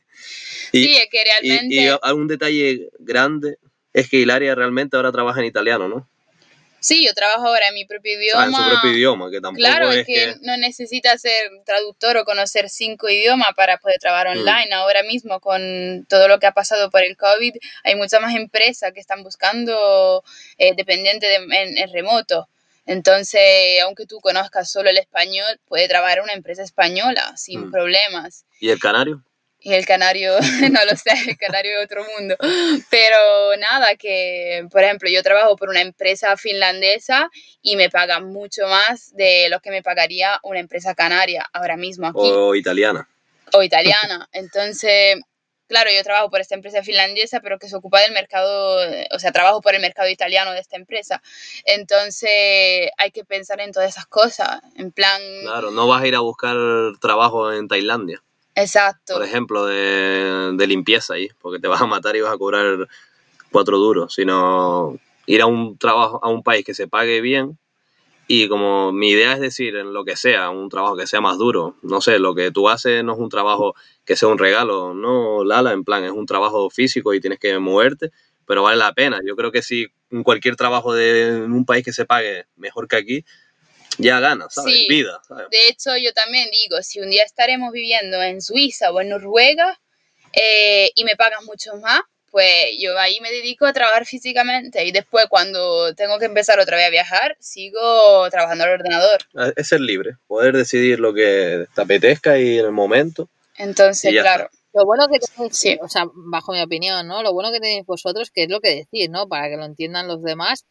Y, 0.71 0.83
sí, 0.83 0.95
es 0.97 1.07
que 1.11 1.23
realmente... 1.23 1.75
Y, 1.75 1.85
y 1.85 1.97
algún 2.01 2.27
detalle 2.27 2.89
grande 2.99 3.57
es 3.93 4.09
que 4.09 4.17
Hilaria 4.17 4.55
realmente 4.55 4.95
ahora 4.95 5.11
trabaja 5.11 5.39
en 5.39 5.45
italiano, 5.45 5.87
¿no? 5.87 6.07
Sí, 6.79 7.05
yo 7.05 7.13
trabajo 7.13 7.47
ahora 7.47 7.67
en 7.69 7.73
mi 7.73 7.85
propio 7.85 8.19
idioma. 8.19 8.45
En 8.45 8.53
su 8.53 8.63
propio 8.63 8.91
idioma, 8.91 9.29
que 9.31 9.41
tampoco 9.41 9.57
claro, 9.57 9.91
es, 9.91 10.05
que, 10.05 10.35
no 10.41 10.57
necesita 10.57 11.17
ser 11.17 11.49
traductor 11.65 12.17
o 12.17 12.25
conocer 12.25 12.69
cinco 12.69 13.09
idiomas 13.09 13.49
para 13.55 13.77
poder 13.77 13.97
trabajar 13.99 14.27
Mm. 14.27 14.39
online. 14.39 14.73
Ahora 14.73 15.03
mismo, 15.03 15.39
con 15.39 16.05
todo 16.07 16.27
lo 16.27 16.39
que 16.39 16.45
ha 16.47 16.51
pasado 16.53 16.89
por 16.89 17.03
el 17.03 17.17
COVID, 17.17 17.55
hay 17.83 17.95
muchas 17.95 18.21
más 18.21 18.35
empresas 18.35 18.93
que 18.93 18.99
están 18.99 19.23
buscando 19.23 20.23
eh, 20.57 20.73
dependientes 20.75 21.29
de, 21.29 21.35
en, 21.35 21.77
en 21.77 21.93
remoto. 21.93 22.47
Entonces, 22.85 23.41
aunque 23.83 24.05
tú 24.05 24.19
conozcas 24.21 24.71
solo 24.71 24.89
el 24.89 24.97
español, 24.97 25.59
puede 25.67 25.87
trabajar 25.89 26.19
en 26.19 26.23
una 26.25 26.33
empresa 26.33 26.63
española 26.63 27.35
sin 27.35 27.67
Mm. 27.67 27.71
problemas. 27.71 28.45
¿Y 28.59 28.69
el 28.69 28.79
canario? 28.79 29.23
Y 29.67 29.73
el 29.73 29.85
canario, 29.85 30.31
no 30.71 30.85
lo 30.85 30.95
sé, 30.95 31.11
el 31.27 31.37
canario 31.37 31.77
es 31.77 31.85
otro 31.85 32.05
mundo. 32.17 32.37
Pero 32.89 33.57
nada, 33.59 33.97
que 33.97 34.65
por 34.71 34.81
ejemplo 34.81 35.09
yo 35.09 35.21
trabajo 35.23 35.57
por 35.57 35.67
una 35.67 35.81
empresa 35.81 36.37
finlandesa 36.37 37.29
y 37.61 37.75
me 37.75 37.89
pagan 37.89 38.31
mucho 38.31 38.65
más 38.67 39.13
de 39.13 39.49
lo 39.49 39.59
que 39.59 39.69
me 39.69 39.83
pagaría 39.83 40.39
una 40.43 40.61
empresa 40.61 40.95
canaria 40.95 41.49
ahora 41.51 41.75
mismo 41.75 42.07
aquí 42.07 42.17
¿O 42.21 42.55
italiana? 42.55 43.09
o 43.51 43.61
italiana. 43.61 44.29
Entonces, 44.31 45.17
claro, 45.67 45.89
yo 45.93 46.01
trabajo 46.01 46.29
por 46.29 46.39
esta 46.39 46.55
empresa 46.55 46.81
finlandesa, 46.81 47.41
pero 47.41 47.59
que 47.59 47.67
se 47.67 47.75
ocupa 47.75 47.99
del 47.99 48.13
mercado, 48.13 48.77
o 49.11 49.19
sea, 49.19 49.33
trabajo 49.33 49.59
por 49.59 49.75
el 49.75 49.81
mercado 49.81 50.07
italiano 50.07 50.53
de 50.53 50.59
esta 50.59 50.77
empresa. 50.77 51.21
Entonces, 51.65 52.89
hay 52.97 53.11
que 53.11 53.25
pensar 53.25 53.59
en 53.59 53.73
todas 53.73 53.89
esas 53.89 54.05
cosas, 54.05 54.61
en 54.77 54.93
plan, 54.93 55.21
Claro, 55.41 55.71
no 55.71 55.87
vas 55.87 56.03
a 56.03 56.07
ir 56.07 56.15
a 56.15 56.19
buscar 56.19 56.55
trabajo 57.01 57.51
en 57.51 57.67
Tailandia, 57.67 58.23
exacto. 58.61 59.13
por 59.13 59.23
ejemplo, 59.23 59.65
de, 59.65 60.51
de 60.53 60.67
limpieza 60.67 61.13
ahí, 61.13 61.29
porque 61.39 61.59
te 61.59 61.67
vas 61.67 61.81
a 61.81 61.87
matar 61.87 62.15
y 62.15 62.21
vas 62.21 62.33
a 62.33 62.37
cobrar 62.37 62.87
cuatro 63.51 63.77
duros, 63.77 64.13
sino 64.13 64.97
ir 65.25 65.41
a 65.41 65.45
un 65.45 65.77
trabajo, 65.77 66.19
a 66.23 66.29
un 66.29 66.43
país 66.43 66.65
que 66.65 66.73
se 66.73 66.87
pague 66.87 67.21
bien. 67.21 67.57
Y 68.29 68.49
como 68.49 68.91
mi 68.91 69.11
idea 69.11 69.33
es 69.33 69.39
decir, 69.39 69.77
en 69.77 69.93
lo 69.93 70.03
que 70.03 70.17
sea, 70.17 70.49
un 70.49 70.67
trabajo 70.67 70.97
que 70.97 71.07
sea 71.07 71.21
más 71.21 71.37
duro, 71.37 71.75
no 71.81 72.01
sé, 72.01 72.19
lo 72.19 72.35
que 72.35 72.51
tú 72.51 72.67
haces 72.67 73.01
no 73.03 73.13
es 73.13 73.19
un 73.19 73.29
trabajo 73.29 73.73
que 74.03 74.17
sea 74.17 74.27
un 74.27 74.37
regalo, 74.37 74.93
no, 74.93 75.45
Lala, 75.45 75.71
en 75.71 75.85
plan, 75.85 76.03
es 76.03 76.11
un 76.11 76.25
trabajo 76.25 76.69
físico 76.69 77.13
y 77.13 77.21
tienes 77.21 77.39
que 77.39 77.57
moverte, 77.57 78.11
pero 78.45 78.63
vale 78.63 78.77
la 78.77 78.93
pena. 78.93 79.21
Yo 79.25 79.37
creo 79.37 79.51
que 79.53 79.61
si 79.61 79.87
cualquier 80.23 80.57
trabajo 80.57 80.93
de 80.93 81.37
en 81.37 81.53
un 81.53 81.65
país 81.65 81.85
que 81.85 81.93
se 81.93 82.05
pague 82.05 82.45
mejor 82.57 82.89
que 82.89 82.97
aquí, 82.97 83.25
ya 83.97 84.19
ganas, 84.19 84.53
¿sabes? 84.53 84.73
Sí. 84.73 84.87
Vida, 84.89 85.19
¿sabes? 85.27 85.47
De 85.49 85.67
hecho, 85.69 85.95
yo 85.97 86.13
también 86.13 86.49
digo, 86.51 86.81
si 86.83 86.99
un 86.99 87.09
día 87.09 87.23
estaremos 87.23 87.71
viviendo 87.71 88.21
en 88.21 88.41
Suiza 88.41 88.91
o 88.91 89.01
en 89.01 89.09
Noruega 89.09 89.79
eh, 90.33 90.91
y 90.95 91.03
me 91.03 91.15
pagan 91.15 91.43
mucho 91.45 91.75
más, 91.77 92.01
pues 92.29 92.67
yo 92.77 92.97
ahí 92.99 93.19
me 93.21 93.31
dedico 93.31 93.65
a 93.65 93.73
trabajar 93.73 94.05
físicamente 94.05 94.83
y 94.85 94.91
después 94.91 95.25
cuando 95.29 95.95
tengo 95.95 96.19
que 96.19 96.25
empezar 96.25 96.59
otra 96.59 96.77
vez 96.77 96.87
a 96.87 96.91
viajar, 96.91 97.37
sigo 97.39 98.29
trabajando 98.29 98.65
al 98.65 98.71
ordenador. 98.71 99.21
Es 99.55 99.67
ser 99.69 99.79
libre, 99.81 100.17
poder 100.27 100.55
decidir 100.55 100.99
lo 100.99 101.13
que 101.13 101.65
te 101.73 101.81
apetezca 101.81 102.37
y 102.37 102.59
en 102.59 102.65
el 102.65 102.71
momento. 102.73 103.29
Entonces, 103.57 104.11
claro, 104.11 104.49
Lo 104.73 104.85
bueno 104.85 105.07
que 105.07 105.17
tenéis, 105.19 105.57
Sí. 105.57 105.79
o 105.81 105.87
sea, 105.89 106.03
bajo 106.13 106.51
mi 106.51 106.61
opinión, 106.61 107.07
¿no? 107.07 107.23
Lo 107.23 107.33
bueno 107.33 107.51
que 107.51 107.59
tenéis 107.59 107.85
vosotros, 107.87 108.29
que 108.29 108.43
es 108.43 108.49
lo 108.49 108.59
que 108.59 108.75
decís, 108.75 109.09
¿no? 109.09 109.27
Para 109.27 109.49
que 109.49 109.57
lo 109.57 109.65
entiendan 109.65 110.07
los 110.07 110.21
demás, 110.21 110.65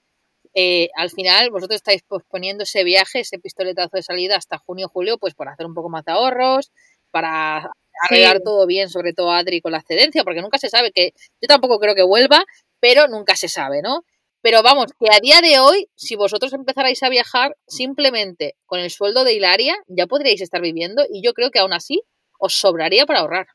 eh, 0.59 0.89
al 0.97 1.11
final 1.11 1.51
vosotros 1.51 1.77
estáis 1.77 2.03
posponiendo 2.03 2.65
ese 2.65 2.83
viaje, 2.83 3.21
ese 3.21 3.39
pistoletazo 3.39 3.91
de 3.99 4.03
salida 4.03 4.37
hasta 4.37 4.57
junio 4.57 4.89
julio, 4.89 5.19
pues 5.19 5.35
para 5.35 5.53
hacer 5.53 5.67
un 5.67 5.75
poco 5.75 5.91
más 5.91 6.05
de 6.07 6.13
ahorros, 6.13 6.73
para 7.11 7.71
arreglar 8.09 8.39
Sí. 8.39 8.43
todo 8.45 8.67
bien, 8.67 8.89
sobre 8.89 9.13
todo 9.13 9.33
Adri 9.33 9.61
con 9.61 9.73
la 9.73 9.79
excedencia, 9.79 10.25
porque 10.25 10.41
nunca 10.41 10.57
se 10.59 10.71
sabe 10.71 10.93
que, 10.93 11.13
yo 11.43 11.47
tampoco 11.47 11.79
creo 11.79 11.95
que 11.95 12.03
vuelva, 12.03 12.43
pero 12.81 13.07
nunca 13.07 13.37
se 13.37 13.49
sabe, 13.49 13.83
¿no? 13.83 14.05
Pero 14.41 14.63
vamos, 14.63 14.87
que 14.99 15.09
a 15.15 15.21
día 15.21 15.41
de 15.43 15.59
hoy, 15.59 15.89
si 15.95 16.17
vosotros 16.17 16.53
empezarais 16.55 17.03
a 17.03 17.09
viajar 17.11 17.55
simplemente 17.67 18.55
con 18.65 18.81
el 18.81 18.91
sueldo 18.91 19.25
de 19.25 19.35
Hilaria, 19.35 19.77
ya 19.89 20.07
podríais 20.07 20.41
estar 20.41 20.63
viviendo 20.63 21.05
y 21.11 21.23
yo 21.23 21.35
creo 21.35 21.51
que 21.51 21.59
aún 21.59 21.75
así 21.75 22.03
os 22.39 22.55
sobraría 22.55 23.05
para 23.05 23.21
ahorrar. 23.21 23.47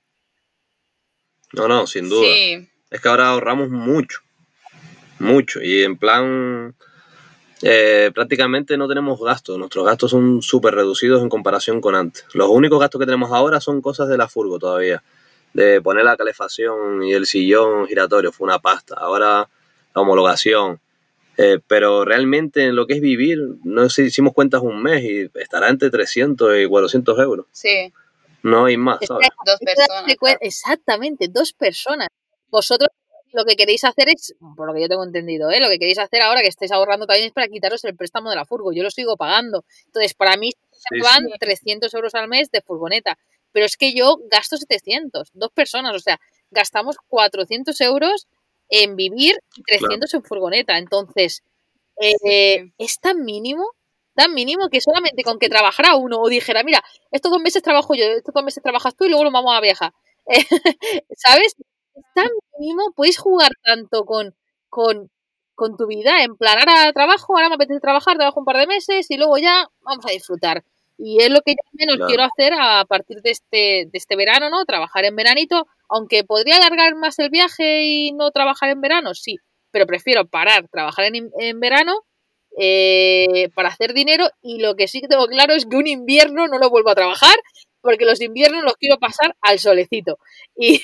No, 1.53 1.67
no, 1.67 1.87
sin 1.87 2.09
duda. 2.09 2.27
sí, 2.33 2.69
Es 2.91 3.01
que 3.01 3.09
ahora 3.09 3.29
ahorramos 3.29 3.69
mucho, 3.69 4.19
mucho. 5.19 5.61
Y 5.61 5.83
en 5.83 5.97
plan, 5.97 6.75
eh, 7.63 8.11
prácticamente 8.13 8.77
no 8.77 8.87
tenemos 8.87 9.19
gastos. 9.19 9.57
Nuestros 9.57 9.85
gastos 9.85 10.11
son 10.11 10.41
súper 10.41 10.75
reducidos 10.75 11.21
en 11.21 11.29
comparación 11.29 11.81
con 11.81 11.95
antes. 11.95 12.25
Los 12.33 12.49
únicos 12.49 12.79
gastos 12.79 12.99
que 12.99 13.05
tenemos 13.05 13.31
ahora 13.31 13.59
son 13.61 13.81
cosas 13.81 14.07
de 14.09 14.17
la 14.17 14.27
furgo 14.27 14.59
todavía. 14.59 15.03
De 15.53 15.81
poner 15.81 16.05
la 16.05 16.15
calefacción 16.17 17.03
y 17.03 17.13
el 17.13 17.25
sillón 17.25 17.85
giratorio, 17.87 18.31
fue 18.31 18.45
una 18.45 18.59
pasta. 18.59 18.95
Ahora 18.97 19.49
la 19.93 20.01
homologación. 20.01 20.79
Eh, 21.37 21.59
pero 21.67 22.05
realmente 22.05 22.65
en 22.65 22.75
lo 22.75 22.85
que 22.87 22.93
es 22.95 23.01
vivir, 23.01 23.39
no 23.63 23.89
sé, 23.89 24.03
hicimos 24.03 24.33
cuentas 24.33 24.61
un 24.61 24.81
mes 24.83 25.03
y 25.03 25.29
estará 25.39 25.69
entre 25.69 25.89
300 25.89 26.57
y 26.59 26.67
400 26.67 27.19
euros. 27.19 27.45
sí, 27.51 27.91
No 28.43 28.65
hay 28.65 28.77
más, 28.77 28.97
Es 29.01 29.07
¿sabes? 29.07 29.27
dos 29.45 29.59
personas. 29.59 30.37
Exactamente, 30.41 31.27
dos 31.29 31.53
personas. 31.53 32.07
Vosotros 32.49 32.89
lo 33.33 33.45
que 33.45 33.55
queréis 33.55 33.83
hacer 33.83 34.09
es, 34.09 34.35
por 34.57 34.67
lo 34.67 34.73
que 34.73 34.81
yo 34.81 34.87
tengo 34.89 35.03
entendido, 35.03 35.49
¿eh? 35.51 35.59
lo 35.59 35.69
que 35.69 35.79
queréis 35.79 35.99
hacer 35.99 36.21
ahora 36.21 36.41
que 36.41 36.47
estáis 36.47 36.71
ahorrando 36.71 37.05
también 37.07 37.27
es 37.27 37.33
para 37.33 37.47
quitaros 37.47 37.83
el 37.85 37.95
préstamo 37.95 38.29
de 38.29 38.35
la 38.35 38.45
furgo. 38.45 38.73
Yo 38.73 38.83
lo 38.83 38.91
sigo 38.91 39.17
pagando. 39.17 39.63
Entonces, 39.87 40.13
para 40.13 40.37
mí 40.37 40.51
se 40.71 40.95
Sí, 40.95 41.01
van 41.01 41.23
sí. 41.25 41.33
300 41.39 41.93
euros 41.93 42.15
al 42.15 42.27
mes 42.27 42.49
de 42.51 42.61
furgoneta. 42.61 43.17
Pero 43.51 43.65
es 43.65 43.77
que 43.77 43.93
yo 43.93 44.17
gasto 44.29 44.57
700, 44.57 45.29
dos 45.33 45.51
personas. 45.53 45.95
O 45.95 45.99
sea, 45.99 46.19
gastamos 46.51 46.97
400 47.07 47.79
euros 47.81 48.27
en 48.69 48.95
vivir 48.95 49.37
y 49.55 49.63
300 49.63 50.13
en 50.13 50.23
furgoneta. 50.23 50.77
Entonces, 50.77 51.43
eh, 52.01 52.13
Sí. 52.23 52.73
es 52.77 52.99
tan 52.99 53.23
mínimo, 53.25 53.65
tan 54.15 54.33
mínimo 54.33 54.69
que 54.69 54.81
solamente 54.81 55.23
con 55.23 55.39
que 55.39 55.49
trabajara 55.49 55.95
uno 55.95 56.19
o 56.21 56.29
dijera, 56.29 56.63
mira, 56.63 56.83
estos 57.11 57.31
dos 57.31 57.41
meses 57.41 57.61
trabajo 57.63 57.95
yo, 57.95 58.05
estos 58.05 58.33
dos 58.33 58.43
meses 58.43 58.63
trabajas 58.63 58.95
tú 58.95 59.05
y 59.05 59.09
luego 59.09 59.23
nos 59.25 59.33
vamos 59.33 59.53
a 59.55 59.61
viajar. 59.61 59.93
¿Sabes? 61.17 61.55
Tan 62.13 62.27
mínimo, 62.59 62.91
puedes 62.95 63.17
jugar 63.17 63.51
tanto 63.63 64.05
con, 64.05 64.35
con, 64.69 65.09
con 65.55 65.77
tu 65.77 65.87
vida, 65.87 66.23
en 66.23 66.35
plan, 66.37 66.57
ahora 66.59 66.91
trabajo, 66.93 67.35
ahora 67.35 67.49
me 67.49 67.55
apetece 67.55 67.79
trabajar, 67.79 68.17
trabajo 68.17 68.39
un 68.39 68.45
par 68.45 68.57
de 68.57 68.67
meses 68.67 69.09
y 69.11 69.17
luego 69.17 69.37
ya 69.37 69.67
vamos 69.81 70.05
a 70.05 70.11
disfrutar. 70.11 70.63
Y 70.97 71.21
es 71.23 71.29
lo 71.31 71.41
que 71.41 71.53
yo 71.53 71.63
menos 71.73 71.95
Claro. 71.97 72.07
quiero 72.07 72.23
hacer 72.23 72.53
a 72.59 72.85
partir 72.85 73.21
de 73.21 73.31
este, 73.31 73.57
de 73.91 73.97
este 73.97 74.15
verano, 74.15 74.49
¿no? 74.49 74.65
Trabajar 74.65 75.05
en 75.05 75.15
veranito, 75.15 75.65
aunque 75.89 76.23
podría 76.23 76.57
alargar 76.57 76.95
más 76.95 77.17
el 77.19 77.29
viaje 77.29 77.83
y 77.85 78.11
no 78.13 78.31
trabajar 78.31 78.69
en 78.69 78.81
verano, 78.81 79.13
sí, 79.15 79.37
pero 79.71 79.85
prefiero 79.87 80.27
parar, 80.27 80.67
trabajar 80.69 81.05
en, 81.05 81.31
en 81.39 81.59
verano 81.59 81.93
eh, 82.57 83.49
para 83.55 83.69
hacer 83.69 83.93
dinero 83.93 84.27
y 84.41 84.59
lo 84.61 84.75
que 84.75 84.87
sí 84.87 84.99
que 85.01 85.07
tengo 85.07 85.27
claro 85.27 85.53
es 85.53 85.65
que 85.65 85.77
un 85.77 85.87
invierno 85.87 86.47
no 86.47 86.59
lo 86.59 86.69
vuelvo 86.69 86.89
a 86.91 86.95
trabajar 86.95 87.35
porque 87.81 88.05
los 88.05 88.21
inviernos 88.21 88.63
los 88.63 88.75
quiero 88.75 88.97
pasar 88.99 89.35
al 89.41 89.59
solecito. 89.59 90.17
Y, 90.55 90.81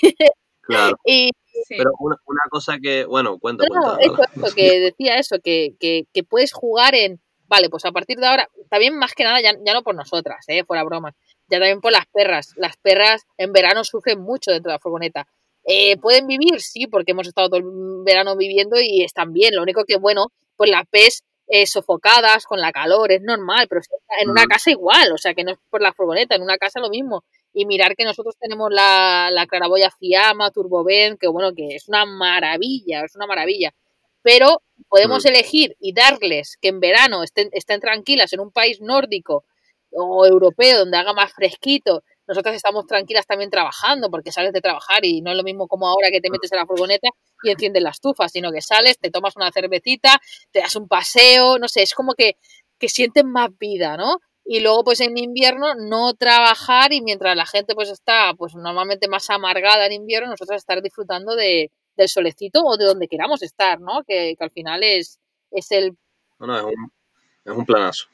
Claro. 0.68 0.98
y 1.06 1.32
sí. 1.66 1.76
Pero 1.78 1.92
una, 2.00 2.18
una 2.26 2.42
cosa 2.50 2.78
que, 2.82 3.06
bueno, 3.06 3.40
cuenta, 3.40 3.66
no, 3.74 3.98
eso, 3.98 4.18
eso, 4.36 4.56
que 4.56 4.80
decía 4.80 5.18
eso, 5.18 5.38
que, 5.44 5.76
que, 5.80 6.06
que 6.14 6.24
puedes 6.24 6.54
jugar 6.54 6.94
en, 6.94 7.20
vale, 7.48 7.70
pues 7.70 7.86
a 7.86 7.92
partir 7.92 8.18
de 8.18 8.28
ahora, 8.28 8.50
también 8.70 8.98
más 8.98 9.14
que 9.14 9.24
nada, 9.24 9.42
ya, 9.42 9.54
ya 9.66 9.74
no 9.74 9.84
por 9.84 9.96
nosotras, 9.96 10.44
eh, 10.48 10.64
fuera 10.64 10.84
bromas, 10.84 11.16
ya 11.50 11.60
también 11.60 11.82
por 11.82 11.92
las 11.92 12.06
perras. 12.08 12.54
Las 12.58 12.78
perras 12.78 13.26
en 13.38 13.54
verano 13.54 13.84
sufren 13.84 14.20
mucho 14.22 14.52
dentro 14.52 14.72
de 14.72 14.76
la 14.76 14.80
furgoneta. 14.80 15.28
Eh, 15.64 15.98
¿Pueden 15.98 16.28
vivir? 16.28 16.62
Sí, 16.62 16.88
porque 16.88 17.12
hemos 17.12 17.28
estado 17.28 17.50
todo 17.50 17.60
el 17.60 18.04
verano 18.06 18.38
viviendo 18.38 18.80
y 18.80 19.04
están 19.04 19.34
bien. 19.34 19.56
Lo 19.56 19.64
único 19.64 19.84
que, 19.86 19.98
bueno, 19.98 20.28
pues 20.56 20.70
las 20.70 20.84
ves 20.92 21.24
eh, 21.48 21.66
sofocadas 21.66 22.46
con 22.46 22.60
la 22.60 22.72
calor, 22.72 23.12
es 23.12 23.22
normal, 23.22 23.68
pero 23.70 23.82
en 24.22 24.30
una 24.30 24.46
casa 24.46 24.72
igual, 24.72 25.12
o 25.14 25.18
sea, 25.18 25.34
que 25.34 25.44
no 25.44 25.52
es 25.52 25.58
por 25.70 25.82
la 25.82 25.94
furgoneta, 25.94 26.36
en 26.36 26.42
una 26.42 26.58
casa 26.58 26.80
lo 26.80 26.90
mismo. 26.90 27.24
Y 27.60 27.66
mirar 27.66 27.96
que 27.96 28.04
nosotros 28.06 28.36
tenemos 28.40 28.70
la, 28.72 29.30
la 29.32 29.48
claraboya 29.48 29.90
Fiamma, 29.90 30.52
Turboven, 30.52 31.18
que 31.18 31.28
bueno, 31.28 31.54
que 31.56 31.76
es 31.76 31.88
una 31.88 32.06
maravilla, 32.06 33.04
es 33.04 33.16
una 33.16 33.26
maravilla. 33.28 33.72
Pero 34.22 34.62
podemos 34.90 35.24
Mm. 35.26 35.28
elegir 35.30 35.76
y 35.80 35.94
darles 35.94 36.58
que 36.62 36.68
en 36.70 36.80
verano 36.80 37.24
estén, 37.24 37.50
estén 37.54 37.80
tranquilas 37.80 38.32
en 38.34 38.42
un 38.42 38.52
país 38.52 38.80
nórdico 38.82 39.46
o 39.92 40.26
europeo 40.26 40.80
donde 40.80 40.98
haga 40.98 41.14
más 41.14 41.32
fresquito. 41.34 42.04
Nosotras 42.28 42.56
estamos 42.56 42.86
tranquilas 42.86 43.26
también 43.26 43.50
trabajando 43.50 44.10
porque 44.12 44.32
sales 44.34 44.52
de 44.54 44.62
trabajar 44.62 45.06
y 45.06 45.22
no 45.22 45.32
es 45.32 45.38
lo 45.38 45.44
mismo 45.44 45.68
como 45.68 45.88
ahora 45.88 46.10
que 46.12 46.20
te 46.22 46.30
metes 46.30 46.52
en 46.52 46.58
la 46.60 46.66
furgoneta 46.68 47.10
y 47.44 47.50
enciendes 47.52 47.82
la 47.82 47.92
estufa, 47.92 48.28
sino 48.30 48.52
que 48.52 48.62
sales, 48.62 49.00
te 49.00 49.10
tomas 49.10 49.36
una 49.38 49.52
cervecita, 49.52 50.20
te 50.52 50.60
das 50.60 50.76
un 50.76 50.88
paseo, 50.88 51.58
no 51.58 51.68
sé, 51.70 51.84
es 51.84 51.94
como 51.96 52.14
que, 52.14 52.36
que 52.78 52.90
sientes 52.90 53.24
más 53.24 53.50
vida, 53.58 53.96
¿no? 53.98 54.20
Y 54.48 54.62
luego 54.62 54.84
pues 54.86 55.02
en 55.02 55.18
invierno 55.18 55.76
no 55.76 56.14
trabajar 56.14 56.94
y 56.94 57.02
mientras 57.02 57.36
la 57.36 57.46
gente 57.46 57.76
pues 57.76 57.90
está 57.90 58.34
pues 58.38 58.56
normalmente 58.56 59.10
más 59.10 59.30
amargada 59.30 59.86
en 59.86 59.92
invierno, 59.92 60.30
nosotros 60.30 60.58
estar 60.58 60.82
disfrutando 60.82 61.36
de, 61.36 61.70
del 61.98 62.08
solecito 62.08 62.62
o 62.64 62.78
de 62.78 62.86
donde 62.86 63.10
queramos 63.10 63.42
estar, 63.42 63.82
¿no? 63.82 64.04
Que, 64.08 64.36
al 64.40 64.52
final 64.52 64.84
es, 64.84 65.20
es 65.52 65.72
el... 65.72 65.98
No, 66.40 66.48
no, 66.48 66.58
es 66.58 66.64
un, 66.64 66.92
es 67.44 67.54
un 67.54 67.66
planazo. 67.66 68.08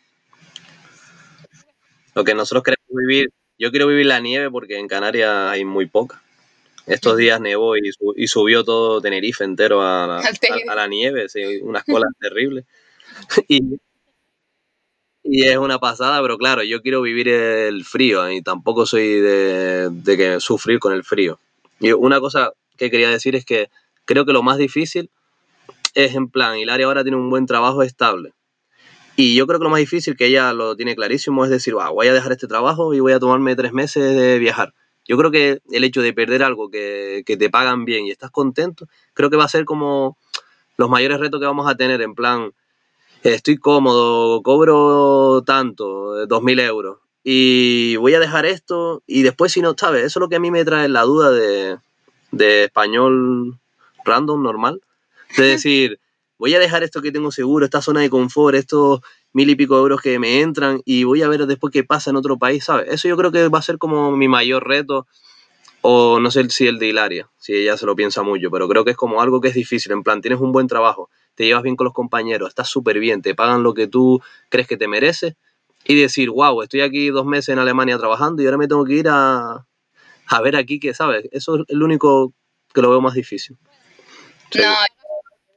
Lo 2.16 2.24
que 2.24 2.34
nosotros 2.34 2.64
queremos 2.64 3.08
vivir, 3.08 3.30
yo 3.60 3.70
quiero 3.70 3.88
vivir 3.88 4.08
la 4.08 4.20
nieve 4.20 4.50
porque 4.50 4.80
en 4.80 4.88
Canarias 4.88 5.30
hay 5.52 5.66
muy 5.66 5.86
poca. 5.86 6.24
Estos 6.88 7.16
días 7.16 7.40
nevó 7.40 7.78
y, 7.78 7.92
y 8.16 8.28
subió 8.28 8.64
todo 8.64 9.02
Tenerife 9.02 9.44
entero 9.44 9.82
a 9.84 10.08
la, 10.08 10.18
a, 10.72 10.76
la 10.76 10.88
nieve, 10.88 11.28
unas 11.62 11.84
colas 11.84 12.10
terribles. 12.20 12.66
y, 13.48 13.78
y 15.24 15.46
es 15.48 15.58
una 15.58 15.80
pasada, 15.80 16.22
pero 16.22 16.38
claro, 16.38 16.64
yo 16.64 16.82
quiero 16.82 17.02
vivir 17.02 17.30
el 17.30 17.86
frío 17.86 18.30
y 18.30 18.42
tampoco 18.42 18.86
soy 18.86 19.22
de, 19.22 19.90
de 19.90 20.18
que 20.18 20.40
sufrir 20.40 20.80
con 20.80 20.94
el 20.94 21.04
frío. 21.04 21.40
Y 21.80 21.94
una 21.94 22.20
cosa 22.20 22.52
que 22.78 22.92
quería 22.92 23.10
decir 23.10 23.36
es 23.36 23.46
que 23.46 23.70
creo 24.06 24.26
que 24.26 24.34
lo 24.34 24.44
más 24.44 24.58
difícil 24.58 25.10
es 25.96 26.16
en 26.16 26.30
plan, 26.30 26.58
Hilaria 26.58 26.86
ahora 26.86 27.04
tiene 27.04 27.18
un 27.18 27.30
buen 27.30 27.46
trabajo 27.46 27.84
estable. 27.84 28.34
Y 29.16 29.36
yo 29.36 29.46
creo 29.46 29.60
que 29.60 29.66
lo 29.66 29.70
más 29.70 29.80
difícil, 29.80 30.18
que 30.18 30.26
ella 30.26 30.54
lo 30.54 30.76
tiene 30.76 30.96
clarísimo, 30.96 31.46
es 31.46 31.52
decir, 31.52 31.76
voy 31.76 32.08
a 32.08 32.14
dejar 32.14 32.32
este 32.32 32.48
trabajo 32.48 32.94
y 32.94 33.00
voy 33.00 33.14
a 33.14 33.20
tomarme 33.20 33.56
tres 33.56 33.72
meses 33.72 34.16
de 34.16 34.40
viajar. 34.40 34.74
Yo 35.06 35.18
creo 35.18 35.30
que 35.30 35.62
el 35.72 35.84
hecho 35.84 36.02
de 36.02 36.14
perder 36.14 36.44
algo 36.44 36.72
que, 36.72 37.24
que 37.26 37.38
te 37.38 37.50
pagan 37.50 37.86
bien 37.86 38.08
y 38.08 38.12
estás 38.12 38.32
contento, 38.32 38.88
creo 39.14 39.30
que 39.30 39.38
va 39.38 39.44
a 39.44 39.50
ser 39.50 39.66
como 39.66 40.18
los 40.78 40.90
mayores 40.90 41.20
retos 41.20 41.40
que 41.40 41.46
vamos 41.46 41.70
a 41.70 41.76
tener, 41.76 42.02
en 42.02 42.16
plan, 42.16 42.54
estoy 43.24 43.58
cómodo, 43.58 44.42
cobro 44.42 45.44
tanto, 45.46 46.26
dos 46.28 46.44
mil 46.44 46.60
euros, 46.60 46.98
y 47.24 47.96
voy 47.96 48.14
a 48.14 48.20
dejar 48.20 48.46
esto, 48.46 49.02
y 49.08 49.24
después 49.24 49.52
si 49.54 49.62
no, 49.62 49.76
¿sabes? 49.78 50.04
Eso 50.04 50.20
es 50.20 50.22
lo 50.22 50.30
que 50.30 50.36
a 50.36 50.40
mí 50.40 50.52
me 50.52 50.66
trae 50.66 50.90
la 50.90 51.04
duda 51.04 51.32
de, 51.32 51.78
de 52.32 52.66
español 52.66 53.60
random, 54.04 54.44
normal, 54.44 54.82
de 55.38 55.44
decir, 55.46 56.00
voy 56.38 56.54
a 56.54 56.60
dejar 56.60 56.84
esto 56.84 57.02
que 57.02 57.12
tengo 57.12 57.32
seguro, 57.32 57.66
esta 57.66 57.82
zona 57.82 58.02
de 58.02 58.10
confort, 58.10 58.56
estos 58.56 59.00
mil 59.32 59.50
y 59.50 59.56
pico 59.56 59.78
euros 59.78 60.02
que 60.02 60.20
me 60.20 60.42
entran 60.42 60.82
y 60.86 61.06
voy 61.06 61.24
a 61.24 61.28
ver 61.28 61.48
después 61.48 61.72
qué 61.72 61.84
pasa 61.84 62.10
en 62.10 62.18
otro 62.18 62.38
país, 62.38 62.66
¿sabes? 62.66 62.88
Eso 62.90 63.08
yo 63.08 63.18
creo 63.18 63.32
que 63.32 63.48
va 63.48 63.60
a 63.60 63.64
ser 63.64 63.78
como 63.78 64.12
mi 64.12 64.28
mayor 64.28 64.68
reto, 64.68 65.08
o 65.82 66.20
no 66.20 66.32
sé 66.32 66.50
si 66.50 66.68
el 66.68 66.80
de 66.80 66.88
Hilaria, 66.88 67.30
si 67.38 67.54
ella 67.54 67.78
se 67.78 67.86
lo 67.86 67.96
piensa 67.96 68.24
mucho, 68.24 68.52
pero 68.52 68.68
creo 68.68 68.84
que 68.86 68.92
es 68.92 68.98
como 68.98 69.22
algo 69.22 69.42
que 69.42 69.48
es 69.48 69.56
difícil, 69.56 69.92
en 69.92 70.04
plan, 70.04 70.22
tienes 70.22 70.40
un 70.40 70.52
buen 70.52 70.68
trabajo, 70.68 71.10
te 71.36 71.46
llevas 71.46 71.64
bien 71.64 71.76
con 71.76 71.86
los 71.86 71.94
compañeros, 71.94 72.50
estás 72.50 72.70
súper 72.70 73.00
bien, 73.00 73.22
te 73.22 73.36
pagan 73.36 73.64
lo 73.64 73.74
que 73.74 73.88
tú 73.88 74.22
crees 74.50 74.68
que 74.68 74.78
te 74.78 74.88
mereces, 74.88 75.36
y 75.86 76.00
decir, 76.00 76.30
wow, 76.30 76.62
estoy 76.62 76.82
aquí 76.82 77.10
dos 77.10 77.26
meses 77.26 77.50
en 77.50 77.60
Alemania 77.60 77.98
trabajando 77.98 78.42
y 78.42 78.46
ahora 78.46 78.58
me 78.58 78.68
tengo 78.68 78.86
que 78.86 78.94
ir 78.94 79.08
a, 79.10 79.66
a 80.28 80.42
ver 80.42 80.56
aquí 80.56 80.80
que, 80.80 80.94
¿sabes? 80.94 81.28
Eso 81.32 81.58
es 81.58 81.62
el 81.68 81.84
único 81.84 82.34
que 82.74 82.82
lo 82.82 82.90
veo 82.90 83.02
más 83.02 83.14
difícil. 83.14 83.58
No, 84.56 84.76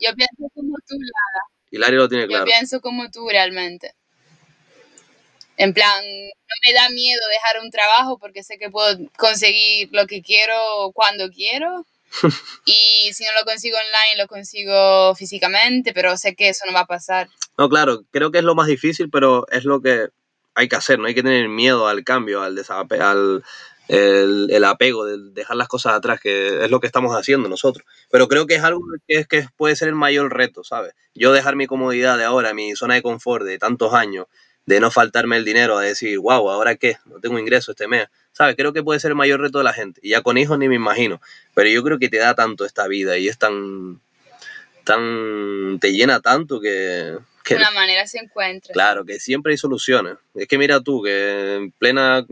yo 0.01 0.15
pienso 0.15 0.51
como 0.55 0.77
tú, 0.87 0.97
Lara. 0.99 1.45
Hilario 1.71 1.99
lo 2.01 2.09
tiene 2.09 2.27
claro. 2.27 2.45
Yo 2.45 2.51
pienso 2.51 2.81
como 2.81 3.11
tú 3.11 3.29
realmente. 3.29 3.95
En 5.59 5.73
plan, 5.73 6.05
no 6.05 6.55
me 6.67 6.73
da 6.75 6.91
miedo 6.91 7.21
dejar 7.31 7.63
un 7.63 7.71
trabajo 7.71 8.19
porque 8.19 8.43
sé 8.43 8.59
que 8.59 8.71
puedo 8.71 8.99
conseguir 9.17 9.89
lo 9.93 10.07
que 10.07 10.23
quiero 10.23 10.91
cuando 10.93 11.31
quiero. 11.31 11.87
y 12.65 13.13
si 13.13 13.25
no 13.25 13.31
lo 13.39 13.45
consigo 13.45 13.77
online, 13.77 14.23
lo 14.23 14.27
consigo 14.27 15.15
físicamente, 15.15 15.93
pero 15.93 16.17
sé 16.17 16.35
que 16.35 16.49
eso 16.49 16.65
no 16.67 16.73
va 16.73 16.81
a 16.81 16.87
pasar. 16.87 17.29
No, 17.59 17.69
claro, 17.69 18.05
creo 18.11 18.31
que 18.31 18.39
es 18.39 18.45
lo 18.45 18.55
más 18.55 18.67
difícil, 18.67 19.11
pero 19.11 19.47
es 19.51 19.65
lo 19.65 19.81
que 19.81 20.09
hay 20.55 20.69
que 20.69 20.77
hacer, 20.77 20.99
no 20.99 21.07
hay 21.07 21.15
que 21.15 21.23
tener 21.23 21.49
miedo 21.49 21.87
al 21.87 22.03
cambio, 22.03 22.43
al, 22.43 22.59
al, 23.01 23.45
el, 23.89 24.49
el, 24.51 24.65
apego, 24.65 25.05
de 25.05 25.19
dejar 25.33 25.57
las 25.57 25.69
cosas 25.69 25.93
atrás, 25.93 26.19
que 26.21 26.65
es 26.65 26.71
lo 26.71 26.81
que 26.81 26.87
estamos 26.87 27.15
haciendo 27.15 27.49
nosotros. 27.49 27.87
Pero 28.11 28.27
creo 28.27 28.47
que 28.47 28.55
es 28.55 28.65
algo 28.65 28.83
que, 29.07 29.19
es, 29.19 29.27
que 29.29 29.47
puede 29.57 29.77
ser 29.77 29.89
el 29.89 29.95
mayor 29.95 30.35
reto, 30.35 30.65
¿sabes? 30.65 30.95
Yo 31.15 31.33
dejar 31.33 31.57
mi 31.57 31.67
comodidad 31.67 32.17
de 32.17 32.25
ahora, 32.25 32.55
mi 32.55 32.75
zona 32.75 32.95
de 32.95 33.03
confort 33.03 33.45
de 33.45 33.59
tantos 33.59 33.93
años, 33.93 34.27
de 34.65 34.81
no 34.81 34.91
faltarme 34.91 35.37
el 35.37 35.45
dinero, 35.45 35.79
a 35.79 35.83
decir, 35.83 36.19
wow, 36.19 36.51
¿ahora 36.51 36.75
qué? 36.77 36.97
No 37.05 37.21
tengo 37.21 37.39
ingreso 37.39 37.73
este 37.73 37.87
mes. 37.87 38.09
¿Sabes? 38.37 38.55
Creo 38.55 38.75
que 38.75 38.83
puede 38.83 39.01
ser 39.01 39.13
el 39.13 39.15
mayor 39.17 39.41
reto 39.41 39.57
de 39.57 39.65
la 39.65 39.73
gente. 39.73 39.99
Y 40.03 40.11
ya 40.11 40.21
con 40.21 40.37
hijos 40.37 40.59
ni 40.59 40.69
me 40.69 40.75
imagino. 40.75 41.23
Pero 41.55 41.71
yo 41.71 41.83
creo 41.83 41.99
que 41.99 42.11
te 42.11 42.19
da 42.19 42.35
tanto 42.35 42.67
esta 42.67 42.87
vida 42.87 43.17
y 43.17 43.29
es 43.29 43.39
tan. 43.39 44.03
tan. 44.85 45.79
te 45.81 45.95
llena 45.95 46.21
tanto 46.21 46.61
que. 46.61 47.17
que 47.43 47.55
una 47.55 47.71
manera 47.71 48.07
se 48.07 48.19
encuentra. 48.19 48.75
Claro, 48.75 49.07
que 49.07 49.21
siempre 49.21 49.53
hay 49.53 49.57
soluciones. 49.57 50.19
Es 50.35 50.47
que 50.49 50.59
mira 50.59 50.83
tú, 50.83 51.03
que 51.03 51.55
en 51.55 51.71
plena 51.71 52.27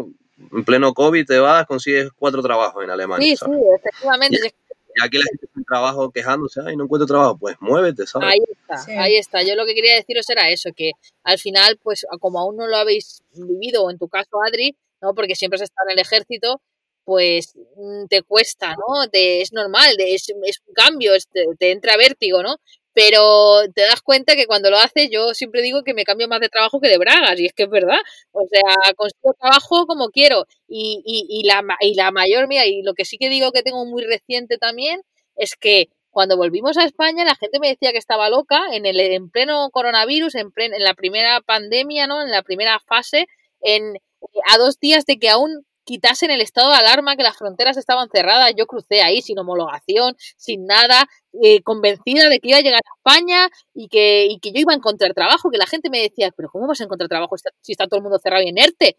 en 0.53 0.65
pleno 0.65 0.93
COVID 0.93 1.25
te 1.25 1.39
vas, 1.39 1.67
consigues 1.67 2.11
cuatro 2.19 2.43
trabajos 2.43 2.85
en 2.85 2.91
Alemania. 2.91 3.27
Sí, 3.27 3.37
sí, 3.37 3.51
efectivamente. 3.79 4.37
Y, 4.37 5.03
aquí 5.03 5.17
la 5.17 5.25
gente 5.25 5.47
tiene 5.53 5.65
trabajo 5.67 6.11
quejándose, 6.11 6.61
ay, 6.67 6.77
no 6.77 6.85
encuentro 6.85 7.07
trabajo, 7.07 7.39
pues 7.39 7.57
muévete, 7.61 8.07
¿sabes? 8.07 8.29
Ahí 8.29 8.41
está, 8.51 9.03
ahí 9.03 9.17
está. 9.17 9.43
Yo 9.43 9.55
lo 9.55 9.65
que 9.65 9.75
quería 9.75 9.95
deciros 9.95 10.29
era 10.29 10.51
eso, 10.51 10.71
que 10.77 10.93
al 11.23 11.39
final, 11.39 11.79
pues 11.83 12.07
como 12.21 12.39
aún 12.41 12.57
no 12.57 12.67
lo 12.67 12.77
habéis 12.77 13.23
vivido, 13.33 13.85
o 13.85 13.91
en 13.91 13.99
tu 13.99 14.09
caso, 14.09 14.37
Adri, 14.47 14.77
¿no? 15.05 15.15
Porque 15.15 15.37
siempre 15.37 15.57
has 15.57 15.63
estado 15.63 15.89
en 15.91 15.99
el 15.99 16.01
ejército, 16.01 16.61
pues 17.05 17.55
mm, 17.77 18.07
te 18.09 18.23
cuesta, 18.23 18.75
¿no? 18.75 19.09
Es 19.13 19.53
normal, 19.53 19.95
es, 19.99 20.29
un 20.31 20.75
cambio, 20.75 21.13
te, 21.33 21.45
te, 21.59 21.71
entra 21.71 21.97
vértigo, 21.97 22.43
¿no? 22.43 22.57
pero 22.95 23.63
te 23.75 23.83
das 23.83 24.01
cuenta 24.03 24.37
que 24.37 24.47
cuando 24.47 24.71
lo 24.71 24.79
haces, 24.79 25.11
yo 25.11 25.35
siempre 25.35 25.63
digo 25.63 25.83
que 25.83 25.95
me 25.95 26.05
cambio 26.05 26.29
más 26.29 26.41
de 26.41 26.49
trabajo 26.49 26.81
que 26.81 26.89
de 26.89 26.97
bragas, 26.97 27.39
y 27.41 27.47
es 27.47 27.53
que 27.53 27.65
es 27.65 27.69
verdad. 27.69 27.99
O 28.31 28.47
sea, 28.49 28.95
consigo 28.95 29.35
trabajo 29.39 29.87
como 29.87 30.11
quiero. 30.11 30.47
Y, 30.69 31.03
y, 31.05 31.27
y, 31.29 31.45
la, 31.45 31.63
y 31.81 31.95
la 31.95 32.13
mayor 32.13 32.47
mía, 32.47 32.67
y 32.67 32.83
lo 32.83 32.95
que 32.95 33.05
sí 33.05 33.19
que 33.19 33.29
digo 33.29 33.51
que 33.53 33.65
tengo 33.65 33.85
muy 33.85 34.05
reciente 34.05 34.59
también, 34.59 35.03
es 35.37 35.57
que 35.57 35.89
cuando 36.11 36.37
volvimos 36.37 36.79
a 36.79 36.85
España, 36.85 37.25
la 37.25 37.35
gente 37.35 37.59
me 37.59 37.69
decía 37.69 37.91
que 37.91 37.99
estaba 37.99 38.31
loca 38.31 38.63
en 38.73 38.87
el 38.87 39.01
en 39.01 39.29
pleno 39.29 39.69
coronavirus, 39.73 40.37
en, 40.37 40.53
en 40.57 40.85
la 40.85 40.95
primera 40.95 41.41
pandemia, 41.41 42.07
¿no? 42.07 42.23
En 42.23 42.31
la 42.31 42.43
primera 42.45 42.79
fase, 42.87 43.27
en 43.61 43.99
a 44.49 44.59
dos 44.59 44.79
días 44.81 45.07
de 45.07 45.19
que 45.19 45.31
aún 45.31 45.65
quitasen 45.85 46.31
el 46.31 46.41
estado 46.41 46.71
de 46.71 46.77
alarma, 46.77 47.17
que 47.17 47.23
las 47.23 47.37
fronteras 47.37 47.77
estaban 47.77 48.09
cerradas. 48.11 48.53
Yo 48.57 48.67
crucé 48.67 49.03
ahí 49.03 49.23
sin 49.23 49.39
homologación, 49.39 50.17
sin 50.37 50.67
nada, 50.67 51.07
eh, 51.43 51.63
convencida 51.63 52.29
de 52.29 52.41
que 52.41 52.49
iba 52.49 52.59
a 52.59 52.63
llegar 52.63 52.81
a 52.85 52.97
España 52.99 53.49
y 53.75 53.89
que, 53.89 54.27
y 54.27 54.39
que 54.41 54.53
yo 54.53 54.61
iba 54.61 54.73
a 54.73 54.77
encontrar 54.77 55.15
trabajo, 55.15 55.51
que 55.51 55.59
la 55.59 55.67
gente 55.67 55.91
me 55.91 56.01
decía, 56.01 56.31
pero 56.37 56.49
¿cómo 56.51 56.67
vas 56.67 56.81
a 56.81 56.85
encontrar 56.85 57.09
trabajo 57.09 57.37
si 57.61 57.73
está 57.73 57.87
todo 57.87 57.99
el 57.99 58.03
mundo 58.03 58.19
cerrado 58.19 58.43
y 58.43 58.49
inerte? 58.49 58.97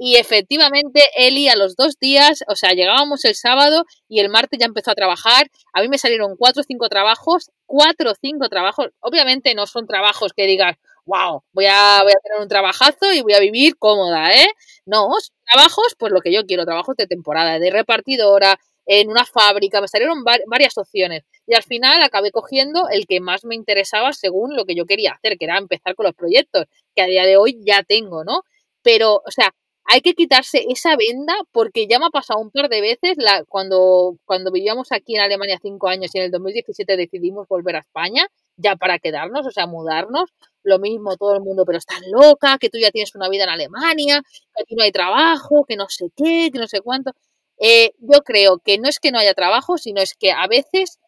Y 0.00 0.14
efectivamente, 0.14 1.02
Eli 1.16 1.48
a 1.48 1.56
los 1.56 1.74
dos 1.74 1.98
días, 1.98 2.44
o 2.46 2.54
sea, 2.54 2.72
llegábamos 2.72 3.24
el 3.24 3.34
sábado 3.34 3.84
y 4.08 4.20
el 4.20 4.28
martes 4.28 4.60
ya 4.60 4.66
empezó 4.66 4.92
a 4.92 4.94
trabajar. 4.94 5.50
A 5.72 5.80
mí 5.82 5.88
me 5.88 5.98
salieron 5.98 6.36
cuatro 6.36 6.60
o 6.60 6.64
cinco 6.64 6.88
trabajos, 6.88 7.50
cuatro 7.66 8.12
o 8.12 8.14
cinco 8.14 8.48
trabajos. 8.48 8.90
Obviamente 9.00 9.56
no 9.56 9.66
son 9.66 9.88
trabajos 9.88 10.32
que 10.36 10.46
digas, 10.46 10.76
wow, 11.08 11.42
voy 11.52 11.66
a, 11.66 12.02
voy 12.02 12.12
a 12.12 12.20
tener 12.22 12.40
un 12.40 12.48
trabajazo 12.48 13.12
y 13.12 13.22
voy 13.22 13.32
a 13.32 13.40
vivir 13.40 13.76
cómoda, 13.78 14.32
¿eh? 14.32 14.48
No, 14.86 15.08
trabajos, 15.50 15.96
pues 15.98 16.12
lo 16.12 16.20
que 16.20 16.32
yo 16.32 16.44
quiero, 16.46 16.64
trabajos 16.66 16.96
de 16.96 17.06
temporada, 17.06 17.58
de 17.58 17.70
repartidora, 17.70 18.58
en 18.86 19.10
una 19.10 19.24
fábrica, 19.26 19.80
me 19.80 19.88
salieron 19.88 20.24
varias 20.24 20.78
opciones. 20.78 21.22
Y 21.46 21.54
al 21.54 21.62
final 21.62 22.02
acabé 22.02 22.30
cogiendo 22.30 22.88
el 22.90 23.06
que 23.06 23.20
más 23.20 23.44
me 23.44 23.54
interesaba 23.54 24.12
según 24.12 24.56
lo 24.56 24.64
que 24.64 24.74
yo 24.74 24.86
quería 24.86 25.12
hacer, 25.12 25.36
que 25.38 25.44
era 25.44 25.58
empezar 25.58 25.94
con 25.94 26.06
los 26.06 26.14
proyectos, 26.14 26.64
que 26.94 27.02
a 27.02 27.06
día 27.06 27.26
de 27.26 27.36
hoy 27.36 27.58
ya 27.66 27.82
tengo, 27.82 28.24
¿no? 28.24 28.42
Pero, 28.82 29.16
o 29.26 29.30
sea, 29.30 29.54
hay 29.84 30.00
que 30.02 30.14
quitarse 30.14 30.64
esa 30.68 30.96
venda 30.96 31.34
porque 31.52 31.86
ya 31.86 31.98
me 31.98 32.06
ha 32.06 32.10
pasado 32.10 32.40
un 32.40 32.50
par 32.50 32.68
de 32.68 32.80
veces 32.80 33.14
la, 33.16 33.44
cuando, 33.46 34.16
cuando 34.24 34.52
vivíamos 34.52 34.92
aquí 34.92 35.16
en 35.16 35.22
Alemania 35.22 35.58
cinco 35.62 35.88
años 35.88 36.14
y 36.14 36.18
en 36.18 36.24
el 36.24 36.30
2017 36.30 36.96
decidimos 36.96 37.46
volver 37.48 37.76
a 37.76 37.80
España, 37.80 38.26
ya 38.58 38.76
para 38.76 38.98
quedarnos, 38.98 39.46
o 39.46 39.50
sea, 39.50 39.66
mudarnos, 39.66 40.30
lo 40.64 40.78
mismo 40.78 41.16
todo 41.16 41.34
el 41.34 41.40
mundo, 41.40 41.64
pero 41.64 41.78
estás 41.78 42.00
loca, 42.12 42.58
que 42.58 42.68
tú 42.68 42.78
ya 42.78 42.90
tienes 42.90 43.14
una 43.14 43.28
vida 43.28 43.44
en 43.44 43.50
Alemania, 43.50 44.22
que 44.54 44.62
aquí 44.62 44.74
no 44.74 44.84
hay 44.84 44.92
trabajo, 44.92 45.64
que 45.66 45.76
no 45.76 45.86
sé 45.88 46.10
qué, 46.16 46.50
que 46.52 46.58
no 46.58 46.68
sé 46.68 46.80
cuánto. 46.80 47.12
Eh, 47.58 47.92
yo 47.98 48.20
creo 48.22 48.58
que 48.58 48.78
no 48.78 48.88
es 48.88 48.98
que 48.98 49.10
no 49.10 49.18
haya 49.18 49.34
trabajo, 49.34 49.78
sino 49.78 50.00
es 50.00 50.14
que 50.14 50.32
a 50.32 50.46
veces 50.46 50.98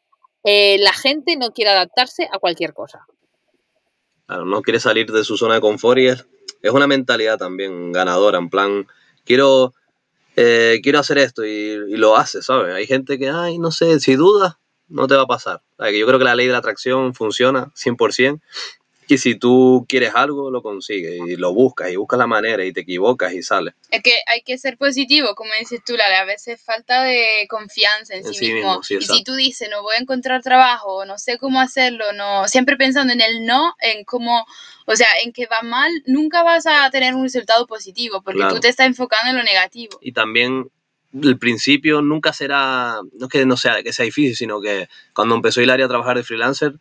eh, 0.44 0.78
la 0.78 0.92
gente 0.92 1.36
no 1.36 1.50
quiere 1.52 1.70
adaptarse 1.70 2.28
a 2.32 2.38
cualquier 2.38 2.72
cosa. 2.72 3.06
Claro, 4.26 4.44
no 4.44 4.62
quiere 4.62 4.80
salir 4.80 5.10
de 5.10 5.24
su 5.24 5.36
zona 5.36 5.54
de 5.54 5.60
confort 5.60 5.98
y 5.98 6.06
es, 6.06 6.26
una 6.72 6.86
mentalidad 6.86 7.36
también 7.36 7.92
ganadora, 7.92 8.38
en 8.38 8.48
plan, 8.48 8.86
quiero, 9.24 9.74
eh, 10.36 10.80
quiero 10.82 11.00
hacer 11.00 11.18
esto 11.18 11.44
y, 11.44 11.48
y, 11.48 11.96
lo 11.96 12.16
hace, 12.16 12.42
¿sabes? 12.42 12.74
Hay 12.74 12.86
gente 12.86 13.18
que, 13.18 13.28
ay, 13.28 13.58
no 13.58 13.70
sé, 13.72 13.98
si 13.98 14.14
dudas, 14.14 14.59
no 14.90 15.06
te 15.06 15.14
va 15.14 15.22
a 15.22 15.26
pasar. 15.26 15.62
Yo 15.78 16.06
creo 16.06 16.18
que 16.18 16.24
la 16.24 16.34
ley 16.34 16.46
de 16.46 16.52
la 16.52 16.58
atracción 16.58 17.14
funciona 17.14 17.72
100% 17.74 18.40
Y 19.08 19.18
si 19.18 19.34
tú 19.34 19.86
quieres 19.88 20.14
algo, 20.14 20.50
lo 20.50 20.62
consigues 20.62 21.20
y 21.26 21.36
lo 21.36 21.52
buscas 21.52 21.90
y 21.90 21.96
buscas 21.96 22.18
la 22.18 22.26
manera 22.26 22.64
y 22.64 22.72
te 22.72 22.82
equivocas 22.82 23.32
y 23.32 23.42
sales. 23.42 23.74
Es 23.90 24.02
que 24.02 24.12
hay 24.26 24.42
que 24.42 24.58
ser 24.58 24.76
positivo, 24.76 25.34
como 25.34 25.50
dices 25.58 25.80
tú, 25.84 25.96
Lale, 25.96 26.16
a 26.16 26.24
veces 26.24 26.60
falta 26.60 27.02
de 27.02 27.46
confianza 27.48 28.14
en, 28.14 28.24
sí, 28.32 28.52
mismo. 28.52 28.80
y 28.88 29.00
si 29.00 29.24
tú 29.24 29.34
dices, 29.34 29.68
no 29.70 29.82
voy 29.82 29.96
a 29.96 30.00
encontrar 30.00 30.42
trabajo, 30.42 31.04
no 31.06 31.18
sé 31.18 31.38
cómo 31.38 31.60
hacerlo, 31.60 32.12
no 32.12 32.46
siempre 32.46 32.76
pensando 32.76 33.12
en 33.12 33.20
el 33.20 33.46
no, 33.46 33.74
en 33.80 34.04
cómo, 34.04 34.44
o 34.86 34.96
sea, 34.96 35.08
en 35.24 35.32
que 35.32 35.46
va 35.46 35.62
mal, 35.62 35.90
nunca 36.06 36.42
vas 36.42 36.66
a 36.66 36.88
tener 36.90 37.14
un 37.14 37.24
resultado 37.24 37.66
positivo 37.66 38.22
porque 38.22 38.44
tú 38.48 38.60
te 38.60 38.68
estás 38.68 38.86
enfocando 38.86 39.30
en 39.30 39.36
lo 39.38 39.42
negativo. 39.42 39.98
Y 40.00 40.12
también 40.12 40.70
el 41.12 41.38
principio 41.38 42.02
nunca 42.02 42.32
será, 42.32 43.00
no 43.18 43.26
es 43.26 43.28
que 43.28 43.46
no 43.46 43.56
sea 43.56 43.82
que 43.82 43.92
sea 43.92 44.04
difícil, 44.04 44.36
sino 44.36 44.60
que 44.60 44.88
cuando 45.14 45.34
empezó 45.34 45.60
Hilaria 45.60 45.86
a 45.86 45.88
trabajar 45.88 46.16
de 46.16 46.24
freelancer, 46.24 46.74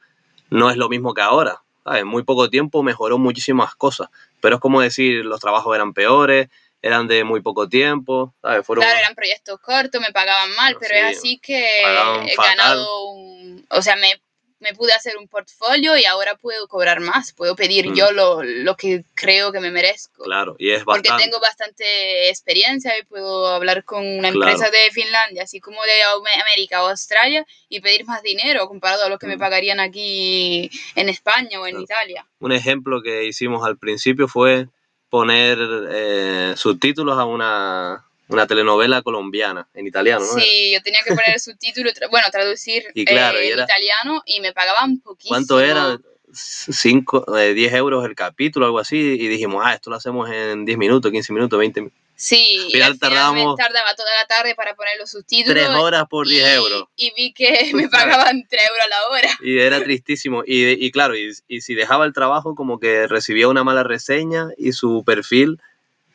no 0.49 0.69
es 0.69 0.77
lo 0.77 0.89
mismo 0.89 1.14
que 1.14 1.22
ahora. 1.22 1.61
En 1.85 2.07
muy 2.07 2.23
poco 2.23 2.49
tiempo 2.49 2.84
mejoró 2.84 3.18
muchísimas 3.18 3.73
cosas, 3.76 4.10
pero 4.41 4.56
es 4.56 4.61
como 4.61 4.81
decir, 4.81 5.26
los 5.26 5.39
trabajos 5.39 5.73
eran 5.73 5.93
peores, 5.93 6.49
eran 6.81 7.07
de 7.07 7.23
muy 7.23 7.41
poco 7.41 7.68
tiempo, 7.68 8.34
¿sabes? 8.41 8.65
Fueron... 8.65 8.84
Claro, 8.84 8.99
eran 8.99 9.15
proyectos 9.15 9.60
cortos, 9.60 9.99
me 9.99 10.11
pagaban 10.14 10.56
mal, 10.56 10.77
pero 10.80 10.95
es 10.95 11.18
así 11.18 11.39
que 11.39 11.81
he 11.81 12.35
ganado 12.35 13.06
un... 13.10 13.65
O 13.69 13.81
sea, 13.81 13.95
me 13.95 14.22
me 14.60 14.73
pude 14.73 14.94
hacer 14.94 15.18
un 15.18 15.27
portfolio 15.27 15.98
y 15.98 16.06
ahora 16.06 16.36
puedo 16.36 16.68
cobrar 16.68 16.99
más, 16.99 17.34
puedo 17.34 17.56
pedir 17.56 17.90
mm. 17.90 17.94
yo 17.95 18.11
lo, 18.11 18.44
lo, 18.44 18.76
que 18.76 19.06
creo 19.15 19.52
que 19.52 19.60
me 19.60 19.72
merezco. 19.72 20.23
Claro, 20.23 20.56
y 20.60 20.72
es 20.72 20.84
bastante... 20.84 21.10
Porque 21.10 21.23
tengo 21.23 21.40
bastante 21.40 22.30
experiencia 22.30 22.98
y 22.98 23.03
puedo 23.03 23.48
hablar 23.48 23.84
con 23.84 24.06
una 24.06 24.30
empresa 24.30 24.69
de 24.69 24.91
Finlandia, 24.91 25.44
así 25.44 25.60
como 25.60 25.81
de 25.84 26.03
América 26.41 26.84
o 26.84 26.90
Australia, 26.90 27.45
y 27.69 27.80
pedir 27.80 28.06
más 28.06 28.22
dinero 28.22 28.68
comparado 28.68 29.06
a 29.06 29.10
lo 29.10 29.18
que 29.18 29.27
me 29.27 29.38
mm. 29.38 29.40
pagarían 29.40 29.80
aquí 29.80 30.69
en 30.95 31.10
España 31.10 31.60
o 31.60 31.68
en 31.68 31.80
Italia. 31.80 32.26
Un 32.40 32.52
ejemplo 32.52 33.02
que 33.02 33.26
hicimos 33.26 33.65
al 33.65 33.77
principio 33.77 34.27
fue 34.27 34.68
poner 35.10 35.57
eh, 35.90 36.53
subtítulos 36.56 37.18
a 37.18 37.26
una, 37.26 38.09
una 38.30 38.47
telenovela 38.47 39.01
colombiana 39.01 39.68
en 39.73 39.88
italiano, 39.88 40.26
¿no? 40.26 40.39
Sí, 40.39 40.72
yo 40.72 40.81
tenía 40.81 41.01
que 41.03 41.10
poner 41.10 41.31
el 41.34 41.39
subtítulo, 41.39 41.91
bueno, 42.10 42.27
traducir 42.31 42.85
en 42.95 43.01
italiano 43.01 44.23
y 44.26 44.39
me 44.39 44.53
pagaban 44.53 44.99
poquísimo. 44.99 45.35
¿Cuánto 45.35 45.60
era? 45.60 45.99
5, 46.31 47.26
10 47.56 47.73
eh, 47.73 47.77
euros 47.77 48.06
el 48.06 48.15
capítulo, 48.15 48.68
algo 48.68 48.80
así, 48.80 48.97
y 48.97 49.27
dijimos, 49.27 49.64
ah, 49.65 49.73
esto 49.73 49.89
lo 49.89 49.95
hacemos 49.95 50.30
en 50.30 50.64
10 50.64 50.77
minutos, 50.77 51.11
15 51.11 51.34
minutos, 51.34 51.57
20 51.57 51.81
minutos. 51.81 51.99
Sí, 52.15 52.68
y 52.68 52.81
al 52.81 52.97
final 52.97 53.34
me 53.34 53.45
tardaba 53.57 53.95
toda 53.95 54.10
la 54.22 54.27
tarde 54.27 54.53
para 54.53 54.76
poner 54.76 54.97
los 54.99 55.10
subtítulos. 55.10 55.53
Tres 55.53 55.69
horas 55.69 56.03
por 56.10 56.27
10 56.27 56.49
euros. 56.56 56.84
Y 56.97 57.14
vi 57.15 57.31
que 57.31 57.72
me 57.73 57.88
pagaban 57.88 58.45
3 58.47 58.61
euros 58.61 58.84
a 58.84 58.89
la 58.89 59.07
hora. 59.07 59.30
Y 59.41 59.57
era 59.57 59.81
tristísimo. 59.81 60.43
Y, 60.45 60.85
y 60.85 60.91
claro, 60.91 61.15
y, 61.15 61.31
y, 61.47 61.61
si 61.61 61.76
dejaba 61.76 62.06
el 62.06 62.11
trabajo, 62.11 62.56
como 62.56 62.77
que 62.77 63.07
recibía 63.07 63.47
una 63.47 63.64
mala 63.64 63.84
reseña 63.84 64.49
y 64.57 64.73
su 64.73 65.06
perfil 65.06 65.61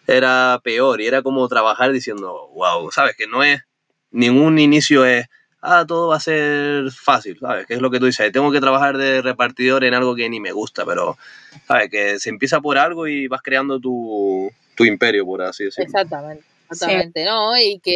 era 0.06 0.60
peor 0.62 1.01
y 1.01 1.06
era 1.06 1.22
como 1.22 1.48
trabajar 1.48 1.93
diciendo, 1.93 2.48
wow, 2.55 2.90
sabes 2.90 3.16
que 3.16 3.26
no 3.26 3.43
es, 3.43 3.62
ningún 4.10 4.59
inicio 4.59 5.05
es, 5.05 5.26
ah, 5.60 5.85
todo 5.86 6.09
va 6.09 6.16
a 6.16 6.20
ser 6.20 6.90
fácil, 6.90 7.39
¿sabes? 7.39 7.66
Que 7.66 7.74
es 7.74 7.81
lo 7.81 7.90
que 7.90 7.98
tú 7.98 8.06
dices, 8.06 8.31
tengo 8.32 8.52
que 8.52 8.60
trabajar 8.60 8.97
de 8.97 9.22
repartidor 9.22 9.85
en 9.85 9.94
algo 9.94 10.14
que 10.14 10.28
ni 10.28 10.40
me 10.40 10.52
gusta, 10.52 10.85
pero, 10.85 11.16
¿sabes? 11.66 11.90
Que 11.90 12.20
se 12.20 12.31
empieza 12.31 12.60
por 12.60 12.78
algo 12.78 13.09
y 13.09 13.26
vas 13.28 13.43
creando 13.43 13.81
tu, 13.81 14.51
tu 14.76 14.85
imperio, 14.85 15.24
por 15.24 15.43
así 15.43 15.64
decirlo. 15.64 15.86
Exactamente. 15.86 16.44
Exactamente, 16.70 17.24
¿no? 17.24 17.56
Y 17.59 17.78
que, 17.81 17.94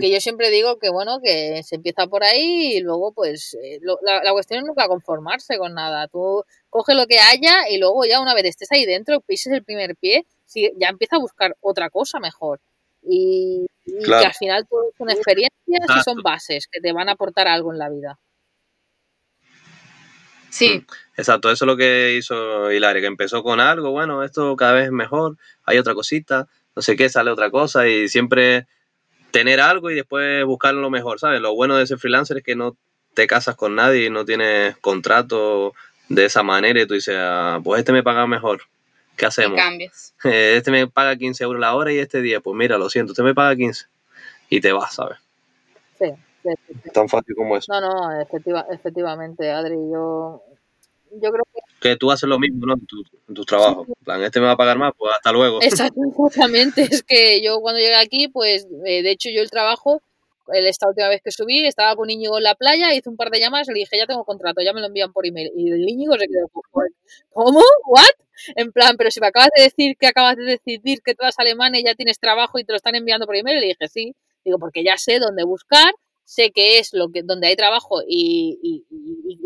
que, 0.00 0.10
yo 0.10 0.20
siempre 0.20 0.50
digo 0.50 0.78
que, 0.78 0.88
bueno, 0.88 1.18
que 1.22 1.62
se 1.64 1.74
empieza 1.74 2.06
por 2.06 2.22
ahí 2.22 2.76
y 2.76 2.80
luego, 2.80 3.12
pues, 3.12 3.54
eh, 3.62 3.80
la, 4.02 4.22
la, 4.22 4.32
cuestión 4.32 4.60
es 4.60 4.66
nunca 4.66 4.86
conformarse 4.86 5.58
con 5.58 5.74
nada. 5.74 6.06
Tú 6.06 6.44
coge 6.70 6.94
lo 6.94 7.06
que 7.06 7.18
haya 7.18 7.68
y 7.68 7.78
luego 7.78 8.04
ya 8.04 8.20
una 8.20 8.34
vez 8.34 8.44
estés 8.44 8.70
ahí 8.72 8.86
dentro, 8.86 9.20
pises 9.20 9.52
el 9.52 9.64
primer 9.64 9.96
pie, 9.96 10.24
si 10.48 10.72
ya 10.80 10.88
empieza 10.88 11.16
a 11.16 11.20
buscar 11.20 11.56
otra 11.60 11.90
cosa 11.90 12.18
mejor. 12.18 12.60
Y, 13.02 13.66
que 14.04 14.14
al 14.14 14.34
final 14.34 14.66
todo 14.68 14.90
son 14.98 15.10
experiencias 15.10 15.52
y 15.66 16.00
son 16.02 16.22
bases 16.22 16.66
que 16.70 16.80
te 16.80 16.92
van 16.92 17.08
a 17.08 17.12
aportar 17.12 17.46
algo 17.46 17.72
en 17.72 17.78
la 17.78 17.88
vida. 17.88 18.18
Sí. 20.50 20.78
Mm, 20.78 20.86
exacto, 21.16 21.50
eso 21.50 21.64
es 21.64 21.66
lo 21.66 21.76
que 21.76 22.16
hizo 22.16 22.72
Hilaria, 22.72 23.00
que 23.00 23.06
empezó 23.06 23.42
con 23.42 23.60
algo, 23.60 23.90
bueno, 23.90 24.24
esto 24.24 24.56
cada 24.56 24.72
vez 24.72 24.86
es 24.86 24.92
mejor, 24.92 25.36
hay 25.64 25.78
otra 25.78 25.94
cosita, 25.94 26.48
no 26.74 26.82
sé 26.82 26.96
qué, 26.96 27.08
sale 27.08 27.30
otra 27.30 27.50
cosa 27.50 27.86
y 27.86 28.08
siempre 28.08 28.66
tener 29.30 29.60
algo 29.60 29.90
y 29.90 29.94
después 29.94 30.44
buscar 30.44 30.74
lo 30.74 30.90
mejor, 30.90 31.20
¿sabes? 31.20 31.40
Lo 31.40 31.54
bueno 31.54 31.76
de 31.76 31.86
ser 31.86 31.98
freelancer 31.98 32.38
es 32.38 32.44
que 32.44 32.56
no 32.56 32.76
te 33.14 33.26
casas 33.26 33.56
con 33.56 33.74
nadie 33.74 34.06
y 34.06 34.10
no 34.10 34.24
tienes 34.24 34.76
contrato 34.78 35.74
de 36.08 36.24
esa 36.24 36.42
manera 36.42 36.80
y 36.80 36.86
tú 36.86 36.94
dices, 36.94 37.16
ah, 37.18 37.60
pues 37.62 37.80
este 37.80 37.92
me 37.92 38.02
paga 38.02 38.26
mejor, 38.26 38.62
¿qué 39.18 39.26
hacemos? 39.26 39.60
Este 40.24 40.70
me 40.70 40.86
paga 40.86 41.16
15 41.16 41.44
euros 41.44 41.60
la 41.60 41.74
hora 41.74 41.92
y 41.92 41.98
este 41.98 42.22
día, 42.22 42.40
pues 42.40 42.56
mira, 42.56 42.78
lo 42.78 42.88
siento, 42.88 43.12
usted 43.12 43.24
me 43.24 43.34
paga 43.34 43.54
15 43.54 43.86
y 44.48 44.60
te 44.60 44.72
vas, 44.72 44.94
¿sabes? 44.94 45.18
Sí. 45.98 46.06
Tan 46.92 47.08
fácil 47.08 47.34
como 47.34 47.56
eso. 47.56 47.70
No, 47.70 47.80
no, 47.80 48.20
efectiva, 48.20 48.64
efectivamente, 48.70 49.50
Adri, 49.50 49.74
yo, 49.74 50.42
yo 51.12 51.30
creo 51.30 51.44
que... 51.52 51.60
Que 51.80 51.96
tú 51.96 52.10
haces 52.10 52.28
lo 52.28 52.40
mismo, 52.40 52.66
¿no? 52.66 52.74
En 52.74 52.86
tu, 52.86 53.04
en 53.28 53.34
tu 53.34 53.44
trabajo. 53.44 53.86
En 53.86 54.04
plan, 54.04 54.22
este 54.22 54.40
me 54.40 54.46
va 54.46 54.52
a 54.52 54.56
pagar 54.56 54.78
más, 54.78 54.92
pues 54.96 55.12
hasta 55.14 55.30
luego. 55.30 55.60
Exactamente, 55.62 56.82
es 56.82 57.02
que 57.02 57.40
yo 57.42 57.60
cuando 57.60 57.78
llegué 57.78 57.94
aquí, 57.94 58.28
pues 58.28 58.66
eh, 58.84 59.02
de 59.02 59.10
hecho 59.10 59.28
yo 59.30 59.42
el 59.42 59.50
trabajo 59.50 60.02
esta 60.52 60.88
última 60.88 61.08
vez 61.08 61.20
que 61.22 61.30
subí, 61.30 61.66
estaba 61.66 61.94
con 61.96 62.10
Íñigo 62.10 62.38
en 62.38 62.44
la 62.44 62.54
playa, 62.54 62.94
hice 62.94 63.08
un 63.08 63.16
par 63.16 63.30
de 63.30 63.40
llamadas 63.40 63.68
le 63.68 63.74
dije, 63.74 63.96
ya 63.96 64.06
tengo 64.06 64.24
contrato, 64.24 64.60
ya 64.62 64.72
me 64.72 64.80
lo 64.80 64.86
envían 64.86 65.12
por 65.12 65.26
email. 65.26 65.50
Y 65.56 65.70
el 65.70 65.88
Íñigo 65.88 66.14
se 66.14 66.26
quedó, 66.26 66.48
¿cómo? 67.30 67.60
¿What? 67.86 68.04
En 68.56 68.72
plan, 68.72 68.96
pero 68.96 69.10
si 69.10 69.20
me 69.20 69.26
acabas 69.28 69.50
de 69.56 69.64
decir 69.64 69.96
que 69.98 70.06
acabas 70.06 70.36
de 70.36 70.44
decidir 70.44 71.00
que 71.02 71.14
tú 71.14 71.24
vas 71.24 71.34
a 71.38 71.44
y 71.48 71.84
ya 71.84 71.94
tienes 71.94 72.18
trabajo 72.18 72.58
y 72.58 72.64
te 72.64 72.72
lo 72.72 72.76
están 72.76 72.94
enviando 72.94 73.26
por 73.26 73.36
email, 73.36 73.60
le 73.60 73.66
dije, 73.66 73.88
sí. 73.88 74.14
Digo, 74.44 74.58
porque 74.58 74.84
ya 74.84 74.96
sé 74.96 75.18
dónde 75.18 75.44
buscar, 75.44 75.92
sé 76.24 76.50
que 76.52 76.78
es 76.78 76.90
lo 76.92 77.10
que, 77.10 77.22
donde 77.22 77.48
hay 77.48 77.56
trabajo 77.56 78.00
y, 78.06 78.84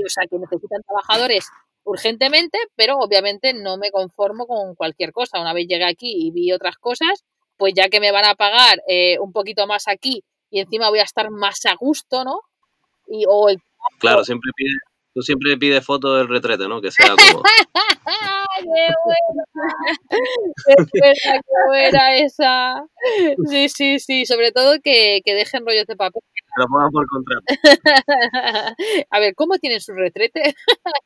o 0.04 0.08
sea, 0.08 0.24
que 0.28 0.38
necesitan 0.38 0.82
trabajadores 0.82 1.48
urgentemente, 1.84 2.58
pero 2.76 2.98
obviamente 2.98 3.54
no 3.54 3.76
me 3.78 3.90
conformo 3.90 4.46
con 4.46 4.74
cualquier 4.74 5.12
cosa. 5.12 5.40
Una 5.40 5.54
vez 5.54 5.66
llegué 5.66 5.84
aquí 5.84 6.12
y 6.26 6.30
vi 6.30 6.52
otras 6.52 6.76
cosas, 6.76 7.24
pues 7.56 7.72
ya 7.74 7.88
que 7.88 8.00
me 8.00 8.12
van 8.12 8.24
a 8.24 8.34
pagar 8.34 8.82
eh, 8.88 9.18
un 9.18 9.32
poquito 9.32 9.66
más 9.66 9.88
aquí 9.88 10.22
y 10.52 10.60
encima 10.60 10.90
voy 10.90 11.00
a 11.00 11.04
estar 11.04 11.30
más 11.30 11.64
a 11.66 11.74
gusto, 11.74 12.24
¿no? 12.24 12.40
Y, 13.08 13.24
o 13.26 13.48
el... 13.48 13.58
Claro, 13.98 14.22
siempre 14.22 14.50
pide, 14.54 14.76
tú 15.14 15.22
siempre 15.22 15.56
pides 15.56 15.84
foto 15.84 16.14
del 16.14 16.28
retrete, 16.28 16.68
¿no? 16.68 16.80
Que 16.82 16.90
sea 16.90 17.06
como... 17.32 17.42
¡Qué 17.42 18.86
buena! 19.02 19.32
¡Qué 20.10 20.18
buena, 21.00 21.40
qué 21.40 21.56
buena 21.68 22.16
esa! 22.16 22.84
Sí, 23.48 23.68
sí, 23.70 23.98
sí, 23.98 24.26
sobre 24.26 24.52
todo 24.52 24.74
que, 24.84 25.22
que 25.24 25.34
dejen 25.34 25.64
rollos 25.64 25.86
de 25.86 25.96
papel. 25.96 26.22
Lo 26.58 26.66
pongan 26.66 26.90
por 26.90 27.06
contrato. 27.06 27.44
A 29.10 29.20
ver, 29.20 29.34
¿cómo 29.34 29.56
tienen 29.56 29.80
su 29.80 29.94
retrete? 29.94 30.54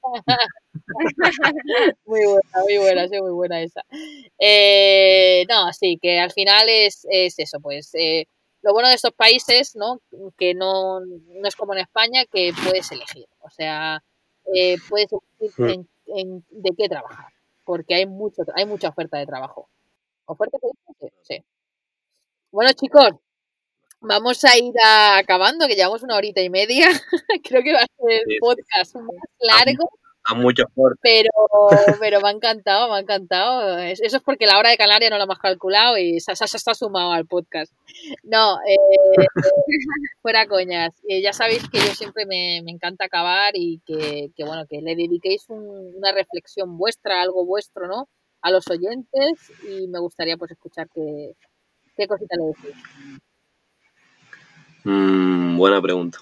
muy 2.05 2.25
buena, 2.25 2.63
muy 2.65 2.79
buena, 2.79 3.07
sí, 3.07 3.21
muy 3.21 3.31
buena 3.31 3.63
esa. 3.63 3.83
Eh, 4.41 5.45
no, 5.49 5.73
sí, 5.73 6.01
que 6.03 6.19
al 6.19 6.33
final 6.33 6.69
es, 6.69 7.07
es 7.09 7.39
eso, 7.39 7.61
pues... 7.61 7.95
Eh, 7.95 8.27
lo 8.67 8.73
bueno 8.73 8.89
de 8.89 8.97
estos 8.97 9.13
países, 9.13 9.77
¿no? 9.77 10.01
Que 10.37 10.53
no, 10.53 10.99
no 10.99 11.47
es 11.47 11.55
como 11.55 11.73
en 11.73 11.79
España, 11.79 12.25
que 12.25 12.53
puedes 12.65 12.91
elegir. 12.91 13.27
O 13.39 13.49
sea, 13.49 14.03
eh, 14.53 14.77
puedes 14.89 15.09
elegir 15.39 15.79
mm. 15.79 16.19
en, 16.19 16.45
de 16.51 16.71
qué 16.77 16.89
trabajar, 16.89 17.33
porque 17.65 17.95
hay 17.95 18.07
mucho, 18.07 18.43
hay 18.57 18.67
mucha 18.67 18.89
oferta 18.89 19.19
de 19.19 19.27
trabajo. 19.27 19.69
¿Oferta 20.25 20.59
de 20.99 21.13
Sí. 21.23 21.45
Bueno, 22.51 22.73
chicos, 22.73 23.11
vamos 24.01 24.43
a 24.45 24.59
ir 24.59 24.75
acabando, 25.15 25.69
que 25.69 25.77
llevamos 25.77 26.03
una 26.03 26.17
horita 26.17 26.41
y 26.41 26.51
media. 26.51 26.89
Creo 27.45 27.63
que 27.63 27.73
va 27.73 27.83
a 27.83 27.87
ser 27.87 28.23
el 28.27 28.39
podcast 28.41 28.97
más 28.97 29.15
largo 29.39 29.89
a 30.29 30.35
muchos 30.35 30.67
Pero, 31.03 31.31
pero 32.01 32.21
me 32.21 32.29
ha 32.29 32.33
encantado, 32.33 32.89
me 32.89 32.97
ha 32.97 33.01
encantado. 33.01 33.79
Eso 33.79 34.17
es 34.17 34.23
porque 34.23 34.47
la 34.47 34.59
hora 34.59 34.71
de 34.71 34.77
Canaria 34.77 35.09
no 35.09 35.19
la 35.19 35.25
hemos 35.25 35.39
calculado 35.39 35.97
y 35.99 36.19
se 36.21 36.33
está 36.33 36.75
sumado 36.75 37.13
al 37.13 37.27
podcast. 37.27 37.73
No, 38.25 38.59
eh, 38.69 38.77
fuera 40.23 40.47
coñas. 40.47 40.95
Eh, 41.09 41.23
ya 41.23 41.33
sabéis 41.33 41.69
que 41.71 41.79
yo 41.79 41.95
siempre 41.95 42.27
me, 42.27 42.59
encanta 42.59 43.05
acabar 43.05 43.53
y 43.55 43.81
que, 43.87 44.31
bueno, 44.45 44.67
que 44.69 44.81
le 44.81 44.97
dediquéis 44.97 45.45
una 45.49 46.13
reflexión 46.13 46.77
vuestra, 46.77 47.23
algo 47.23 47.45
vuestro, 47.45 47.87
¿no? 47.87 48.09
A 48.43 48.51
los 48.51 48.67
oyentes 48.69 49.53
y 49.69 49.87
me 49.87 50.01
gustaría 50.01 50.37
pues 50.37 50.51
escuchar 50.51 50.89
qué, 50.93 51.35
qué 51.97 52.09
cosita 52.09 52.37
le 52.37 52.47
decís. 52.47 52.83
Mm, 54.85 55.57
buena 55.57 55.81
pregunta. 55.81 56.19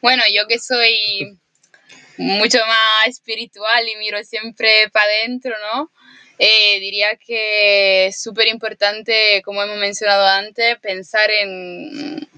Bueno, 0.00 0.22
yo 0.34 0.46
que 0.46 0.58
soy 0.58 1.38
mucho 2.18 2.58
más 2.66 3.08
espiritual 3.08 3.88
y 3.88 3.96
miro 3.96 4.22
siempre 4.24 4.88
para 4.90 5.06
adentro, 5.06 5.54
¿no? 5.72 5.90
Eh, 6.38 6.80
diría 6.80 7.16
que 7.16 8.06
es 8.06 8.20
súper 8.20 8.48
importante, 8.48 9.42
como 9.44 9.62
hemos 9.62 9.78
mencionado 9.78 10.26
antes, 10.26 10.78
pensar 10.80 11.30
en, 11.30 12.28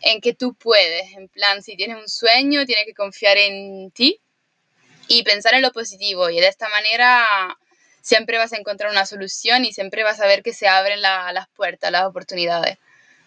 en 0.00 0.20
que 0.20 0.34
tú 0.34 0.54
puedes. 0.54 1.12
En 1.12 1.28
plan, 1.28 1.62
si 1.62 1.76
tienes 1.76 1.98
un 1.98 2.08
sueño, 2.08 2.64
tienes 2.64 2.86
que 2.86 2.94
confiar 2.94 3.36
en 3.36 3.90
ti 3.90 4.20
y 5.08 5.22
pensar 5.22 5.54
en 5.54 5.62
lo 5.62 5.72
positivo. 5.72 6.30
Y 6.30 6.40
de 6.40 6.48
esta 6.48 6.68
manera 6.68 7.26
siempre 8.00 8.38
vas 8.38 8.52
a 8.52 8.58
encontrar 8.58 8.90
una 8.90 9.06
solución 9.06 9.64
y 9.64 9.72
siempre 9.72 10.04
vas 10.04 10.20
a 10.20 10.26
ver 10.26 10.42
que 10.42 10.52
se 10.52 10.68
abren 10.68 11.00
las 11.00 11.48
puertas, 11.48 11.90
las 11.90 12.04
oportunidades. 12.04 12.78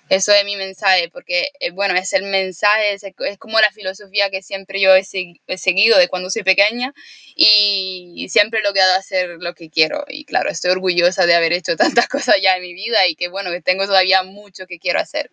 Eso 0.10 0.32
es 0.32 0.46
mi 0.46 0.56
mensaje, 0.56 1.10
porque, 1.10 1.52
eh, 1.60 1.72
bueno, 1.72 1.96
es 1.96 2.14
el 2.14 2.24
mensaje, 2.24 2.94
es, 2.94 3.38
como 3.38 3.60
la 3.60 3.72
filosofía 3.72 4.30
que 4.30 4.42
siempre 4.42 4.80
yo 4.80 4.96
he, 4.96 5.04
seguido 5.04 5.98
de 5.98 6.08
cuando 6.08 6.30
soy 6.30 6.44
pequeña 6.44 6.94
y 7.36 8.28
siempre 8.30 8.60
he 8.60 8.64
logrado 8.64 8.96
hacer 8.96 9.38
lo 9.40 9.54
que 9.54 9.70
quiero. 9.70 10.06
Y 10.08 10.26
claro, 10.26 10.50
estoy 10.50 10.72
orgullosa 10.72 11.26
de 11.26 11.36
haber 11.36 11.54
hecho 11.54 11.76
tantas 11.76 12.08
cosas 12.10 12.38
ya 12.42 12.56
en 12.56 12.62
mi 12.62 12.74
vida 12.74 13.08
y 13.08 13.16
que, 13.16 13.28
bueno, 13.28 13.52
que 13.52 13.62
tengo 13.62 13.86
todavía 13.86 14.24
mucho 14.24 14.66
que 14.66 14.80
quiero 14.80 15.00
hacer. 15.00 15.30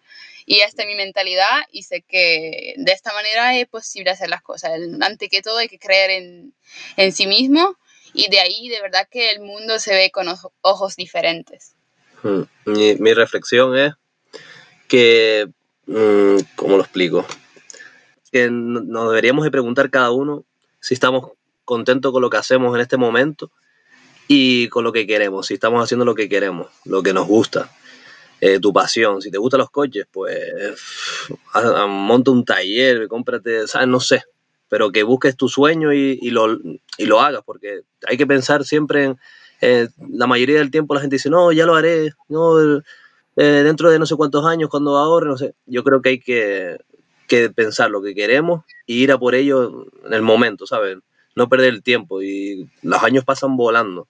Y 0.47 0.61
esta 0.61 0.83
es 0.83 0.89
mi 0.89 0.95
mentalidad 0.95 1.63
y 1.71 1.85
sé 1.85 2.03
que 2.03 2.75
de 2.77 2.93
esta 2.93 3.13
manera 3.15 3.57
es 3.57 3.67
posible 3.67 4.11
hacer 4.11 4.29
las 4.29 4.43
cosas. 4.43 4.73
Ante 5.01 5.29
que 5.29 5.41
todo 5.41 5.59
hay 5.59 5.69
que 5.69 5.79
creer 5.79 6.11
en, 6.11 6.55
en 6.97 7.13
sí 7.13 7.27
mismo 7.27 7.77
y 8.13 8.29
de 8.31 8.41
ahí 8.41 8.69
de 8.69 8.81
verdad 8.81 9.09
que 9.11 9.31
el 9.31 9.41
mundo 9.41 9.79
se 9.79 9.95
ve 9.95 10.11
con 10.11 10.27
ojos 10.61 10.97
diferentes. 10.97 11.75
Hmm. 12.23 12.43
Mi, 12.67 12.95
mi 12.97 13.15
reflexión 13.15 13.77
es 13.77 13.93
que, 14.89 15.49
mm, 15.87 16.37
¿cómo 16.57 16.77
lo 16.77 16.83
explico? 16.83 17.27
Que 18.31 18.51
nos 18.51 19.09
deberíamos 19.09 19.45
de 19.45 19.51
preguntar 19.51 19.91
cada 19.91 20.11
uno 20.11 20.45
si 20.81 20.95
estamos 20.95 21.31
contentos 21.65 22.13
con 22.13 22.23
lo 22.23 22.31
que 22.31 22.37
hacemos 22.37 22.75
en 22.75 22.81
este 22.81 22.97
momento 22.97 23.51
y 24.29 24.69
con 24.69 24.85
lo 24.85 24.93
que 24.93 25.07
queremos, 25.07 25.47
si 25.47 25.55
estamos 25.55 25.83
haciendo 25.83 26.05
lo 26.05 26.15
que 26.15 26.29
queremos, 26.29 26.69
lo 26.85 27.03
que 27.03 27.13
nos 27.13 27.27
gusta, 27.27 27.71
eh, 28.41 28.59
tu 28.61 28.73
pasión. 28.73 29.23
Si 29.23 29.31
te 29.31 29.39
gustan 29.39 29.59
los 29.59 29.71
coches, 29.71 30.07
pues 30.11 30.39
monta 31.89 32.31
un 32.31 32.45
taller, 32.45 33.09
cómprate, 33.09 33.67
¿sabes? 33.67 33.89
No 33.89 34.01
sé, 34.01 34.25
pero 34.69 34.91
que 34.93 35.03
busques 35.03 35.37
tu 35.37 35.49
sueño 35.49 35.93
y, 35.93 36.31
lo, 36.31 36.59
y 36.99 37.07
lo 37.07 37.21
hagas, 37.21 37.43
porque 37.45 37.83
hay 38.07 38.17
que 38.17 38.27
pensar 38.27 38.65
siempre 38.65 39.05
en, 39.05 39.19
eh, 39.61 39.89
la 40.11 40.27
mayoría 40.27 40.59
del 40.59 40.71
tiempo 40.71 40.95
la 40.95 41.01
gente 41.01 41.17
dice, 41.17 41.31
no, 41.31 41.53
ya 41.53 41.65
lo 41.65 41.75
haré, 41.75 42.13
no, 42.29 42.83
eh, 43.37 43.63
dentro 43.65 43.91
de 43.91 43.99
no 43.99 44.07
sé 44.07 44.17
cuántos 44.17 44.47
años, 44.47 44.71
cuando 44.71 44.97
ahorre, 44.97 45.29
no 45.29 45.37
sé. 45.37 45.55
Yo 45.67 45.83
creo 45.85 46.01
que 46.03 46.09
hay 46.11 46.21
que, 46.21 46.79
pensar 47.57 47.91
lo 47.91 48.01
que 48.01 48.15
queremos 48.15 48.65
y 48.87 49.03
ir 49.03 49.11
a 49.11 49.19
por 49.19 49.35
ello 49.35 49.87
en 50.05 50.13
el 50.13 50.23
momento, 50.23 50.67
¿sabes? 50.67 50.99
No 51.35 51.49
perder 51.49 51.75
el 51.75 51.83
tiempo 51.83 52.23
y 52.23 52.71
los 52.83 53.03
años 53.03 53.25
pasan 53.25 53.57
volando. 53.57 54.07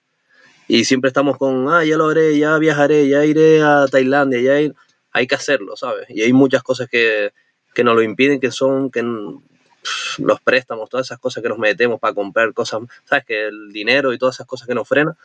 Y 0.69 0.85
siempre 0.85 1.09
estamos 1.09 1.39
con, 1.39 1.69
ah, 1.71 1.85
ya 1.85 1.97
lo 1.97 2.09
haré, 2.09 2.39
ya 2.39 2.59
viajaré, 2.59 3.09
ya 3.09 3.25
iré 3.25 3.63
a 3.63 3.87
Tailandia, 3.91 4.41
ya 4.41 4.75
hay 5.13 5.27
que 5.27 5.35
hacerlo, 5.35 5.77
¿sabes? 5.77 6.07
Y 6.11 6.23
hay 6.23 6.33
muchas 6.35 6.63
cosas 6.63 6.89
que, 6.89 7.33
que 7.75 7.85
nos 7.85 7.95
lo 7.95 8.03
impiden, 8.03 8.41
que 8.41 8.51
son 8.51 8.91
que 8.91 9.03
los 10.19 10.41
préstamos, 10.41 10.89
todas 10.89 11.07
esas 11.07 11.19
cosas 11.19 11.43
que 11.43 11.49
nos 11.49 11.59
metemos 11.59 12.01
para 12.01 12.15
comprar 12.15 12.53
cosas, 12.53 12.83
¿sabes? 13.05 13.25
Que 13.25 13.47
el 13.49 13.73
dinero 13.73 14.13
y 14.13 14.19
todas 14.19 14.37
esas 14.37 14.47
cosas 14.47 14.67
que 14.67 14.75
nos 14.75 14.89
frenan, 14.89 15.17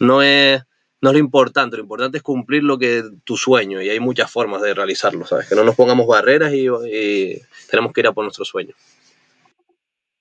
no 0.00 0.22
es 0.22 0.62
no 1.00 1.10
es 1.10 1.14
lo 1.14 1.20
importante, 1.20 1.76
lo 1.76 1.82
importante 1.82 2.18
es 2.18 2.22
cumplir 2.22 2.64
lo 2.64 2.78
que 2.78 3.02
tu 3.24 3.36
sueño 3.36 3.80
y 3.80 3.88
hay 3.88 4.00
muchas 4.00 4.30
formas 4.30 4.62
de 4.62 4.74
realizarlo, 4.74 5.24
¿sabes? 5.26 5.48
Que 5.48 5.54
no 5.54 5.64
nos 5.64 5.76
pongamos 5.76 6.06
barreras 6.06 6.52
y, 6.52 7.40
tenemos 7.70 7.92
que 7.92 8.00
ir 8.00 8.06
a 8.08 8.12
por 8.12 8.24
nuestro 8.24 8.44
sueño. 8.44 8.74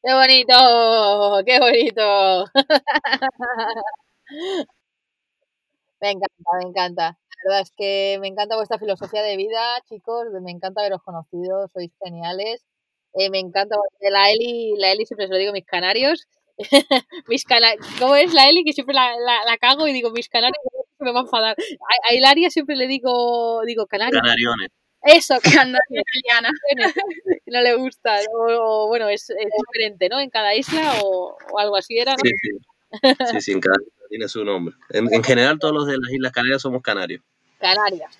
¡Qué 0.03 0.13
bonito! 0.13 1.43
¡Qué 1.45 1.59
bonito! 1.59 2.45
me 5.99 6.11
encanta, 6.11 6.35
me 6.61 6.69
encanta. 6.69 7.17
La 7.43 7.49
verdad 7.49 7.61
es 7.61 7.71
que 7.75 8.17
me 8.21 8.27
encanta 8.27 8.55
vuestra 8.55 8.79
filosofía 8.79 9.21
de 9.23 9.37
vida, 9.37 9.81
chicos. 9.89 10.27
Me 10.41 10.51
encanta 10.51 10.81
haberos 10.81 11.01
conocido, 11.03 11.67
sois 11.73 11.91
geniales. 12.03 12.65
Eh, 13.13 13.29
me 13.29 13.39
encanta 13.39 13.75
la 14.01 14.31
Eli, 14.31 14.75
la 14.77 14.91
Eli 14.91 15.05
siempre 15.05 15.27
se 15.27 15.33
lo 15.33 15.39
digo, 15.39 15.53
mis 15.53 15.65
canarios. 15.65 16.27
mis 17.27 17.43
canarios. 17.43 17.85
¿Cómo 17.99 18.15
es 18.15 18.33
la 18.33 18.49
Eli? 18.49 18.63
Que 18.63 18.73
siempre 18.73 18.95
la, 18.95 19.13
la, 19.45 19.57
cago 19.57 19.87
y 19.87 19.93
digo 19.93 20.11
mis 20.11 20.29
canarios 20.29 20.57
me 20.99 21.11
va 21.11 21.19
a 21.19 21.23
enfadar. 21.23 21.55
A, 22.09 22.13
Hilaria 22.13 22.49
siempre 22.49 22.75
le 22.75 22.87
digo, 22.87 23.61
digo 23.65 23.85
canarios. 23.85 24.21
Canariones. 24.21 24.69
Eso, 25.03 25.35
italiana. 25.43 26.49
no 27.45 27.61
le 27.61 27.75
gusta. 27.75 28.19
O, 28.33 28.87
bueno, 28.87 29.07
es, 29.09 29.27
diferente, 29.27 30.09
¿no? 30.09 30.19
En 30.19 30.29
cada 30.29 30.55
isla 30.55 30.95
o, 31.03 31.37
algo 31.57 31.77
así 31.77 31.97
era, 31.97 32.13
¿no? 32.13 32.17
Sí, 32.23 32.31
sí. 32.41 32.49
Sí, 33.31 33.41
sí, 33.41 33.51
en 33.51 33.59
cada 33.59 33.75
isla 33.79 34.07
tiene 34.09 34.27
su 34.27 34.43
nombre. 34.43 34.75
En, 34.89 35.23
general, 35.23 35.59
todos 35.59 35.73
los 35.73 35.87
de 35.87 35.97
las 35.97 36.11
Islas 36.11 36.31
Canarias 36.31 36.61
somos 36.61 36.81
canarios. 36.81 37.21
Canarias. 37.59 38.17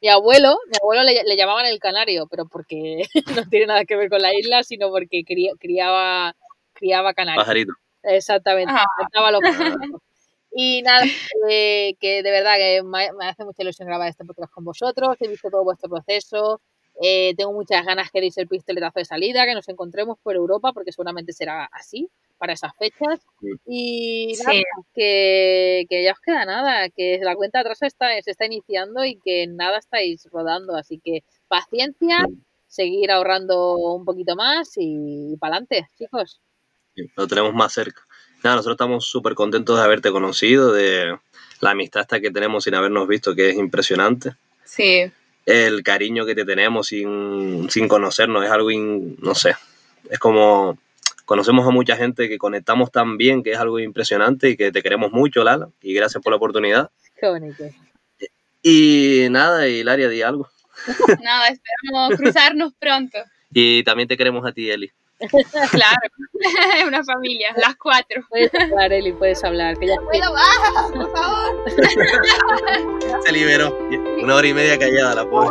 mi 0.00 0.08
abuelo, 0.08 0.58
mi 0.66 0.76
abuelo 0.80 1.02
le, 1.02 1.36
llamaban 1.36 1.66
el 1.66 1.78
canario, 1.78 2.26
pero 2.30 2.46
porque 2.46 3.04
no 3.36 3.48
tiene 3.48 3.66
nada 3.66 3.84
que 3.84 3.96
ver 3.96 4.08
con 4.08 4.22
la 4.22 4.34
isla, 4.34 4.62
sino 4.62 4.90
porque 4.90 5.24
criaba 5.58 6.34
criaba 6.74 7.14
canarios. 7.14 7.44
Pajarito. 7.44 7.72
Exactamente. 8.02 8.72
Y 10.56 10.82
nada, 10.82 11.02
que 11.48 12.22
de 12.22 12.30
verdad 12.30 12.54
que 12.56 12.80
me, 12.84 13.08
hace 13.26 13.44
mucha 13.44 13.62
ilusión 13.62 13.88
grabar 13.88 14.08
este 14.08 14.24
podcast 14.24 14.52
con 14.52 14.64
vosotros. 14.64 15.16
He 15.18 15.26
visto 15.26 15.50
todo 15.50 15.64
vuestro 15.64 15.90
proceso. 15.90 16.60
Eh, 17.02 17.34
tengo 17.36 17.52
muchas 17.52 17.84
ganas 17.84 18.08
que 18.12 18.20
deis 18.20 18.38
el 18.38 18.46
pistoletazo 18.46 19.00
de 19.00 19.04
salida, 19.04 19.46
que 19.46 19.54
nos 19.54 19.68
encontremos 19.68 20.16
por 20.22 20.36
Europa, 20.36 20.72
porque 20.72 20.92
seguramente 20.92 21.32
será 21.32 21.64
así 21.72 22.08
para 22.38 22.52
esas 22.52 22.72
fechas. 22.76 23.20
Y 23.66 24.34
nada, 24.44 24.60
que, 24.94 25.86
que, 25.90 26.04
ya 26.04 26.12
os 26.12 26.20
queda 26.20 26.44
nada, 26.44 26.88
que 26.88 27.18
la 27.20 27.34
cuenta 27.34 27.58
atrás 27.58 27.82
está, 27.82 28.10
se 28.22 28.30
está 28.30 28.46
iniciando 28.46 29.04
y 29.04 29.16
que 29.16 29.48
nada 29.48 29.78
estáis 29.78 30.24
rodando. 30.30 30.76
Así 30.76 31.00
que 31.00 31.24
paciencia, 31.48 32.28
seguir 32.68 33.10
ahorrando 33.10 33.76
un 33.76 34.04
poquito 34.04 34.36
más 34.36 34.70
y 34.76 35.36
para 35.40 35.56
adelante, 35.56 35.88
chicos 35.98 36.40
lo 37.16 37.26
tenemos 37.26 37.54
más 37.54 37.72
cerca. 37.72 38.02
Nada, 38.42 38.56
nosotros 38.56 38.74
estamos 38.74 39.06
súper 39.06 39.34
contentos 39.34 39.78
de 39.78 39.84
haberte 39.84 40.10
conocido, 40.10 40.72
de 40.72 41.18
la 41.60 41.70
amistad 41.70 42.02
hasta 42.02 42.20
que 42.20 42.30
tenemos 42.30 42.64
sin 42.64 42.74
habernos 42.74 43.08
visto, 43.08 43.34
que 43.34 43.50
es 43.50 43.56
impresionante. 43.56 44.34
Sí. 44.64 45.10
El 45.46 45.82
cariño 45.82 46.26
que 46.26 46.34
te 46.34 46.44
tenemos 46.44 46.88
sin, 46.88 47.68
sin 47.70 47.88
conocernos 47.88 48.44
es 48.44 48.50
algo, 48.50 48.70
no 48.70 49.34
sé, 49.34 49.54
es 50.10 50.18
como 50.18 50.78
conocemos 51.24 51.66
a 51.66 51.70
mucha 51.70 51.96
gente 51.96 52.28
que 52.28 52.38
conectamos 52.38 52.90
tan 52.90 53.16
bien 53.16 53.42
que 53.42 53.52
es 53.52 53.58
algo 53.58 53.78
impresionante 53.78 54.50
y 54.50 54.56
que 54.56 54.72
te 54.72 54.82
queremos 54.82 55.12
mucho, 55.12 55.42
Lala, 55.42 55.68
y 55.82 55.94
gracias 55.94 56.22
por 56.22 56.32
la 56.32 56.36
oportunidad. 56.36 56.90
Qué 57.18 57.28
bonito. 57.28 57.64
Y 58.62 59.26
nada, 59.30 59.68
Hilaria, 59.68 60.08
di 60.08 60.22
algo. 60.22 60.48
nada, 61.22 61.48
esperamos 61.48 62.16
cruzarnos 62.18 62.72
pronto. 62.78 63.18
Y 63.52 63.84
también 63.84 64.08
te 64.08 64.16
queremos 64.16 64.44
a 64.46 64.52
ti, 64.52 64.70
Eli. 64.70 64.90
Claro, 65.18 66.00
es 66.78 66.84
una 66.86 67.04
familia, 67.04 67.54
las 67.56 67.76
cuatro. 67.76 68.22
Puedes 68.28 68.52
hablar, 68.54 68.92
Eli, 68.92 69.12
puedes 69.12 69.42
hablar. 69.44 69.78
Que 69.78 69.86
ya 69.86 69.96
¿Puedo 69.96 70.32
más, 70.32 70.92
por 70.92 71.12
favor? 71.12 71.64
Se 73.24 73.32
liberó. 73.32 73.78
Una 74.22 74.36
hora 74.36 74.46
y 74.46 74.54
media 74.54 74.78
callada, 74.78 75.14
la 75.14 75.30
pobre. 75.30 75.50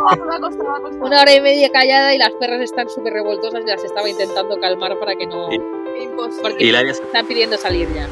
Una 1.00 1.22
hora 1.22 1.34
y 1.34 1.40
media 1.40 1.70
callada 1.70 2.14
y 2.14 2.18
las 2.18 2.32
perras 2.32 2.60
están 2.60 2.88
súper 2.88 3.12
revoltosas 3.14 3.62
y 3.64 3.66
las 3.66 3.82
estaba 3.82 4.08
intentando 4.08 4.58
calmar 4.60 4.98
para 4.98 5.14
que 5.14 5.26
no... 5.26 5.48
Imposible. 5.52 6.42
Porque 6.42 6.70
están 6.90 7.26
pidiendo 7.26 7.56
salir 7.56 7.88
ya. 7.94 8.08